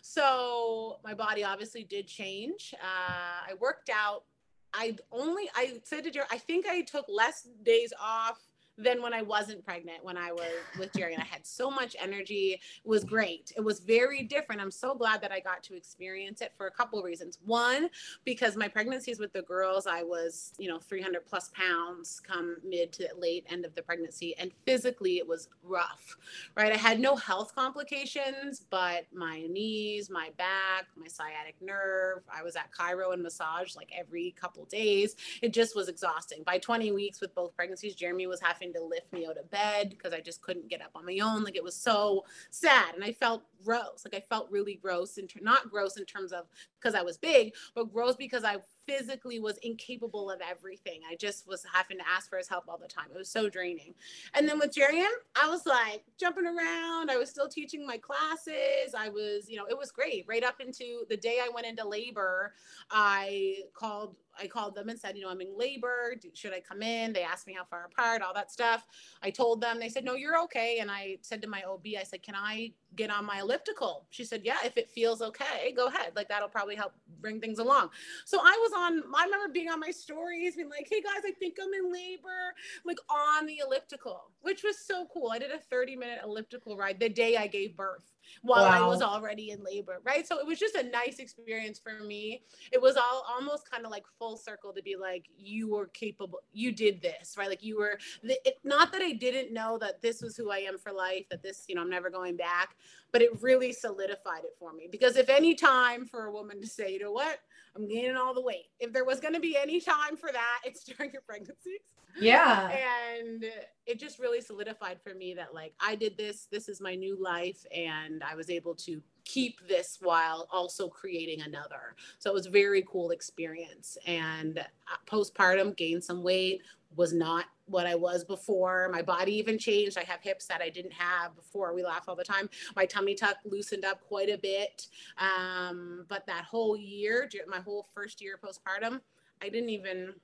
So 0.02 0.98
my 1.04 1.14
body 1.14 1.44
obviously 1.44 1.84
did 1.84 2.06
change. 2.06 2.74
Uh, 2.80 3.50
I 3.50 3.54
worked 3.60 3.90
out. 3.90 4.24
I 4.72 4.96
only, 5.10 5.48
I 5.54 5.80
said 5.84 6.04
to 6.04 6.10
Jerry, 6.10 6.26
I 6.30 6.38
think 6.38 6.66
I 6.66 6.82
took 6.82 7.06
less 7.08 7.48
days 7.64 7.92
off 8.00 8.45
than 8.78 9.02
when 9.02 9.14
I 9.14 9.22
wasn't 9.22 9.64
pregnant, 9.64 10.04
when 10.04 10.16
I 10.16 10.32
was 10.32 10.52
with 10.78 10.92
Jerry. 10.92 11.14
And 11.14 11.22
I 11.22 11.26
had 11.26 11.46
so 11.46 11.70
much 11.70 11.96
energy. 11.98 12.60
It 12.84 12.88
was 12.88 13.04
great. 13.04 13.52
It 13.56 13.62
was 13.62 13.80
very 13.80 14.22
different. 14.22 14.60
I'm 14.60 14.70
so 14.70 14.94
glad 14.94 15.20
that 15.22 15.32
I 15.32 15.40
got 15.40 15.62
to 15.64 15.76
experience 15.76 16.40
it 16.42 16.52
for 16.56 16.66
a 16.66 16.70
couple 16.70 16.98
of 16.98 17.04
reasons. 17.04 17.38
One, 17.44 17.88
because 18.24 18.56
my 18.56 18.68
pregnancies 18.68 19.18
with 19.18 19.32
the 19.32 19.42
girls, 19.42 19.86
I 19.86 20.02
was, 20.02 20.52
you 20.58 20.68
know, 20.68 20.78
300 20.78 21.24
plus 21.26 21.50
pounds 21.54 22.20
come 22.20 22.56
mid 22.64 22.92
to 22.94 23.08
late 23.18 23.46
end 23.48 23.64
of 23.64 23.74
the 23.74 23.82
pregnancy. 23.82 24.36
And 24.38 24.50
physically, 24.66 25.18
it 25.18 25.26
was 25.26 25.48
rough, 25.62 26.16
right? 26.56 26.72
I 26.72 26.76
had 26.76 27.00
no 27.00 27.16
health 27.16 27.54
complications, 27.54 28.60
but 28.70 29.06
my 29.12 29.46
knees, 29.48 30.10
my 30.10 30.30
back, 30.36 30.86
my 30.96 31.08
sciatic 31.08 31.54
nerve, 31.60 32.22
I 32.32 32.42
was 32.42 32.56
at 32.56 32.70
chiro 32.72 33.12
and 33.12 33.22
massage 33.22 33.74
like 33.74 33.90
every 33.96 34.34
couple 34.38 34.64
days. 34.66 35.16
It 35.42 35.52
just 35.52 35.74
was 35.74 35.88
exhausting. 35.88 36.42
By 36.44 36.58
20 36.58 36.92
weeks 36.92 37.20
with 37.20 37.34
both 37.34 37.54
pregnancies, 37.56 37.94
Jeremy 37.94 38.26
was 38.26 38.40
having 38.40 38.65
having 38.66 38.80
to 38.80 38.86
lift 38.86 39.12
me 39.12 39.26
out 39.26 39.38
of 39.38 39.50
bed 39.50 39.90
because 39.90 40.12
I 40.12 40.20
just 40.20 40.42
couldn't 40.42 40.68
get 40.68 40.82
up 40.82 40.90
on 40.94 41.06
my 41.06 41.18
own. 41.22 41.44
Like 41.44 41.56
it 41.56 41.64
was 41.64 41.76
so 41.76 42.24
sad. 42.50 42.94
And 42.94 43.04
I 43.04 43.12
felt 43.12 43.42
gross. 43.64 44.04
Like 44.04 44.14
I 44.14 44.24
felt 44.28 44.50
really 44.50 44.74
gross 44.74 45.18
and 45.18 45.28
ter- 45.28 45.40
not 45.42 45.70
gross 45.70 45.96
in 45.96 46.04
terms 46.04 46.32
of 46.32 46.46
because 46.80 46.94
I 46.94 47.02
was 47.02 47.16
big, 47.16 47.54
but 47.74 47.92
gross 47.92 48.16
because 48.16 48.44
I 48.44 48.56
physically 48.86 49.38
was 49.40 49.58
incapable 49.58 50.30
of 50.30 50.40
everything. 50.40 51.00
I 51.10 51.16
just 51.16 51.46
was 51.46 51.64
having 51.72 51.98
to 51.98 52.04
ask 52.08 52.28
for 52.28 52.38
his 52.38 52.48
help 52.48 52.64
all 52.68 52.78
the 52.78 52.88
time. 52.88 53.06
It 53.14 53.18
was 53.18 53.28
so 53.28 53.48
draining. 53.48 53.94
And 54.34 54.48
then 54.48 54.58
with 54.58 54.74
Jarian, 54.74 55.10
I 55.40 55.48
was 55.48 55.66
like 55.66 56.04
jumping 56.18 56.46
around. 56.46 57.10
I 57.10 57.16
was 57.16 57.30
still 57.30 57.48
teaching 57.48 57.86
my 57.86 57.98
classes. 57.98 58.94
I 58.96 59.08
was, 59.08 59.48
you 59.48 59.56
know, 59.56 59.66
it 59.68 59.76
was 59.76 59.90
great. 59.90 60.24
Right 60.28 60.44
up 60.44 60.60
into 60.60 61.04
the 61.08 61.16
day 61.16 61.40
I 61.42 61.48
went 61.52 61.66
into 61.66 61.86
labor, 61.86 62.54
I 62.90 63.58
called 63.74 64.16
I 64.38 64.46
called 64.46 64.74
them 64.74 64.88
and 64.88 64.98
said, 64.98 65.16
you 65.16 65.22
know, 65.22 65.30
I'm 65.30 65.40
in 65.40 65.56
labor. 65.56 66.14
Should 66.34 66.52
I 66.52 66.60
come 66.60 66.82
in? 66.82 67.12
They 67.12 67.22
asked 67.22 67.46
me 67.46 67.54
how 67.54 67.64
far 67.64 67.86
apart, 67.86 68.22
all 68.22 68.34
that 68.34 68.52
stuff. 68.52 68.86
I 69.22 69.30
told 69.30 69.60
them. 69.60 69.78
They 69.78 69.88
said, 69.88 70.04
no, 70.04 70.14
you're 70.14 70.38
okay. 70.42 70.78
And 70.80 70.90
I 70.90 71.18
said 71.22 71.42
to 71.42 71.48
my 71.48 71.62
OB, 71.62 71.86
I 71.98 72.02
said, 72.02 72.22
can 72.22 72.34
I 72.36 72.72
get 72.96 73.10
on 73.10 73.24
my 73.24 73.40
elliptical? 73.40 74.06
She 74.10 74.24
said, 74.24 74.42
yeah, 74.44 74.58
if 74.64 74.76
it 74.76 74.90
feels 74.90 75.22
okay, 75.22 75.72
go 75.76 75.86
ahead. 75.86 76.12
Like 76.16 76.28
that'll 76.28 76.48
probably 76.48 76.76
help 76.76 76.92
bring 77.20 77.40
things 77.40 77.58
along. 77.58 77.90
So 78.24 78.38
I 78.40 78.58
was 78.62 78.72
on, 78.76 79.02
I 79.14 79.24
remember 79.24 79.52
being 79.52 79.68
on 79.68 79.80
my 79.80 79.90
stories, 79.90 80.56
being 80.56 80.70
like, 80.70 80.88
hey 80.90 81.00
guys, 81.00 81.22
I 81.26 81.32
think 81.32 81.56
I'm 81.62 81.72
in 81.72 81.92
labor, 81.92 82.54
like 82.84 82.98
on 83.10 83.46
the 83.46 83.60
elliptical, 83.64 84.30
which 84.40 84.62
was 84.62 84.78
so 84.78 85.06
cool. 85.12 85.30
I 85.30 85.38
did 85.38 85.50
a 85.50 85.58
30 85.58 85.96
minute 85.96 86.20
elliptical 86.24 86.76
ride 86.76 86.98
the 86.98 87.08
day 87.08 87.36
I 87.36 87.46
gave 87.46 87.76
birth 87.76 88.15
while 88.42 88.64
wow. 88.64 88.84
I 88.84 88.88
was 88.88 89.02
already 89.02 89.50
in 89.50 89.62
labor, 89.62 90.00
right? 90.04 90.26
So 90.26 90.38
it 90.38 90.46
was 90.46 90.58
just 90.58 90.74
a 90.74 90.82
nice 90.82 91.18
experience 91.18 91.78
for 91.78 92.04
me. 92.04 92.42
It 92.72 92.80
was 92.80 92.96
all 92.96 93.24
almost 93.28 93.70
kind 93.70 93.84
of 93.84 93.90
like 93.90 94.04
full 94.18 94.36
circle 94.36 94.72
to 94.72 94.82
be 94.82 94.96
like, 94.96 95.26
you 95.36 95.70
were 95.70 95.86
capable, 95.86 96.40
you 96.52 96.72
did 96.72 97.00
this, 97.02 97.36
right? 97.36 97.48
Like 97.48 97.62
you 97.62 97.78
were, 97.78 97.98
the, 98.22 98.38
it, 98.44 98.58
not 98.64 98.92
that 98.92 99.02
I 99.02 99.12
didn't 99.12 99.52
know 99.52 99.78
that 99.78 100.00
this 100.02 100.22
was 100.22 100.36
who 100.36 100.50
I 100.50 100.58
am 100.58 100.78
for 100.78 100.92
life, 100.92 101.28
that 101.30 101.42
this, 101.42 101.64
you 101.68 101.74
know, 101.74 101.82
I'm 101.82 101.90
never 101.90 102.10
going 102.10 102.36
back, 102.36 102.76
but 103.12 103.22
it 103.22 103.42
really 103.42 103.72
solidified 103.72 104.44
it 104.44 104.54
for 104.58 104.72
me. 104.72 104.88
Because 104.90 105.16
if 105.16 105.28
any 105.28 105.54
time 105.54 106.06
for 106.06 106.26
a 106.26 106.32
woman 106.32 106.60
to 106.60 106.66
say, 106.66 106.92
you 106.92 106.98
know 106.98 107.12
what, 107.12 107.38
I'm 107.76 107.88
gaining 107.88 108.16
all 108.16 108.34
the 108.34 108.42
weight, 108.42 108.66
if 108.80 108.92
there 108.92 109.04
was 109.04 109.20
going 109.20 109.34
to 109.34 109.40
be 109.40 109.56
any 109.56 109.80
time 109.80 110.16
for 110.16 110.32
that, 110.32 110.60
it's 110.64 110.82
during 110.84 111.12
your 111.12 111.22
pregnancies. 111.22 111.80
Yeah. 112.18 112.70
And 112.70 113.44
it 113.84 113.98
just 113.98 114.18
really 114.18 114.40
solidified 114.40 114.98
for 115.02 115.14
me 115.14 115.34
that 115.34 115.52
like 115.54 115.74
i 115.80 115.94
did 115.94 116.16
this 116.16 116.48
this 116.50 116.68
is 116.68 116.80
my 116.80 116.94
new 116.94 117.14
life 117.22 117.64
and 117.74 118.24
i 118.24 118.34
was 118.34 118.48
able 118.48 118.74
to 118.74 119.02
keep 119.26 119.66
this 119.68 119.98
while 120.00 120.48
also 120.50 120.88
creating 120.88 121.42
another. 121.42 121.94
So 122.18 122.30
it 122.30 122.34
was 122.34 122.46
a 122.46 122.50
very 122.50 122.82
cool 122.88 123.10
experience. 123.10 123.98
And 124.06 124.58
uh, 124.58 124.62
postpartum 125.06 125.76
gained 125.76 126.02
some 126.02 126.22
weight 126.22 126.62
was 126.94 127.12
not 127.12 127.46
what 127.66 127.86
I 127.86 127.94
was 127.94 128.24
before. 128.24 128.88
My 128.92 129.02
body 129.02 129.34
even 129.36 129.58
changed. 129.58 129.98
I 129.98 130.04
have 130.04 130.20
hips 130.20 130.46
that 130.46 130.62
I 130.62 130.70
didn't 130.70 130.92
have 130.92 131.34
before. 131.34 131.74
We 131.74 131.84
laugh 131.84 132.04
all 132.08 132.16
the 132.16 132.24
time. 132.24 132.48
My 132.74 132.86
tummy 132.86 133.14
tuck 133.14 133.36
loosened 133.44 133.84
up 133.84 134.00
quite 134.06 134.30
a 134.30 134.38
bit. 134.38 134.86
Um, 135.18 136.06
but 136.08 136.26
that 136.26 136.44
whole 136.44 136.76
year, 136.76 137.28
my 137.48 137.58
whole 137.58 137.88
first 137.94 138.20
year 138.20 138.38
postpartum, 138.42 139.00
I 139.42 139.48
didn't 139.48 139.70
even 139.70 140.14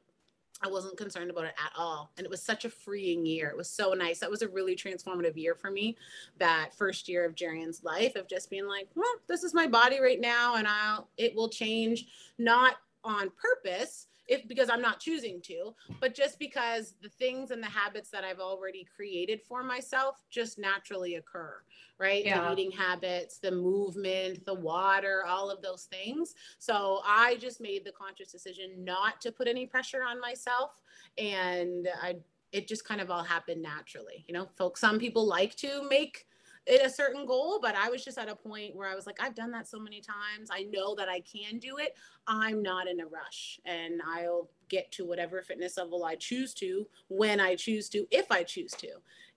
I 0.64 0.68
wasn't 0.68 0.96
concerned 0.96 1.30
about 1.30 1.46
it 1.46 1.54
at 1.58 1.72
all. 1.76 2.12
And 2.16 2.24
it 2.24 2.30
was 2.30 2.40
such 2.40 2.64
a 2.64 2.70
freeing 2.70 3.26
year. 3.26 3.48
It 3.48 3.56
was 3.56 3.68
so 3.68 3.94
nice. 3.94 4.20
That 4.20 4.30
was 4.30 4.42
a 4.42 4.48
really 4.48 4.76
transformative 4.76 5.36
year 5.36 5.56
for 5.56 5.72
me. 5.72 5.96
That 6.38 6.70
first 6.76 7.08
year 7.08 7.24
of 7.24 7.34
Jerian's 7.34 7.82
life 7.82 8.14
of 8.14 8.28
just 8.28 8.48
being 8.48 8.68
like, 8.68 8.88
well, 8.94 9.12
this 9.26 9.42
is 9.42 9.54
my 9.54 9.66
body 9.66 10.00
right 10.00 10.20
now 10.20 10.54
and 10.54 10.68
I'll 10.68 11.08
it 11.16 11.34
will 11.34 11.48
change 11.48 12.06
not 12.38 12.76
on 13.02 13.30
purpose 13.30 14.06
if 14.32 14.48
because 14.48 14.70
I'm 14.70 14.80
not 14.80 14.98
choosing 14.98 15.40
to, 15.42 15.74
but 16.00 16.14
just 16.14 16.38
because 16.38 16.94
the 17.02 17.08
things 17.08 17.50
and 17.50 17.62
the 17.62 17.68
habits 17.68 18.08
that 18.10 18.24
I've 18.24 18.40
already 18.40 18.86
created 18.96 19.42
for 19.42 19.62
myself 19.62 20.24
just 20.30 20.58
naturally 20.58 21.16
occur, 21.16 21.56
right? 21.98 22.24
Yeah. 22.24 22.40
The 22.40 22.52
eating 22.52 22.70
habits, 22.70 23.38
the 23.38 23.50
movement, 23.50 24.44
the 24.46 24.54
water, 24.54 25.24
all 25.26 25.50
of 25.50 25.60
those 25.60 25.84
things. 25.84 26.34
So 26.58 27.00
I 27.04 27.36
just 27.36 27.60
made 27.60 27.84
the 27.84 27.92
conscious 27.92 28.32
decision 28.32 28.84
not 28.84 29.20
to 29.20 29.32
put 29.32 29.48
any 29.48 29.66
pressure 29.66 30.02
on 30.02 30.20
myself 30.20 30.80
and 31.18 31.88
I 32.00 32.16
it 32.52 32.68
just 32.68 32.84
kind 32.84 33.00
of 33.00 33.10
all 33.10 33.22
happened 33.22 33.62
naturally. 33.62 34.24
You 34.28 34.34
know, 34.34 34.48
folks 34.56 34.80
some 34.80 34.98
people 34.98 35.26
like 35.26 35.56
to 35.56 35.86
make 35.88 36.26
a 36.68 36.88
certain 36.88 37.26
goal, 37.26 37.58
but 37.60 37.74
I 37.74 37.88
was 37.88 38.04
just 38.04 38.18
at 38.18 38.28
a 38.28 38.36
point 38.36 38.76
where 38.76 38.88
I 38.88 38.94
was 38.94 39.06
like, 39.06 39.20
I've 39.20 39.34
done 39.34 39.50
that 39.50 39.66
so 39.66 39.78
many 39.78 40.00
times. 40.00 40.48
I 40.50 40.62
know 40.72 40.94
that 40.94 41.08
I 41.08 41.20
can 41.20 41.58
do 41.58 41.78
it. 41.78 41.96
I'm 42.26 42.62
not 42.62 42.88
in 42.88 43.00
a 43.00 43.06
rush 43.06 43.58
and 43.64 44.00
I'll 44.06 44.48
get 44.68 44.90
to 44.92 45.04
whatever 45.04 45.42
fitness 45.42 45.76
level 45.76 46.04
I 46.04 46.14
choose 46.14 46.54
to 46.54 46.86
when 47.08 47.40
I 47.40 47.56
choose 47.56 47.88
to, 47.90 48.06
if 48.10 48.30
I 48.30 48.44
choose 48.44 48.72
to. 48.72 48.88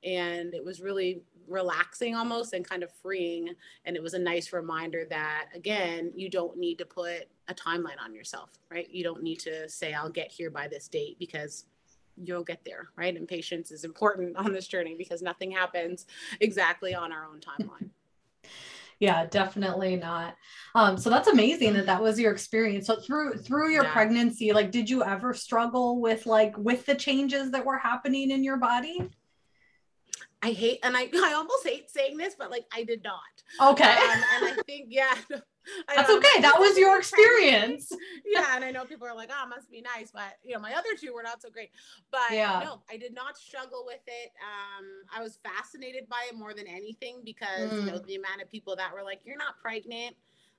And 0.03 0.53
it 0.53 0.63
was 0.63 0.82
really 0.82 1.23
relaxing 1.47 2.15
almost 2.15 2.53
and 2.53 2.67
kind 2.67 2.84
of 2.84 2.91
freeing. 3.01 3.49
And 3.86 3.95
it 3.95 4.03
was 4.03 4.13
a 4.13 4.19
nice 4.19 4.53
reminder 4.53 5.05
that, 5.09 5.47
again, 5.55 6.11
you 6.15 6.30
don't 6.30 6.57
need 6.57 6.78
to 6.78 6.86
put 6.86 7.28
a 7.47 7.53
timeline 7.55 7.99
on 8.03 8.13
yourself, 8.13 8.51
right? 8.69 8.88
You 8.89 9.03
don't 9.03 9.23
need 9.23 9.39
to 9.41 9.67
say, 9.67 9.93
I'll 9.93 10.09
get 10.09 10.32
here 10.32 10.51
by 10.51 10.67
this 10.67 10.88
date 10.88 11.17
because 11.17 11.65
you'll 12.22 12.43
get 12.43 12.63
there, 12.66 12.89
right? 12.95 13.16
And 13.16 13.28
patience 13.28 13.72
is 13.72 13.84
important 13.84 14.38
on 14.38 14.53
this 14.53 14.68
journey 14.68 14.95
because 14.97 15.22
nothing 15.22 15.51
happens 15.51 16.05
exactly 16.39 16.95
on 16.95 17.11
our 17.11 17.26
own 17.26 17.39
timeline. 17.39 17.89
yeah 18.99 19.26
definitely 19.26 19.97
not 19.97 20.36
um 20.74 20.97
so 20.97 21.09
that's 21.09 21.28
amazing 21.28 21.74
that 21.74 21.86
that 21.86 22.01
was 22.01 22.18
your 22.18 22.32
experience 22.32 22.88
so 22.88 22.95
through 22.95 23.38
through 23.38 23.70
your 23.70 23.84
yeah. 23.84 23.91
pregnancy 23.91 24.53
like 24.53 24.72
did 24.72 24.89
you 24.89 25.03
ever 25.03 25.34
struggle 25.34 25.99
with 25.99 26.26
like 26.26 26.57
with 26.57 26.86
the 26.86 26.95
changes 26.95 27.51
that 27.51 27.66
were 27.66 27.78
happening 27.78 28.32
in 28.32 28.43
your 28.43 28.57
body 28.57 29.09
I 30.45 30.51
hate, 30.51 30.79
and 30.83 30.95
I, 30.95 31.09
I 31.23 31.33
almost 31.33 31.65
hate 31.65 31.89
saying 31.89 32.17
this, 32.17 32.35
but 32.37 32.51
like 32.51 32.65
I 32.73 32.83
did 32.83 33.03
not. 33.03 33.71
Okay. 33.71 33.83
Um, 33.83 34.23
and 34.35 34.45
I 34.45 34.57
think, 34.65 34.87
yeah, 34.89 35.15
That's 35.95 36.09
okay. 36.09 36.41
That 36.41 36.59
was 36.59 36.77
your 36.77 36.97
experience. 36.97 37.91
yeah, 38.25 38.55
and 38.55 38.63
I 38.63 38.71
know 38.71 38.85
people 38.85 39.07
are 39.07 39.15
like, 39.15 39.31
"Oh, 39.33 39.45
it 39.45 39.49
must 39.49 39.71
be 39.71 39.81
nice," 39.81 40.11
but 40.11 40.37
you 40.43 40.53
know, 40.53 40.59
my 40.59 40.73
other 40.73 40.89
two 40.99 41.13
were 41.13 41.23
not 41.23 41.41
so 41.41 41.49
great. 41.49 41.71
But 42.11 42.31
yeah. 42.31 42.61
no, 42.63 42.81
I 42.89 42.97
did 42.97 43.13
not 43.13 43.37
struggle 43.37 43.83
with 43.85 44.01
it. 44.05 44.31
Um, 44.41 44.85
I 45.15 45.23
was 45.23 45.39
fascinated 45.43 46.07
by 46.07 46.27
it 46.29 46.37
more 46.37 46.53
than 46.53 46.67
anything 46.67 47.21
because 47.23 47.71
mm. 47.71 47.79
you 47.79 47.91
know 47.91 47.97
mm. 47.97 48.05
the 48.05 48.15
amount 48.15 48.41
of 48.41 48.51
people 48.51 48.75
that 48.75 48.93
were 48.93 49.03
like, 49.03 49.21
"You're 49.25 49.37
not 49.37 49.57
pregnant." 49.59 50.15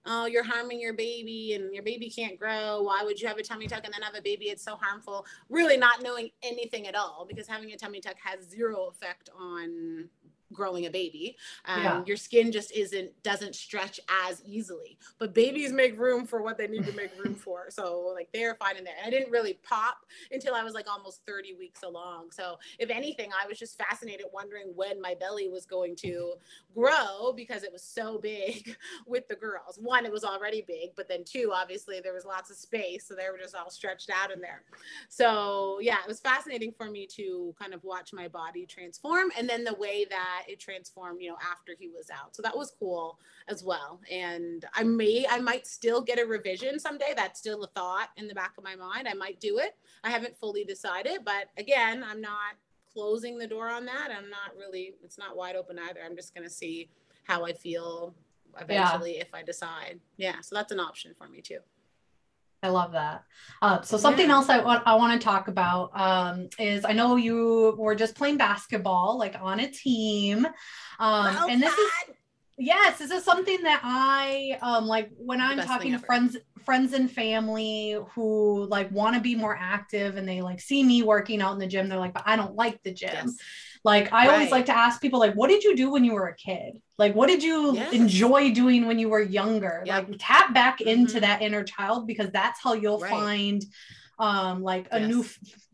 Oh, 0.07 0.27
you're 0.27 0.45
harming 0.45 0.81
your 0.81 0.95
baby 0.95 1.55
and 1.55 1.75
your 1.75 1.83
baby 1.83 2.09
can't 2.09 2.39
grow. 2.39 2.83
Why 2.83 3.03
would 3.03 3.21
you 3.21 3.29
have 3.29 3.39
a 3.39 3.43
tummy 3.43 3.67
tuck 3.67 3.85
and 3.85 3.93
then 3.93 4.03
have 4.03 4.15
a 4.15 4.23
baby? 4.23 4.47
It's 4.47 4.63
so 4.63 4.77
harmful. 4.77 5.27
Really 5.49 5.77
not 5.77 6.03
knowing 6.03 6.31
anything 6.43 6.87
at 6.87 6.95
all 6.95 7.27
because 7.29 7.47
having 7.47 7.73
a 7.73 7.77
tummy 7.77 8.01
tuck 8.01 8.17
has 8.23 8.49
zero 8.49 8.87
effect 8.87 9.31
on 9.39 10.09
growing 10.53 10.87
a 10.87 10.91
baby 10.91 11.37
um, 11.65 11.83
yeah. 11.83 12.03
your 12.07 12.17
skin 12.17 12.53
just 12.53 12.71
isn't 12.73 13.11
doesn't 13.23 13.55
stretch 13.55 13.99
as 14.29 14.43
easily 14.45 14.97
but 15.19 15.35
babies 15.35 15.73
make 15.73 15.99
room 15.99 16.25
for 16.25 16.43
what 16.43 16.57
they 16.57 16.69
need 16.69 16.85
to 16.85 16.93
make 16.93 17.11
room 17.23 17.35
for 17.35 17.67
so 17.69 18.13
like 18.15 18.29
they're 18.33 18.55
fine 18.55 18.77
in 18.77 18.85
there 18.85 18.95
and 18.99 19.07
i 19.07 19.11
didn't 19.11 19.31
really 19.31 19.59
pop 19.69 19.99
until 20.31 20.55
i 20.55 20.63
was 20.63 20.75
like 20.75 20.87
almost 20.89 21.23
30 21.27 21.55
weeks 21.55 21.83
along 21.83 22.31
so 22.31 22.57
if 22.79 22.91
anything 22.91 23.31
i 23.43 23.47
was 23.47 23.59
just 23.59 23.77
fascinated 23.77 24.27
wondering 24.33 24.73
when 24.77 25.01
my 25.01 25.15
belly 25.19 25.49
was 25.49 25.67
going 25.67 25.97
to 25.97 26.35
grow 26.77 27.33
because 27.35 27.63
it 27.63 27.73
was 27.73 27.83
so 27.83 28.19
big 28.19 28.77
with 29.07 29.27
the 29.29 29.35
girls 29.35 29.79
one 29.81 30.05
it 30.05 30.13
was 30.13 30.25
already 30.25 30.65
big 30.67 30.91
but 30.97 31.09
then 31.09 31.25
two 31.25 31.51
obviously 31.55 32.01
there 32.01 32.13
was 32.13 32.25
lots 32.25 32.51
of 32.51 32.57
space 32.57 33.07
so 33.07 33.15
they 33.15 33.31
were 33.31 33.39
just 33.39 33.55
all 33.55 33.71
stretched 33.71 34.11
out 34.11 34.31
in 34.31 34.41
there 34.41 34.63
so 35.09 35.79
yeah 35.81 35.97
it 36.03 36.09
was 36.09 36.21
fascinating 36.21 36.73
for 36.77 36.91
me 36.91 37.07
to 37.07 37.55
kind 37.59 37.73
of 37.73 37.83
watch 37.85 38.13
my 38.13 38.29
body 38.29 38.67
transform 38.67 39.31
and 39.39 39.49
then 39.49 39.65
the 39.65 39.75
way 39.75 40.07
that 40.09 40.45
it 40.49 40.61
transformed, 40.61 41.21
you 41.21 41.31
know, 41.31 41.37
after 41.51 41.73
he 41.79 41.89
was 41.89 42.11
out. 42.11 42.35
So 42.35 42.43
that 42.43 42.57
was 42.57 42.73
cool 42.79 43.19
as 43.49 43.63
well. 43.63 44.01
And 44.11 44.65
I 44.75 44.83
may, 44.83 45.27
I 45.29 45.39
might 45.39 45.67
still 45.67 46.01
get 46.01 46.19
a 46.19 46.27
revision 46.27 46.79
someday. 46.79 47.13
That's 47.15 47.39
still 47.39 47.63
a 47.65 47.69
thought 47.69 48.09
in 48.17 48.29
the 48.29 48.35
back 48.35 48.53
of 48.57 48.65
my 48.65 48.77
mind. 48.77 49.09
I 49.09 49.15
might 49.15 49.41
do 49.41 49.59
it. 49.59 49.77
I 50.05 50.11
haven't 50.11 50.37
fully 50.37 50.65
decided, 50.65 51.21
but 51.25 51.51
again, 51.57 52.05
I'm 52.09 52.21
not 52.21 52.55
closing 52.97 53.37
the 53.37 53.47
door 53.47 53.69
on 53.69 53.85
that. 53.85 54.09
I'm 54.11 54.31
not 54.31 54.57
really, 54.57 54.95
it's 55.05 55.19
not 55.19 55.37
wide 55.37 55.55
open 55.55 55.79
either. 55.79 56.01
I'm 56.03 56.17
just 56.17 56.35
going 56.35 56.47
to 56.49 56.53
see 56.53 56.89
how 57.25 57.45
I 57.45 57.53
feel 57.53 58.15
eventually 58.59 59.17
yeah. 59.17 59.23
if 59.23 59.35
I 59.35 59.43
decide. 59.43 60.01
Yeah. 60.17 60.41
So 60.41 60.55
that's 60.57 60.73
an 60.73 60.81
option 60.81 61.13
for 61.19 61.29
me 61.29 61.43
too. 61.43 61.59
I 62.63 62.69
love 62.69 62.93
that. 62.93 63.25
Uh, 63.61 63.83
so 63.83 63.99
something 63.99 64.29
yeah. 64.29 64.33
else 64.33 64.49
I 64.49 64.61
want 64.61 64.83
I 64.87 64.95
want 64.95 65.21
to 65.21 65.25
talk 65.25 65.49
about 65.49 65.91
um, 65.95 66.49
is 66.59 66.85
I 66.87 66.93
know 66.93 67.17
you 67.17 67.77
were 67.79 67.95
just 67.95 68.17
playing 68.17 68.39
basketball, 68.39 69.19
like 69.19 69.37
on 69.41 69.61
a 69.61 69.71
team, 69.71 70.47
um, 70.47 70.55
well 70.99 71.49
and 71.49 71.63
this 71.63 71.75
is 71.75 71.91
yes, 72.59 72.99
this 72.99 73.11
is 73.11 73.23
something 73.25 73.63
that 73.63 73.83
I 73.85 74.59
um, 74.63 74.87
like 74.87 75.11
when 75.17 75.41
I'm 75.41 75.59
talking 75.59 75.93
to 75.93 75.99
ever. 75.99 76.07
friends 76.07 76.37
friends 76.67 76.93
and 76.93 77.11
family 77.11 77.97
who 78.15 78.67
like 78.67 78.91
want 78.91 79.15
to 79.15 79.23
be 79.23 79.37
more 79.37 79.57
active 79.59 80.17
and 80.17 80.29
they 80.29 80.43
like 80.43 80.61
see 80.61 80.83
me 80.83 81.03
working 81.03 81.41
out 81.41 81.55
in 81.55 81.59
the 81.59 81.67
gym. 81.67 81.89
They're 81.89 81.99
like, 81.99 82.13
but 82.13 82.25
I 82.27 82.37
don't 82.37 82.57
like 82.57 82.83
the 82.83 82.93
gym. 82.93 83.11
Yes. 83.13 83.37
Like 83.85 84.13
I 84.13 84.27
right. 84.27 84.35
always 84.35 84.51
like 84.51 84.67
to 84.67 84.77
ask 84.77 85.01
people 85.01 85.21
like 85.21 85.35
what 85.35 85.49
did 85.49 85.63
you 85.63 85.77
do 85.77 85.91
when 85.91 86.05
you 86.05 86.13
were 86.13 86.27
a 86.27 86.35
kid? 86.35 86.83
Like 86.99 87.15
what 87.15 87.29
did 87.29 87.43
you 87.43 87.77
yes. 87.77 87.93
enjoy 87.93 88.51
doing 88.53 88.87
when 88.87 88.99
you 88.99 89.09
were 89.09 89.23
younger? 89.23 89.85
Yep. 89.87 90.09
Like 90.09 90.17
tap 90.19 90.53
back 90.53 90.81
mm-hmm. 90.81 90.89
into 90.89 91.21
that 91.21 91.41
inner 91.41 91.63
child 91.63 92.07
because 92.07 92.31
that's 92.33 92.61
how 92.61 92.73
you'll 92.75 92.99
right. 92.99 93.11
find 93.11 93.65
um 94.19 94.63
like 94.63 94.89
a 94.91 94.99
yes. 94.99 95.09
new 95.09 95.25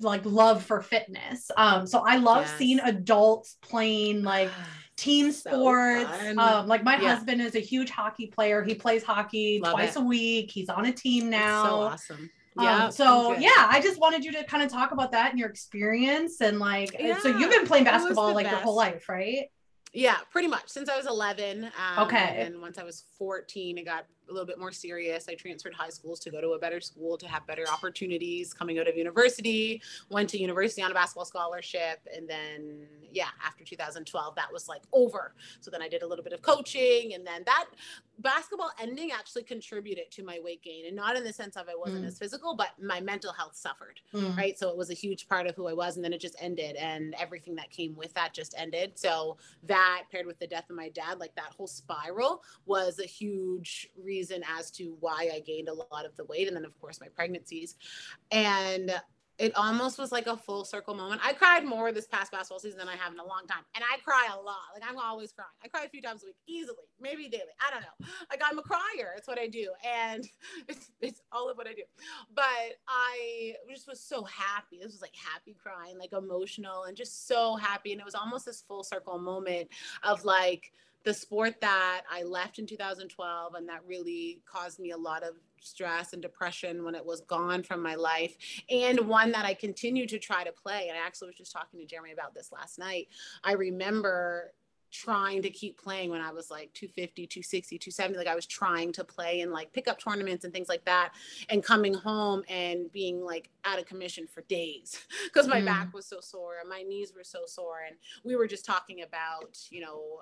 like 0.01 0.21
love 0.27 0.63
for 0.63 0.83
fitness. 0.83 1.51
Um 1.57 1.87
so 1.87 2.05
I 2.07 2.19
love 2.19 2.43
yes. 2.43 2.59
seeing 2.59 2.81
adults 2.81 3.57
playing 3.63 4.23
like 4.23 4.51
team 5.03 5.33
sports. 5.33 6.11
So 6.23 6.39
um, 6.39 6.67
like 6.67 6.85
my 6.85 7.01
yeah. 7.01 7.15
husband 7.15 7.41
is 7.41 7.55
a 7.55 7.61
huge 7.61 7.91
hockey 7.91 8.27
player. 8.27 8.63
He 8.63 8.75
plays 8.75 9.03
hockey 9.03 9.61
Love 9.63 9.73
twice 9.73 9.97
it. 9.97 10.01
a 10.01 10.05
week. 10.05 10.51
He's 10.51 10.69
on 10.69 10.87
a 10.87 10.93
team 10.93 11.29
now. 11.29 11.65
so 11.65 11.75
awesome. 11.81 12.31
Um, 12.57 12.65
yeah. 12.65 12.85
Um, 12.85 12.93
so 12.93 13.37
yeah, 13.39 13.51
I 13.57 13.81
just 13.83 14.01
wanted 14.01 14.25
you 14.25 14.33
to 14.33 14.45
kind 14.45 14.63
of 14.63 14.71
talk 14.71 14.93
about 14.93 15.13
that 15.13 15.31
and 15.31 15.39
your 15.39 15.49
experience 15.49 16.41
and 16.41 16.59
like 16.59 16.97
yeah, 16.99 17.19
so 17.19 17.37
you've 17.37 17.51
been 17.51 17.67
playing 17.67 17.85
basketball 17.85 18.35
like 18.35 18.45
best. 18.45 18.57
your 18.57 18.63
whole 18.63 18.77
life, 18.77 19.09
right? 19.09 19.51
Yeah, 19.95 20.17
pretty 20.31 20.49
much 20.49 20.69
since 20.69 20.89
I 20.89 20.97
was 20.97 21.07
11. 21.07 21.65
Um, 21.65 22.07
okay. 22.07 22.45
And 22.47 22.61
once 22.61 22.79
I 22.79 22.83
was 22.83 23.05
14, 23.19 23.77
it 23.77 23.85
got 23.85 24.07
a 24.33 24.35
little 24.35 24.47
bit 24.47 24.59
more 24.59 24.73
serious. 24.73 25.29
I 25.29 25.35
transferred 25.35 25.75
high 25.75 25.91
schools 25.91 26.19
to 26.21 26.31
go 26.31 26.41
to 26.41 26.51
a 26.51 26.59
better 26.59 26.81
school 26.81 27.17
to 27.19 27.29
have 27.29 27.47
better 27.47 27.65
opportunities 27.71 28.53
coming 28.53 28.79
out 28.79 28.89
of 28.89 28.97
university. 28.97 29.83
Went 30.11 30.31
to 30.31 30.39
university 30.39 30.83
on 30.83 30.91
a 30.91 30.95
basketball 30.95 31.27
scholarship. 31.27 32.01
And 32.15 32.29
then, 32.29 32.87
yeah, 33.13 33.29
after 33.47 33.65
2012, 33.65 34.35
that 34.35 34.53
was 34.53 34.69
like 34.69 34.83
over. 34.93 35.35
So 35.61 35.71
then 35.71 35.83
I 35.83 35.89
did 35.89 36.03
a 36.03 36.07
little 36.07 36.25
bit 36.25 36.33
of 36.33 36.43
coaching. 36.43 37.15
And 37.15 37.27
then 37.27 37.43
that 37.45 37.67
basketball 38.19 38.71
ending 38.81 39.11
actually 39.13 39.43
contributed 39.43 40.11
to 40.13 40.25
my 40.25 40.39
weight 40.43 40.63
gain. 40.63 40.87
And 40.87 40.97
not 40.97 41.17
in 41.17 41.25
the 41.25 41.33
sense 41.33 41.57
of 41.57 41.69
I 41.69 41.75
wasn't 41.77 42.05
mm. 42.05 42.09
as 42.09 42.19
physical, 42.19 42.55
but 42.55 42.71
my 42.81 43.01
mental 43.01 43.33
health 43.33 43.57
suffered. 43.57 44.01
Mm. 44.15 44.37
Right. 44.37 44.59
So 44.59 44.69
it 44.71 44.77
was 44.77 44.91
a 44.91 44.95
huge 44.95 45.29
part 45.29 45.47
of 45.47 45.55
who 45.57 45.69
I 45.69 45.73
was. 45.73 45.97
And 45.97 46.05
then 46.05 46.13
it 46.13 46.21
just 46.21 46.37
ended. 46.41 46.77
And 46.77 47.15
everything 47.19 47.55
that 47.57 47.71
came 47.71 47.97
with 47.97 48.15
that 48.15 48.33
just 48.33 48.55
ended. 48.57 48.93
So 48.95 49.37
that 49.65 50.05
paired 50.11 50.27
with 50.27 50.39
the 50.39 50.47
death 50.47 50.71
of 50.71 50.77
my 50.77 50.89
dad, 50.89 51.19
like 51.19 51.35
that 51.35 51.53
whole 51.57 51.67
spiral 51.67 52.43
was 52.67 52.99
a 52.99 53.07
huge 53.07 53.89
reason 54.03 54.23
reason 54.23 54.45
as 54.59 54.71
to 54.71 54.97
why 55.01 55.31
I 55.35 55.41
gained 55.41 55.69
a 55.69 55.75
lot 55.75 56.05
of 56.05 56.17
the 56.17 56.25
weight. 56.25 56.47
And 56.47 56.57
then, 56.57 56.65
of 56.65 56.79
course, 56.81 57.01
my 57.01 57.09
pregnancies. 57.09 57.77
And 58.31 58.93
it 59.43 59.53
almost 59.57 59.99
was 59.99 60.13
like 60.13 60.29
a 60.29 60.37
full 60.37 60.65
circle 60.65 60.95
moment. 60.95 61.21
I 61.25 61.33
cried 61.33 61.65
more 61.65 61.91
this 61.91 62.07
past 62.07 62.31
basketball 62.31 62.61
season 62.61 62.79
than 62.79 62.89
I 62.89 62.95
have 62.95 63.13
in 63.13 63.19
a 63.19 63.27
long 63.27 63.43
time. 63.49 63.65
And 63.75 63.83
I 63.83 63.99
cry 63.99 64.29
a 64.33 64.37
lot. 64.37 64.71
Like 64.73 64.89
I'm 64.89 64.97
always 64.97 65.33
crying. 65.33 65.51
I 65.65 65.67
cry 65.67 65.83
a 65.83 65.89
few 65.89 66.01
times 66.01 66.23
a 66.23 66.27
week, 66.27 66.37
easily, 66.47 66.77
maybe 67.01 67.29
daily. 67.29 67.51
I 67.61 67.73
don't 67.73 67.81
know. 67.81 68.07
Like 68.31 68.41
I'm 68.49 68.61
a 68.61 68.63
crier. 68.63 69.15
It's 69.17 69.27
what 69.27 69.41
I 69.41 69.49
do. 69.49 69.73
And 69.85 70.29
it's, 70.69 70.93
it's 71.01 71.23
all 71.33 71.51
of 71.51 71.57
what 71.57 71.67
I 71.67 71.73
do. 71.73 71.83
But 72.33 72.45
I 72.87 73.55
just 73.69 73.89
was 73.89 73.99
so 73.99 74.23
happy. 74.23 74.79
This 74.81 74.93
was 74.93 75.03
like 75.03 75.17
happy 75.17 75.57
crying, 75.61 75.99
like 75.99 76.13
emotional 76.13 76.85
and 76.85 76.97
just 76.97 77.27
so 77.27 77.57
happy. 77.57 77.91
And 77.91 78.01
it 78.01 78.05
was 78.05 78.15
almost 78.15 78.47
this 78.47 78.63
full 78.63 78.85
circle 78.85 79.19
moment 79.19 79.71
of 80.05 80.25
like, 80.25 80.71
the 81.05 81.15
sport 81.15 81.61
that 81.61 82.03
I 82.11 82.23
left 82.23 82.59
in 82.59 82.67
2012 82.67 83.55
and 83.55 83.69
that 83.69 83.81
really 83.87 84.41
caused 84.51 84.79
me 84.79 84.91
a 84.91 84.97
lot 84.97 85.23
of 85.23 85.35
stress 85.61 86.13
and 86.13 86.21
depression 86.21 86.85
when 86.85 86.95
it 86.95 87.05
was 87.05 87.21
gone 87.23 87.63
from 87.63 87.83
my 87.83 87.95
life, 87.95 88.37
and 88.69 89.01
one 89.01 89.33
that 89.33 89.45
I 89.45 89.55
continue 89.55 90.07
to 90.09 90.19
try 90.19 90.45
to 90.45 90.53
play. 90.53 90.89
And 90.89 90.99
I 90.99 91.07
actually 91.07 91.29
was 91.29 91.37
just 91.37 91.53
talking 91.53 91.81
to 91.81 91.87
Jeremy 91.87 92.13
about 92.13 92.35
this 92.35 92.53
last 92.53 92.79
night. 92.79 93.09
I 93.45 93.53
remember 93.53 94.53
trying 94.93 95.41
to 95.41 95.49
keep 95.49 95.83
playing 95.83 96.11
when 96.11 96.21
I 96.21 96.33
was 96.33 96.51
like 96.51 96.71
250, 96.75 97.27
260, 97.27 97.79
270. 97.79 98.19
Like 98.19 98.27
I 98.27 98.35
was 98.35 98.45
trying 98.45 98.93
to 98.93 99.05
play 99.05 99.41
in 99.41 99.51
like 99.51 99.73
pickup 99.73 99.99
tournaments 99.99 100.45
and 100.45 100.53
things 100.53 100.69
like 100.69 100.85
that. 100.85 101.15
And 101.49 101.65
coming 101.65 101.95
home 101.95 102.43
and 102.49 102.93
being 102.93 103.25
like 103.25 103.49
out 103.65 103.79
of 103.79 103.87
commission 103.87 104.27
for 104.27 104.43
days 104.43 105.01
because 105.25 105.49
my 105.49 105.63
mm. 105.63 105.65
back 105.65 105.95
was 105.95 106.07
so 106.07 106.21
sore 106.21 106.57
and 106.61 106.69
my 106.69 106.83
knees 106.83 107.13
were 107.17 107.25
so 107.25 107.41
sore. 107.47 107.81
And 107.87 107.97
we 108.23 108.37
were 108.37 108.47
just 108.47 108.67
talking 108.67 109.03
about, 109.03 109.59
you 109.71 109.81
know, 109.81 110.21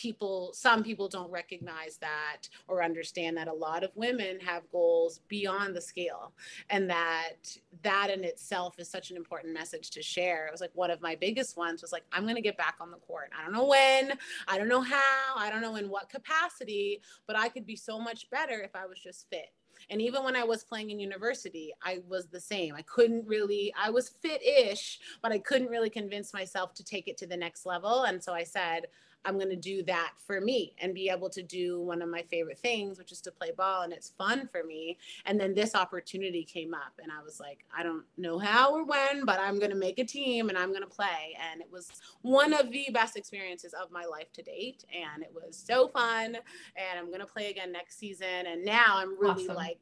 people 0.00 0.50
some 0.54 0.82
people 0.82 1.08
don't 1.08 1.30
recognize 1.30 1.98
that 1.98 2.48
or 2.68 2.82
understand 2.82 3.36
that 3.36 3.48
a 3.48 3.52
lot 3.52 3.84
of 3.84 3.90
women 3.94 4.40
have 4.40 4.62
goals 4.72 5.20
beyond 5.28 5.76
the 5.76 5.80
scale 5.80 6.32
and 6.70 6.88
that 6.88 7.34
that 7.82 8.08
in 8.08 8.24
itself 8.24 8.78
is 8.78 8.88
such 8.88 9.10
an 9.10 9.16
important 9.18 9.52
message 9.52 9.90
to 9.90 10.00
share 10.00 10.46
it 10.46 10.52
was 10.52 10.62
like 10.62 10.70
one 10.72 10.90
of 10.90 11.02
my 11.02 11.14
biggest 11.14 11.54
ones 11.54 11.82
was 11.82 11.92
like 11.92 12.04
i'm 12.14 12.22
going 12.22 12.34
to 12.34 12.40
get 12.40 12.56
back 12.56 12.76
on 12.80 12.90
the 12.90 12.96
court 12.96 13.30
i 13.38 13.44
don't 13.44 13.52
know 13.52 13.66
when 13.66 14.12
i 14.48 14.56
don't 14.56 14.68
know 14.68 14.80
how 14.80 15.36
i 15.36 15.50
don't 15.50 15.60
know 15.60 15.76
in 15.76 15.90
what 15.90 16.08
capacity 16.08 17.02
but 17.26 17.36
i 17.36 17.46
could 17.46 17.66
be 17.66 17.76
so 17.76 17.98
much 17.98 18.30
better 18.30 18.62
if 18.62 18.74
i 18.74 18.86
was 18.86 18.98
just 18.98 19.28
fit 19.28 19.52
and 19.88 20.02
even 20.02 20.22
when 20.24 20.36
I 20.36 20.44
was 20.44 20.62
playing 20.62 20.90
in 20.90 21.00
university, 21.00 21.72
I 21.82 22.00
was 22.06 22.26
the 22.26 22.40
same. 22.40 22.74
I 22.74 22.82
couldn't 22.82 23.26
really, 23.26 23.72
I 23.80 23.88
was 23.88 24.10
fit 24.10 24.42
ish, 24.44 25.00
but 25.22 25.32
I 25.32 25.38
couldn't 25.38 25.68
really 25.70 25.88
convince 25.88 26.34
myself 26.34 26.74
to 26.74 26.84
take 26.84 27.08
it 27.08 27.16
to 27.18 27.26
the 27.26 27.36
next 27.36 27.64
level. 27.64 28.02
And 28.02 28.22
so 28.22 28.34
I 28.34 28.42
said, 28.44 28.88
I'm 29.24 29.34
going 29.34 29.50
to 29.50 29.56
do 29.56 29.82
that 29.84 30.12
for 30.26 30.40
me 30.40 30.74
and 30.80 30.94
be 30.94 31.08
able 31.08 31.28
to 31.30 31.42
do 31.42 31.80
one 31.80 32.02
of 32.02 32.08
my 32.08 32.22
favorite 32.22 32.58
things, 32.58 32.98
which 32.98 33.12
is 33.12 33.20
to 33.22 33.30
play 33.30 33.50
ball. 33.56 33.82
And 33.82 33.92
it's 33.92 34.10
fun 34.10 34.48
for 34.50 34.64
me. 34.64 34.98
And 35.26 35.38
then 35.38 35.54
this 35.54 35.74
opportunity 35.74 36.44
came 36.44 36.74
up, 36.74 36.92
and 37.02 37.12
I 37.12 37.22
was 37.22 37.40
like, 37.40 37.64
I 37.76 37.82
don't 37.82 38.04
know 38.16 38.38
how 38.38 38.74
or 38.74 38.84
when, 38.84 39.24
but 39.24 39.38
I'm 39.38 39.58
going 39.58 39.70
to 39.70 39.76
make 39.76 39.98
a 39.98 40.04
team 40.04 40.48
and 40.48 40.56
I'm 40.56 40.70
going 40.70 40.82
to 40.82 40.86
play. 40.86 41.36
And 41.50 41.60
it 41.60 41.70
was 41.70 41.90
one 42.22 42.52
of 42.52 42.70
the 42.70 42.86
best 42.92 43.16
experiences 43.16 43.74
of 43.74 43.90
my 43.90 44.04
life 44.04 44.32
to 44.34 44.42
date. 44.42 44.84
And 44.94 45.22
it 45.22 45.32
was 45.34 45.56
so 45.56 45.88
fun. 45.88 46.36
And 46.76 46.98
I'm 46.98 47.08
going 47.08 47.20
to 47.20 47.26
play 47.26 47.50
again 47.50 47.72
next 47.72 47.98
season. 47.98 48.46
And 48.46 48.64
now 48.64 48.96
I'm 48.96 49.18
really 49.18 49.44
awesome. 49.44 49.56
like 49.56 49.78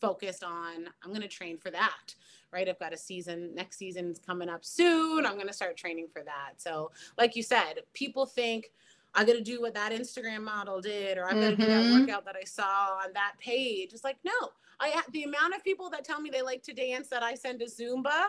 focused 0.00 0.44
on, 0.44 0.88
I'm 1.02 1.10
going 1.10 1.22
to 1.22 1.28
train 1.28 1.58
for 1.58 1.70
that 1.70 2.14
right? 2.52 2.68
I've 2.68 2.78
got 2.78 2.92
a 2.92 2.96
season, 2.96 3.54
next 3.54 3.78
season's 3.78 4.18
coming 4.18 4.48
up 4.48 4.64
soon. 4.64 5.26
I'm 5.26 5.34
going 5.34 5.48
to 5.48 5.52
start 5.52 5.76
training 5.76 6.08
for 6.12 6.22
that. 6.22 6.54
So, 6.56 6.90
like 7.18 7.36
you 7.36 7.42
said, 7.42 7.80
people 7.92 8.26
think, 8.26 8.70
I 9.14 9.24
got 9.24 9.32
to 9.32 9.42
do 9.42 9.60
what 9.60 9.74
that 9.74 9.92
Instagram 9.92 10.42
model 10.42 10.80
did, 10.80 11.16
or 11.16 11.26
I'm 11.26 11.36
mm-hmm. 11.36 11.60
do 11.60 11.66
that 11.66 11.84
mm-hmm. 11.84 12.00
workout 12.00 12.26
that 12.26 12.36
I 12.36 12.44
saw 12.44 12.98
on 13.02 13.14
that 13.14 13.32
page. 13.40 13.92
It's 13.92 14.04
like, 14.04 14.18
no, 14.24 14.32
I 14.78 15.02
the 15.12 15.24
amount 15.24 15.54
of 15.54 15.64
people 15.64 15.88
that 15.90 16.04
tell 16.04 16.20
me 16.20 16.28
they 16.30 16.42
like 16.42 16.62
to 16.64 16.74
dance 16.74 17.08
that 17.08 17.22
I 17.22 17.34
send 17.34 17.60
to 17.60 17.66
Zumba, 17.66 18.26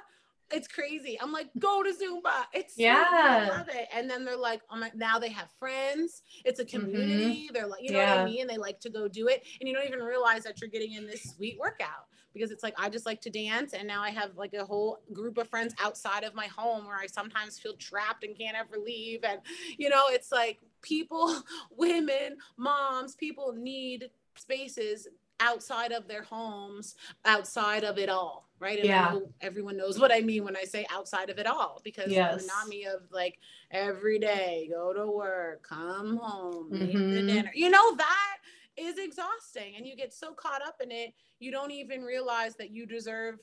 it's 0.50 0.68
crazy. 0.68 1.20
I'm 1.22 1.34
like, 1.34 1.50
go 1.60 1.84
to 1.84 1.90
Zumba. 1.90 2.46
It's 2.54 2.78
yeah, 2.78 3.06
I 3.12 3.50
love 3.50 3.68
it. 3.68 3.90
And 3.94 4.10
then 4.10 4.24
they're 4.24 4.38
like, 4.38 4.62
oh 4.72 4.78
my, 4.78 4.92
now 4.96 5.20
they 5.20 5.30
have 5.30 5.50
friends. 5.60 6.24
It's 6.46 6.62
a 6.62 6.66
mm-hmm. 6.66 6.80
community. 6.80 7.48
Mm-hmm. 7.48 7.54
They're 7.54 7.68
like, 7.68 7.84
you 7.84 7.92
know 7.92 8.00
yeah. 8.00 8.16
what 8.16 8.22
I 8.22 8.26
mean? 8.26 8.42
And 8.42 8.50
they 8.50 8.58
like 8.58 8.80
to 8.82 8.90
go 8.90 9.10
do 9.10 9.28
it, 9.28 9.44
and 9.60 9.68
you 9.68 9.76
don't 9.76 9.86
even 9.86 10.00
realize 10.00 10.44
that 10.44 10.62
you're 10.62 10.70
getting 10.70 10.94
in 10.94 11.06
this 11.06 11.24
sweet 11.36 11.58
workout 11.60 12.08
because 12.38 12.52
it's 12.52 12.64
like 12.64 12.76
I 12.78 12.90
just 12.90 13.06
like 13.06 13.22
to 13.22 13.30
dance, 13.30 13.74
and 13.74 13.88
now 13.88 14.02
I 14.02 14.10
have 14.12 14.38
like 14.38 14.54
a 14.54 14.66
whole 14.66 15.00
group 15.14 15.38
of 15.38 15.50
friends 15.50 15.74
outside 15.82 16.24
of 16.24 16.36
my 16.36 16.48
home 16.48 16.86
where 16.86 16.98
I 16.98 17.08
sometimes 17.08 17.60
feel 17.60 17.76
trapped 17.76 18.24
and 18.24 18.38
can't 18.38 18.58
ever 18.58 18.78
leave, 18.84 19.24
and 19.24 19.40
you 19.78 19.90
know, 19.90 20.04
it's 20.10 20.32
like 20.32 20.60
people, 20.82 21.44
women, 21.78 22.38
moms, 22.58 23.16
people 23.16 23.54
need 23.54 24.10
spaces 24.36 25.08
outside 25.40 25.92
of 25.92 26.08
their 26.08 26.24
homes, 26.24 26.96
outside 27.26 27.84
of 27.84 27.98
it 27.98 28.10
all, 28.10 28.48
right? 28.60 28.80
And 28.80 28.88
yeah. 28.88 29.20
everyone 29.42 29.78
knows 29.78 30.00
what 30.00 30.12
I 30.12 30.22
mean 30.22 30.44
when 30.44 30.56
I 30.56 30.64
say 30.64 30.86
outside 30.92 31.30
of 31.30 31.38
it 31.38 31.46
all, 31.46 31.82
because 31.84 32.12
yes. 32.12 32.46
not 32.48 32.68
me 32.68 32.86
of 32.86 33.02
like 33.12 33.40
every 33.72 34.20
day, 34.20 34.70
go 34.72 34.94
to 34.94 35.10
work, 35.10 35.64
come 35.68 36.18
home, 36.18 36.72
mm-hmm. 36.72 36.84
eat 36.84 37.14
the 37.14 37.22
dinner. 37.34 37.52
You 37.54 37.70
know, 37.70 37.96
that 37.96 38.38
is 38.78 38.98
exhausting. 38.98 39.76
And 39.76 39.86
you 39.86 39.96
get 39.96 40.14
so 40.14 40.34
caught 40.34 40.62
up 40.62 40.76
in 40.82 40.92
it, 40.92 41.14
you 41.40 41.52
don't 41.52 41.72
even 41.72 42.02
realize 42.02 42.56
that 42.56 42.72
you 42.72 42.86
deserve 42.86 43.40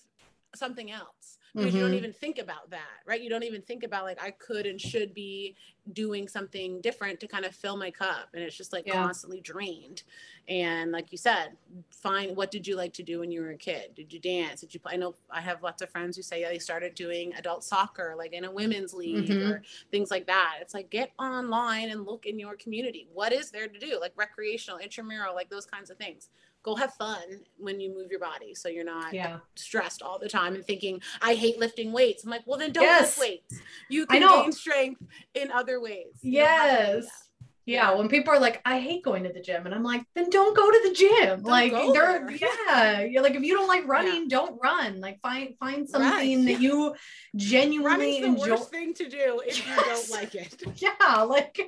something 0.55 0.91
else 0.91 1.39
because 1.55 1.69
mm-hmm. 1.69 1.77
you 1.77 1.83
don't 1.83 1.91
mm-hmm. 1.91 1.99
even 1.99 2.13
think 2.13 2.39
about 2.39 2.69
that, 2.71 2.81
right? 3.07 3.21
You 3.21 3.31
don't 3.31 3.45
even 3.45 3.63
think 3.63 3.85
about 3.85 4.05
like 4.05 4.21
I 4.21 4.33
could 4.33 4.67
and 4.67 4.81
should 4.81 5.15
be 5.15 5.55
doing 5.93 6.27
something 6.27 6.81
different 6.81 7.21
to 7.21 7.29
kind 7.29 7.45
of 7.45 7.55
fill 7.55 7.77
my 7.77 7.93
cup. 7.93 8.31
And 8.35 8.43
it's 8.43 8.57
just 8.57 8.73
like 8.73 8.87
yeah. 8.87 8.95
constantly 8.95 9.41
drained. 9.41 10.03
And 10.49 10.91
like 10.91 11.13
you 11.13 11.19
said, 11.19 11.51
find 11.93 12.37
what 12.37 12.51
did 12.51 12.67
you 12.67 12.75
like 12.75 12.93
to 12.95 13.05
do 13.05 13.21
when 13.21 13.31
you 13.31 13.41
were 13.41 13.51
a 13.51 13.57
kid? 13.57 13.95
Did 13.95 14.13
you 14.13 14.19
dance? 14.19 14.63
Did 14.63 14.75
you 14.75 14.81
play? 14.81 14.95
I 14.95 14.97
know 14.97 15.15
I 15.31 15.41
have 15.41 15.63
lots 15.63 15.81
of 15.81 15.91
friends 15.91 16.17
who 16.17 16.23
say 16.23 16.41
yeah, 16.41 16.49
they 16.49 16.59
started 16.59 16.97
doing 16.97 17.33
adult 17.35 17.63
soccer, 17.63 18.15
like 18.19 18.33
in 18.33 18.45
a 18.45 18.51
women's 18.51 18.93
league 18.93 19.29
mm-hmm. 19.29 19.53
or 19.53 19.63
things 19.93 20.11
like 20.11 20.27
that. 20.27 20.57
It's 20.61 20.75
like 20.75 20.91
get 20.91 21.13
online 21.21 21.91
and 21.91 22.05
look 22.05 22.27
in 22.27 22.37
your 22.37 22.57
community. 22.57 23.07
What 23.13 23.33
is 23.33 23.53
there 23.53 23.69
to 23.69 23.79
do? 23.79 23.99
Like 24.01 24.13
recreational, 24.17 24.79
intramural, 24.79 25.37
like 25.37 25.51
those 25.51 25.67
kinds 25.67 25.91
of 25.91 25.99
things 25.99 26.31
go 26.65 26.75
have 26.75 26.93
fun 26.95 27.41
when 27.59 27.79
you 27.79 27.95
move 27.95 28.11
your 28.11 28.19
body 28.19 28.55
so 28.55 28.69
you're 28.69 28.85
not 28.85 29.13
yeah. 29.13 29.39
stressed 29.55 30.03
all 30.03 30.19
the 30.19 30.29
time 30.29 30.55
and 30.55 30.65
thinking 30.65 31.01
i 31.23 31.35
hate 31.35 31.59
lifting 31.59 31.93
weights. 31.93 32.25
I'm 32.25 32.31
like 32.31 32.43
well 32.47 32.59
then 32.59 32.73
don't 32.73 32.83
yes. 32.83 33.19
lift 33.19 33.21
weights. 33.21 33.61
You 33.89 34.07
can 34.07 34.21
gain 34.21 34.53
strength 34.53 35.03
in 35.35 35.53
other 35.53 35.81
ways. 35.81 36.19
Yes 36.23 37.24
yeah, 37.67 37.95
when 37.95 38.09
people 38.09 38.33
are 38.35 38.39
like, 38.39 38.61
I 38.67 38.79
hate 38.79 39.03
going 39.03 39.25
to 39.25 39.33
the 39.33 39.41
gym, 39.41 39.65
and 39.65 39.75
I'm 39.75 39.83
like, 39.83 40.05
then 40.15 40.29
don't 40.29 40.55
go 40.55 40.71
to 40.71 40.89
the 40.89 40.95
gym. 40.95 41.27
Don't 41.27 41.45
like, 41.45 41.73
they're 41.73 42.31
yeah, 42.31 43.01
you're 43.01 43.23
like, 43.23 43.35
if 43.35 43.43
you 43.43 43.57
don't 43.57 43.69
like 43.69 43.87
running, 43.89 44.23
yeah. 44.23 44.29
don't 44.29 44.59
run. 44.63 45.01
Like, 45.01 45.21
find 45.23 45.55
find 45.59 45.89
something 45.89 46.11
right. 46.11 46.47
that 46.47 46.61
you 46.61 46.95
genuinely 47.37 48.21
Running's 48.21 48.27
enjoy. 48.27 48.45
The 48.45 48.51
worst 48.53 48.71
thing 48.71 48.95
to 48.95 49.09
do 49.09 49.43
if 49.47 49.67
yes. 49.67 49.77
you 49.77 49.85
don't 49.85 50.11
like 50.11 50.35
it. 50.35 50.63
yeah, 50.77 51.23
like, 51.23 51.59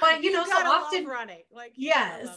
but 0.00 0.22
you, 0.22 0.30
you 0.30 0.36
know, 0.36 0.44
so 0.44 0.56
often 0.56 1.04
running, 1.04 1.42
like, 1.52 1.72
yes, 1.76 2.28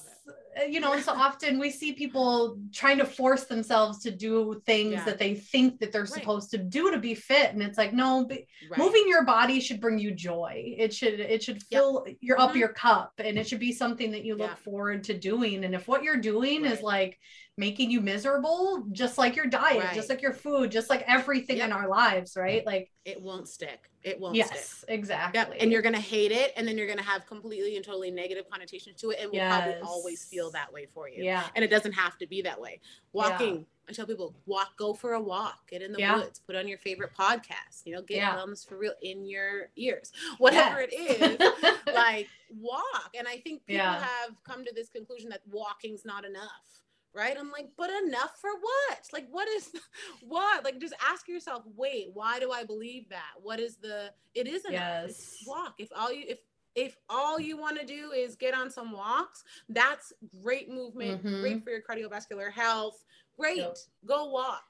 uh, 0.59 0.63
you 0.63 0.79
know, 0.79 0.93
and 0.93 1.03
so 1.03 1.13
often 1.13 1.59
we 1.59 1.69
see 1.69 1.93
people 1.93 2.57
trying 2.73 2.97
to 2.97 3.05
force 3.05 3.45
themselves 3.45 3.99
to 3.99 4.11
do 4.11 4.61
things 4.65 4.93
yeah. 4.93 5.05
that 5.05 5.19
they 5.19 5.35
think 5.35 5.79
that 5.79 5.91
they're 5.91 6.01
right. 6.01 6.09
supposed 6.09 6.51
to 6.51 6.57
do 6.57 6.91
to 6.91 6.97
be 6.97 7.13
fit, 7.13 7.53
and 7.53 7.61
it's 7.61 7.77
like, 7.77 7.93
no, 7.93 8.27
right. 8.27 8.45
moving 8.77 9.05
your 9.07 9.23
body 9.23 9.59
should 9.59 9.79
bring 9.79 9.99
you 9.99 10.11
joy. 10.11 10.75
It 10.77 10.93
should 10.93 11.19
it 11.19 11.43
should 11.43 11.61
fill 11.63 12.03
yep. 12.05 12.17
your 12.21 12.39
up 12.39 12.49
mm-hmm. 12.49 12.59
your 12.59 12.69
cup, 12.69 12.88
and 13.17 13.37
it 13.37 13.47
should 13.47 13.59
be 13.59 13.71
something 13.71 14.11
that 14.11 14.23
you 14.23 14.35
look 14.35 14.49
yeah. 14.49 14.55
forward 14.55 15.03
to 15.05 15.17
doing. 15.17 15.63
And 15.65 15.73
if 15.75 15.87
what 15.87 16.03
you're 16.03 16.17
doing 16.17 16.63
right. 16.63 16.71
is 16.71 16.81
like 16.81 17.19
making 17.57 17.91
you 17.91 17.99
miserable, 17.99 18.85
just 18.91 19.17
like 19.17 19.35
your 19.35 19.45
diet, 19.45 19.83
right. 19.83 19.93
just 19.93 20.09
like 20.09 20.21
your 20.21 20.33
food, 20.33 20.71
just 20.71 20.89
like 20.89 21.03
everything 21.07 21.57
yep. 21.57 21.67
in 21.67 21.73
our 21.73 21.87
lives, 21.89 22.37
right? 22.37 22.65
Like 22.65 22.91
it 23.05 23.21
won't 23.21 23.47
stick. 23.49 23.89
It 24.01 24.19
won't 24.19 24.35
yes, 24.35 24.77
stick. 24.77 24.89
exactly. 24.89 25.39
Yep. 25.39 25.57
And 25.59 25.71
you're 25.71 25.81
gonna 25.81 25.99
hate 25.99 26.31
it, 26.31 26.53
and 26.55 26.65
then 26.67 26.77
you're 26.77 26.87
gonna 26.87 27.01
have 27.01 27.25
completely 27.25 27.75
and 27.75 27.83
totally 27.83 28.11
negative 28.11 28.45
connotations 28.49 29.01
to 29.01 29.09
it, 29.09 29.17
and 29.19 29.29
will 29.29 29.35
yes. 29.35 29.61
probably 29.61 29.81
always 29.81 30.23
feel 30.23 30.51
that 30.51 30.71
way 30.71 30.85
for 30.85 31.09
you. 31.09 31.23
Yeah. 31.23 31.43
And 31.55 31.65
it 31.65 31.69
doesn't 31.69 31.91
have 31.91 32.17
to 32.19 32.27
be 32.27 32.41
that 32.43 32.59
way. 32.59 32.79
Walking. 33.11 33.55
Yeah. 33.55 33.63
I 33.89 33.93
tell 33.93 34.05
people, 34.05 34.35
walk, 34.45 34.77
go 34.77 34.93
for 34.93 35.13
a 35.13 35.21
walk, 35.21 35.67
get 35.69 35.81
in 35.81 35.91
the 35.91 35.99
yeah. 35.99 36.17
woods, 36.17 36.39
put 36.45 36.55
on 36.55 36.67
your 36.67 36.77
favorite 36.77 37.11
podcast, 37.17 37.85
you 37.85 37.95
know, 37.95 38.03
get 38.03 38.17
yeah. 38.17 38.35
wellness 38.35 38.67
for 38.67 38.77
real 38.77 38.93
in 39.01 39.25
your 39.25 39.69
ears, 39.75 40.11
whatever 40.37 40.79
it 40.79 40.93
is, 40.93 41.39
like 41.93 42.27
walk. 42.55 43.15
And 43.17 43.27
I 43.27 43.37
think 43.37 43.65
people 43.65 43.85
yeah. 43.85 43.99
have 43.99 44.35
come 44.43 44.63
to 44.63 44.71
this 44.75 44.89
conclusion 44.89 45.29
that 45.29 45.41
walking's 45.49 46.05
not 46.05 46.23
enough 46.23 46.83
right 47.11 47.37
i'm 47.39 47.49
like 47.49 47.69
but 47.75 47.89
enough 48.05 48.37
for 48.39 48.51
what 48.51 48.99
like 49.13 49.25
what 49.31 49.47
is 49.47 49.71
what 50.27 50.63
like 50.63 50.79
just 50.79 50.93
ask 51.11 51.27
yourself 51.27 51.63
wait 51.75 52.09
why 52.13 52.39
do 52.39 52.51
i 52.51 52.63
believe 52.63 53.09
that 53.09 53.31
what 53.41 53.59
is 53.59 53.77
the 53.77 54.11
it 54.35 54.47
is 54.47 54.63
enough 54.65 55.07
yes. 55.07 55.43
walk 55.47 55.73
if 55.79 55.89
all 55.97 56.13
you 56.13 56.23
if 56.27 56.37
if 56.75 56.95
all 57.09 57.39
you 57.39 57.57
want 57.57 57.79
to 57.79 57.85
do 57.85 58.11
is 58.11 58.35
get 58.35 58.53
on 58.53 58.69
some 58.69 58.91
walks 58.91 59.43
that's 59.69 60.13
great 60.41 60.69
movement 60.69 61.23
mm-hmm. 61.23 61.41
great 61.41 61.63
for 61.63 61.71
your 61.71 61.81
cardiovascular 61.81 62.51
health 62.51 63.03
great. 63.39 63.57
Yep. 63.57 63.77
go 64.05 64.29
walk 64.29 64.63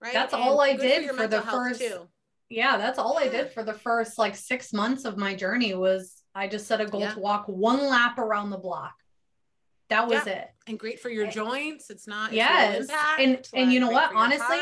right? 0.00 0.12
That's 0.12 0.32
and 0.34 0.42
all 0.42 0.60
i 0.60 0.74
did 0.74 1.08
for, 1.10 1.16
for 1.16 1.26
the 1.26 1.42
first 1.42 1.80
too. 1.80 2.08
yeah 2.48 2.76
that's 2.76 2.98
all 2.98 3.18
i 3.18 3.28
did 3.28 3.50
for 3.52 3.62
the 3.62 3.72
first 3.72 4.18
like 4.18 4.36
six 4.36 4.72
months 4.72 5.04
of 5.04 5.16
my 5.16 5.34
journey 5.34 5.74
was 5.74 6.22
i 6.34 6.46
just 6.46 6.66
set 6.66 6.80
a 6.80 6.86
goal 6.86 7.00
yeah. 7.00 7.12
to 7.12 7.20
walk 7.20 7.46
one 7.46 7.88
lap 7.88 8.18
around 8.18 8.50
the 8.50 8.58
block. 8.58 8.94
That 9.88 10.08
was 10.08 10.26
yeah. 10.26 10.32
it. 10.32 10.48
And 10.66 10.76
great 10.76 10.98
for 10.98 11.10
your 11.10 11.26
eh, 11.26 11.30
joints. 11.30 11.90
It's 11.90 12.08
not 12.08 12.32
yes. 12.32 12.80
impact, 12.80 13.20
and 13.20 13.32
like, 13.34 13.46
and 13.54 13.72
you 13.72 13.78
know 13.78 13.90
what? 13.90 14.12
honestly 14.16 14.58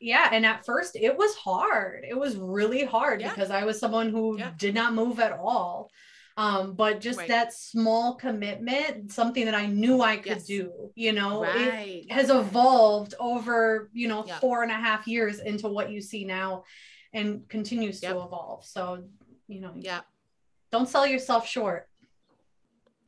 yeah 0.00 0.28
and 0.30 0.44
at 0.44 0.66
first 0.66 0.96
it 0.96 1.16
was 1.16 1.34
hard. 1.34 2.04
It 2.08 2.18
was 2.18 2.36
really 2.36 2.84
hard 2.84 3.22
yeah. 3.22 3.30
because 3.30 3.50
i 3.50 3.64
was 3.64 3.80
someone 3.80 4.10
who 4.10 4.38
did 4.58 4.74
not 4.74 4.94
move 4.94 5.18
at 5.18 5.32
all 5.32 5.90
um 6.36 6.74
but 6.74 7.00
just 7.00 7.18
right. 7.18 7.28
that 7.28 7.52
small 7.52 8.14
commitment 8.14 9.10
something 9.10 9.44
that 9.44 9.54
i 9.54 9.66
knew 9.66 10.02
i 10.02 10.16
could 10.16 10.36
yes. 10.36 10.44
do 10.44 10.70
you 10.94 11.12
know 11.12 11.42
right. 11.42 12.04
it 12.04 12.12
has 12.12 12.30
evolved 12.30 13.14
over 13.18 13.90
you 13.92 14.08
know 14.08 14.22
four 14.40 14.62
and 14.62 14.70
a 14.70 14.74
half 14.74 15.06
years 15.06 15.40
into 15.40 15.68
what 15.68 15.90
you 15.90 16.00
see 16.00 16.24
now 16.24 16.64
and 17.12 17.48
continues 17.48 18.02
yep. 18.02 18.12
to 18.12 18.18
evolve 18.18 18.64
so 18.64 19.02
you 19.48 19.60
know 19.60 19.72
yeah 19.76 20.00
don't 20.70 20.88
sell 20.88 21.06
yourself 21.06 21.46
short 21.46 21.88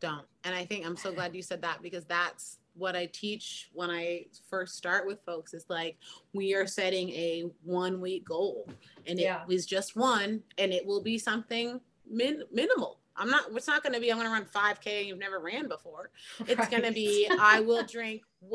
don't. 0.00 0.26
And 0.44 0.54
I 0.54 0.64
think 0.64 0.86
I'm 0.86 0.96
so 0.96 1.12
glad 1.12 1.34
you 1.34 1.42
said 1.42 1.62
that 1.62 1.82
because 1.82 2.04
that's 2.04 2.58
what 2.74 2.94
I 2.94 3.06
teach 3.06 3.68
when 3.72 3.90
I 3.90 4.26
first 4.48 4.76
start 4.76 5.06
with 5.06 5.20
folks 5.26 5.52
is 5.52 5.66
like 5.68 5.96
we 6.32 6.54
are 6.54 6.66
setting 6.66 7.10
a 7.10 7.44
one 7.64 8.00
week 8.00 8.24
goal 8.24 8.68
and 9.06 9.18
it 9.18 9.22
yeah. 9.22 9.44
was 9.46 9.66
just 9.66 9.96
one 9.96 10.42
and 10.58 10.72
it 10.72 10.86
will 10.86 11.02
be 11.02 11.18
something 11.18 11.80
min- 12.08 12.44
minimal. 12.52 13.00
I'm 13.18 13.28
not, 13.30 13.46
it's 13.54 13.66
not 13.66 13.82
going 13.82 13.92
to 13.94 14.00
be, 14.00 14.10
I'm 14.10 14.18
going 14.18 14.28
to 14.28 14.32
run 14.32 14.44
5K 14.44 15.00
and 15.00 15.08
you've 15.08 15.18
never 15.18 15.40
ran 15.40 15.68
before. 15.68 16.10
It's 16.46 16.58
right. 16.58 16.70
going 16.70 16.84
to 16.84 16.92
be, 16.92 17.28
I 17.38 17.60
will 17.60 17.84
drink 17.84 18.22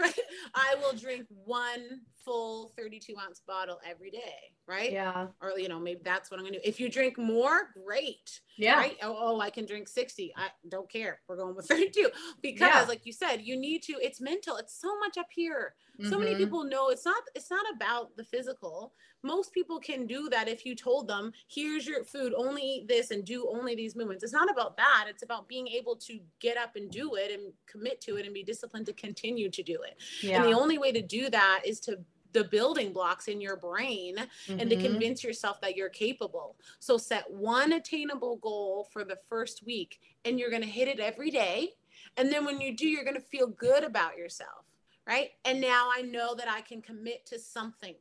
right? 0.00 0.14
I 0.54 0.76
will 0.80 0.96
drink 0.96 1.26
one 1.28 2.00
full 2.24 2.72
32 2.76 3.14
ounce 3.20 3.40
bottle 3.46 3.78
every 3.88 4.10
day, 4.10 4.52
right? 4.66 4.92
Yeah. 4.92 5.28
Or, 5.40 5.58
you 5.58 5.68
know, 5.68 5.78
maybe 5.78 6.00
that's 6.04 6.30
what 6.30 6.38
I'm 6.38 6.44
going 6.44 6.54
to 6.54 6.60
do. 6.60 6.68
If 6.68 6.80
you 6.80 6.88
drink 6.88 7.18
more, 7.18 7.70
great. 7.84 8.40
Yeah. 8.56 8.76
Right? 8.76 8.96
Oh, 9.02 9.16
oh, 9.18 9.40
I 9.40 9.50
can 9.50 9.66
drink 9.66 9.88
60. 9.88 10.32
I 10.36 10.48
don't 10.68 10.90
care. 10.90 11.20
We're 11.28 11.36
going 11.36 11.56
with 11.56 11.66
32 11.68 12.10
because 12.42 12.68
yeah. 12.68 12.84
like 12.88 13.04
you 13.04 13.12
said, 13.12 13.42
you 13.42 13.58
need 13.58 13.82
to, 13.84 13.94
it's 14.00 14.20
mental. 14.20 14.56
It's 14.56 14.78
so 14.78 14.98
much 14.98 15.18
up 15.18 15.28
here. 15.30 15.74
So 16.02 16.12
mm-hmm. 16.12 16.20
many 16.20 16.36
people 16.36 16.64
know 16.64 16.88
it's 16.88 17.04
not, 17.04 17.22
it's 17.34 17.50
not 17.50 17.64
about 17.74 18.16
the 18.16 18.24
physical. 18.24 18.94
Most 19.22 19.52
people 19.52 19.78
can 19.78 20.06
do 20.06 20.30
that 20.30 20.48
if 20.48 20.64
you 20.64 20.74
told 20.74 21.08
them, 21.08 21.32
here's 21.46 21.86
your 21.86 22.04
food, 22.04 22.32
only 22.34 22.62
eat 22.62 22.88
this 22.88 23.10
and 23.10 23.22
do 23.22 23.50
only 23.52 23.74
these 23.74 23.94
movements. 23.94 24.24
It's 24.24 24.32
not 24.32 24.50
about 24.50 24.78
that. 24.78 25.06
It's 25.08 25.22
about 25.22 25.46
being 25.46 25.68
able 25.68 25.96
to 25.96 26.18
get 26.40 26.56
up 26.56 26.76
and 26.76 26.90
do 26.90 27.16
it 27.16 27.30
and 27.30 27.52
commit 27.70 28.00
to 28.02 28.16
it 28.16 28.24
and 28.24 28.32
be 28.32 28.42
disciplined 28.42 28.86
to 28.86 28.94
continue 29.10 29.50
to 29.50 29.62
do 29.62 29.78
it. 29.82 29.96
Yeah. 30.22 30.36
And 30.36 30.44
the 30.44 30.58
only 30.58 30.78
way 30.78 30.92
to 30.92 31.02
do 31.02 31.30
that 31.30 31.62
is 31.64 31.80
to 31.80 31.98
the 32.32 32.44
building 32.44 32.92
blocks 32.92 33.26
in 33.26 33.40
your 33.40 33.56
brain 33.56 34.16
mm-hmm. 34.16 34.60
and 34.60 34.70
to 34.70 34.76
mm-hmm. 34.76 34.86
convince 34.86 35.24
yourself 35.24 35.60
that 35.60 35.76
you're 35.76 35.88
capable. 35.88 36.56
So 36.78 36.96
set 36.96 37.30
one 37.30 37.72
attainable 37.72 38.36
goal 38.36 38.88
for 38.92 39.04
the 39.04 39.18
first 39.28 39.64
week 39.66 40.00
and 40.24 40.38
you're 40.38 40.50
going 40.50 40.62
to 40.62 40.68
hit 40.68 40.88
it 40.88 41.00
every 41.00 41.30
day. 41.30 41.70
And 42.16 42.32
then 42.32 42.44
when 42.44 42.60
you 42.60 42.76
do, 42.76 42.88
you're 42.88 43.04
going 43.04 43.16
to 43.16 43.20
feel 43.20 43.48
good 43.48 43.84
about 43.84 44.16
yourself, 44.16 44.64
right? 45.06 45.30
And 45.44 45.60
now 45.60 45.90
I 45.92 46.02
know 46.02 46.34
that 46.36 46.48
I 46.48 46.60
can 46.60 46.80
commit 46.80 47.26
to 47.26 47.38
something 47.38 47.94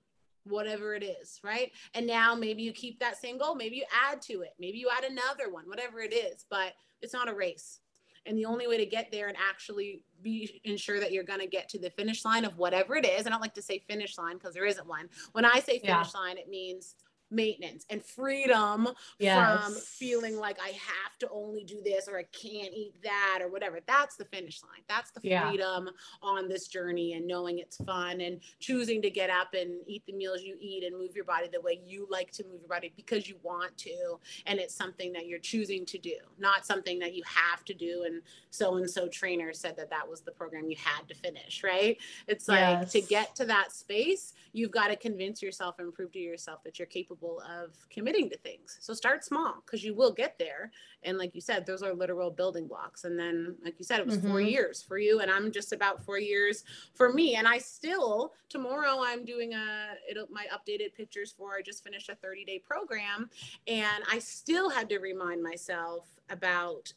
whatever 0.46 0.96
it 0.96 1.04
is, 1.04 1.40
right? 1.44 1.72
And 1.94 2.08
now 2.08 2.36
maybe 2.36 2.64
you 2.64 2.72
keep 2.72 3.00
that 3.00 3.18
same 3.18 3.38
goal, 3.38 3.56
maybe 3.56 3.76
you 3.76 3.86
add 4.10 4.22
to 4.24 4.42
it, 4.42 4.54
maybe 4.60 4.78
you 4.78 4.90
add 4.96 5.04
another 5.04 5.52
one, 5.52 5.66
whatever 5.68 6.00
it 6.00 6.14
is, 6.14 6.46
but 6.50 6.74
it's 7.02 7.14
not 7.14 7.30
a 7.30 7.34
race. 7.34 7.80
And 8.26 8.38
the 8.38 8.46
only 8.46 8.68
way 8.68 8.78
to 8.78 8.86
get 8.86 9.12
there 9.12 9.28
and 9.28 9.38
actually 9.38 10.04
be 10.22 10.62
ensure 10.64 11.00
that 11.00 11.12
you're 11.12 11.24
going 11.24 11.40
to 11.40 11.48
get 11.48 11.70
to 11.70 11.80
the 11.80 11.90
finish 11.90 12.26
line 12.26 12.46
of 12.46 12.58
whatever 12.58 12.96
it 12.96 13.06
is. 13.06 13.26
I 13.26 13.30
don't 13.30 13.42
like 13.42 13.54
to 13.56 13.62
say 13.62 13.80
finish 13.80 14.18
line 14.18 14.38
because 14.38 14.54
there 14.54 14.66
isn't 14.66 14.88
one. 14.88 15.10
When 15.32 15.46
I 15.46 15.60
say 15.60 15.80
finish 15.80 16.14
yeah. 16.14 16.20
line, 16.20 16.38
it 16.38 16.50
means 16.50 16.96
maintenance 17.32 17.86
and 17.90 18.04
freedom 18.04 18.90
yes. 19.20 19.64
from 19.64 19.74
feeling 19.74 20.38
like 20.38 20.58
I 20.62 20.70
have 20.70 21.18
to 21.20 21.30
only 21.30 21.64
do 21.64 21.82
this 21.84 22.08
or 22.08 22.18
I 22.18 22.24
can't 22.24 22.74
eat 22.74 22.94
that 23.04 23.40
or 23.42 23.50
whatever. 23.50 23.80
That's 23.86 24.16
the 24.16 24.26
finish 24.26 24.62
line. 24.64 24.82
That's 24.88 25.12
the 25.12 25.22
freedom 25.22 25.86
yeah. 25.86 25.90
on 26.22 26.48
this 26.48 26.68
journey 26.68 27.14
and 27.14 27.28
knowing 27.28 27.60
it's 27.60 27.78
fun 27.78 28.22
and 28.22 28.40
choosing 28.60 29.02
to 29.02 29.10
get 29.10 29.30
up 29.30 29.54
and 29.54 29.82
eat 29.88 30.04
the 30.06 30.14
meals 30.14 30.42
you 30.42 30.56
eat 30.60 30.84
and 30.84 30.98
move 30.98 31.16
your 31.16 31.26
body 31.26 31.48
the 31.52 31.62
way 31.62 31.82
you 31.86 32.08
like 32.10 32.32
to 32.32 32.44
move 32.46 32.62
your 32.62 32.70
body 32.70 32.92
because 32.96 33.30
you 33.30 33.36
want 33.44 33.78
to. 33.78 34.20
And 34.46 34.60
it's 34.60 34.76
something 34.76 35.14
that 35.14 35.28
you're 35.28 35.40
choosing 35.40 35.86
to 35.88 35.98
do, 35.98 36.16
not 36.38 36.66
something 36.66 37.00
that 37.00 37.14
you 37.14 37.24
have 37.26 37.64
to 37.66 37.74
do. 37.74 38.04
And 38.06 38.22
so 38.50 38.76
and 38.76 38.90
so 38.90 39.08
trainer 39.08 39.54
said 39.54 39.78
that 39.78 39.90
that 39.90 40.10
was 40.10 40.22
the 40.22 40.32
program 40.32 40.70
you 40.70 40.78
had 40.78 41.08
to 41.08 41.16
finish, 41.16 41.64
right? 41.64 41.98
It's 42.28 42.48
like 42.48 42.60
yes. 42.60 42.92
to 42.94 43.02
get 43.02 43.36
to 43.36 43.46
that 43.46 43.72
space, 43.72 44.34
you've 44.54 44.72
got 44.72 44.88
to 44.88 44.96
convince 44.96 45.42
yourself 45.42 45.76
and 45.80 45.94
prove 45.94 46.12
to 46.14 46.20
yourself 46.20 46.64
that 46.64 46.80
you're 46.80 46.86
capable 46.86 47.19
capable 47.20 47.42
of 47.42 47.76
committing 47.90 48.30
to 48.30 48.38
things. 48.38 48.78
So 48.82 48.94
start 48.94 49.24
small 49.24 49.62
because 49.66 49.84
you 49.84 49.94
will 49.94 50.12
get 50.12 50.38
there. 50.38 50.72
And 51.04 51.18
like 51.18 51.36
you 51.36 51.42
said, 51.42 51.66
those 51.66 51.84
are 51.84 51.94
literal 51.94 52.32
building 52.32 52.68
blocks. 52.68 53.04
And 53.04 53.18
then, 53.18 53.56
like 53.64 53.76
you 53.80 53.86
said, 53.86 54.00
it 54.00 54.06
was 54.06 54.18
mm-hmm. 54.18 54.30
four 54.30 54.42
years 54.42 54.82
for 54.82 54.98
you, 54.98 55.20
and 55.20 55.32
I'm 55.32 55.52
just 55.52 55.72
about 55.72 56.04
four 56.04 56.20
years 56.20 56.64
for 56.94 57.12
me. 57.12 57.36
And 57.36 57.48
I 57.48 57.58
still 57.58 58.34
tomorrow 58.50 59.02
I'm 59.04 59.26
doing 59.26 59.54
a 59.54 59.90
it'll 60.10 60.28
my 60.32 60.46
updated 60.54 60.94
pictures 60.96 61.34
for 61.38 61.56
I 61.56 61.62
just 61.62 61.84
finished 61.84 62.10
a 62.10 62.16
30 62.16 62.46
day 62.46 62.60
program, 62.60 63.30
and 63.68 64.04
I 64.12 64.20
still 64.20 64.70
had 64.70 64.90
to 64.90 65.00
remind 65.00 65.42
myself 65.42 66.08
about 66.30 66.94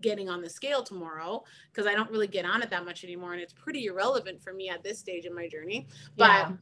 getting 0.00 0.30
on 0.30 0.40
the 0.40 0.48
scale 0.48 0.82
tomorrow 0.82 1.44
because 1.70 1.86
I 1.86 1.94
don't 1.94 2.10
really 2.10 2.26
get 2.26 2.46
on 2.46 2.62
it 2.62 2.70
that 2.70 2.86
much 2.86 3.04
anymore 3.04 3.34
and 3.34 3.42
it's 3.42 3.52
pretty 3.52 3.84
irrelevant 3.84 4.40
for 4.40 4.54
me 4.54 4.70
at 4.70 4.82
this 4.82 4.98
stage 4.98 5.26
in 5.26 5.34
my 5.34 5.46
journey. 5.46 5.88
But 6.16 6.26
yeah 6.26 6.52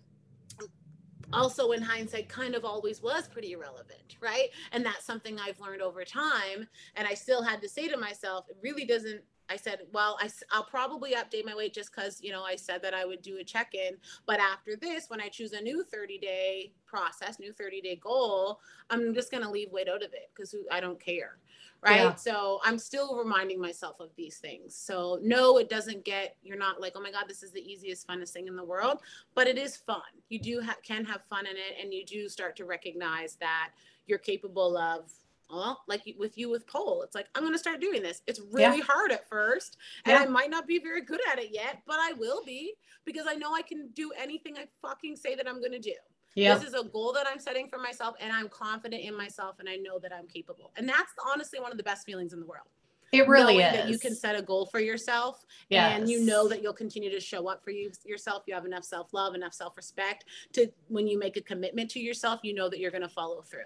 also 1.32 1.72
in 1.72 1.82
hindsight 1.82 2.28
kind 2.28 2.54
of 2.54 2.64
always 2.64 3.02
was 3.02 3.28
pretty 3.28 3.52
irrelevant 3.52 4.16
right 4.20 4.48
and 4.72 4.84
that's 4.84 5.04
something 5.04 5.38
i've 5.38 5.60
learned 5.60 5.82
over 5.82 6.04
time 6.04 6.66
and 6.96 7.06
i 7.06 7.14
still 7.14 7.42
had 7.42 7.60
to 7.60 7.68
say 7.68 7.88
to 7.88 7.96
myself 7.96 8.46
it 8.48 8.56
really 8.62 8.84
doesn't 8.84 9.22
I 9.50 9.56
said, 9.56 9.80
well, 9.92 10.18
I, 10.20 10.28
I'll 10.52 10.64
probably 10.64 11.14
update 11.14 11.44
my 11.44 11.54
weight 11.54 11.72
just 11.72 11.90
because, 11.94 12.20
you 12.22 12.32
know, 12.32 12.42
I 12.42 12.56
said 12.56 12.82
that 12.82 12.92
I 12.92 13.04
would 13.04 13.22
do 13.22 13.38
a 13.38 13.44
check 13.44 13.74
in. 13.74 13.96
But 14.26 14.40
after 14.40 14.76
this, 14.76 15.08
when 15.08 15.20
I 15.20 15.28
choose 15.28 15.52
a 15.52 15.60
new 15.60 15.84
30 15.84 16.18
day 16.18 16.72
process, 16.86 17.38
new 17.38 17.52
30 17.52 17.80
day 17.80 17.96
goal, 17.96 18.60
I'm 18.90 19.14
just 19.14 19.30
going 19.30 19.42
to 19.42 19.50
leave 19.50 19.72
weight 19.72 19.88
out 19.88 20.02
of 20.02 20.12
it 20.12 20.30
because 20.34 20.54
I 20.70 20.80
don't 20.80 21.00
care 21.00 21.38
right 21.82 22.00
yeah. 22.00 22.14
so 22.14 22.60
i'm 22.64 22.78
still 22.78 23.16
reminding 23.16 23.60
myself 23.60 24.00
of 24.00 24.10
these 24.16 24.38
things 24.38 24.74
so 24.74 25.18
no 25.22 25.58
it 25.58 25.68
doesn't 25.68 26.04
get 26.04 26.36
you're 26.42 26.58
not 26.58 26.80
like 26.80 26.92
oh 26.96 27.00
my 27.00 27.10
god 27.10 27.24
this 27.28 27.42
is 27.42 27.52
the 27.52 27.60
easiest 27.60 28.06
funnest 28.06 28.30
thing 28.30 28.48
in 28.48 28.56
the 28.56 28.64
world 28.64 29.00
but 29.34 29.46
it 29.46 29.56
is 29.58 29.76
fun 29.76 30.00
you 30.28 30.38
do 30.38 30.60
ha- 30.60 30.76
can 30.82 31.04
have 31.04 31.22
fun 31.30 31.46
in 31.46 31.56
it 31.56 31.82
and 31.82 31.92
you 31.92 32.04
do 32.04 32.28
start 32.28 32.56
to 32.56 32.64
recognize 32.64 33.36
that 33.36 33.70
you're 34.06 34.18
capable 34.18 34.76
of 34.76 35.10
well, 35.50 35.82
like 35.88 36.02
with 36.18 36.36
you 36.36 36.50
with 36.50 36.66
pole, 36.66 37.02
it's 37.02 37.14
like 37.14 37.26
I'm 37.34 37.42
going 37.42 37.54
to 37.54 37.58
start 37.58 37.80
doing 37.80 38.02
this. 38.02 38.22
It's 38.26 38.40
really 38.52 38.78
yeah. 38.78 38.84
hard 38.84 39.12
at 39.12 39.28
first, 39.28 39.78
and 40.04 40.14
yeah. 40.14 40.22
I 40.22 40.26
might 40.26 40.50
not 40.50 40.66
be 40.66 40.78
very 40.78 41.02
good 41.02 41.20
at 41.32 41.38
it 41.38 41.50
yet, 41.52 41.82
but 41.86 41.96
I 41.98 42.12
will 42.12 42.44
be 42.44 42.74
because 43.04 43.26
I 43.26 43.34
know 43.34 43.54
I 43.54 43.62
can 43.62 43.88
do 43.94 44.12
anything 44.20 44.56
I 44.58 44.66
fucking 44.82 45.16
say 45.16 45.34
that 45.34 45.48
I'm 45.48 45.60
going 45.60 45.72
to 45.72 45.78
do. 45.78 45.94
Yeah. 46.34 46.54
This 46.54 46.68
is 46.68 46.74
a 46.74 46.84
goal 46.84 47.12
that 47.14 47.26
I'm 47.26 47.40
setting 47.40 47.68
for 47.68 47.78
myself 47.78 48.14
and 48.20 48.32
I'm 48.32 48.48
confident 48.48 49.02
in 49.02 49.16
myself 49.16 49.56
and 49.58 49.68
I 49.68 49.76
know 49.76 49.98
that 49.98 50.12
I'm 50.12 50.26
capable. 50.26 50.72
And 50.76 50.88
that's 50.88 51.12
honestly 51.32 51.60
one 51.60 51.72
of 51.72 51.78
the 51.78 51.84
best 51.84 52.06
feelings 52.06 52.32
in 52.32 52.40
the 52.40 52.46
world. 52.46 52.68
It 53.12 53.26
really 53.26 53.56
is. 53.56 53.72
That 53.72 53.88
you 53.88 53.98
can 53.98 54.14
set 54.14 54.36
a 54.36 54.42
goal 54.42 54.66
for 54.66 54.80
yourself 54.80 55.44
yes. 55.70 55.98
and 55.98 56.08
you 56.08 56.24
know 56.24 56.46
that 56.48 56.62
you'll 56.62 56.74
continue 56.74 57.10
to 57.10 57.20
show 57.20 57.48
up 57.48 57.64
for 57.64 57.70
you 57.70 57.90
yourself. 58.04 58.42
You 58.46 58.54
have 58.54 58.66
enough 58.66 58.84
self-love, 58.84 59.34
enough 59.34 59.54
self-respect 59.54 60.26
to 60.52 60.70
when 60.88 61.06
you 61.06 61.18
make 61.18 61.36
a 61.36 61.40
commitment 61.40 61.90
to 61.92 62.00
yourself, 62.00 62.40
you 62.42 62.54
know 62.54 62.68
that 62.68 62.78
you're 62.78 62.90
going 62.90 63.02
to 63.02 63.08
follow 63.08 63.40
through. 63.40 63.60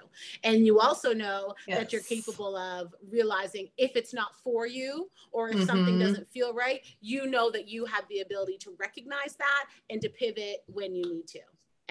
And 0.45 0.65
you 0.65 0.79
also 0.79 1.13
know 1.13 1.55
yes. 1.67 1.79
that 1.79 1.93
you're 1.93 2.03
capable 2.03 2.57
of 2.57 2.95
realizing 3.11 3.69
if 3.77 3.97
it's 3.97 4.15
not 4.15 4.37
for 4.45 4.67
you 4.67 5.11
or 5.33 5.49
if 5.49 5.57
mm-hmm. 5.57 5.67
something 5.67 5.99
doesn't 5.99 6.31
feel 6.31 6.55
right, 6.55 6.81
you 7.01 7.27
know 7.27 7.51
that 7.51 7.69
you 7.69 7.85
have 7.87 8.05
the 8.09 8.21
ability 8.21 8.59
to 8.59 8.75
recognize 8.79 9.35
that 9.37 9.65
and 9.91 10.01
to 10.03 10.09
pivot 10.09 10.59
when 10.67 10.95
you 10.95 11.03
need 11.13 11.27
to. 11.27 11.41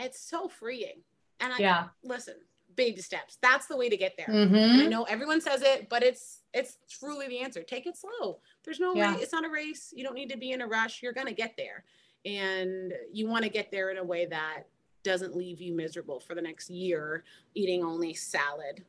It's 0.01 0.19
so 0.19 0.47
freeing. 0.47 1.01
And 1.39 1.53
I 1.53 1.57
yeah. 1.57 1.83
listen, 2.03 2.35
baby 2.75 3.01
steps. 3.01 3.37
That's 3.41 3.67
the 3.67 3.77
way 3.77 3.89
to 3.89 3.97
get 3.97 4.15
there. 4.17 4.27
Mm-hmm. 4.27 4.81
I 4.81 4.85
know 4.87 5.03
everyone 5.03 5.41
says 5.41 5.61
it, 5.61 5.89
but 5.89 6.03
it's 6.03 6.41
it's 6.53 6.77
truly 6.89 7.27
the 7.27 7.39
answer. 7.39 7.63
Take 7.63 7.87
it 7.87 7.97
slow. 7.97 8.39
There's 8.63 8.79
no 8.79 8.93
yeah. 8.93 9.15
way. 9.15 9.21
It's 9.21 9.33
not 9.33 9.45
a 9.45 9.49
race. 9.49 9.93
You 9.95 10.03
don't 10.03 10.15
need 10.15 10.29
to 10.29 10.37
be 10.37 10.51
in 10.51 10.61
a 10.61 10.67
rush. 10.67 11.01
You're 11.01 11.13
gonna 11.13 11.33
get 11.33 11.55
there, 11.57 11.83
and 12.25 12.93
you 13.11 13.27
want 13.27 13.43
to 13.43 13.49
get 13.49 13.71
there 13.71 13.89
in 13.89 13.97
a 13.97 14.03
way 14.03 14.25
that 14.27 14.63
doesn't 15.03 15.35
leave 15.35 15.59
you 15.59 15.73
miserable 15.75 16.19
for 16.19 16.35
the 16.35 16.41
next 16.41 16.69
year 16.69 17.23
eating 17.55 17.83
only 17.83 18.13
salad 18.13 18.83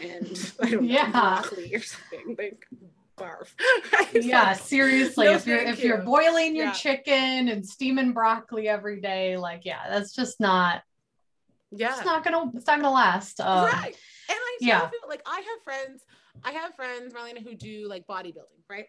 and 0.00 0.52
I 0.62 0.70
don't 0.70 0.82
know 0.82 0.88
yeah. 0.94 1.10
broccoli 1.10 1.74
or 1.74 1.82
something. 1.82 2.36
Like 2.38 2.66
barf. 3.20 3.48
yeah, 4.24 4.54
seriously. 4.54 5.26
No, 5.26 5.32
if 5.34 5.46
you're 5.46 5.58
if 5.58 5.84
you. 5.84 5.94
are 5.94 6.02
boiling 6.02 6.56
your 6.56 6.66
yeah. 6.66 6.72
chicken 6.72 7.48
and 7.48 7.66
steaming 7.66 8.12
broccoli 8.12 8.68
every 8.68 9.00
day, 9.00 9.36
like 9.36 9.64
yeah, 9.64 9.88
that's 9.88 10.14
just 10.14 10.40
not. 10.40 10.82
Yeah, 11.70 11.94
it's 11.96 12.04
not 12.04 12.24
gonna 12.24 12.50
it's 12.54 12.66
not 12.66 12.80
gonna 12.80 12.90
last. 12.90 13.40
Um, 13.40 13.66
right, 13.66 13.94
and 14.28 14.38
I 14.38 14.56
yeah, 14.60 14.86
people, 14.86 15.08
like 15.08 15.22
I 15.26 15.36
have 15.36 15.62
friends, 15.62 16.04
I 16.44 16.52
have 16.52 16.74
friends, 16.74 17.14
Marlena, 17.14 17.42
who 17.42 17.54
do 17.54 17.86
like 17.88 18.06
bodybuilding, 18.06 18.64
right? 18.68 18.86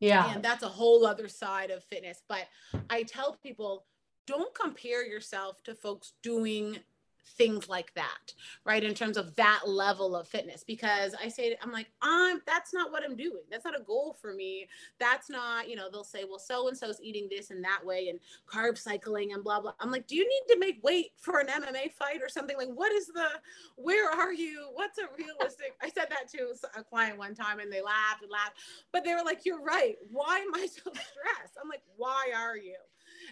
Yeah, 0.00 0.32
and 0.34 0.42
that's 0.42 0.62
a 0.62 0.68
whole 0.68 1.04
other 1.04 1.28
side 1.28 1.70
of 1.70 1.84
fitness. 1.84 2.22
But 2.28 2.46
I 2.88 3.02
tell 3.02 3.36
people, 3.42 3.84
don't 4.26 4.54
compare 4.54 5.04
yourself 5.04 5.62
to 5.64 5.74
folks 5.74 6.12
doing 6.22 6.78
things 7.24 7.68
like 7.68 7.94
that 7.94 8.32
right 8.64 8.84
in 8.84 8.94
terms 8.94 9.16
of 9.16 9.34
that 9.36 9.62
level 9.66 10.16
of 10.16 10.28
fitness 10.28 10.64
because 10.64 11.14
i 11.22 11.28
say 11.28 11.56
i'm 11.62 11.72
like 11.72 11.90
i'm 12.02 12.40
that's 12.46 12.74
not 12.74 12.90
what 12.90 13.04
i'm 13.04 13.16
doing. 13.16 13.42
That's 13.50 13.64
not 13.64 13.78
a 13.78 13.82
goal 13.82 14.16
for 14.20 14.34
me. 14.34 14.68
That's 14.98 15.30
not 15.30 15.68
you 15.68 15.76
know 15.76 15.90
they'll 15.90 16.04
say 16.04 16.24
well 16.24 16.38
so 16.38 16.68
and 16.68 16.76
so's 16.76 17.00
eating 17.02 17.28
this 17.30 17.50
and 17.50 17.64
that 17.64 17.84
way 17.84 18.08
and 18.08 18.18
carb 18.46 18.78
cycling 18.78 19.32
and 19.32 19.44
blah 19.44 19.60
blah. 19.60 19.72
I'm 19.80 19.90
like 19.90 20.06
do 20.06 20.16
you 20.16 20.28
need 20.28 20.54
to 20.54 20.58
make 20.58 20.82
weight 20.82 21.12
for 21.16 21.38
an 21.38 21.48
mma 21.48 21.92
fight 21.92 22.20
or 22.22 22.28
something? 22.28 22.56
Like 22.56 22.68
what 22.68 22.92
is 22.92 23.06
the 23.06 23.28
where 23.76 24.10
are 24.10 24.32
you? 24.32 24.68
What's 24.74 24.98
a 24.98 25.04
realistic 25.16 25.74
i 25.82 25.88
said 25.88 26.06
that 26.10 26.28
to 26.32 26.54
a 26.78 26.82
client 26.82 27.18
one 27.18 27.34
time 27.34 27.58
and 27.60 27.72
they 27.72 27.82
laughed 27.82 28.22
and 28.22 28.30
laughed 28.30 28.58
but 28.92 29.04
they 29.04 29.14
were 29.14 29.24
like 29.24 29.44
you're 29.44 29.62
right. 29.62 29.96
Why 30.10 30.38
am 30.38 30.54
i 30.54 30.66
so 30.66 30.82
stressed? 30.90 31.58
I'm 31.62 31.68
like 31.68 31.82
why 31.96 32.32
are 32.36 32.56
you 32.56 32.76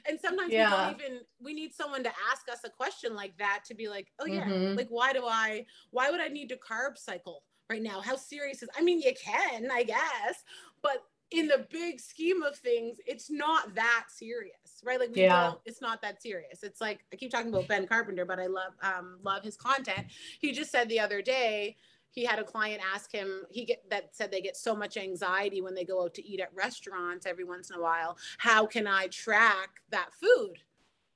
and 0.09 0.19
sometimes 0.21 0.53
yeah. 0.53 0.71
we 0.71 0.93
don't 0.93 1.01
even 1.01 1.21
we 1.43 1.55
need 1.55 1.75
someone 1.75 2.03
to 2.03 2.13
ask 2.31 2.49
us 2.51 2.61
a 2.65 2.71
question 2.71 3.15
like 3.15 3.37
that 3.39 3.61
to 3.65 3.75
be 3.75 3.89
like 3.89 4.09
oh 4.19 4.27
yeah 4.27 4.45
mm-hmm. 4.45 4.77
like 4.77 4.89
why 4.89 5.13
do 5.13 5.25
i 5.27 5.65
why 5.91 6.11
would 6.11 6.21
i 6.21 6.29
need 6.29 6.49
to 6.49 6.57
carb 6.57 6.97
cycle 6.97 7.45
right 7.69 7.83
now 7.83 8.01
how 8.01 8.17
serious 8.17 8.63
is 8.63 8.69
i 8.77 8.83
mean 8.83 9.01
you 9.01 9.13
can 9.23 9.71
i 9.71 9.83
guess 9.83 10.45
but 10.83 11.05
in 11.31 11.47
the 11.47 11.67
big 11.71 12.01
scheme 12.01 12.43
of 12.43 12.57
things 12.57 12.99
it's 13.07 13.31
not 13.31 13.75
that 13.75 14.07
serious 14.09 14.55
right 14.85 14.99
like 14.99 15.15
we 15.15 15.23
yeah. 15.23 15.45
don't 15.45 15.61
it's 15.65 15.81
not 15.81 16.03
that 16.03 16.21
serious 16.21 16.63
it's 16.63 16.81
like 16.81 17.05
i 17.13 17.17
keep 17.17 17.31
talking 17.31 17.49
about 17.49 17.69
ben 17.69 17.87
carpenter 17.87 18.25
but 18.25 18.41
i 18.41 18.47
love 18.47 18.73
um 18.83 19.19
love 19.23 19.43
his 19.45 19.57
content 19.57 20.07
he 20.41 20.53
just 20.53 20.71
said 20.71 20.89
the 20.89 20.99
other 20.99 21.23
day 21.23 21.77
he 22.13 22.25
had 22.25 22.39
a 22.39 22.45
client 22.45 22.81
ask 22.95 23.13
him 23.13 23.43
he 23.51 23.65
get 23.65 23.83
that 23.91 24.15
said 24.17 24.31
they 24.31 24.41
get 24.41 24.57
so 24.57 24.75
much 24.75 24.97
anxiety 24.97 25.61
when 25.61 25.75
they 25.75 25.85
go 25.85 26.03
out 26.03 26.15
to 26.15 26.27
eat 26.27 26.41
at 26.41 26.53
restaurants 26.55 27.27
every 27.27 27.45
once 27.45 27.71
in 27.71 27.77
a 27.77 27.81
while 27.81 28.17
how 28.39 28.67
can 28.67 28.87
i 28.87 29.07
track 29.09 29.81
that 29.91 30.13
food? 30.15 30.57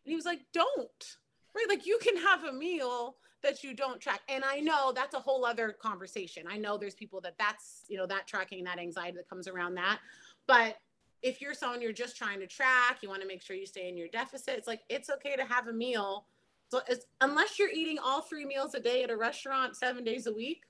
And 0.05 0.11
he 0.11 0.17
was 0.17 0.25
like 0.25 0.41
don't. 0.53 1.17
Right? 1.55 1.67
Like 1.69 1.87
you 1.87 1.99
can 2.03 2.17
have 2.17 2.45
a 2.45 2.53
meal 2.53 3.17
that 3.43 3.63
you 3.63 3.75
don't 3.75 4.01
track. 4.01 4.21
And 4.29 4.43
i 4.45 4.59
know 4.61 4.93
that's 4.93 5.15
a 5.15 5.21
whole 5.21 5.45
other 5.45 5.73
conversation. 5.73 6.45
I 6.49 6.57
know 6.57 6.77
there's 6.77 6.95
people 6.95 7.21
that 7.23 7.35
that's 7.39 7.85
you 7.89 7.97
know 7.97 8.07
that 8.07 8.27
tracking 8.27 8.65
that 8.65 8.79
anxiety 8.79 9.17
that 9.17 9.29
comes 9.29 9.49
around 9.49 9.75
that. 9.75 9.99
But 10.47 10.77
if 11.23 11.41
you're 11.41 11.55
someone 11.55 11.81
you're 11.81 11.93
just 11.93 12.17
trying 12.17 12.41
to 12.41 12.47
track 12.47 12.99
you 13.03 13.09
want 13.09 13.23
to 13.23 13.29
make 13.29 13.43
sure 13.43 13.57
you 13.57 13.67
stay 13.67 13.89
in 13.89 13.97
your 13.97 14.09
deficit 14.09 14.59
it's 14.59 14.69
like 14.69 14.83
it's 14.89 15.09
okay 15.11 15.37
to 15.37 15.45
have 15.45 15.69
a 15.69 15.73
meal. 15.73 16.27
So 16.69 16.81
unless 17.21 17.59
you're 17.59 17.71
eating 17.71 17.99
all 18.03 18.23
three 18.23 18.45
meals 18.45 18.75
a 18.75 18.81
day 18.81 19.05
at 19.05 19.11
a 19.11 19.17
restaurant 19.17 19.77
seven 19.77 20.03
days 20.03 20.27
a 20.27 20.33
week 20.33 20.63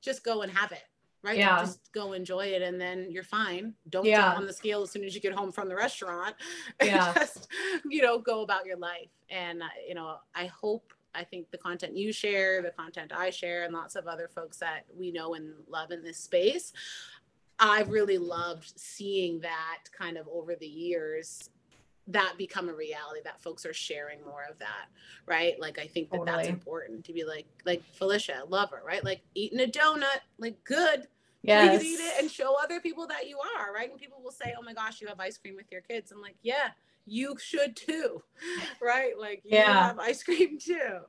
just 0.00 0.24
go 0.24 0.42
and 0.42 0.52
have 0.52 0.72
it 0.72 0.84
right? 1.24 1.38
Yeah. 1.38 1.58
just 1.58 1.92
go 1.92 2.12
enjoy 2.12 2.46
it 2.46 2.62
and 2.62 2.80
then 2.80 3.10
you're 3.10 3.24
fine. 3.24 3.74
Don't 3.88 4.06
yeah. 4.06 4.22
jump 4.22 4.38
on 4.38 4.46
the 4.46 4.52
scale 4.52 4.82
as 4.82 4.90
soon 4.90 5.04
as 5.04 5.14
you 5.16 5.20
get 5.20 5.32
home 5.32 5.50
from 5.50 5.68
the 5.68 5.74
restaurant. 5.74 6.34
Yeah. 6.82 7.12
Just 7.12 7.48
you 7.88 8.02
know 8.02 8.18
go 8.18 8.42
about 8.42 8.66
your 8.66 8.76
life. 8.76 9.10
And 9.30 9.62
uh, 9.62 9.66
you 9.86 9.94
know 9.94 10.18
i 10.34 10.46
hope 10.46 10.92
I 11.14 11.24
think 11.24 11.50
the 11.50 11.58
content 11.58 11.96
you 11.96 12.12
share, 12.12 12.62
the 12.62 12.70
content 12.70 13.12
I 13.14 13.30
share, 13.30 13.64
and 13.64 13.72
lots 13.72 13.96
of 13.96 14.06
other 14.06 14.28
folks 14.28 14.58
that 14.58 14.84
we 14.96 15.10
know 15.10 15.34
and 15.34 15.52
love 15.66 15.90
in 15.90 16.04
this 16.04 16.18
space, 16.18 16.72
I've 17.58 17.88
really 17.88 18.18
loved 18.18 18.72
seeing 18.78 19.40
that 19.40 19.84
kind 19.96 20.16
of 20.16 20.28
over 20.28 20.54
the 20.54 20.66
years 20.66 21.50
that 22.08 22.34
become 22.38 22.68
a 22.68 22.74
reality 22.74 23.20
that 23.24 23.40
folks 23.40 23.64
are 23.64 23.72
sharing 23.72 24.22
more 24.24 24.44
of 24.50 24.58
that 24.58 24.88
right? 25.26 25.60
Like 25.60 25.78
i 25.78 25.86
think 25.86 26.10
that 26.10 26.18
totally. 26.18 26.36
that's 26.36 26.48
important 26.48 27.04
to 27.04 27.12
be 27.12 27.24
like 27.24 27.46
like 27.64 27.82
felicia 27.94 28.42
love 28.48 28.70
her 28.70 28.82
right? 28.84 29.04
Like 29.04 29.22
eating 29.34 29.60
a 29.60 29.66
donut 29.66 30.20
like 30.38 30.62
good. 30.64 31.06
Yeah 31.42 31.64
You 31.64 31.78
can 31.78 31.86
eat 31.86 32.00
it 32.00 32.20
and 32.20 32.30
show 32.30 32.56
other 32.62 32.80
people 32.80 33.06
that 33.08 33.28
you 33.28 33.38
are 33.38 33.72
right? 33.72 33.90
And 33.90 34.00
people 34.00 34.20
will 34.22 34.32
say 34.32 34.54
oh 34.58 34.62
my 34.62 34.74
gosh 34.74 35.00
you 35.00 35.06
have 35.08 35.20
ice 35.20 35.38
cream 35.38 35.56
with 35.56 35.70
your 35.70 35.82
kids. 35.82 36.10
I'm 36.12 36.20
like 36.20 36.36
yeah 36.42 36.70
you 37.06 37.36
should 37.38 37.76
too. 37.76 38.22
Right? 38.82 39.18
Like 39.18 39.42
you 39.44 39.56
yeah. 39.58 39.88
have 39.88 39.98
ice 39.98 40.22
cream 40.22 40.58
too 40.58 41.00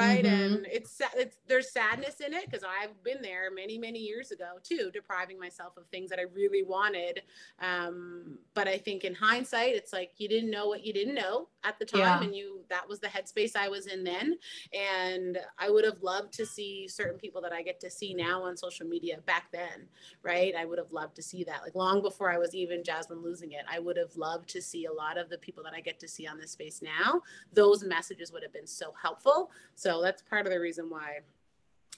right? 0.00 0.24
Mm-hmm. 0.24 0.54
and 0.54 0.66
it's 0.70 1.00
it's 1.16 1.38
there's 1.46 1.72
sadness 1.72 2.20
in 2.24 2.32
it 2.32 2.44
because 2.46 2.64
i've 2.64 3.02
been 3.02 3.20
there 3.22 3.50
many 3.50 3.78
many 3.78 3.98
years 3.98 4.30
ago 4.30 4.58
too 4.62 4.90
depriving 4.92 5.38
myself 5.38 5.76
of 5.76 5.86
things 5.88 6.10
that 6.10 6.18
i 6.18 6.24
really 6.34 6.62
wanted. 6.62 7.22
Um, 7.60 8.38
but 8.54 8.68
i 8.68 8.78
think 8.78 9.04
in 9.04 9.14
hindsight 9.14 9.74
it's 9.74 9.92
like 9.92 10.12
you 10.18 10.28
didn't 10.28 10.50
know 10.50 10.68
what 10.68 10.84
you 10.84 10.92
didn't 10.92 11.14
know 11.14 11.48
at 11.64 11.78
the 11.78 11.84
time 11.84 12.00
yeah. 12.00 12.22
and 12.22 12.34
you 12.34 12.60
that 12.68 12.88
was 12.88 13.00
the 13.00 13.08
headspace 13.08 13.56
i 13.56 13.68
was 13.68 13.86
in 13.86 14.04
then. 14.04 14.36
And 14.72 15.38
i 15.58 15.70
would 15.70 15.84
have 15.84 16.02
loved 16.02 16.32
to 16.34 16.46
see 16.46 16.88
certain 16.88 17.18
people 17.18 17.40
that 17.42 17.52
i 17.52 17.62
get 17.62 17.80
to 17.80 17.90
see 17.90 18.14
now 18.14 18.42
on 18.42 18.56
social 18.56 18.86
media 18.86 19.18
back 19.26 19.46
then 19.52 19.88
right? 20.22 20.54
I 20.58 20.64
would 20.64 20.78
have 20.78 20.92
loved 20.92 21.16
to 21.16 21.22
see 21.22 21.44
that. 21.44 21.62
Like 21.62 21.74
long 21.74 22.02
before 22.02 22.30
i 22.30 22.38
was 22.38 22.54
even 22.54 22.84
jasmine 22.84 23.22
losing 23.22 23.52
it 23.52 23.64
i 23.70 23.78
would 23.78 23.96
have 23.96 24.14
loved 24.16 24.48
to 24.50 24.62
see 24.62 24.86
a 24.86 24.92
lot 24.92 25.18
of 25.18 25.28
the 25.28 25.38
people 25.38 25.62
that 25.64 25.74
i 25.74 25.80
get 25.80 25.98
to 26.00 26.08
see 26.08 26.26
on 26.26 26.38
this 26.38 26.52
space 26.52 26.82
now. 26.82 27.22
Those 27.52 27.84
messages 27.84 28.32
would 28.32 28.42
have 28.42 28.52
been 28.52 28.66
so 28.66 28.92
helpful. 29.00 29.50
So 29.74 29.87
that's 30.02 30.22
part 30.22 30.46
of 30.46 30.52
the 30.52 30.60
reason 30.60 30.90
why 30.90 31.18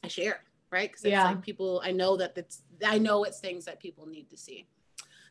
I 0.05 0.09
share, 0.09 0.41
right? 0.71 0.91
Because 0.91 1.05
it's 1.05 1.13
yeah. 1.13 1.25
like 1.25 1.43
people, 1.43 1.83
I 1.85 1.93
know 1.93 2.17
that 2.17 2.33
it's, 2.37 2.63
I 2.85 2.99
know 2.99 3.25
it's 3.25 3.41
things 3.41 3.65
that 3.65 3.81
people 3.81 4.07
need 4.07 4.31
to 4.31 4.37
see. 4.37 4.67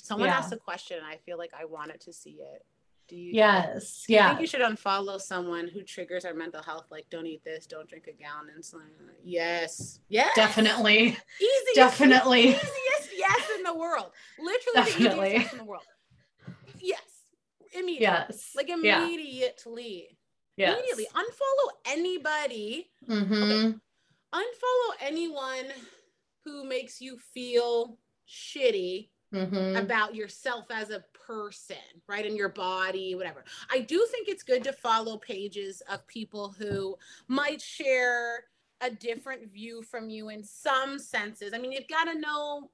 Someone 0.01 0.29
yeah. 0.29 0.37
asked 0.37 0.51
a 0.53 0.57
question 0.57 0.97
and 0.97 1.05
I 1.05 1.17
feel 1.17 1.37
like 1.37 1.51
I 1.59 1.65
wanted 1.65 2.01
to 2.01 2.13
see 2.13 2.39
it. 2.41 2.65
Do 3.07 3.15
you? 3.15 3.31
Yes. 3.33 4.03
Do 4.05 4.13
you 4.13 4.19
yeah. 4.19 4.29
think 4.29 4.41
you 4.41 4.47
should 4.47 4.61
unfollow 4.61 5.19
someone 5.19 5.67
who 5.67 5.81
triggers 5.81 6.25
our 6.25 6.33
mental 6.33 6.61
health? 6.61 6.85
Like, 6.91 7.09
don't 7.09 7.25
eat 7.25 7.43
this, 7.43 7.65
don't 7.65 7.87
drink 7.89 8.07
a 8.07 8.11
gallon 8.11 8.49
insulin. 8.57 8.89
Yes. 9.23 9.99
Yes. 10.09 10.31
Definitely. 10.35 11.17
Easy. 11.41 11.71
Definitely. 11.73 12.49
Easiest 12.49 13.09
yes 13.17 13.49
in 13.57 13.63
the 13.63 13.73
world. 13.73 14.11
Literally 14.37 14.75
Definitely. 14.75 15.19
the 15.19 15.27
easiest 15.27 15.43
yes 15.43 15.51
in 15.53 15.57
the 15.57 15.65
world. 15.65 15.83
Yes. 16.79 17.01
Immediately. 17.73 18.01
Yes. 18.01 18.51
Like 18.55 18.69
immediately. 18.69 20.07
Yeah 20.09 20.15
yes. 20.59 20.77
immediately 20.77 21.07
unfollow 21.15 21.69
anybody 21.85 22.89
mm-hmm. 23.07 23.33
okay. 23.33 23.75
unfollow 24.33 24.93
anyone 25.01 25.65
who 26.43 26.63
makes 26.63 27.01
you 27.01 27.17
feel 27.17 27.97
shitty 28.27 29.09
mm-hmm. 29.33 29.75
about 29.77 30.13
yourself 30.13 30.65
as 30.69 30.89
a 30.89 31.03
person 31.25 31.77
right 32.07 32.25
in 32.25 32.35
your 32.35 32.49
body 32.49 33.15
whatever 33.15 33.43
i 33.71 33.79
do 33.79 34.05
think 34.11 34.27
it's 34.27 34.43
good 34.43 34.63
to 34.63 34.73
follow 34.73 35.17
pages 35.17 35.81
of 35.89 36.05
people 36.07 36.53
who 36.57 36.95
might 37.27 37.61
share 37.61 38.45
a 38.81 38.89
different 38.89 39.51
view 39.51 39.83
from 39.83 40.09
you 40.09 40.29
in 40.29 40.43
some 40.43 40.97
senses 40.97 41.53
i 41.53 41.57
mean 41.57 41.71
you've 41.71 41.87
got 41.87 42.05
to 42.05 42.19
know 42.19 42.69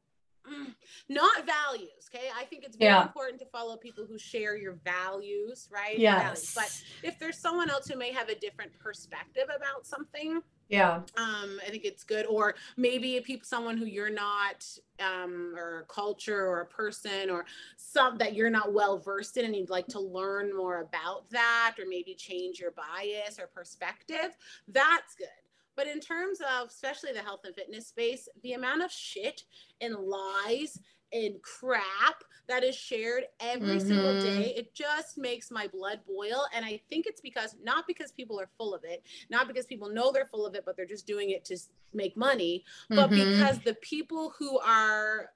not 1.10 1.46
values 1.46 2.10
okay? 2.14 2.28
I 2.38 2.46
think 2.46 2.64
it's 2.64 2.78
very 2.78 2.92
yeah. 2.92 3.04
important 3.04 3.40
to 3.40 3.46
follow 3.46 3.78
people 3.78 4.06
who 4.06 4.18
share 4.18 4.58
your 4.58 4.78
values 4.84 5.70
right? 5.72 5.98
Yes. 5.98 6.54
But 6.54 6.82
if 7.04 7.20
there's 7.20 7.38
someone 7.38 7.70
else 7.70 7.88
who 7.88 7.98
may 7.98 8.12
have 8.12 8.30
a 8.30 8.36
different 8.36 8.72
perspective 8.80 9.46
about 9.56 9.86
something 9.86 10.42
yeah. 10.70 11.02
um 11.18 11.60
i 11.66 11.70
think 11.70 11.86
it's 11.86 12.04
good. 12.04 12.26
Or 12.26 12.56
maybe 12.78 13.20
people 13.22 13.46
someone 13.46 13.78
who 13.78 13.86
you're 13.86 14.10
not 14.10 14.66
um 15.00 15.54
or 15.56 15.86
culture 15.90 16.48
or 16.48 16.62
a 16.62 16.66
person 16.66 17.30
or 17.30 17.46
some 17.78 18.18
that 18.18 18.34
you're 18.34 18.50
not 18.50 18.74
well 18.74 18.98
versed 18.98 19.38
in 19.38 19.46
and 19.46 19.56
you'd 19.56 19.70
like 19.70 19.88
to 19.88 20.00
learn 20.00 20.56
more 20.56 20.82
about 20.82 21.30
that 21.32 21.76
or 21.80 21.86
maybe 21.88 22.16
change 22.16 22.60
your 22.60 22.72
bias 22.72 23.40
or 23.40 23.48
perspective 23.48 24.36
that's 24.70 25.16
good 25.16 25.28
but 25.76 25.88
in 25.88 26.00
terms 26.00 26.40
of 26.40 26.68
especially 26.68 27.12
the 27.14 27.20
health 27.20 27.42
and 27.46 27.56
fitness 27.56 27.88
space, 27.88 28.28
the 28.44 28.54
amount 28.54 28.84
of 28.84 28.92
shit 28.92 29.44
and 29.82 29.96
lies 29.96 30.80
and 31.14 31.42
crap 31.42 32.24
that 32.48 32.64
is 32.64 32.76
shared 32.76 33.24
every 33.40 33.78
mm-hmm. 33.78 33.88
single 33.88 34.22
day 34.22 34.54
it 34.58 34.74
just 34.74 35.18
makes 35.18 35.52
my 35.52 35.68
blood 35.68 36.00
boil 36.08 36.46
and 36.54 36.66
i 36.66 36.80
think 36.90 37.06
it's 37.08 37.22
because 37.22 37.56
not 37.64 37.86
because 37.88 38.12
people 38.12 38.40
are 38.40 38.50
full 38.58 38.74
of 38.74 38.84
it 38.84 39.04
not 39.30 39.48
because 39.48 39.66
people 39.66 39.90
know 39.90 40.12
they're 40.12 40.26
full 40.26 40.46
of 40.46 40.56
it 40.56 40.64
but 40.66 40.76
they're 40.76 40.86
just 40.86 41.08
doing 41.08 41.30
it 41.30 41.46
to 41.46 41.58
make 41.94 42.18
money 42.18 42.64
but 42.90 43.10
mm-hmm. 43.10 43.32
because 43.32 43.60
the 43.60 43.76
people 43.76 44.34
who 44.38 44.60
are 44.60 45.30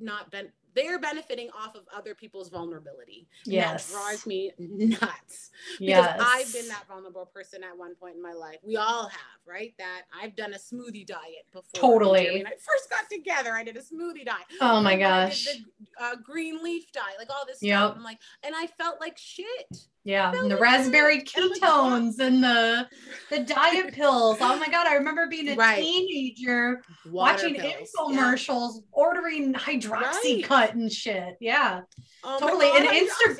not 0.00 0.30
been 0.30 0.48
they're 0.74 0.98
benefiting 0.98 1.48
off 1.50 1.74
of 1.74 1.82
other 1.94 2.14
people's 2.14 2.48
vulnerability. 2.48 3.26
Yes. 3.44 3.88
that 3.88 3.94
drives 3.94 4.26
me 4.26 4.52
nuts. 4.58 5.50
Because 5.78 5.80
yes. 5.80 6.20
I've 6.20 6.52
been 6.52 6.68
that 6.68 6.84
vulnerable 6.88 7.26
person 7.26 7.62
at 7.62 7.76
one 7.76 7.94
point 7.94 8.16
in 8.16 8.22
my 8.22 8.32
life. 8.32 8.56
We 8.62 8.76
all 8.76 9.08
have, 9.08 9.40
right? 9.46 9.74
That 9.78 10.02
I've 10.20 10.36
done 10.36 10.54
a 10.54 10.58
smoothie 10.58 11.06
diet 11.06 11.46
before. 11.52 11.62
Totally. 11.74 12.30
When 12.32 12.46
I 12.46 12.50
first 12.50 12.90
got 12.90 13.08
together, 13.10 13.52
I 13.52 13.64
did 13.64 13.76
a 13.76 13.80
smoothie 13.80 14.24
diet. 14.24 14.46
Oh 14.60 14.80
my 14.80 14.96
gosh. 14.96 15.44
the 15.44 16.04
uh, 16.04 16.16
green 16.22 16.62
leaf 16.62 16.90
diet, 16.92 17.16
like 17.18 17.30
all 17.30 17.44
this 17.46 17.58
yep. 17.62 17.78
stuff. 17.78 17.94
I'm 17.96 18.02
like, 18.02 18.18
and 18.42 18.54
I 18.56 18.66
felt 18.66 19.00
like 19.00 19.18
shit. 19.18 19.86
Yeah, 20.04 20.32
and 20.34 20.50
the 20.50 20.56
raspberry 20.56 21.22
ketones 21.22 22.18
and 22.18 22.42
the 22.42 22.88
the 23.30 23.40
diet 23.40 23.94
pills. 23.94 24.38
Oh 24.40 24.58
my 24.58 24.68
god, 24.68 24.86
I 24.86 24.94
remember 24.94 25.28
being 25.28 25.48
a 25.48 25.54
right. 25.54 25.80
teenager 25.80 26.82
Water 27.06 27.44
watching 27.44 27.54
pills. 27.54 27.90
infomercials, 27.96 28.74
yeah. 28.74 28.80
ordering 28.90 29.54
hydroxycut 29.54 30.50
right. 30.50 30.74
and 30.74 30.90
shit. 30.90 31.36
Yeah, 31.40 31.82
oh 32.24 32.38
totally. 32.40 32.66
God, 32.66 32.82
and 32.82 33.08
Insta- 33.08 33.38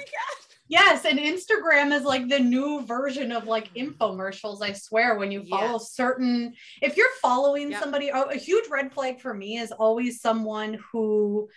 yes, 0.69 1.05
and 1.05 1.19
Instagram 1.19 1.93
is 1.93 2.05
like 2.05 2.29
the 2.29 2.39
new 2.39 2.83
version 2.83 3.33
of 3.33 3.49
like 3.49 3.75
infomercials. 3.75 4.63
I 4.63 4.73
swear, 4.73 5.19
when 5.19 5.33
you 5.33 5.45
follow 5.45 5.73
yes. 5.73 5.93
certain, 5.93 6.55
if 6.81 6.97
you're 6.97 7.09
following 7.21 7.73
yep. 7.73 7.81
somebody, 7.83 8.11
a 8.11 8.35
huge 8.37 8.69
red 8.71 8.93
flag 8.93 9.21
for 9.21 9.35
me 9.35 9.59
is 9.59 9.73
always 9.73 10.21
someone 10.21 10.79
who 10.93 11.49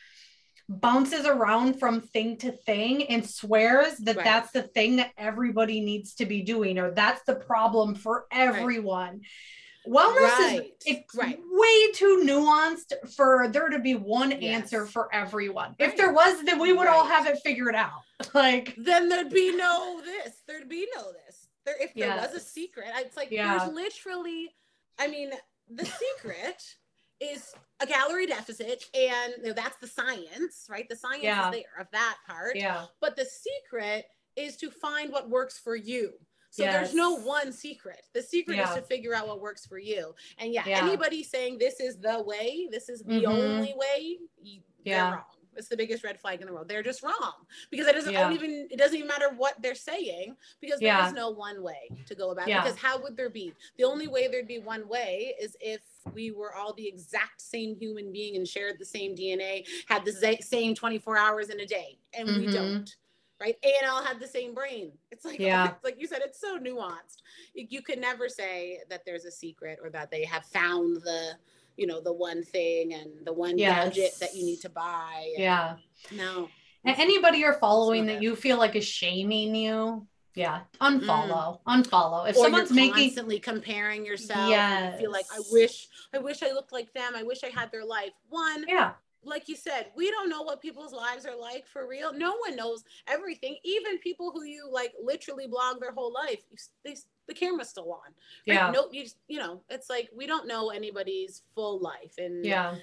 bounces 0.68 1.26
around 1.26 1.80
from 1.80 2.02
thing 2.02 2.38
to 2.38 2.52
thing 2.52 3.04
and 3.04 3.28
swears 3.28 3.98
that 3.98 4.16
right. 4.16 4.26
that's 4.26 4.52
the 4.52 4.64
thing 4.64 4.96
that 4.96 5.12
everybody 5.18 5.80
needs 5.80 6.16
to 6.16 6.26
be 6.26 6.42
doing 6.42 6.80
or 6.80 6.92
that's 6.92 7.22
the 7.24 7.36
problem 7.36 7.96
for 7.96 8.26
everyone. 8.32 9.10
Right. 9.10 9.22
Wellness 9.88 10.40
right. 10.40 10.62
is 10.62 10.72
it's 10.88 11.16
right. 11.16 11.40
way 11.40 11.92
too 11.92 12.24
nuanced 12.26 12.94
for 13.16 13.48
there 13.50 13.70
to 13.70 13.78
be 13.78 13.94
one 13.94 14.32
yes. 14.32 14.64
answer 14.64 14.88
for 14.88 15.14
everyone. 15.14 15.76
If 15.78 15.96
there 15.96 16.12
was, 16.12 16.44
then 16.44 16.60
we 16.60 16.74
would 16.74 16.88
all 16.88 17.06
have 17.06 17.28
it 17.28 17.40
figured 17.44 17.76
out. 17.76 17.92
Like 18.34 18.74
then 18.78 19.10
there'd 19.10 19.30
be 19.30 19.54
no 19.54 20.00
this. 20.02 20.42
There'd 20.48 20.70
be 20.70 20.88
no 20.96 21.12
this. 21.12 21.48
There 21.66 21.76
if 21.82 21.94
there 21.94 22.08
yes. 22.08 22.32
was 22.32 22.42
a 22.42 22.46
secret, 22.46 22.88
it's 22.96 23.18
like 23.18 23.30
yeah. 23.30 23.58
there's 23.58 23.74
literally, 23.74 24.56
I 24.98 25.10
mean, 25.10 25.32
the 25.70 25.84
secret 25.84 26.64
is 27.20 27.54
a 27.90 27.94
calorie 27.94 28.28
deficit 28.28 28.86
and 28.94 29.34
you 29.40 29.48
know, 29.48 29.53
that's 29.53 29.78
the 29.78 29.88
science 29.88 30.68
right 30.70 30.88
the 30.90 30.95
science 30.95 31.24
yeah. 31.24 31.48
is 31.48 31.56
there 31.56 31.82
of 31.82 31.88
that 31.91 32.18
part 32.28 32.56
yeah 32.56 32.86
but 33.02 33.16
the 33.16 33.26
secret 33.26 34.06
is 34.36 34.57
to 34.57 34.70
find 34.70 35.12
what 35.12 35.30
works 35.30 35.57
for 35.57 35.76
you 35.76 36.14
so 36.49 36.64
yes. 36.64 36.74
there's 36.74 36.95
no 36.95 37.16
one 37.16 37.52
secret 37.52 38.02
the 38.14 38.22
secret 38.22 38.57
yeah. 38.57 38.70
is 38.70 38.76
to 38.76 38.82
figure 38.82 39.14
out 39.14 39.28
what 39.28 39.41
works 39.41 39.66
for 39.66 39.78
you 39.78 40.14
and 40.38 40.53
yeah, 40.53 40.64
yeah, 40.66 40.80
anybody 40.84 41.24
saying 41.24 41.57
this 41.57 41.80
is 41.80 41.98
the 41.98 42.22
way 42.24 42.68
this 42.72 42.90
is 42.90 43.02
the 43.03 43.22
mm-hmm. 43.22 43.32
only 43.32 43.74
way 43.78 44.18
they're 44.86 44.95
yeah. 44.95 45.12
wrong 45.12 45.24
It's 45.57 45.68
the 45.70 45.78
biggest 45.78 46.03
red 46.03 46.20
flag 46.20 46.41
in 46.41 46.48
the 46.48 46.53
world. 46.53 46.68
They're 46.68 46.84
just 46.84 47.02
wrong 47.02 47.34
because 47.72 47.88
it 47.88 47.95
doesn't 47.95 48.14
even 48.34 48.68
it 48.70 48.78
doesn't 48.78 48.95
even 48.95 49.07
matter 49.07 49.30
what 49.36 49.62
they're 49.62 49.74
saying 49.74 50.36
because 50.62 50.80
there 50.80 51.06
is 51.06 51.14
no 51.14 51.30
one 51.30 51.64
way 51.64 51.90
to 52.07 52.16
go 52.16 52.32
about 52.32 52.48
it. 52.48 52.64
Because 52.64 52.78
how 52.78 53.02
would 53.02 53.16
there 53.16 53.30
be? 53.30 53.53
The 53.78 53.86
only 53.86 54.07
way 54.07 54.28
there'd 54.28 54.48
be 54.48 54.60
one 54.60 54.88
way 54.88 55.34
is 55.41 55.56
if 55.62 55.82
we 56.14 56.32
were 56.32 56.56
all 56.56 56.73
the 56.73 56.88
exact 56.88 57.41
same 57.41 57.76
human 57.76 58.11
being 58.11 58.36
and 58.36 58.48
shared 58.48 58.77
the 58.80 58.86
same 58.86 59.15
DNA, 59.15 59.65
had 59.88 60.06
the 60.06 60.38
same 60.41 60.76
24 60.76 61.18
hours 61.18 61.49
in 61.49 61.60
a 61.60 61.65
day, 61.65 61.98
and 62.14 62.27
mm-hmm. 62.27 62.40
we 62.45 62.52
don't 62.52 62.95
right? 63.40 63.57
A&L 63.64 64.03
had 64.03 64.19
the 64.19 64.27
same 64.27 64.53
brain. 64.53 64.91
It's 65.11 65.26
like, 65.26 65.40
yeah. 65.40 65.72
It's 65.72 65.76
like 65.84 65.99
you 65.99 66.07
said, 66.07 66.22
it's 66.23 66.40
so 66.40 66.57
nuanced. 66.57 67.22
You, 67.53 67.82
could 67.82 67.99
never 67.99 68.30
say 68.30 68.80
that 68.90 69.06
there's 69.06 69.26
a 69.26 69.32
secret 69.32 69.80
or 69.84 69.90
that 69.91 70.11
they 70.11 70.23
have 70.26 70.45
found 70.45 70.98
the, 71.03 71.32
you 71.77 71.88
know, 71.88 72.02
the 72.02 72.14
one 72.14 72.44
thing 72.44 72.94
and 72.94 73.26
the 73.26 73.34
one 73.34 73.57
yes. 73.57 73.86
gadget 73.86 74.19
that 74.19 74.36
you 74.36 74.45
need 74.45 74.61
to 74.61 74.69
buy. 74.69 75.32
And, 75.36 75.44
yeah. 75.44 75.76
No. 76.11 76.49
And 76.84 76.98
anybody 76.98 77.40
you're 77.40 77.53
following 77.53 78.06
that 78.07 78.22
you 78.22 78.36
feel 78.36 78.57
like 78.57 78.76
is 78.76 78.86
shaming 78.86 79.56
you, 79.56 80.07
yeah, 80.36 80.62
unfollow, 80.82 81.60
mm. 81.62 81.84
unfollow. 81.84 82.30
If 82.30 82.36
or 82.38 82.44
someone's 82.44 82.70
you're 82.70 82.76
making 82.76 83.06
constantly 83.06 83.40
comparing 83.40 84.06
yourself, 84.06 84.49
yeah, 84.49 84.98
feel 84.98 85.12
like 85.12 85.26
I 85.34 85.40
wish, 85.52 85.88
I 86.14 86.20
wish 86.20 86.44
I 86.44 86.52
looked 86.52 86.74
like 86.74 86.94
them. 86.94 87.14
I 87.16 87.24
wish 87.24 87.44
I 87.44 87.48
had 87.48 87.72
their 87.72 87.86
life. 87.86 88.12
One, 88.30 88.66
yeah, 88.68 88.91
like 89.26 89.49
you 89.49 89.56
said, 89.56 89.88
we 89.95 90.12
don't 90.12 90.30
know 90.30 90.44
what 90.44 90.62
people's 90.62 90.94
lives 90.94 91.26
are 91.26 91.40
like 91.40 91.66
for 91.68 91.88
real. 91.88 92.14
No 92.14 92.36
one 92.38 92.56
knows 92.56 92.84
everything. 93.07 93.57
Even 93.64 93.98
people 93.98 94.32
who 94.32 94.44
you 94.44 94.70
like 94.72 94.94
literally 95.02 95.48
blog 95.48 95.80
their 95.80 95.91
whole 95.91 96.14
life, 96.14 96.40
they, 96.84 96.95
the 97.28 97.34
camera's 97.34 97.70
still 97.70 97.91
on. 97.91 97.99
Right? 98.48 98.56
Yeah. 98.56 98.72
No, 98.72 98.88
you, 98.91 99.06
you 99.28 99.40
know, 99.40 99.62
it's 99.70 99.90
like 99.90 100.10
we 100.16 100.28
don't 100.28 100.48
know 100.48 100.70
anybody's 100.70 101.41
full 101.56 101.80
life, 101.80 102.14
and 102.18 102.45
yeah, 102.45 102.76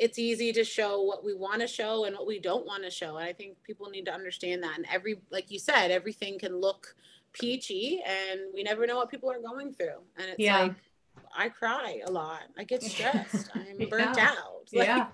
it's 0.00 0.18
easy 0.18 0.52
to 0.52 0.64
show 0.64 1.02
what 1.02 1.24
we 1.24 1.34
want 1.34 1.60
to 1.60 1.68
show 1.68 2.04
and 2.04 2.16
what 2.16 2.26
we 2.26 2.40
don't 2.40 2.66
want 2.66 2.82
to 2.84 2.90
show. 2.90 3.16
And 3.16 3.26
I 3.26 3.32
think 3.32 3.62
people 3.62 3.90
need 3.90 4.06
to 4.06 4.12
understand 4.12 4.62
that. 4.62 4.76
And 4.76 4.86
every, 4.90 5.20
like 5.30 5.50
you 5.50 5.58
said, 5.58 5.90
everything 5.90 6.38
can 6.38 6.60
look 6.60 6.94
peachy, 7.32 8.00
and 8.06 8.40
we 8.52 8.62
never 8.62 8.86
know 8.86 8.96
what 8.96 9.10
people 9.10 9.30
are 9.30 9.40
going 9.40 9.72
through. 9.72 10.00
And 10.16 10.30
it's 10.30 10.38
yeah. 10.38 10.62
like 10.62 10.74
I 11.36 11.48
cry 11.48 12.00
a 12.06 12.10
lot. 12.10 12.42
I 12.58 12.64
get 12.64 12.82
stressed. 12.82 13.50
I'm 13.54 13.88
burnt 13.88 14.16
yeah. 14.16 14.30
out. 14.30 14.46
Like, 14.72 14.86
yeah 14.86 15.06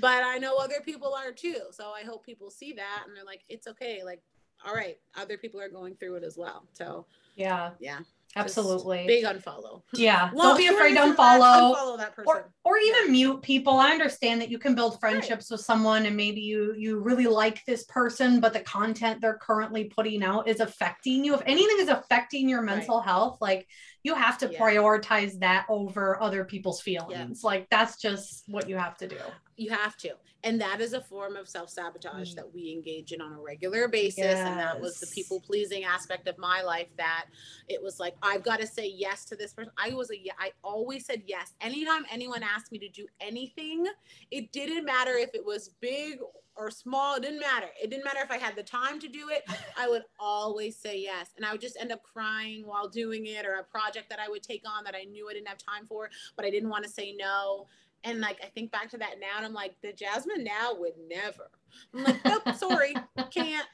but 0.00 0.22
I 0.24 0.38
know 0.38 0.56
other 0.56 0.80
people 0.84 1.14
are 1.14 1.32
too. 1.32 1.60
So 1.70 1.92
I 1.92 2.02
hope 2.02 2.24
people 2.24 2.50
see 2.50 2.72
that 2.72 3.04
and 3.06 3.16
they're 3.16 3.24
like, 3.24 3.42
it's 3.48 3.66
okay. 3.68 4.02
Like, 4.04 4.22
all 4.64 4.74
right, 4.74 4.98
other 5.16 5.36
people 5.36 5.60
are 5.60 5.68
going 5.68 5.94
through 5.94 6.16
it 6.16 6.24
as 6.24 6.36
well. 6.36 6.66
So 6.72 7.06
yeah, 7.36 7.70
yeah. 7.80 8.00
Absolutely. 8.36 9.06
Big 9.06 9.24
unfollow. 9.24 9.82
Yeah. 9.92 10.30
Don't 10.36 10.56
be 10.56 10.66
afraid 10.66 10.94
to 10.94 11.00
unfollow. 11.00 11.74
Unfollow 11.74 11.98
that 11.98 12.14
person. 12.14 12.26
Or, 12.26 12.50
or 12.64 12.78
even 12.78 13.12
mute 13.12 13.42
people. 13.42 13.74
I 13.74 13.90
understand 13.90 14.40
that 14.40 14.50
you 14.50 14.58
can 14.58 14.74
build 14.74 14.98
friendships 15.00 15.50
right. 15.50 15.56
with 15.56 15.60
someone 15.60 16.06
and 16.06 16.16
maybe 16.16 16.40
you 16.40 16.74
you 16.76 17.00
really 17.00 17.26
like 17.26 17.64
this 17.66 17.84
person, 17.84 18.40
but 18.40 18.52
the 18.52 18.60
content 18.60 19.20
they're 19.20 19.38
currently 19.38 19.84
putting 19.84 20.22
out 20.22 20.48
is 20.48 20.60
affecting 20.60 21.24
you. 21.24 21.34
If 21.34 21.42
anything 21.46 21.76
is 21.78 21.88
affecting 21.88 22.48
your 22.48 22.62
mental 22.62 22.98
right. 22.98 23.06
health, 23.06 23.38
like 23.40 23.66
you 24.02 24.14
have 24.14 24.38
to 24.38 24.50
yeah. 24.50 24.58
prioritize 24.58 25.38
that 25.40 25.66
over 25.68 26.20
other 26.22 26.44
people's 26.44 26.80
feelings. 26.80 27.40
Yeah. 27.42 27.46
Like 27.46 27.68
that's 27.70 28.00
just 28.00 28.44
what 28.46 28.68
you 28.68 28.76
have 28.76 28.96
to 28.98 29.08
do. 29.08 29.16
You 29.56 29.70
have 29.70 29.96
to. 29.98 30.14
And 30.42 30.60
that 30.60 30.80
is 30.80 30.92
a 30.92 31.00
form 31.00 31.36
of 31.36 31.48
self 31.48 31.70
sabotage 31.70 32.32
mm. 32.32 32.36
that 32.36 32.54
we 32.54 32.72
engage 32.72 33.12
in 33.12 33.20
on 33.20 33.32
a 33.32 33.40
regular 33.40 33.88
basis. 33.88 34.18
Yes. 34.18 34.46
And 34.46 34.58
that 34.58 34.80
was 34.80 35.00
the 35.00 35.06
people 35.06 35.40
pleasing 35.40 35.84
aspect 35.84 36.28
of 36.28 36.36
my 36.38 36.62
life 36.62 36.88
that 36.98 37.26
it 37.68 37.82
was 37.82 37.98
like, 37.98 38.14
I've 38.22 38.42
got 38.42 38.60
to 38.60 38.66
say 38.66 38.92
yes 38.94 39.24
to 39.26 39.36
this 39.36 39.52
person. 39.52 39.72
I 39.78 39.94
was 39.94 40.10
a, 40.10 40.16
I 40.38 40.50
always 40.62 41.06
said 41.06 41.22
yes. 41.26 41.54
Anytime 41.60 42.04
anyone 42.10 42.42
asked 42.42 42.72
me 42.72 42.78
to 42.78 42.88
do 42.88 43.06
anything, 43.20 43.86
it 44.30 44.52
didn't 44.52 44.84
matter 44.84 45.12
if 45.12 45.30
it 45.34 45.44
was 45.44 45.70
big 45.80 46.18
or 46.56 46.70
small, 46.70 47.16
it 47.16 47.22
didn't 47.22 47.40
matter. 47.40 47.66
It 47.82 47.90
didn't 47.90 48.04
matter 48.04 48.20
if 48.22 48.30
I 48.30 48.38
had 48.38 48.56
the 48.56 48.62
time 48.62 49.00
to 49.00 49.08
do 49.08 49.28
it. 49.30 49.44
I 49.78 49.88
would 49.88 50.02
always 50.18 50.76
say 50.76 50.98
yes. 50.98 51.30
And 51.36 51.44
I 51.44 51.52
would 51.52 51.60
just 51.60 51.76
end 51.80 51.92
up 51.92 52.02
crying 52.02 52.66
while 52.66 52.88
doing 52.88 53.26
it 53.26 53.44
or 53.46 53.54
a 53.54 53.64
project 53.64 54.08
that 54.10 54.20
I 54.20 54.28
would 54.28 54.42
take 54.42 54.62
on 54.66 54.84
that 54.84 54.94
I 54.94 55.04
knew 55.04 55.28
I 55.28 55.32
didn't 55.32 55.48
have 55.48 55.58
time 55.58 55.86
for, 55.86 56.10
but 56.36 56.44
I 56.44 56.50
didn't 56.50 56.70
want 56.70 56.84
to 56.84 56.90
say 56.90 57.14
no. 57.18 57.66
And 58.04 58.20
like 58.20 58.38
I 58.42 58.46
think 58.46 58.70
back 58.70 58.90
to 58.90 58.98
that 58.98 59.18
now 59.20 59.36
and 59.38 59.46
I'm 59.46 59.54
like, 59.54 59.74
the 59.82 59.92
Jasmine 59.92 60.44
now 60.44 60.74
would 60.78 60.94
never. 61.08 61.50
I'm 61.94 62.04
like, 62.04 62.24
nope, 62.24 62.42
sorry, 62.56 62.94
can't. 63.30 63.66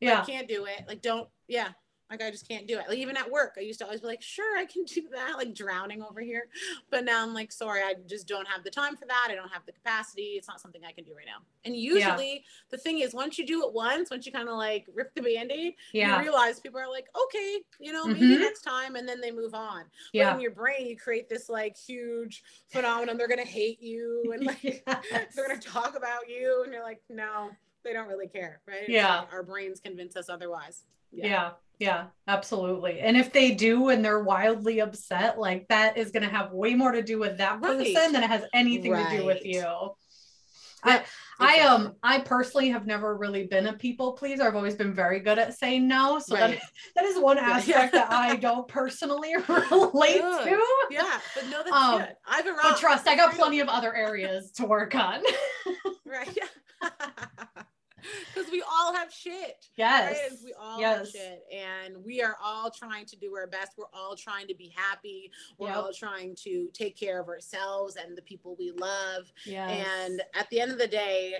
Yeah. 0.00 0.18
Like, 0.18 0.26
can't 0.26 0.48
do 0.48 0.64
it. 0.64 0.84
Like, 0.88 1.02
don't, 1.02 1.28
yeah. 1.48 1.68
Like 2.12 2.22
I 2.22 2.30
just 2.30 2.46
can't 2.46 2.68
do 2.68 2.78
it. 2.78 2.84
Like 2.88 2.98
even 2.98 3.16
at 3.16 3.30
work, 3.30 3.54
I 3.56 3.60
used 3.60 3.78
to 3.78 3.86
always 3.86 4.02
be 4.02 4.06
like, 4.06 4.20
sure, 4.20 4.58
I 4.58 4.66
can 4.66 4.84
do 4.86 5.02
that, 5.12 5.36
like 5.38 5.54
drowning 5.54 6.02
over 6.02 6.20
here. 6.20 6.48
But 6.90 7.04
now 7.04 7.22
I'm 7.22 7.32
like, 7.32 7.50
sorry, 7.50 7.80
I 7.80 7.94
just 8.06 8.28
don't 8.28 8.46
have 8.46 8.64
the 8.64 8.70
time 8.70 8.96
for 8.96 9.06
that. 9.06 9.28
I 9.30 9.34
don't 9.34 9.50
have 9.50 9.64
the 9.64 9.72
capacity. 9.72 10.34
It's 10.36 10.46
not 10.46 10.60
something 10.60 10.82
I 10.86 10.92
can 10.92 11.04
do 11.04 11.14
right 11.16 11.26
now. 11.26 11.44
And 11.64 11.74
usually 11.74 12.32
yeah. 12.32 12.38
the 12.70 12.76
thing 12.76 12.98
is 12.98 13.14
once 13.14 13.38
you 13.38 13.46
do 13.46 13.66
it 13.66 13.72
once, 13.72 14.10
once 14.10 14.26
you 14.26 14.32
kind 14.32 14.48
of 14.48 14.56
like 14.56 14.86
rip 14.94 15.14
the 15.14 15.22
band-aid, 15.22 15.74
yeah. 15.94 16.16
you 16.16 16.22
realize 16.22 16.60
people 16.60 16.80
are 16.80 16.90
like, 16.90 17.06
okay, 17.24 17.60
you 17.80 17.92
know, 17.92 18.04
maybe 18.04 18.20
mm-hmm. 18.20 18.42
next 18.42 18.60
time, 18.60 18.96
and 18.96 19.08
then 19.08 19.20
they 19.20 19.30
move 19.30 19.54
on. 19.54 19.84
Yeah. 20.12 20.30
But 20.30 20.36
in 20.36 20.40
your 20.42 20.50
brain, 20.50 20.86
you 20.86 20.96
create 20.96 21.30
this 21.30 21.48
like 21.48 21.76
huge 21.76 22.42
phenomenon. 22.68 23.16
They're 23.16 23.28
gonna 23.28 23.42
hate 23.42 23.80
you 23.80 24.30
and 24.34 24.44
like 24.44 24.62
yes. 24.62 25.34
they're 25.34 25.48
gonna 25.48 25.60
talk 25.60 25.96
about 25.96 26.28
you, 26.28 26.62
and 26.64 26.72
you're 26.72 26.82
like, 26.82 27.00
no, 27.08 27.50
they 27.84 27.92
don't 27.92 28.08
really 28.08 28.28
care, 28.28 28.60
right? 28.68 28.88
Yeah. 28.88 29.20
Like 29.20 29.32
our 29.32 29.42
brains 29.42 29.80
convince 29.80 30.16
us 30.16 30.28
otherwise. 30.28 30.84
yeah. 31.10 31.26
yeah. 31.26 31.50
Yeah, 31.82 32.04
absolutely. 32.28 33.00
And 33.00 33.16
if 33.16 33.32
they 33.32 33.50
do 33.50 33.88
and 33.88 34.04
they're 34.04 34.22
wildly 34.22 34.80
upset, 34.80 35.36
like 35.36 35.66
that 35.66 35.96
is 35.96 36.12
going 36.12 36.22
to 36.22 36.28
have 36.28 36.52
way 36.52 36.76
more 36.76 36.92
to 36.92 37.02
do 37.02 37.18
with 37.18 37.38
that 37.38 37.60
person 37.60 37.92
right. 37.92 38.12
than 38.12 38.22
it 38.22 38.28
has 38.28 38.44
anything 38.54 38.92
right. 38.92 39.10
to 39.10 39.16
do 39.16 39.26
with 39.26 39.44
you. 39.44 39.66
I, 40.84 41.02
I 41.40 41.60
um 41.60 41.96
I 42.00 42.20
personally 42.20 42.68
have 42.70 42.86
never 42.86 43.16
really 43.16 43.48
been 43.48 43.66
a 43.66 43.72
people 43.72 44.12
pleaser. 44.12 44.44
I've 44.44 44.54
always 44.54 44.76
been 44.76 44.94
very 44.94 45.18
good 45.18 45.40
at 45.40 45.58
saying 45.58 45.88
no. 45.88 46.20
So 46.20 46.36
right. 46.36 46.60
that, 46.60 46.62
that 46.94 47.04
is 47.04 47.18
one 47.18 47.36
aspect 47.36 47.66
yeah. 47.94 48.06
that 48.06 48.12
I 48.12 48.36
don't 48.36 48.68
personally 48.68 49.34
relate 49.48 50.20
good. 50.20 50.44
to. 50.44 50.62
Yeah, 50.88 51.18
but 51.34 51.48
no, 51.48 51.64
that's 51.64 51.72
um, 51.72 51.98
good. 51.98 52.16
I've 52.28 52.46
arrived. 52.46 52.60
But 52.62 52.78
trust, 52.78 53.08
I 53.08 53.16
got 53.16 53.34
plenty 53.34 53.58
of 53.58 53.68
other 53.68 53.92
areas 53.92 54.52
to 54.52 54.66
work 54.66 54.94
on. 54.94 55.20
right. 56.06 56.38
Because 58.34 58.50
we 58.50 58.62
all 58.62 58.94
have 58.94 59.12
shit. 59.12 59.68
Yes. 59.76 60.42
We 60.44 60.52
all 60.58 60.80
yes. 60.80 60.98
have 60.98 61.08
shit. 61.08 61.44
And 61.52 62.04
we 62.04 62.22
are 62.22 62.36
all 62.42 62.70
trying 62.70 63.06
to 63.06 63.16
do 63.16 63.34
our 63.34 63.46
best. 63.46 63.72
We're 63.76 63.84
all 63.92 64.16
trying 64.16 64.46
to 64.48 64.54
be 64.54 64.72
happy. 64.74 65.30
We're 65.58 65.68
yep. 65.68 65.76
all 65.76 65.92
trying 65.92 66.34
to 66.44 66.68
take 66.72 66.96
care 66.96 67.20
of 67.20 67.28
ourselves 67.28 67.96
and 67.96 68.16
the 68.16 68.22
people 68.22 68.56
we 68.58 68.72
love. 68.72 69.32
Yes. 69.44 69.86
And 69.86 70.22
at 70.34 70.48
the 70.50 70.60
end 70.60 70.72
of 70.72 70.78
the 70.78 70.86
day, 70.86 71.34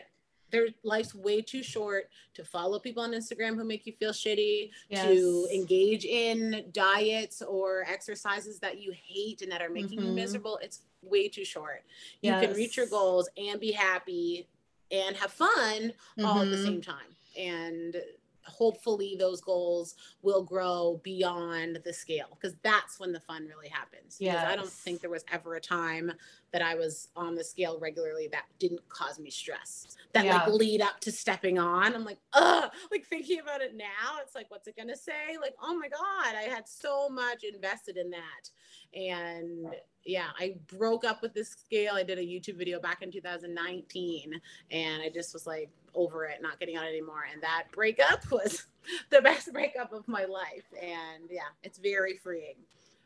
their 0.52 0.68
life's 0.84 1.14
way 1.14 1.40
too 1.40 1.62
short 1.62 2.10
to 2.34 2.44
follow 2.44 2.78
people 2.78 3.02
on 3.02 3.12
Instagram 3.12 3.56
who 3.56 3.64
make 3.64 3.86
you 3.86 3.93
feel 3.93 4.12
shitty, 4.12 4.70
yes. 4.89 5.05
to 5.06 5.48
engage 5.52 6.05
in 6.05 6.66
diets 6.72 7.43
or 7.43 7.84
exercises 7.89 8.60
that 8.60 8.78
you 8.78 8.93
hate 8.93 9.43
and 9.43 9.51
that 9.51 9.62
are 9.62 9.70
making 9.70 9.98
mm-hmm. 9.98 10.09
you 10.09 10.14
miserable. 10.14 10.59
It's 10.62 10.82
way 11.02 11.28
too 11.28 11.44
short. 11.44 11.82
You 12.20 12.32
can 12.32 12.52
reach 12.52 12.76
your 12.76 12.86
goals 12.86 13.28
and 13.36 13.59
be 13.59 13.72
happy 13.72 14.47
and 14.93 15.16
have 15.16 15.32
fun 15.32 15.48
mm-hmm. 15.51 16.24
all 16.24 16.40
at 16.40 16.51
the 16.51 16.56
mm-hmm. 16.56 16.64
same 16.64 16.82
time. 16.82 17.16
And 17.36 17.97
hopefully 18.44 19.16
those 19.19 19.40
goals 19.40 19.94
will 20.23 20.43
grow 20.43 21.01
beyond 21.02 21.78
the 21.85 21.93
scale 21.93 22.27
because 22.31 22.56
that's 22.62 22.98
when 22.98 23.12
the 23.12 23.20
fun 23.20 23.47
really 23.47 23.69
happens. 23.69 24.16
Yeah, 24.20 24.48
I 24.48 24.56
don't 24.56 24.69
think 24.69 25.01
there 25.01 25.10
was 25.10 25.24
ever 25.32 25.55
a 25.55 25.60
time 25.60 26.12
that 26.52 26.62
I 26.62 26.74
was 26.74 27.09
on 27.16 27.35
the 27.35 27.44
scale 27.44 27.78
regularly 27.78 28.28
that 28.32 28.44
didn't 28.59 28.86
cause 28.89 29.19
me 29.19 29.31
stress. 29.31 29.97
That 30.12 30.24
yeah. 30.24 30.39
like 30.39 30.48
lead 30.48 30.82
up 30.82 31.01
to 31.01 31.12
stepping 31.12 31.59
on. 31.59 31.94
I'm 31.94 32.05
like, 32.05 32.19
ugh, 32.35 32.70
like 32.90 33.06
thinking 33.06 33.40
about 33.40 33.62
it 33.62 33.74
now, 33.77 34.19
it's 34.20 34.35
like, 34.35 34.51
what's 34.51 34.66
it 34.66 34.77
gonna 34.77 34.97
say? 34.97 35.39
Like, 35.40 35.55
oh 35.62 35.78
my 35.78 35.89
God, 35.89 36.36
I 36.36 36.48
had 36.48 36.69
so 36.69 37.09
much 37.09 37.44
invested 37.44 37.97
in 37.97 38.10
that. 38.10 38.51
And 38.94 39.66
yeah, 40.05 40.28
I 40.39 40.56
broke 40.77 41.05
up 41.05 41.23
with 41.23 41.35
this 41.35 41.51
scale. 41.51 41.94
I 41.94 42.02
did 42.02 42.19
a 42.19 42.23
YouTube 42.23 42.59
video 42.59 42.81
back 42.81 43.02
in 43.02 43.10
2019 43.10 44.32
and 44.70 45.02
I 45.02 45.09
just 45.09 45.32
was 45.32 45.47
like 45.47 45.70
over 45.94 46.24
it, 46.24 46.43
not 46.43 46.59
getting 46.59 46.77
on 46.77 46.85
anymore. 46.85 47.24
And 47.32 47.43
that 47.43 47.64
breakup 47.73 48.20
was 48.31 48.66
the 49.10 49.20
best 49.20 49.52
breakup 49.52 49.93
of 49.93 50.06
my 50.09 50.24
life. 50.24 50.64
And 50.81 51.24
yeah, 51.31 51.43
it's 51.62 51.78
very 51.78 52.16
freeing. 52.16 52.56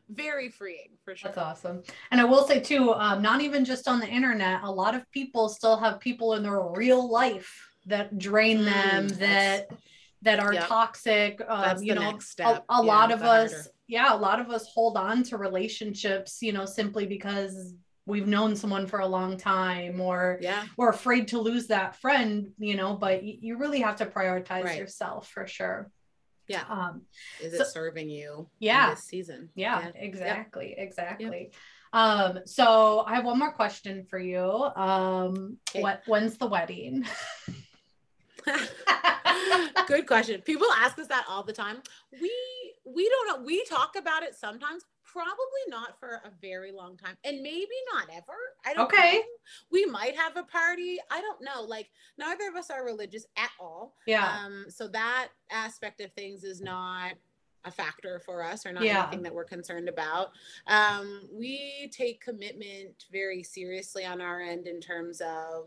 Very 0.09 0.49
freeing 0.49 0.91
for 1.05 1.17
sure. 1.17 1.31
That's 1.31 1.39
awesome. 1.39 1.83
And 2.13 2.21
I 2.21 2.25
will 2.25 2.47
say 2.47 2.61
too, 2.61 2.93
um, 2.95 3.21
not 3.23 3.41
even 3.41 3.65
just 3.65 3.89
on 3.89 3.99
the 3.99 4.07
internet, 4.07 4.63
a 4.63 4.71
lot 4.71 4.95
of 4.95 5.11
people 5.11 5.49
still 5.49 5.77
have 5.77 5.99
people 5.99 6.35
in 6.35 6.45
their 6.45 6.61
real 6.61 7.11
life 7.11 7.71
that 7.87 8.17
drain 8.19 8.65
them, 8.65 9.09
mm, 9.09 9.19
that 9.19 9.69
that 10.23 10.41
are 10.41 10.55
yep. 10.55 10.67
toxic. 10.67 11.41
Um, 11.49 11.83
you 11.83 11.95
know, 11.95 12.19
a, 12.41 12.43
a 12.45 12.63
yeah, 12.69 12.77
lot 12.79 13.13
of 13.13 13.23
us, 13.23 13.53
harder. 13.53 13.71
Yeah, 13.89 14.15
a 14.15 14.17
lot 14.17 14.41
of 14.41 14.51
us 14.51 14.69
hold 14.73 14.97
on 14.97 15.23
to 15.25 15.37
relationships, 15.37 16.39
you 16.41 16.53
know, 16.53 16.65
simply 16.65 17.07
because 17.07 17.75
we've 18.07 18.27
known 18.27 18.55
someone 18.57 18.87
for 18.87 19.01
a 19.01 19.07
long 19.07 19.37
time 19.37 20.01
or 20.01 20.39
yeah 20.41 20.65
we're 20.77 20.91
afraid 20.91 21.29
to 21.29 21.41
lose 21.41 21.67
that 21.67 21.97
friend 21.97 22.53
you 22.59 22.77
know 22.77 22.95
but 22.95 23.23
you, 23.23 23.59
really 23.59 23.81
have 23.81 23.97
to 23.97 24.07
prioritize 24.07 24.65
right. 24.65 24.79
yourself 24.79 25.29
for 25.29 25.47
sure 25.47 25.91
yeah 26.49 26.63
um 26.71 27.03
is 27.43 27.57
so, 27.57 27.63
it 27.63 27.67
serving 27.67 28.09
you 28.09 28.49
yeah 28.61 28.91
this 28.91 29.03
season 29.05 29.49
yeah, 29.55 29.81
yeah. 29.81 29.91
exactly 29.97 30.69
yep. 30.71 30.79
exactly 30.79 31.51
yep. 31.51 31.55
um 31.93 32.39
so 32.47 33.03
i 33.07 33.17
have 33.17 33.25
one 33.25 33.39
more 33.39 33.53
question 33.53 34.07
for 34.09 34.19
you 34.19 34.41
um 34.41 35.57
okay. 35.71 35.83
what 35.83 36.03
when's 36.07 36.39
the 36.39 36.47
wedding 36.47 37.05
Good 39.87 40.07
question. 40.07 40.41
People 40.43 40.67
ask 40.77 40.99
us 40.99 41.07
that 41.09 41.25
all 41.29 41.43
the 41.43 41.53
time. 41.53 41.79
We 42.21 42.31
we 42.85 43.09
don't 43.09 43.29
know. 43.41 43.45
We 43.45 43.65
talk 43.65 43.97
about 43.97 44.23
it 44.23 44.35
sometimes, 44.35 44.85
probably 45.05 45.37
not 45.69 45.99
for 45.99 46.21
a 46.25 46.31
very 46.41 46.73
long 46.73 46.97
time, 46.97 47.17
and 47.25 47.43
maybe 47.43 47.67
not 47.93 48.07
ever. 48.13 48.37
I 48.65 48.75
don't. 48.75 48.87
Okay. 48.87 49.15
Know. 49.17 49.23
We 49.71 49.87
might 49.87 50.17
have 50.17 50.37
a 50.37 50.45
party. 50.45 50.99
I 51.11 51.21
don't 51.21 51.43
know. 51.43 51.63
Like 51.63 51.91
neither 52.19 52.49
of 52.49 52.57
us 52.57 52.71
are 52.71 52.85
religious 52.85 53.27
at 53.37 53.51
all. 53.59 53.95
Yeah. 54.07 54.39
Um. 54.45 54.67
So 54.69 54.89
that 54.89 55.29
aspect 55.51 56.01
of 56.01 56.13
things 56.13 56.45
is 56.45 56.61
not 56.61 57.13
a 57.65 57.71
factor 57.71 58.21
for 58.25 58.45
us 58.45 58.65
or 58.65 58.73
not 58.73 58.85
Yeah. 58.85 59.03
anything 59.03 59.23
that 59.25 59.35
we're 59.35 59.45
concerned 59.45 59.89
about. 59.89 60.31
Um, 60.69 61.29
we 61.33 61.91
take 61.93 62.21
commitment 62.21 63.07
very 63.11 63.43
seriously 63.43 64.05
on 64.05 64.21
our 64.21 64.41
end 64.41 64.69
in 64.69 64.81
terms 64.81 65.21
of 65.21 65.67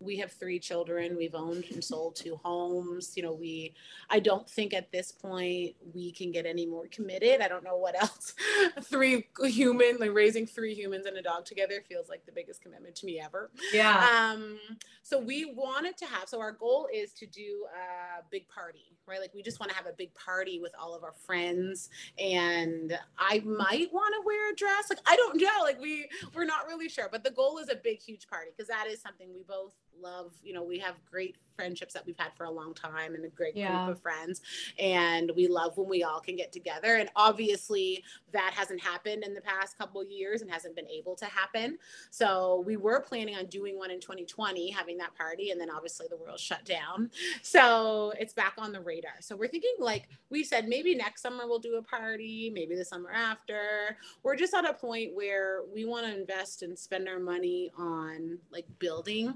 we 0.00 0.16
have 0.18 0.32
three 0.32 0.58
children. 0.58 1.16
We've 1.16 1.34
owned 1.34 1.64
and 1.72 1.82
sold 1.82 2.16
two 2.16 2.38
homes. 2.44 3.16
You 3.16 3.22
know 3.22 3.32
we 3.32 3.74
i 4.10 4.20
don't 4.20 4.48
think 4.48 4.74
at 4.74 4.92
this 4.92 5.10
point 5.10 5.74
we 5.94 6.12
can 6.12 6.30
get 6.30 6.46
any 6.46 6.66
more 6.66 6.86
committed. 6.88 7.40
I 7.40 7.48
don't 7.48 7.64
know 7.64 7.76
what 7.76 8.00
else. 8.00 8.34
Three 8.82 9.26
human 9.44 9.96
like 9.98 10.12
raising 10.12 10.46
three 10.46 10.74
humans 10.74 11.06
and 11.06 11.16
a 11.16 11.22
dog 11.22 11.44
together 11.44 11.82
feels 11.88 12.08
like 12.08 12.24
the 12.26 12.32
biggest 12.32 12.62
commitment 12.62 12.94
to 12.96 13.06
me 13.06 13.20
ever. 13.20 13.50
Yeah. 13.72 14.32
um 14.32 14.58
so 15.02 15.18
we 15.18 15.44
wanted 15.44 15.96
to 15.98 16.06
have 16.06 16.28
so 16.28 16.40
our 16.40 16.52
goal 16.52 16.88
is 16.92 17.12
to 17.14 17.26
do 17.26 17.66
a 17.74 18.22
big 18.30 18.48
party 18.48 18.96
right? 19.06 19.20
Like 19.20 19.32
we 19.34 19.42
just 19.42 19.60
want 19.60 19.70
to 19.70 19.76
have 19.76 19.86
a 19.86 19.92
big 19.92 20.12
party 20.14 20.58
with 20.60 20.72
all 20.80 20.94
of 20.94 21.04
our 21.04 21.12
friends. 21.12 21.90
And 22.18 22.98
i 23.18 23.40
might 23.44 23.92
want 23.92 24.14
to 24.14 24.26
wear 24.26 24.52
a 24.52 24.54
dress. 24.54 24.90
Like 24.90 24.98
i 25.06 25.16
don't 25.16 25.40
know. 25.40 25.62
Like 25.62 25.80
we 25.80 26.08
we're 26.34 26.44
not 26.44 26.66
really 26.66 26.88
sure. 26.88 27.08
But 27.10 27.24
the 27.24 27.30
goal 27.30 27.58
is 27.58 27.68
a 27.68 27.76
big 27.76 28.00
huge 28.00 28.28
party 28.28 28.50
because 28.56 28.68
that 28.68 28.86
is 28.88 29.00
something 29.00 29.28
we 29.34 29.42
both 29.48 29.74
love 30.00 30.32
you 30.42 30.52
know 30.52 30.62
we 30.62 30.78
have 30.78 30.94
great 31.10 31.36
friendships 31.56 31.94
that 31.94 32.04
we've 32.04 32.18
had 32.18 32.34
for 32.36 32.44
a 32.44 32.50
long 32.50 32.74
time 32.74 33.14
and 33.14 33.24
a 33.24 33.28
great 33.28 33.56
Yeah. 33.56 33.86
group 33.86 33.96
of 33.96 34.02
friends 34.02 34.42
and 34.78 35.30
we 35.34 35.48
love 35.48 35.78
when 35.78 35.88
we 35.88 36.02
all 36.02 36.20
can 36.20 36.36
get 36.36 36.52
together 36.52 36.96
and 36.96 37.08
obviously 37.16 38.04
that 38.32 38.52
hasn't 38.54 38.78
happened 38.80 39.24
in 39.24 39.32
the 39.32 39.40
past 39.40 39.78
couple 39.78 40.04
years 40.04 40.42
and 40.42 40.50
hasn't 40.50 40.76
been 40.76 40.88
able 40.88 41.16
to 41.16 41.24
happen. 41.24 41.78
So 42.10 42.62
we 42.66 42.76
were 42.76 43.00
planning 43.00 43.36
on 43.36 43.46
doing 43.46 43.78
one 43.78 43.90
in 43.90 44.00
2020 44.00 44.70
having 44.70 44.98
that 44.98 45.14
party 45.14 45.50
and 45.50 45.58
then 45.58 45.70
obviously 45.70 46.06
the 46.10 46.18
world 46.18 46.38
shut 46.38 46.62
down. 46.66 47.10
So 47.42 48.12
it's 48.20 48.34
back 48.34 48.52
on 48.58 48.72
the 48.72 48.80
radar. 48.82 49.14
So 49.20 49.34
we're 49.34 49.48
thinking 49.48 49.74
like 49.78 50.08
we 50.28 50.44
said 50.44 50.68
maybe 50.68 50.94
next 50.94 51.22
summer 51.22 51.46
we'll 51.46 51.58
do 51.58 51.76
a 51.76 51.82
party 51.82 52.50
maybe 52.52 52.74
the 52.76 52.84
summer 52.84 53.10
after. 53.10 53.96
We're 54.22 54.36
just 54.36 54.52
at 54.52 54.68
a 54.68 54.74
point 54.74 55.14
where 55.14 55.60
we 55.72 55.86
want 55.86 56.04
to 56.04 56.14
invest 56.14 56.62
and 56.62 56.78
spend 56.78 57.08
our 57.08 57.18
money 57.18 57.70
on 57.78 58.38
like 58.52 58.66
building 58.78 59.34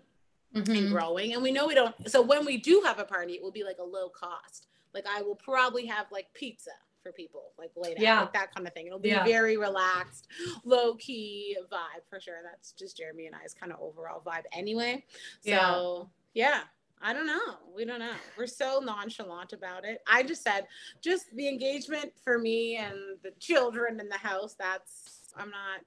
and 0.54 0.66
Mhm. 0.66 0.90
growing. 0.90 1.32
And 1.34 1.42
we 1.42 1.52
know 1.52 1.66
we 1.66 1.74
don't. 1.74 1.94
So 2.10 2.20
when 2.22 2.44
we 2.44 2.56
do 2.56 2.80
have 2.84 2.98
a 2.98 3.04
party, 3.04 3.34
it 3.34 3.42
will 3.42 3.52
be 3.52 3.64
like 3.64 3.78
a 3.78 3.84
low 3.84 4.08
cost. 4.08 4.66
Like 4.92 5.06
I 5.06 5.22
will 5.22 5.36
probably 5.36 5.86
have 5.86 6.10
like 6.10 6.32
pizza 6.34 6.72
for 7.02 7.12
people, 7.12 7.52
like 7.56 7.70
laid 7.76 7.96
out, 7.96 8.02
Yeah. 8.02 8.20
like 8.20 8.32
that 8.34 8.54
kind 8.54 8.66
of 8.66 8.74
thing. 8.74 8.86
It'll 8.86 8.98
be 8.98 9.08
Yeah. 9.10 9.24
very 9.24 9.56
relaxed, 9.56 10.28
low 10.64 10.94
key 10.96 11.56
vibe 11.70 12.04
for 12.08 12.20
sure. 12.20 12.42
That's 12.42 12.72
just 12.72 12.96
Jeremy 12.96 13.26
and 13.26 13.34
I's 13.36 13.54
kind 13.54 13.72
of 13.72 13.80
overall 13.80 14.20
vibe 14.20 14.44
anyway. 14.52 15.04
So 15.40 16.10
yeah. 16.34 16.64
I 17.02 17.14
don't 17.14 17.26
know. 17.26 17.56
We 17.74 17.86
don't 17.86 18.00
know. 18.00 18.14
We're 18.36 18.46
so 18.46 18.78
nonchalant 18.80 19.54
about 19.54 19.86
it. 19.86 20.02
I 20.06 20.22
just 20.22 20.42
said, 20.42 20.68
just 21.00 21.34
the 21.34 21.48
engagement 21.48 22.12
for 22.22 22.38
me 22.38 22.76
and 22.76 23.18
the 23.22 23.30
children 23.38 23.98
in 24.00 24.10
the 24.10 24.18
house. 24.18 24.54
That's, 24.54 25.32
I'm 25.34 25.48
not, 25.50 25.80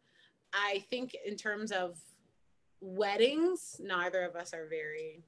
I 0.54 0.84
think 0.90 1.16
in 1.24 1.36
terms 1.36 1.72
of 1.72 2.00
weddings, 2.84 3.80
neither 3.82 4.24
of 4.24 4.36
us 4.36 4.54
are 4.54 4.68
very, 4.68 5.24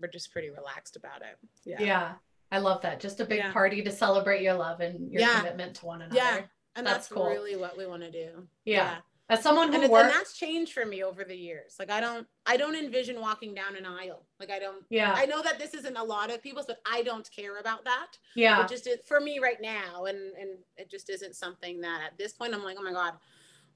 we're 0.00 0.08
just 0.08 0.32
pretty 0.32 0.50
relaxed 0.50 0.96
about 0.96 1.22
it. 1.22 1.38
Yeah. 1.64 1.76
Yeah. 1.80 2.12
I 2.50 2.58
love 2.58 2.82
that. 2.82 3.00
Just 3.00 3.20
a 3.20 3.24
big 3.24 3.38
Yeah. 3.38 3.52
party 3.52 3.82
to 3.82 3.90
celebrate 3.90 4.42
your 4.42 4.54
love 4.54 4.80
and 4.80 5.10
your 5.10 5.22
Yeah. 5.22 5.38
commitment 5.38 5.76
to 5.76 5.86
one 5.86 6.02
another. 6.02 6.16
Yeah. 6.16 6.42
And 6.74 6.86
That's 6.86 7.06
that's, 7.06 7.08
cool. 7.08 7.26
really 7.28 7.56
what 7.56 7.76
we 7.78 7.86
want 7.86 8.02
to 8.02 8.10
do. 8.10 8.48
Yeah. 8.64 8.98
As 9.28 9.42
someone 9.42 9.68
And, 9.68 9.76
who 9.76 9.82
and 9.84 9.92
works, 9.92 10.12
that's 10.14 10.36
changed 10.36 10.72
for 10.74 10.84
me 10.84 11.02
over 11.02 11.24
the 11.24 11.36
years. 11.36 11.76
Like 11.78 11.90
I 11.90 12.00
don't, 12.00 12.26
I 12.44 12.56
don't 12.58 12.74
envision 12.74 13.20
walking 13.20 13.54
down 13.54 13.76
an 13.76 13.86
aisle. 13.86 14.26
Like 14.40 14.50
I 14.50 14.58
don't, 14.58 14.84
yeah, 14.90 15.14
I 15.16 15.24
know 15.26 15.40
that 15.42 15.58
this 15.58 15.72
isn't 15.74 15.96
a 15.96 16.02
lot 16.02 16.30
of 16.30 16.42
people's, 16.42 16.66
but 16.66 16.80
I 16.84 17.02
don't 17.02 17.30
care 17.30 17.58
about 17.58 17.84
that. 17.84 18.18
yeah, 18.34 18.62
It 18.62 18.68
just 18.68 18.86
is 18.86 18.98
for 19.06 19.20
me 19.20 19.38
right 19.38 19.60
now. 19.62 20.04
And, 20.06 20.18
and 20.36 20.58
it 20.76 20.90
just 20.90 21.08
isn't 21.08 21.36
something 21.36 21.80
that 21.82 22.02
at 22.04 22.18
this 22.18 22.32
point 22.34 22.52
I'm 22.52 22.64
like, 22.64 22.76
oh 22.78 22.82
my 22.82 22.92
God, 22.92 23.14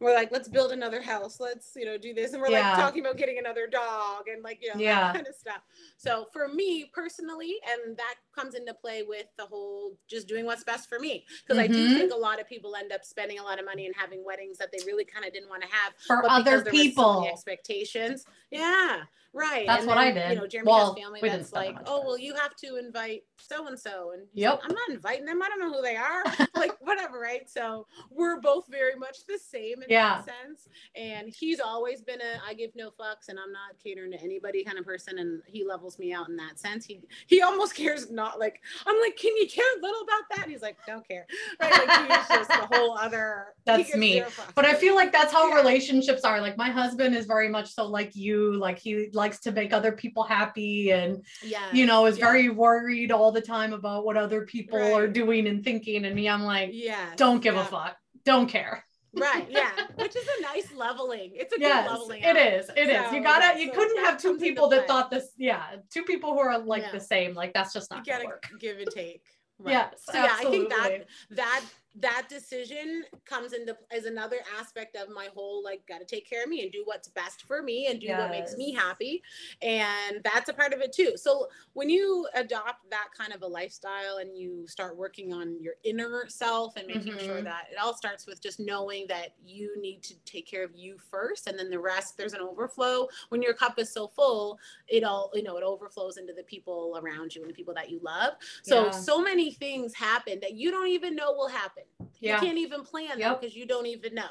we're 0.01 0.14
like, 0.14 0.31
let's 0.31 0.48
build 0.48 0.73
another 0.73 1.01
house. 1.01 1.40
Let's, 1.40 1.73
you 1.74 1.86
know, 1.86 1.97
do 1.97 2.12
this. 2.12 2.32
And 2.32 2.43
we're 2.43 2.51
Yeah. 2.51 2.68
like 2.68 2.77
talking 2.77 3.01
about 3.01 3.16
getting 3.16 3.39
another 3.39 3.66
dog 3.66 4.28
and 4.28 4.43
like, 4.43 4.62
you 4.62 4.74
know, 4.74 4.81
Yeah. 4.81 5.01
that 5.06 5.14
kind 5.14 5.27
of 5.27 5.35
stuff. 5.35 5.62
So 5.97 6.27
for 6.32 6.48
me 6.48 6.90
personally, 6.93 7.56
and 7.70 7.97
that 7.97 8.14
comes 8.36 8.54
into 8.54 8.74
play 8.74 9.02
with 9.02 9.26
the 9.38 9.44
whole 9.46 9.96
just 10.08 10.28
doing 10.28 10.44
what's 10.44 10.62
best 10.64 10.88
for 10.88 10.98
me. 10.98 11.24
Because 11.42 11.58
I 11.58 11.66
do 11.66 11.88
Mhm. 11.88 11.96
think 11.96 12.12
a 12.12 12.16
lot 12.16 12.40
of 12.40 12.46
people 12.48 12.76
end 12.76 12.92
up 12.92 13.04
spending 13.04 13.38
a 13.38 13.42
lot 13.42 13.58
of 13.58 13.64
money 13.64 13.86
and 13.86 13.94
having 13.96 14.24
weddings 14.24 14.58
that 14.58 14.70
they 14.70 14.78
really 14.86 15.04
kind 15.04 15.24
of 15.24 15.32
didn't 15.32 15.48
want 15.48 15.62
to 15.62 15.68
have. 15.68 15.94
for 16.06 16.22
other 16.30 16.64
so 16.64 16.70
people. 16.70 17.26
expectations. 17.26 18.26
Yeah. 18.50 19.04
Right. 19.32 19.66
That's 19.66 19.80
And 19.80 19.88
what 19.88 19.98
I 19.98 20.12
then, 20.12 20.28
did. 20.30 20.34
You 20.36 20.40
know, 20.40 20.46
Jeremy 20.46 20.70
Well, 20.70 20.94
has 20.94 21.02
family 21.02 21.20
that's 21.22 21.52
like, 21.52 21.76
oh, 21.86 22.02
well, 22.06 22.16
you 22.16 22.34
have 22.36 22.56
to 22.56 22.76
invite 22.76 23.22
so 23.36 23.66
and 23.66 23.78
so. 23.78 24.12
And 24.12 24.26
Yep. 24.32 24.52
like, 24.54 24.64
I'm 24.64 24.74
not 24.74 24.88
inviting 24.88 25.26
them. 25.26 25.42
I 25.42 25.48
don't 25.48 25.58
know 25.60 25.70
who 25.74 25.82
they 25.82 25.96
are. 25.96 26.22
like, 26.54 26.72
whatever. 26.80 27.18
Right. 27.20 27.48
So 27.50 27.86
we're 28.10 28.40
both 28.40 28.66
very 28.68 28.94
much 28.94 29.26
the 29.26 29.38
same 29.38 29.82
in 29.82 29.90
Yeah. 29.90 30.22
that 30.22 30.24
sense. 30.24 30.68
And 30.94 31.28
he's 31.38 31.60
always 31.60 32.00
been 32.00 32.20
a 32.22 32.40
I 32.46 32.54
give 32.54 32.74
no 32.76 32.90
fucks 32.90 33.28
and 33.28 33.38
I'm 33.38 33.52
not 33.52 33.78
catering 33.82 34.10
to 34.12 34.20
anybody 34.22 34.64
kind 34.64 34.78
of 34.78 34.86
person. 34.86 35.18
And 35.18 35.42
he 35.46 35.64
levels 35.66 35.98
me 35.98 36.14
out 36.14 36.30
in 36.30 36.36
that 36.36 36.58
sense. 36.58 36.86
He 36.86 37.02
he 37.26 37.42
almost 37.42 37.74
cares 37.76 38.10
not 38.10 38.26
like, 38.39 38.61
I'm 38.86 39.01
like, 39.01 39.16
can 39.16 39.36
you 39.36 39.47
care 39.48 39.65
a 39.78 39.82
little 39.82 40.03
about 40.03 40.23
that? 40.31 40.43
And 40.44 40.53
he's 40.53 40.62
like, 40.62 40.77
don't 40.86 41.07
care. 41.07 41.27
Right. 41.61 41.70
Like 41.70 42.11
he's 42.11 42.28
just 42.28 42.48
the 42.51 42.69
whole 42.77 42.97
other. 43.01 43.47
That's 43.65 43.94
me. 43.94 44.23
But 44.55 44.65
I 44.65 44.74
feel 44.74 44.94
like 44.94 45.12
that's 45.12 45.32
how 45.32 45.48
Yeah. 45.48 45.57
relationships 45.57 46.23
are. 46.24 46.40
Like 46.40 46.57
my 46.57 46.70
husband 46.70 47.15
is 47.15 47.27
very 47.27 47.48
much 47.48 47.74
so 47.74 47.86
like 47.86 48.15
you. 48.16 48.55
Like 48.57 48.78
he 48.78 49.09
likes 49.12 49.40
to 49.40 49.53
make 49.53 49.73
other 49.73 49.93
people 49.93 50.23
happy 50.23 50.90
and 50.93 51.24
yeah. 51.43 51.66
you 51.73 51.86
know 51.86 52.07
is 52.07 52.19
Yeah. 52.19 52.24
very 52.27 52.48
worried 52.48 53.12
all 53.12 53.32
the 53.32 53.40
time 53.40 53.73
about 53.73 54.05
what 54.05 54.16
other 54.16 54.43
people 54.47 54.81
are 54.94 55.09
doing 55.09 55.47
and 55.47 55.62
thinking. 55.65 56.05
And 56.05 56.15
me, 56.15 56.28
I'm 56.28 56.43
like, 56.43 56.70
yeah. 56.73 57.12
don't 57.16 57.43
give 57.43 57.55
yeah. 57.55 57.62
a 57.62 57.65
fuck. 57.65 57.97
Don't 58.24 58.48
care. 58.48 58.85
Right. 59.16 59.47
Yeah. 59.51 59.70
Which 59.97 60.14
is 60.14 60.24
a 60.38 60.43
nice 60.43 60.68
leveling. 60.74 61.30
It's 61.34 61.55
a 61.56 61.60
Yes, 61.60 61.88
good 61.88 61.93
leveling. 61.98 62.22
it 62.22 62.36
out. 62.36 62.52
is. 62.52 62.70
It 62.76 62.88
is. 62.90 63.06
So, 63.06 63.12
You 63.16 63.22
gotta. 63.22 63.59
You 63.59 63.68
so 63.68 63.72
couldn't 63.74 64.05
have 64.05 64.20
two 64.20 64.36
people 64.38 64.68
that 64.68 64.86
thought 64.86 65.10
this. 65.10 65.30
Yeah, 65.36 65.62
two 65.90 66.02
people 66.02 66.32
who 66.34 66.40
are 66.40 66.59
like 66.59 66.82
Yeah. 66.82 66.93
the 66.93 67.01
same. 67.01 67.34
Like 67.34 67.52
that's 67.55 67.72
just 67.72 67.90
not 67.90 68.05
gonna 68.06 68.18
gotta 68.18 68.26
work. 68.28 68.48
give 68.59 68.78
and 68.78 68.88
take. 68.90 69.22
Right. 69.59 69.72
Yes, 69.72 70.02
So 70.10 70.12
yeah, 70.18 70.36
I 70.38 70.44
think 70.44 70.68
that 70.68 71.06
that 71.30 71.60
that 72.01 72.28
decision 72.28 73.05
comes 73.24 73.52
into 73.52 73.77
as 73.90 74.05
another 74.05 74.39
aspect 74.59 74.97
of 74.97 75.09
my 75.09 75.28
whole 75.35 75.62
like 75.64 75.86
got 75.89 75.98
to 75.98 76.05
take 76.05 76.28
care 76.28 76.43
of 76.43 76.48
me 76.48 76.62
and 76.62 76.70
do 76.70 76.82
what's 76.85 77.09
best 77.09 77.43
for 77.47 77.62
me 77.62 77.86
and 77.86 78.01
do 78.01 78.09
what 78.16 78.31
makes 78.31 78.56
me 78.56 78.73
happy. 78.73 79.23
And 79.62 80.20
that's 80.23 80.48
a 80.51 80.52
part 80.55 80.74
of 80.74 80.81
it 80.81 80.93
too. 80.93 81.12
So 81.16 81.48
when 81.73 81.89
you 81.89 82.28
adopt 82.35 82.90
that 82.90 83.09
kind 83.16 83.32
of 83.32 83.43
a 83.43 83.47
lifestyle 83.47 84.18
and 84.18 84.36
you 84.36 84.66
start 84.66 84.97
working 84.97 85.32
on 85.32 85.60
your 85.62 85.74
inner 85.85 86.27
self 86.28 86.77
and 86.77 86.86
making 86.86 87.18
sure 87.18 87.40
Mhm. 87.40 87.44
that 87.44 87.68
it 87.73 87.78
all 87.82 87.97
starts 87.97 88.27
with 88.27 88.43
just 88.43 88.60
knowing 88.60 89.06
that 89.09 89.31
you 89.44 89.74
need 89.81 90.02
to 90.05 90.14
take 90.27 90.47
care 90.47 90.64
of 90.64 90.73
you 90.74 90.98
first 90.98 91.47
and 91.47 91.59
then 91.59 91.70
the 91.70 91.81
rest 91.81 92.16
there's 92.18 92.35
an 92.35 92.40
overflow. 92.43 93.09
When 93.31 93.40
your 93.43 93.55
cup 93.55 93.78
is 93.78 93.93
so 93.93 94.09
full 94.09 94.59
it 94.89 95.02
all 95.02 95.31
you 95.35 95.43
know 95.43 95.56
it 95.56 95.64
overflows 95.64 96.18
into 96.18 96.35
the 96.35 96.44
people 96.44 96.98
around 97.02 97.35
you 97.35 97.40
and 97.43 97.51
the 97.51 97.55
people 97.55 97.74
that 97.74 97.90
you 97.90 98.01
love. 98.02 98.35
So 98.62 98.86
Yeah. 98.86 98.90
so 98.90 99.23
many 99.23 99.52
things 99.52 99.94
happen 99.94 100.40
that 100.40 100.55
you 100.55 100.70
don't 100.70 100.89
even 100.89 101.16
know 101.16 101.32
will 101.32 101.48
happen 101.48 101.85
Yeah. 102.20 102.34
you 102.40 102.46
can't 102.46 102.58
even 102.58 102.82
plan 102.82 103.18
Yep. 103.18 103.40
because 103.40 103.54
you 103.56 103.66
don't 103.66 103.86
even 103.86 104.14
know 104.14 104.28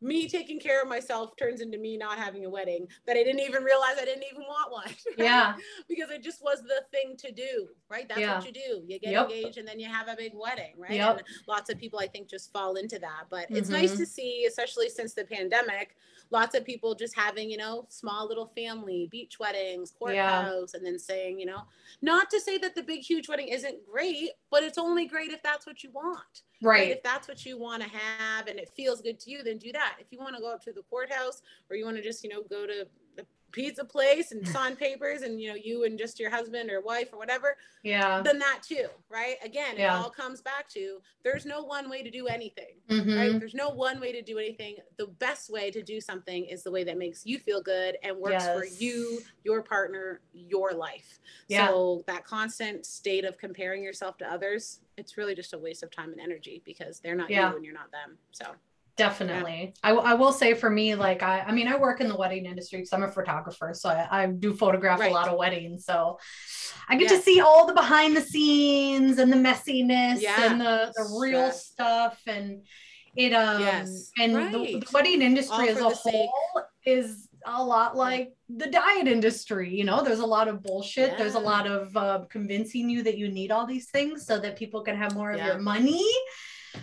me 0.00 0.28
taking 0.28 0.58
care 0.60 0.80
of 0.82 0.88
myself 0.88 1.36
turns 1.36 1.60
into 1.60 1.78
me 1.78 1.96
not 1.96 2.16
having 2.18 2.44
a 2.44 2.50
wedding 2.50 2.86
that 3.06 3.16
i 3.16 3.24
didn't 3.24 3.40
even 3.40 3.62
realize 3.64 3.96
i 4.00 4.04
didn't 4.04 4.24
even 4.30 4.42
want 4.42 4.70
one 4.72 4.84
right? 4.86 4.96
Yeah. 5.18 5.54
because 5.88 6.10
it 6.10 6.22
just 6.22 6.42
was 6.42 6.62
the 6.62 6.82
thing 6.92 7.16
to 7.18 7.32
do 7.32 7.68
right 7.88 8.08
that's 8.08 8.20
Yeah. 8.20 8.36
what 8.38 8.46
you 8.46 8.52
do 8.52 8.82
you 8.86 8.98
get 9.00 9.10
Yep. 9.12 9.30
engaged 9.30 9.58
and 9.58 9.66
then 9.66 9.78
you 9.80 9.88
have 9.88 10.08
a 10.08 10.16
big 10.16 10.32
wedding 10.34 10.74
right 10.78 10.92
Yep. 10.92 11.18
and 11.18 11.22
lots 11.48 11.70
of 11.70 11.78
people 11.78 11.98
i 11.98 12.06
think 12.06 12.28
just 12.28 12.52
fall 12.52 12.76
into 12.76 12.98
that 13.00 13.24
but 13.30 13.46
it's 13.50 13.68
nice 13.68 13.92
Mhm. 13.94 13.98
to 13.98 14.06
see 14.06 14.44
especially 14.46 14.88
since 14.88 15.12
the 15.14 15.24
pandemic 15.24 15.96
lots 16.34 16.54
of 16.54 16.64
people 16.64 16.94
just 16.94 17.16
having 17.16 17.48
you 17.48 17.56
know 17.56 17.86
small 17.88 18.26
little 18.28 18.52
family 18.56 19.08
beach 19.10 19.38
weddings 19.38 19.92
courthouse 19.98 20.74
and 20.74 20.84
then 20.84 20.98
saying 20.98 21.38
you 21.38 21.46
know 21.46 21.62
not 22.02 22.28
to 22.28 22.40
say 22.40 22.58
that 22.58 22.74
the 22.74 22.82
big 22.82 23.00
huge 23.00 23.28
wedding 23.28 23.48
isn't 23.48 23.76
great 23.90 24.30
but 24.50 24.62
it's 24.62 24.76
only 24.76 25.06
great 25.06 25.30
if 25.30 25.42
that's 25.42 25.66
what 25.66 25.82
you 25.82 25.90
want. 25.92 26.42
Right. 26.62 26.90
if 26.90 27.02
that's 27.02 27.28
what 27.28 27.44
you 27.44 27.58
want 27.58 27.82
to 27.82 27.88
have 27.88 28.46
and 28.46 28.58
it 28.58 28.70
feels 28.76 29.00
good 29.00 29.20
to 29.20 29.30
you 29.30 29.42
then 29.42 29.58
do 29.58 29.72
that. 29.72 29.96
If 30.00 30.06
you 30.10 30.18
want 30.18 30.34
to 30.36 30.42
go 30.42 30.52
up 30.52 30.62
to 30.64 30.72
the 30.72 30.82
courthouse 30.82 31.42
or 31.70 31.76
you 31.76 31.84
want 31.84 31.96
to 31.96 32.02
just 32.02 32.24
you 32.24 32.30
know 32.30 32.42
go 32.42 32.66
to 32.66 32.86
pizza 33.54 33.84
place 33.84 34.32
and 34.32 34.46
sign 34.48 34.74
papers 34.86 35.22
and 35.22 35.40
you 35.40 35.48
know 35.48 35.54
you 35.54 35.84
and 35.84 35.96
just 35.96 36.18
your 36.18 36.28
husband 36.28 36.68
or 36.70 36.80
wife 36.80 37.10
or 37.12 37.18
whatever 37.18 37.56
yeah 37.84 38.20
then 38.20 38.38
that 38.38 38.58
too 38.66 38.86
right 39.08 39.36
again 39.44 39.76
yeah. 39.76 39.94
it 39.94 40.02
all 40.02 40.10
comes 40.10 40.42
back 40.42 40.68
to 40.68 40.98
there's 41.22 41.46
no 41.46 41.62
one 41.62 41.88
way 41.88 42.02
to 42.02 42.10
do 42.10 42.26
anything 42.26 42.74
mm-hmm. 42.90 43.16
right 43.16 43.38
there's 43.38 43.54
no 43.54 43.68
one 43.68 44.00
way 44.00 44.10
to 44.10 44.22
do 44.22 44.38
anything 44.38 44.74
the 44.98 45.06
best 45.06 45.50
way 45.50 45.70
to 45.70 45.82
do 45.82 46.00
something 46.00 46.44
is 46.46 46.64
the 46.64 46.70
way 46.70 46.82
that 46.82 46.98
makes 46.98 47.24
you 47.24 47.38
feel 47.38 47.62
good 47.62 47.96
and 48.02 48.16
works 48.16 48.44
yes. 48.44 48.58
for 48.58 48.64
you 48.64 49.20
your 49.44 49.62
partner 49.62 50.20
your 50.32 50.72
life 50.72 51.20
yeah. 51.46 51.68
so 51.68 52.02
that 52.08 52.24
constant 52.24 52.84
state 52.84 53.24
of 53.24 53.38
comparing 53.38 53.84
yourself 53.84 54.18
to 54.18 54.26
others 54.26 54.80
it's 54.96 55.16
really 55.16 55.34
just 55.34 55.54
a 55.54 55.58
waste 55.58 55.84
of 55.84 55.90
time 55.92 56.10
and 56.10 56.20
energy 56.20 56.60
because 56.64 56.98
they're 56.98 57.14
not 57.14 57.30
yeah. 57.30 57.50
you 57.50 57.56
and 57.56 57.64
you're 57.64 57.74
not 57.74 57.92
them 57.92 58.18
so 58.32 58.46
definitely 58.96 59.74
yeah. 59.84 59.90
I, 59.90 59.94
I 59.94 60.14
will 60.14 60.32
say 60.32 60.54
for 60.54 60.70
me 60.70 60.94
like 60.94 61.22
I, 61.22 61.40
I 61.40 61.52
mean 61.52 61.66
i 61.66 61.76
work 61.76 62.00
in 62.00 62.08
the 62.08 62.16
wedding 62.16 62.46
industry 62.46 62.78
because 62.78 62.92
i'm 62.92 63.02
a 63.02 63.10
photographer 63.10 63.72
so 63.74 63.88
i, 63.88 64.22
I 64.22 64.26
do 64.26 64.54
photograph 64.54 65.00
right. 65.00 65.10
a 65.10 65.14
lot 65.14 65.28
of 65.28 65.36
weddings 65.36 65.84
so 65.84 66.18
i 66.88 66.96
get 66.96 67.10
yes. 67.10 67.18
to 67.18 67.22
see 67.22 67.40
all 67.40 67.66
the 67.66 67.74
behind 67.74 68.16
the 68.16 68.20
scenes 68.20 69.18
and 69.18 69.32
the 69.32 69.36
messiness 69.36 70.20
yeah. 70.20 70.50
and 70.50 70.60
the, 70.60 70.92
the 70.96 71.18
real 71.20 71.40
yes. 71.40 71.66
stuff 71.66 72.20
and 72.26 72.62
it 73.16 73.32
um 73.32 73.60
yes. 73.60 74.10
and 74.20 74.36
right. 74.36 74.52
the, 74.52 74.58
the, 74.58 74.86
wedding 74.92 75.22
industry 75.22 75.54
all 75.54 75.68
as 75.68 75.78
a 75.78 75.82
whole 75.82 75.94
sake. 75.94 76.30
is 76.86 77.28
a 77.46 77.62
lot 77.62 77.96
like 77.96 78.32
the 78.48 78.66
diet 78.68 79.06
industry 79.06 79.74
you 79.74 79.84
know 79.84 80.02
there's 80.02 80.20
a 80.20 80.26
lot 80.26 80.48
of 80.48 80.62
bullshit 80.62 81.10
yeah. 81.10 81.18
there's 81.18 81.34
a 81.34 81.38
lot 81.38 81.66
of 81.66 81.96
uh, 81.96 82.24
convincing 82.30 82.88
you 82.88 83.02
that 83.02 83.18
you 83.18 83.28
need 83.28 83.50
all 83.50 83.66
these 83.66 83.90
things 83.90 84.24
so 84.24 84.38
that 84.38 84.56
people 84.56 84.82
can 84.82 84.96
have 84.96 85.14
more 85.14 85.32
of 85.32 85.44
your 85.44 85.58
money 85.58 86.04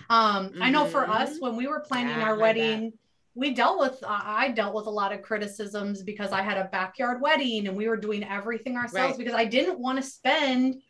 um, 0.09 0.49
mm-hmm. 0.49 0.63
I 0.63 0.69
know 0.69 0.85
for 0.85 1.07
us, 1.07 1.31
mm-hmm. 1.31 1.45
when 1.45 1.55
we 1.55 1.68
were 1.68 1.80
planning 1.81 2.18
yeah, 2.18 2.23
our 2.23 2.38
wedding, 2.38 2.93
we 3.34 3.53
dealt 3.53 3.80
with, 3.80 4.03
uh, 4.03 4.19
I 4.23 4.49
dealt 4.49 4.73
with 4.73 4.88
a 4.88 4.91
lot 4.91 5.13
of 5.13 5.22
criticisms 5.22 6.03
because 6.03 6.31
I 6.31 6.41
had 6.41 6.57
a 6.57 6.65
backyard 6.65 7.22
wedding 7.22 7.68
and 7.68 7.77
we 7.77 7.88
were 7.88 7.97
doing 7.97 8.23
everything 8.23 8.76
ourselves 8.77 9.11
right. 9.11 9.18
because 9.18 9.34
I 9.34 9.45
didn't 9.45 9.80
want 9.80 9.97
to 9.99 10.03
spend 10.03 10.81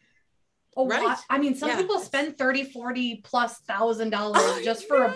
a 0.77 0.83
right. 0.83 1.03
lot. 1.03 1.19
I 1.29 1.37
mean, 1.37 1.55
some 1.55 1.69
yeah. 1.69 1.77
people 1.77 1.99
spend 1.99 2.37
30, 2.37 2.71
40 2.71 3.21
plus 3.23 3.59
thousand 3.59 4.09
dollars 4.09 4.63
just 4.63 4.87
for 4.87 5.03
a, 5.05 5.15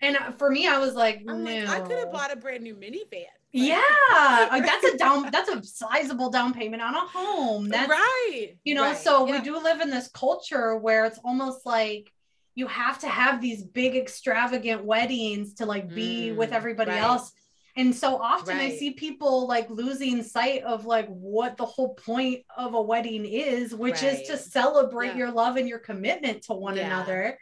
and 0.00 0.16
for 0.38 0.50
me, 0.50 0.66
I 0.66 0.78
was 0.78 0.94
like, 0.94 1.22
I'm 1.28 1.44
no. 1.44 1.54
Like, 1.54 1.68
I 1.68 1.80
could 1.80 1.98
have 1.98 2.12
bought 2.12 2.32
a 2.32 2.36
brand 2.36 2.62
new 2.62 2.74
minivan. 2.74 3.24
Yeah, 3.52 3.80
that's 4.50 4.84
a 4.84 4.98
down. 4.98 5.30
That's 5.30 5.48
a 5.48 5.62
sizable 5.62 6.30
down 6.30 6.52
payment 6.52 6.82
on 6.82 6.94
a 6.94 7.00
home. 7.00 7.68
That's 7.68 7.88
right. 7.88 8.50
You 8.64 8.74
know, 8.74 8.82
right. 8.82 8.96
so 8.96 9.26
yeah. 9.26 9.38
we 9.38 9.44
do 9.44 9.58
live 9.58 9.80
in 9.80 9.90
this 9.90 10.08
culture 10.08 10.76
where 10.76 11.04
it's 11.06 11.18
almost 11.24 11.64
like 11.64 12.12
you 12.56 12.66
have 12.66 12.98
to 12.98 13.08
have 13.08 13.40
these 13.40 13.62
big 13.62 13.94
extravagant 13.94 14.84
weddings 14.84 15.54
to 15.54 15.66
like 15.66 15.88
be 15.88 16.30
mm, 16.30 16.36
with 16.36 16.52
everybody 16.52 16.90
right. 16.90 17.02
else 17.02 17.30
and 17.76 17.94
so 17.94 18.16
often 18.16 18.56
right. 18.56 18.72
i 18.72 18.76
see 18.76 18.90
people 18.92 19.46
like 19.46 19.70
losing 19.70 20.22
sight 20.22 20.62
of 20.62 20.86
like 20.86 21.06
what 21.08 21.56
the 21.56 21.64
whole 21.64 21.94
point 21.94 22.42
of 22.56 22.74
a 22.74 22.82
wedding 22.82 23.24
is 23.24 23.74
which 23.74 24.02
right. 24.02 24.14
is 24.14 24.26
to 24.26 24.36
celebrate 24.36 25.08
yeah. 25.08 25.16
your 25.16 25.30
love 25.30 25.56
and 25.56 25.68
your 25.68 25.78
commitment 25.78 26.42
to 26.42 26.54
one 26.54 26.76
yeah. 26.76 26.86
another 26.86 27.38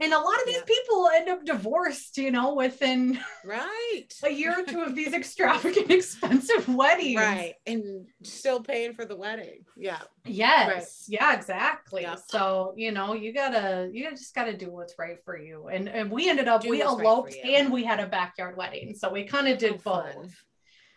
and 0.00 0.12
a 0.12 0.18
lot 0.18 0.40
of 0.40 0.46
these 0.46 0.56
yeah. 0.56 0.62
people 0.66 1.08
end 1.14 1.28
up 1.28 1.44
divorced, 1.44 2.18
you 2.18 2.30
know, 2.30 2.54
within 2.54 3.18
right 3.44 4.04
a 4.22 4.30
year 4.30 4.60
or 4.60 4.64
two 4.64 4.82
of 4.82 4.94
these 4.94 5.12
extravagant, 5.14 5.90
expensive 5.90 6.68
weddings. 6.68 7.20
Right. 7.20 7.54
And 7.66 8.06
still 8.22 8.60
paying 8.60 8.94
for 8.94 9.04
the 9.04 9.16
wedding. 9.16 9.64
Yeah. 9.76 10.00
Yes. 10.24 10.68
Right. 10.68 11.20
Yeah, 11.20 11.34
exactly. 11.34 12.02
Yeah. 12.02 12.16
So, 12.28 12.74
you 12.76 12.92
know, 12.92 13.14
you 13.14 13.32
gotta 13.32 13.88
you 13.92 14.10
just 14.10 14.34
gotta 14.34 14.56
do 14.56 14.70
what's 14.70 14.94
right 14.98 15.18
for 15.24 15.38
you. 15.38 15.68
And 15.68 15.88
and 15.88 16.10
we 16.10 16.28
ended 16.28 16.48
up 16.48 16.62
do 16.62 16.70
we 16.70 16.82
eloped 16.82 17.34
right 17.34 17.44
and 17.44 17.72
we 17.72 17.84
had 17.84 18.00
a 18.00 18.06
backyard 18.06 18.56
wedding. 18.56 18.94
So 18.94 19.10
we 19.10 19.24
kind 19.24 19.48
of 19.48 19.58
did 19.58 19.74
oh, 19.74 19.80
both. 19.84 20.14
Fun 20.14 20.32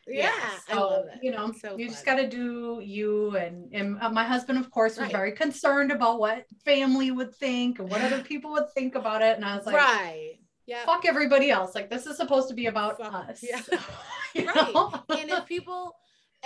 yeah, 0.07 0.31
so 0.69 1.05
you 1.21 1.31
know 1.31 1.51
so 1.51 1.77
you 1.77 1.85
fun. 1.85 1.93
just 1.93 2.05
got 2.05 2.15
to 2.15 2.27
do 2.27 2.81
you 2.83 3.35
and 3.35 3.71
and 3.73 3.97
uh, 4.01 4.09
my 4.09 4.23
husband 4.23 4.57
of 4.57 4.71
course 4.71 4.97
was 4.97 5.03
right. 5.03 5.11
very 5.11 5.31
concerned 5.31 5.91
about 5.91 6.19
what 6.19 6.45
family 6.63 7.11
would 7.11 7.33
think 7.35 7.79
and 7.79 7.89
what 7.89 8.01
other 8.01 8.23
people 8.23 8.51
would 8.51 8.71
think 8.73 8.95
about 8.95 9.21
it 9.21 9.35
and 9.35 9.43
i 9.45 9.55
was 9.55 9.65
like 9.65 9.75
right 9.75 10.39
yeah 10.65 10.85
fuck 10.85 11.05
everybody 11.05 11.49
else 11.49 11.75
like 11.75 11.89
this 11.89 12.05
is 12.05 12.17
supposed 12.17 12.47
to 12.47 12.53
be 12.53 12.67
about 12.67 12.97
fuck. 12.97 13.13
us 13.13 13.43
yeah 13.43 13.61
right 14.45 15.01
and 15.09 15.29
if 15.29 15.45
people 15.45 15.95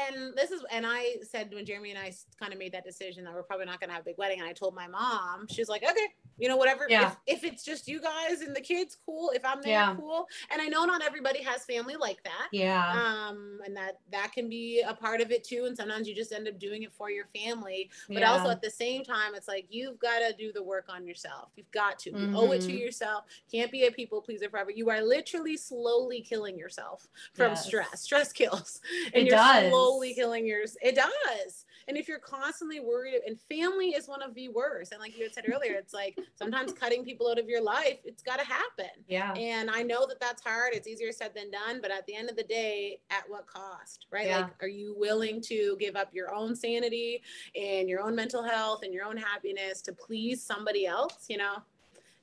and 0.07 0.33
this 0.35 0.51
is 0.51 0.63
and 0.71 0.85
i 0.85 1.15
said 1.23 1.49
when 1.53 1.65
jeremy 1.65 1.91
and 1.91 1.99
i 1.99 2.11
kind 2.39 2.53
of 2.53 2.59
made 2.59 2.71
that 2.71 2.83
decision 2.83 3.23
that 3.23 3.33
we're 3.33 3.43
probably 3.43 3.65
not 3.65 3.79
going 3.79 3.89
to 3.89 3.93
have 3.93 4.03
a 4.03 4.05
big 4.05 4.17
wedding 4.17 4.39
and 4.39 4.47
i 4.47 4.53
told 4.53 4.73
my 4.75 4.87
mom 4.87 5.47
she's 5.49 5.69
like 5.69 5.83
okay 5.83 6.07
you 6.37 6.47
know 6.47 6.57
whatever 6.57 6.85
yeah. 6.89 7.11
if, 7.27 7.43
if 7.43 7.51
it's 7.51 7.63
just 7.63 7.87
you 7.87 8.01
guys 8.01 8.41
and 8.41 8.55
the 8.55 8.61
kids 8.61 8.97
cool 9.05 9.31
if 9.35 9.45
i'm 9.45 9.61
there 9.61 9.73
yeah. 9.73 9.95
cool 9.95 10.27
and 10.51 10.61
i 10.61 10.67
know 10.67 10.85
not 10.85 11.03
everybody 11.03 11.41
has 11.41 11.63
family 11.65 11.95
like 11.95 12.21
that 12.23 12.47
yeah 12.51 12.91
um 12.91 13.59
and 13.65 13.75
that 13.75 13.99
that 14.11 14.31
can 14.33 14.49
be 14.49 14.83
a 14.87 14.93
part 14.93 15.21
of 15.21 15.31
it 15.31 15.43
too 15.43 15.65
and 15.67 15.77
sometimes 15.77 16.07
you 16.07 16.15
just 16.15 16.31
end 16.31 16.47
up 16.47 16.59
doing 16.59 16.83
it 16.83 16.91
for 16.91 17.11
your 17.11 17.25
family 17.35 17.89
but 18.07 18.19
yeah. 18.19 18.31
also 18.31 18.49
at 18.49 18.61
the 18.61 18.69
same 18.69 19.03
time 19.03 19.35
it's 19.35 19.47
like 19.47 19.65
you've 19.69 19.99
got 19.99 20.19
to 20.19 20.33
do 20.37 20.51
the 20.51 20.63
work 20.63 20.85
on 20.89 21.05
yourself 21.05 21.49
you've 21.55 21.71
got 21.71 21.99
to 21.99 22.11
mm-hmm. 22.11 22.33
you 22.33 22.37
owe 22.37 22.51
it 22.51 22.61
to 22.61 22.67
mm-hmm. 22.67 22.77
yourself 22.77 23.25
can't 23.51 23.71
be 23.71 23.85
a 23.85 23.91
people 23.91 24.21
pleaser 24.21 24.49
forever 24.49 24.71
you 24.71 24.89
are 24.89 25.01
literally 25.01 25.55
slowly 25.55 26.21
killing 26.21 26.57
yourself 26.57 27.07
from 27.33 27.51
yes. 27.51 27.65
stress 27.65 28.01
stress 28.01 28.33
kills 28.33 28.81
and 29.13 29.23
it 29.23 29.27
you're 29.27 29.37
does. 29.37 29.69
slowly 29.69 29.90
killing 29.99 30.45
yours 30.45 30.77
it 30.81 30.95
does 30.95 31.65
and 31.87 31.97
if 31.97 32.07
you're 32.07 32.19
constantly 32.19 32.79
worried, 32.79 33.21
and 33.25 33.39
family 33.41 33.89
is 33.89 34.07
one 34.07 34.21
of 34.21 34.33
the 34.33 34.49
worst. 34.49 34.91
And 34.91 35.01
like 35.01 35.17
you 35.17 35.23
had 35.23 35.33
said 35.33 35.45
earlier, 35.51 35.73
it's 35.73 35.93
like 35.93 36.17
sometimes 36.35 36.73
cutting 36.73 37.03
people 37.03 37.29
out 37.29 37.39
of 37.39 37.49
your 37.49 37.61
life, 37.61 37.99
it's 38.05 38.23
got 38.23 38.39
to 38.39 38.45
happen. 38.45 38.89
Yeah. 39.07 39.33
And 39.33 39.69
I 39.69 39.81
know 39.81 40.05
that 40.07 40.19
that's 40.19 40.41
hard. 40.43 40.73
It's 40.73 40.87
easier 40.87 41.11
said 41.11 41.31
than 41.35 41.51
done. 41.51 41.81
But 41.81 41.91
at 41.91 42.05
the 42.05 42.15
end 42.15 42.29
of 42.29 42.35
the 42.35 42.43
day, 42.43 42.99
at 43.09 43.23
what 43.27 43.47
cost, 43.47 44.07
right? 44.11 44.27
Yeah. 44.27 44.37
Like, 44.37 44.63
are 44.63 44.67
you 44.67 44.95
willing 44.97 45.41
to 45.41 45.75
give 45.79 45.95
up 45.95 46.09
your 46.13 46.33
own 46.33 46.55
sanity 46.55 47.23
and 47.55 47.89
your 47.89 48.01
own 48.01 48.15
mental 48.15 48.43
health 48.43 48.83
and 48.83 48.93
your 48.93 49.05
own 49.05 49.17
happiness 49.17 49.81
to 49.81 49.93
please 49.93 50.43
somebody 50.43 50.85
else? 50.85 51.25
You 51.29 51.37
know? 51.37 51.55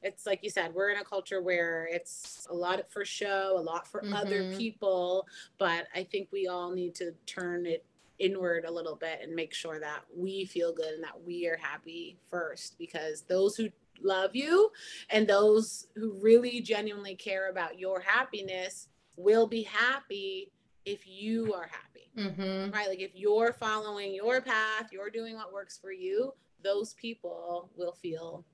It's 0.03 0.27
like 0.27 0.41
you 0.43 0.51
said 0.51 0.73
we're 0.75 0.91
in 0.91 0.99
a 0.99 1.05
culture 1.05 1.43
where 1.43 1.89
it's 1.91 2.47
a 2.51 2.55
lot 2.55 2.81
for 2.91 3.05
show 3.05 3.57
a 3.57 3.61
lot 3.61 3.87
for 3.87 4.01
mm-hmm. 4.01 4.15
other 4.15 4.53
people 4.57 5.27
but 5.59 5.87
i 5.95 6.03
think 6.03 6.29
we 6.33 6.47
all 6.47 6.73
need 6.73 6.95
to 6.95 7.13
turn 7.27 7.67
it 7.67 7.85
inward 8.19 8.65
a 8.65 8.71
little 8.71 8.97
bit 8.97 9.21
and 9.23 9.35
make 9.35 9.55
sure 9.55 9.79
that 9.79 10.01
we 10.17 10.45
feel 10.45 10.73
good 10.73 10.95
and 10.95 11.05
that 11.05 11.21
we 11.25 11.47
are 11.47 11.57
happy 11.57 12.19
first 12.29 12.77
because 12.79 13.23
those 13.23 13.57
who 13.57 13.69
love 14.03 14.35
you 14.35 14.71
and 15.11 15.27
those 15.27 15.89
who 15.97 16.13
really 16.21 16.61
genuinely 16.61 17.15
care 17.15 17.51
about 17.51 17.79
your 17.79 18.01
happiness 18.01 18.89
will 19.17 19.47
be 19.47 19.63
happy 19.63 20.51
if 20.85 21.07
you 21.07 21.53
are 21.55 21.69
happy 21.69 22.11
mm-hmm. 22.17 22.73
right 22.73 22.89
like 22.89 23.01
if 23.01 23.11
you're 23.15 23.53
following 23.53 24.15
your 24.15 24.41
path 24.41 24.89
you're 24.93 25.11
doing 25.11 25.35
what 25.35 25.53
works 25.53 25.79
for 25.79 25.93
you 25.93 26.33
those 26.63 26.95
people 26.95 27.71
will 27.77 27.93
feel 27.93 28.45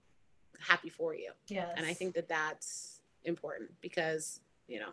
happy 0.61 0.89
for 0.89 1.15
you 1.15 1.31
yes 1.49 1.69
and 1.77 1.87
i 1.87 1.93
think 1.93 2.15
that 2.15 2.29
that's 2.29 3.01
important 3.25 3.71
because 3.81 4.41
you 4.67 4.79
know 4.79 4.91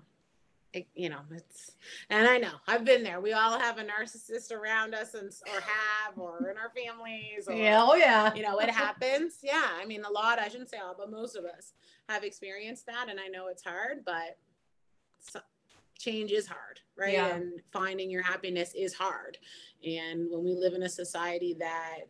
it, 0.74 0.88
you 0.96 1.10
know, 1.10 1.20
it's, 1.32 1.72
and 2.10 2.28
I 2.28 2.38
know 2.38 2.54
I've 2.68 2.86
been 2.86 3.04
there. 3.04 3.20
We 3.20 3.34
all 3.34 3.60
have 3.60 3.78
a 3.78 3.84
narcissist 3.84 4.52
around 4.52 4.96
us 4.96 5.14
and, 5.14 5.30
or 5.54 5.60
have, 5.60 6.18
or 6.18 6.50
in 6.50 6.58
our 6.58 6.70
families. 6.70 7.48
Or, 7.48 7.54
yeah. 7.54 7.84
Oh 7.84 7.96
yeah. 7.96 8.34
You 8.34 8.44
know, 8.44 8.58
it 8.60 8.70
happens. 8.70 9.40
Yeah. 9.44 9.68
I 9.80 9.86
mean, 9.86 10.04
a 10.04 10.12
lot, 10.12 10.40
I 10.40 10.48
shouldn't 10.48 10.70
say 10.70 10.78
all, 10.78 10.96
but 10.98 11.12
most 11.12 11.36
of 11.36 11.46
us 11.46 11.74
have 12.08 12.24
experienced 12.24 12.86
that. 12.86 13.08
And 13.10 13.20
I 13.20 13.28
know 13.28 13.48
it's 13.48 13.64
hard, 13.64 14.06
but 14.06 14.38
change 16.00 16.32
is 16.32 16.48
hard, 16.48 16.80
right? 16.98 17.14
Yeah. 17.14 17.36
And 17.36 17.62
finding 17.74 18.10
your 18.10 18.24
happiness 18.24 18.74
is 18.74 18.94
hard. 18.94 19.38
And 19.86 20.30
when 20.30 20.44
we 20.44 20.56
live 20.56 20.74
in 20.74 20.84
a 20.84 20.90
society 20.90 21.56
that 21.60 22.02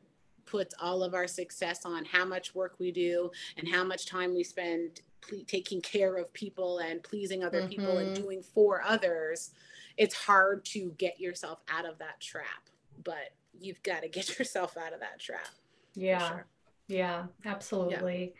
puts 0.46 0.74
all 0.82 1.04
of 1.04 1.14
our 1.14 1.28
success 1.28 1.86
on 1.86 2.06
how 2.06 2.26
much 2.26 2.56
work 2.56 2.76
we 2.80 2.92
do 2.92 3.32
and 3.58 3.68
how 3.68 3.84
much 3.84 4.06
time 4.06 4.34
we 4.34 4.44
spend 4.44 5.02
ple- 5.22 5.44
taking 5.48 5.82
care 5.82 6.18
of 6.18 6.32
people 6.34 6.80
and 6.80 7.04
pleasing 7.04 7.44
other 7.44 7.60
mm-hmm. 7.62 7.70
people 7.70 7.98
and 7.98 8.14
mm-hmm. 8.14 8.24
doing 8.24 8.44
for 8.44 8.82
others, 8.82 9.52
it's 9.98 10.16
hard 10.16 10.66
to 10.66 10.94
get 10.98 11.20
yourself 11.20 11.60
out 11.70 11.86
of 11.86 11.98
that 12.00 12.20
trap. 12.20 12.70
But 13.04 13.34
you've 13.60 13.82
got 13.84 14.04
to 14.04 14.10
get 14.10 14.40
yourself 14.40 14.78
out 14.78 14.94
of 14.94 15.00
that 15.00 15.20
trap. 15.20 15.48
Yeah. 15.96 16.28
Sure. 16.28 16.46
Yeah, 16.88 17.28
absolutely. 17.46 18.34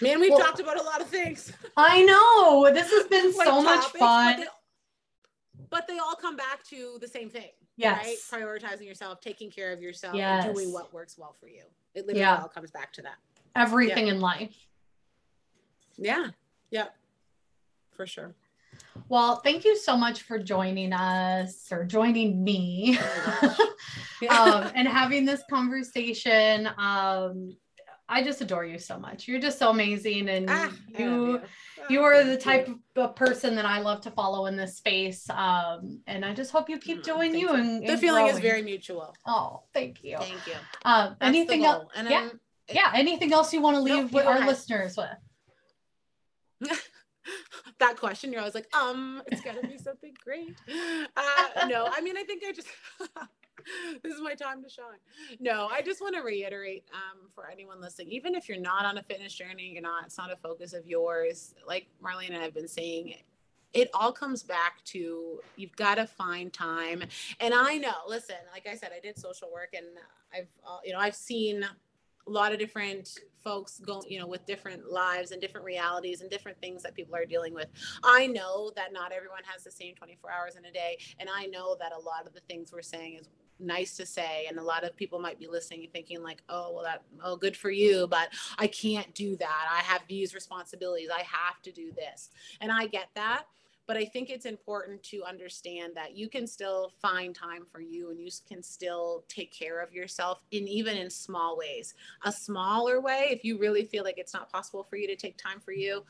Yeah. 0.00 0.08
Man, 0.08 0.20
we've 0.20 0.30
well, 0.30 0.38
talked 0.38 0.60
about 0.60 0.78
a 0.78 0.82
lot 0.82 1.00
of 1.00 1.08
things. 1.08 1.52
I 1.76 2.04
know. 2.04 2.72
This 2.72 2.88
has 2.92 3.08
been 3.08 3.36
like 3.36 3.48
so 3.48 3.64
topics, 3.64 3.64
much 3.64 4.00
fun. 4.00 4.36
But 4.36 4.44
they, 4.44 4.46
but 5.70 5.88
they, 5.88 5.98
all 5.98 6.14
come 6.14 6.36
back 6.36 6.62
to 6.70 6.98
the 7.00 7.08
same 7.08 7.30
thing. 7.30 7.50
Yes. 7.76 8.26
Right? 8.32 8.42
Prioritizing 8.42 8.86
yourself, 8.86 9.20
taking 9.20 9.50
care 9.50 9.72
of 9.72 9.82
yourself, 9.82 10.14
yes. 10.14 10.44
doing 10.44 10.72
what 10.72 10.92
works 10.92 11.18
well 11.18 11.34
for 11.38 11.46
you. 11.46 11.62
It 11.94 12.06
literally 12.06 12.20
yeah. 12.20 12.40
all 12.40 12.48
comes 12.48 12.70
back 12.70 12.92
to 12.94 13.02
that. 13.02 13.16
Everything 13.54 14.06
yeah. 14.06 14.14
in 14.14 14.20
life. 14.20 14.54
Yeah. 15.96 16.28
Yep. 16.70 16.94
For 17.92 18.06
sure. 18.06 18.34
Well, 19.08 19.36
thank 19.36 19.64
you 19.64 19.76
so 19.76 19.96
much 19.96 20.22
for 20.22 20.38
joining 20.38 20.92
us 20.92 21.68
or 21.70 21.84
joining 21.84 22.42
me 22.42 22.98
oh 23.00 23.68
um, 24.30 24.70
and 24.74 24.88
having 24.88 25.24
this 25.24 25.42
conversation. 25.48 26.68
Um, 26.76 27.56
I 28.08 28.22
just 28.22 28.40
adore 28.40 28.64
you 28.64 28.78
so 28.78 28.98
much. 28.98 29.26
You're 29.26 29.40
just 29.40 29.58
so 29.58 29.70
amazing, 29.70 30.28
and 30.28 30.46
ah, 30.48 30.72
you, 30.96 31.04
you. 31.04 31.40
Oh, 31.42 31.48
you 31.88 32.02
are 32.02 32.24
the 32.24 32.36
type 32.36 32.68
of 32.96 33.16
person 33.16 33.54
that 33.56 33.64
I 33.64 33.80
love 33.80 34.00
to 34.02 34.10
follow 34.10 34.46
in 34.46 34.56
this 34.56 34.76
space. 34.76 35.28
Um, 35.30 36.00
and 36.06 36.24
I 36.24 36.34
just 36.34 36.50
hope 36.50 36.68
you 36.68 36.78
keep 36.78 36.98
mm, 36.98 37.04
doing 37.04 37.34
you. 37.34 37.50
And, 37.50 37.82
and 37.82 37.88
the 37.88 37.98
feeling 37.98 38.24
growing. 38.24 38.34
is 38.34 38.40
very 38.40 38.62
mutual. 38.62 39.14
Oh, 39.26 39.62
thank 39.72 40.02
you. 40.02 40.16
Thank 40.18 40.46
you. 40.46 40.54
Um, 40.84 41.16
anything 41.20 41.64
else? 41.64 41.90
And 41.94 42.08
yeah, 42.10 42.28
I'm, 42.30 42.40
yeah. 42.72 42.90
Anything 42.94 43.32
else 43.32 43.52
you 43.52 43.60
want 43.60 43.76
to 43.76 43.80
leave 43.80 44.12
with 44.12 44.26
our 44.26 44.46
listeners 44.46 44.96
with? 44.96 46.70
that 47.78 47.96
question, 47.98 48.32
you're 48.32 48.40
always 48.40 48.54
like, 48.54 48.74
um, 48.74 49.22
it's 49.26 49.42
gotta 49.42 49.66
be 49.66 49.78
something 49.78 50.14
great. 50.22 50.56
Uh, 51.16 51.66
no, 51.66 51.88
I 51.90 52.00
mean, 52.02 52.16
I 52.16 52.24
think 52.24 52.42
I 52.46 52.52
just 52.52 52.68
this 54.02 54.14
is 54.14 54.20
my 54.20 54.34
time 54.34 54.62
to 54.62 54.68
shine. 54.68 54.98
No, 55.40 55.68
I 55.70 55.82
just 55.82 56.00
want 56.00 56.14
to 56.14 56.22
reiterate 56.22 56.84
um, 56.92 57.28
for 57.34 57.48
anyone 57.50 57.80
listening, 57.80 58.08
even 58.10 58.34
if 58.34 58.48
you're 58.48 58.60
not 58.60 58.84
on 58.84 58.98
a 58.98 59.02
fitness 59.02 59.34
journey, 59.34 59.70
you're 59.72 59.82
not, 59.82 60.06
it's 60.06 60.18
not 60.18 60.32
a 60.32 60.36
focus 60.36 60.72
of 60.72 60.86
yours. 60.86 61.54
Like 61.66 61.88
Marlene 62.02 62.28
and 62.28 62.36
I 62.36 62.42
have 62.42 62.54
been 62.54 62.68
saying, 62.68 63.14
it 63.72 63.90
all 63.92 64.12
comes 64.12 64.42
back 64.42 64.82
to 64.84 65.40
you've 65.56 65.76
got 65.76 65.96
to 65.96 66.06
find 66.06 66.52
time. 66.52 67.02
And 67.40 67.52
I 67.52 67.76
know, 67.76 67.94
listen, 68.08 68.36
like 68.52 68.66
I 68.66 68.74
said, 68.74 68.90
I 68.96 69.00
did 69.00 69.18
social 69.18 69.50
work 69.52 69.70
and 69.74 69.86
I've, 70.34 70.48
uh, 70.66 70.78
you 70.84 70.92
know, 70.92 70.98
I've 70.98 71.16
seen 71.16 71.66
a 72.26 72.30
lot 72.30 72.52
of 72.52 72.58
different 72.58 73.18
folks 73.44 73.78
go 73.78 74.02
you 74.08 74.18
know 74.18 74.26
with 74.26 74.44
different 74.46 74.90
lives 74.90 75.30
and 75.30 75.40
different 75.40 75.64
realities 75.64 76.20
and 76.20 76.28
different 76.28 76.60
things 76.60 76.82
that 76.82 76.94
people 76.94 77.14
are 77.14 77.24
dealing 77.24 77.54
with 77.54 77.68
i 78.02 78.26
know 78.26 78.72
that 78.74 78.92
not 78.92 79.12
everyone 79.12 79.42
has 79.44 79.62
the 79.62 79.70
same 79.70 79.94
24 79.94 80.30
hours 80.32 80.56
in 80.56 80.64
a 80.64 80.72
day 80.72 80.98
and 81.20 81.28
i 81.32 81.46
know 81.46 81.76
that 81.78 81.92
a 81.92 81.98
lot 81.98 82.26
of 82.26 82.34
the 82.34 82.40
things 82.48 82.72
we're 82.72 82.82
saying 82.82 83.14
is 83.14 83.28
nice 83.58 83.96
to 83.96 84.06
say 84.06 84.46
and 84.48 84.58
a 84.58 84.62
lot 84.62 84.84
of 84.84 84.96
people 84.96 85.18
might 85.18 85.38
be 85.38 85.46
listening 85.46 85.84
and 85.84 85.92
thinking 85.92 86.22
like 86.22 86.42
oh 86.48 86.72
well 86.74 86.82
that 86.82 87.02
oh 87.24 87.36
good 87.36 87.56
for 87.56 87.70
you 87.70 88.06
but 88.08 88.28
i 88.58 88.66
can't 88.66 89.14
do 89.14 89.36
that. 89.36 89.66
I 89.70 89.80
have 89.80 90.02
these 90.08 90.34
responsibilities. 90.34 91.08
I 91.12 91.22
have 91.22 91.62
to 91.62 91.72
do 91.72 91.92
this. 91.92 92.30
And 92.60 92.70
i 92.70 92.86
get 92.86 93.08
that 93.14 93.44
but 93.86 93.96
i 93.96 94.04
think 94.04 94.30
it's 94.30 94.46
important 94.46 95.02
to 95.04 95.22
understand 95.24 95.94
that 95.94 96.16
you 96.16 96.28
can 96.28 96.46
still 96.46 96.92
find 97.00 97.34
time 97.34 97.64
for 97.70 97.80
you 97.80 98.10
and 98.10 98.20
you 98.20 98.30
can 98.48 98.62
still 98.62 99.24
take 99.28 99.52
care 99.52 99.80
of 99.80 99.92
yourself 99.92 100.42
in 100.50 100.68
even 100.68 100.96
in 100.96 101.08
small 101.10 101.56
ways. 101.56 101.94
A 102.24 102.32
smaller 102.32 103.00
way 103.00 103.28
if 103.30 103.44
you 103.44 103.58
really 103.58 103.84
feel 103.84 104.04
like 104.04 104.18
it's 104.18 104.34
not 104.34 104.50
possible 104.52 104.84
for 104.84 104.96
you 104.96 105.06
to 105.06 105.16
take 105.16 105.36
time 105.36 105.60
for 105.60 105.72
you 105.72 106.04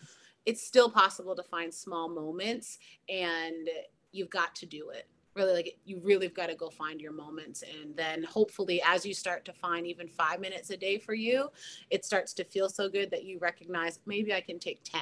it's 0.47 0.65
still 0.65 0.89
possible 0.89 1.35
to 1.35 1.43
find 1.43 1.75
small 1.75 2.09
moments 2.09 2.79
and 3.09 3.69
you've 4.13 4.31
got 4.31 4.55
to 4.55 4.65
do 4.65 4.91
it 4.91 5.09
really 5.37 5.53
like 5.53 5.79
you 5.85 6.01
really 6.03 6.29
got 6.29 6.49
to 6.49 6.55
go 6.55 6.71
find 6.71 7.01
your 7.01 7.13
moments 7.13 7.63
and 7.63 7.95
then 7.95 8.25
hopefully 8.25 8.83
as 8.85 9.05
you 9.05 9.15
start 9.15 9.45
to 9.45 9.53
find 9.53 9.87
even 9.87 10.09
five 10.09 10.41
minutes 10.41 10.71
a 10.71 10.77
day 10.77 10.99
for 10.99 11.15
you 11.15 11.49
it 11.91 12.05
starts 12.05 12.33
to 12.33 12.45
feel 12.45 12.69
so 12.69 12.89
good 12.89 13.11
that 13.11 13.25
you 13.25 13.39
recognize 13.39 14.01
maybe 14.07 14.33
i 14.33 14.41
can 14.41 14.59
take 14.59 14.81
10 14.85 15.01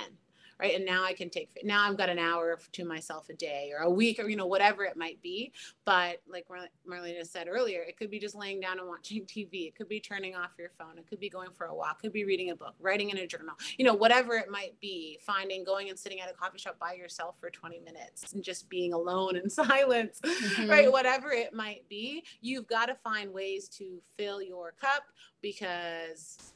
right? 0.58 0.74
And 0.74 0.84
now 0.84 1.04
i 1.04 1.12
can 1.12 1.30
take 1.30 1.48
now 1.62 1.88
i've 1.88 1.96
got 1.96 2.08
an 2.08 2.18
hour 2.18 2.58
to 2.72 2.84
myself 2.84 3.28
a 3.28 3.34
day 3.34 3.72
or 3.76 3.84
a 3.84 3.90
week 3.90 4.18
or 4.18 4.28
you 4.28 4.36
know 4.36 4.46
whatever 4.46 4.84
it 4.84 4.96
might 4.96 5.20
be. 5.22 5.52
But 5.84 6.20
like 6.28 6.46
Mar- 6.48 6.68
marlena 6.88 7.26
said 7.26 7.48
earlier 7.48 7.82
it 7.82 7.96
could 7.96 8.10
be 8.10 8.18
just 8.18 8.34
laying 8.34 8.60
down 8.60 8.78
and 8.78 8.88
watching 8.88 9.22
tv 9.26 9.68
it 9.68 9.76
could 9.76 9.88
be 9.88 10.00
turning 10.00 10.34
off 10.34 10.50
your 10.58 10.70
phone. 10.78 10.98
It 10.98 11.06
could 11.08 11.20
be 11.20 11.28
going 11.28 11.50
for 11.50 11.66
a 11.66 11.74
walk. 11.74 11.98
It 11.98 12.02
could 12.06 12.12
be 12.12 12.24
reading 12.24 12.50
a 12.50 12.56
book 12.56 12.74
writing 12.80 13.10
in 13.10 13.18
a 13.18 13.26
journal 13.26 13.54
you 13.76 13.84
know 13.84 13.94
whatever 13.94 14.34
it 14.34 14.50
might 14.50 14.78
be. 14.80 15.18
Finding 15.20 15.64
going 15.64 15.90
and 15.90 15.98
sitting 15.98 16.20
at 16.20 16.30
a 16.30 16.34
coffee 16.34 16.58
shop 16.58 16.78
by 16.78 16.94
yourself 16.94 17.36
for 17.40 17.50
20 17.50 17.80
minutes 17.80 18.32
and 18.32 18.42
just 18.42 18.68
being 18.68 18.92
alone 18.92 19.36
in 19.36 19.48
silence 19.64 20.20
mm-hmm. 20.24 20.68
right? 20.68 20.90
Whatever 20.90 21.30
it 21.30 21.52
might 21.52 21.88
be 21.88 22.24
you've 22.40 22.66
got 22.66 22.86
to 22.86 22.94
find 22.96 23.32
ways 23.32 23.68
to 23.68 24.00
fill 24.16 24.42
your 24.42 24.72
cup 24.80 25.04
because 25.42 26.53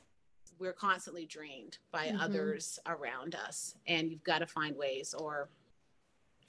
we're 0.59 0.73
constantly 0.73 1.27
drained 1.27 1.79
by 1.93 2.07
mm-hmm. 2.07 2.21
others 2.21 2.79
around 2.87 3.35
us 3.35 3.75
and 3.87 4.11
you've 4.11 4.25
got 4.25 4.39
to 4.39 4.47
find 4.47 4.77
ways 4.77 5.15
or 5.17 5.49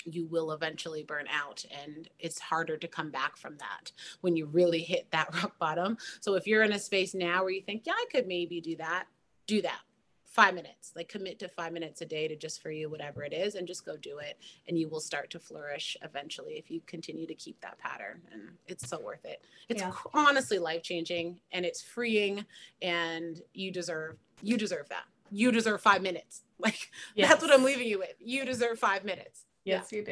you 0.06 0.26
will 0.28 0.52
eventually 0.52 1.04
burn 1.04 1.26
out 1.30 1.66
and 1.84 2.10
it's 2.20 2.40
harder 2.40 2.78
to 2.78 2.88
come 2.88 3.12
back 3.12 3.38
from 3.38 3.58
that 3.58 3.92
when 4.22 4.36
you 4.36 4.46
really 4.46 4.80
hit 4.80 5.08
that 5.12 5.34
rock 5.36 5.58
bottom 5.60 5.98
so 6.22 6.36
if 6.36 6.48
you're 6.48 6.64
in 6.64 6.74
a 6.74 6.80
space 6.80 7.14
now 7.14 7.44
where 7.44 7.52
you 7.52 7.62
think 7.62 7.84
yeah 7.86 7.94
i 7.94 8.06
could 8.12 8.28
maybe 8.28 8.62
do 8.62 8.76
that 8.76 9.06
do 9.48 9.62
that 9.62 9.82
five 10.30 10.54
minutes 10.54 10.92
like 10.96 11.10
commit 11.10 11.40
to 11.40 11.48
five 11.48 11.74
minutes 11.74 12.02
a 12.02 12.06
day 12.06 12.28
to 12.28 12.36
just 12.36 12.62
for 12.62 12.70
you 12.70 12.90
whatever 12.90 13.24
it 13.24 13.34
is 13.34 13.56
and 13.56 13.68
just 13.68 13.86
go 13.86 13.98
do 13.98 14.20
it 14.20 14.38
and 14.68 14.78
you 14.78 14.88
will 14.88 15.00
start 15.00 15.30
to 15.30 15.40
flourish 15.40 15.98
eventually 16.04 16.54
if 16.54 16.70
you 16.70 16.82
continue 16.86 17.26
to 17.26 17.34
keep 17.34 17.60
that 17.62 17.78
pattern 17.80 18.22
and 18.32 18.44
it's 18.68 18.88
so 18.88 19.00
worth 19.00 19.26
it 19.26 19.44
it's 19.70 19.82
yeah. 19.82 19.92
honestly 20.14 20.60
life 20.60 20.84
changing 20.84 21.40
and 21.52 21.66
it's 21.66 21.82
freeing 21.82 22.46
and 22.82 23.42
you 23.54 23.72
deserve 23.72 24.18
you 24.44 24.56
deserve 24.56 24.88
that 24.90 25.06
you 25.32 25.52
deserve 25.52 25.82
five 25.82 26.02
minutes 26.02 26.44
like 26.60 26.92
yes. 27.16 27.28
that's 27.28 27.42
what 27.42 27.52
i'm 27.52 27.64
leaving 27.64 27.88
you 27.88 27.98
with 27.98 28.16
you 28.20 28.46
deserve 28.46 28.78
five 28.78 29.04
minutes 29.04 29.46
yes 29.66 29.92
yeah. 29.92 29.98
you 29.98 30.06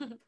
do 0.00 0.16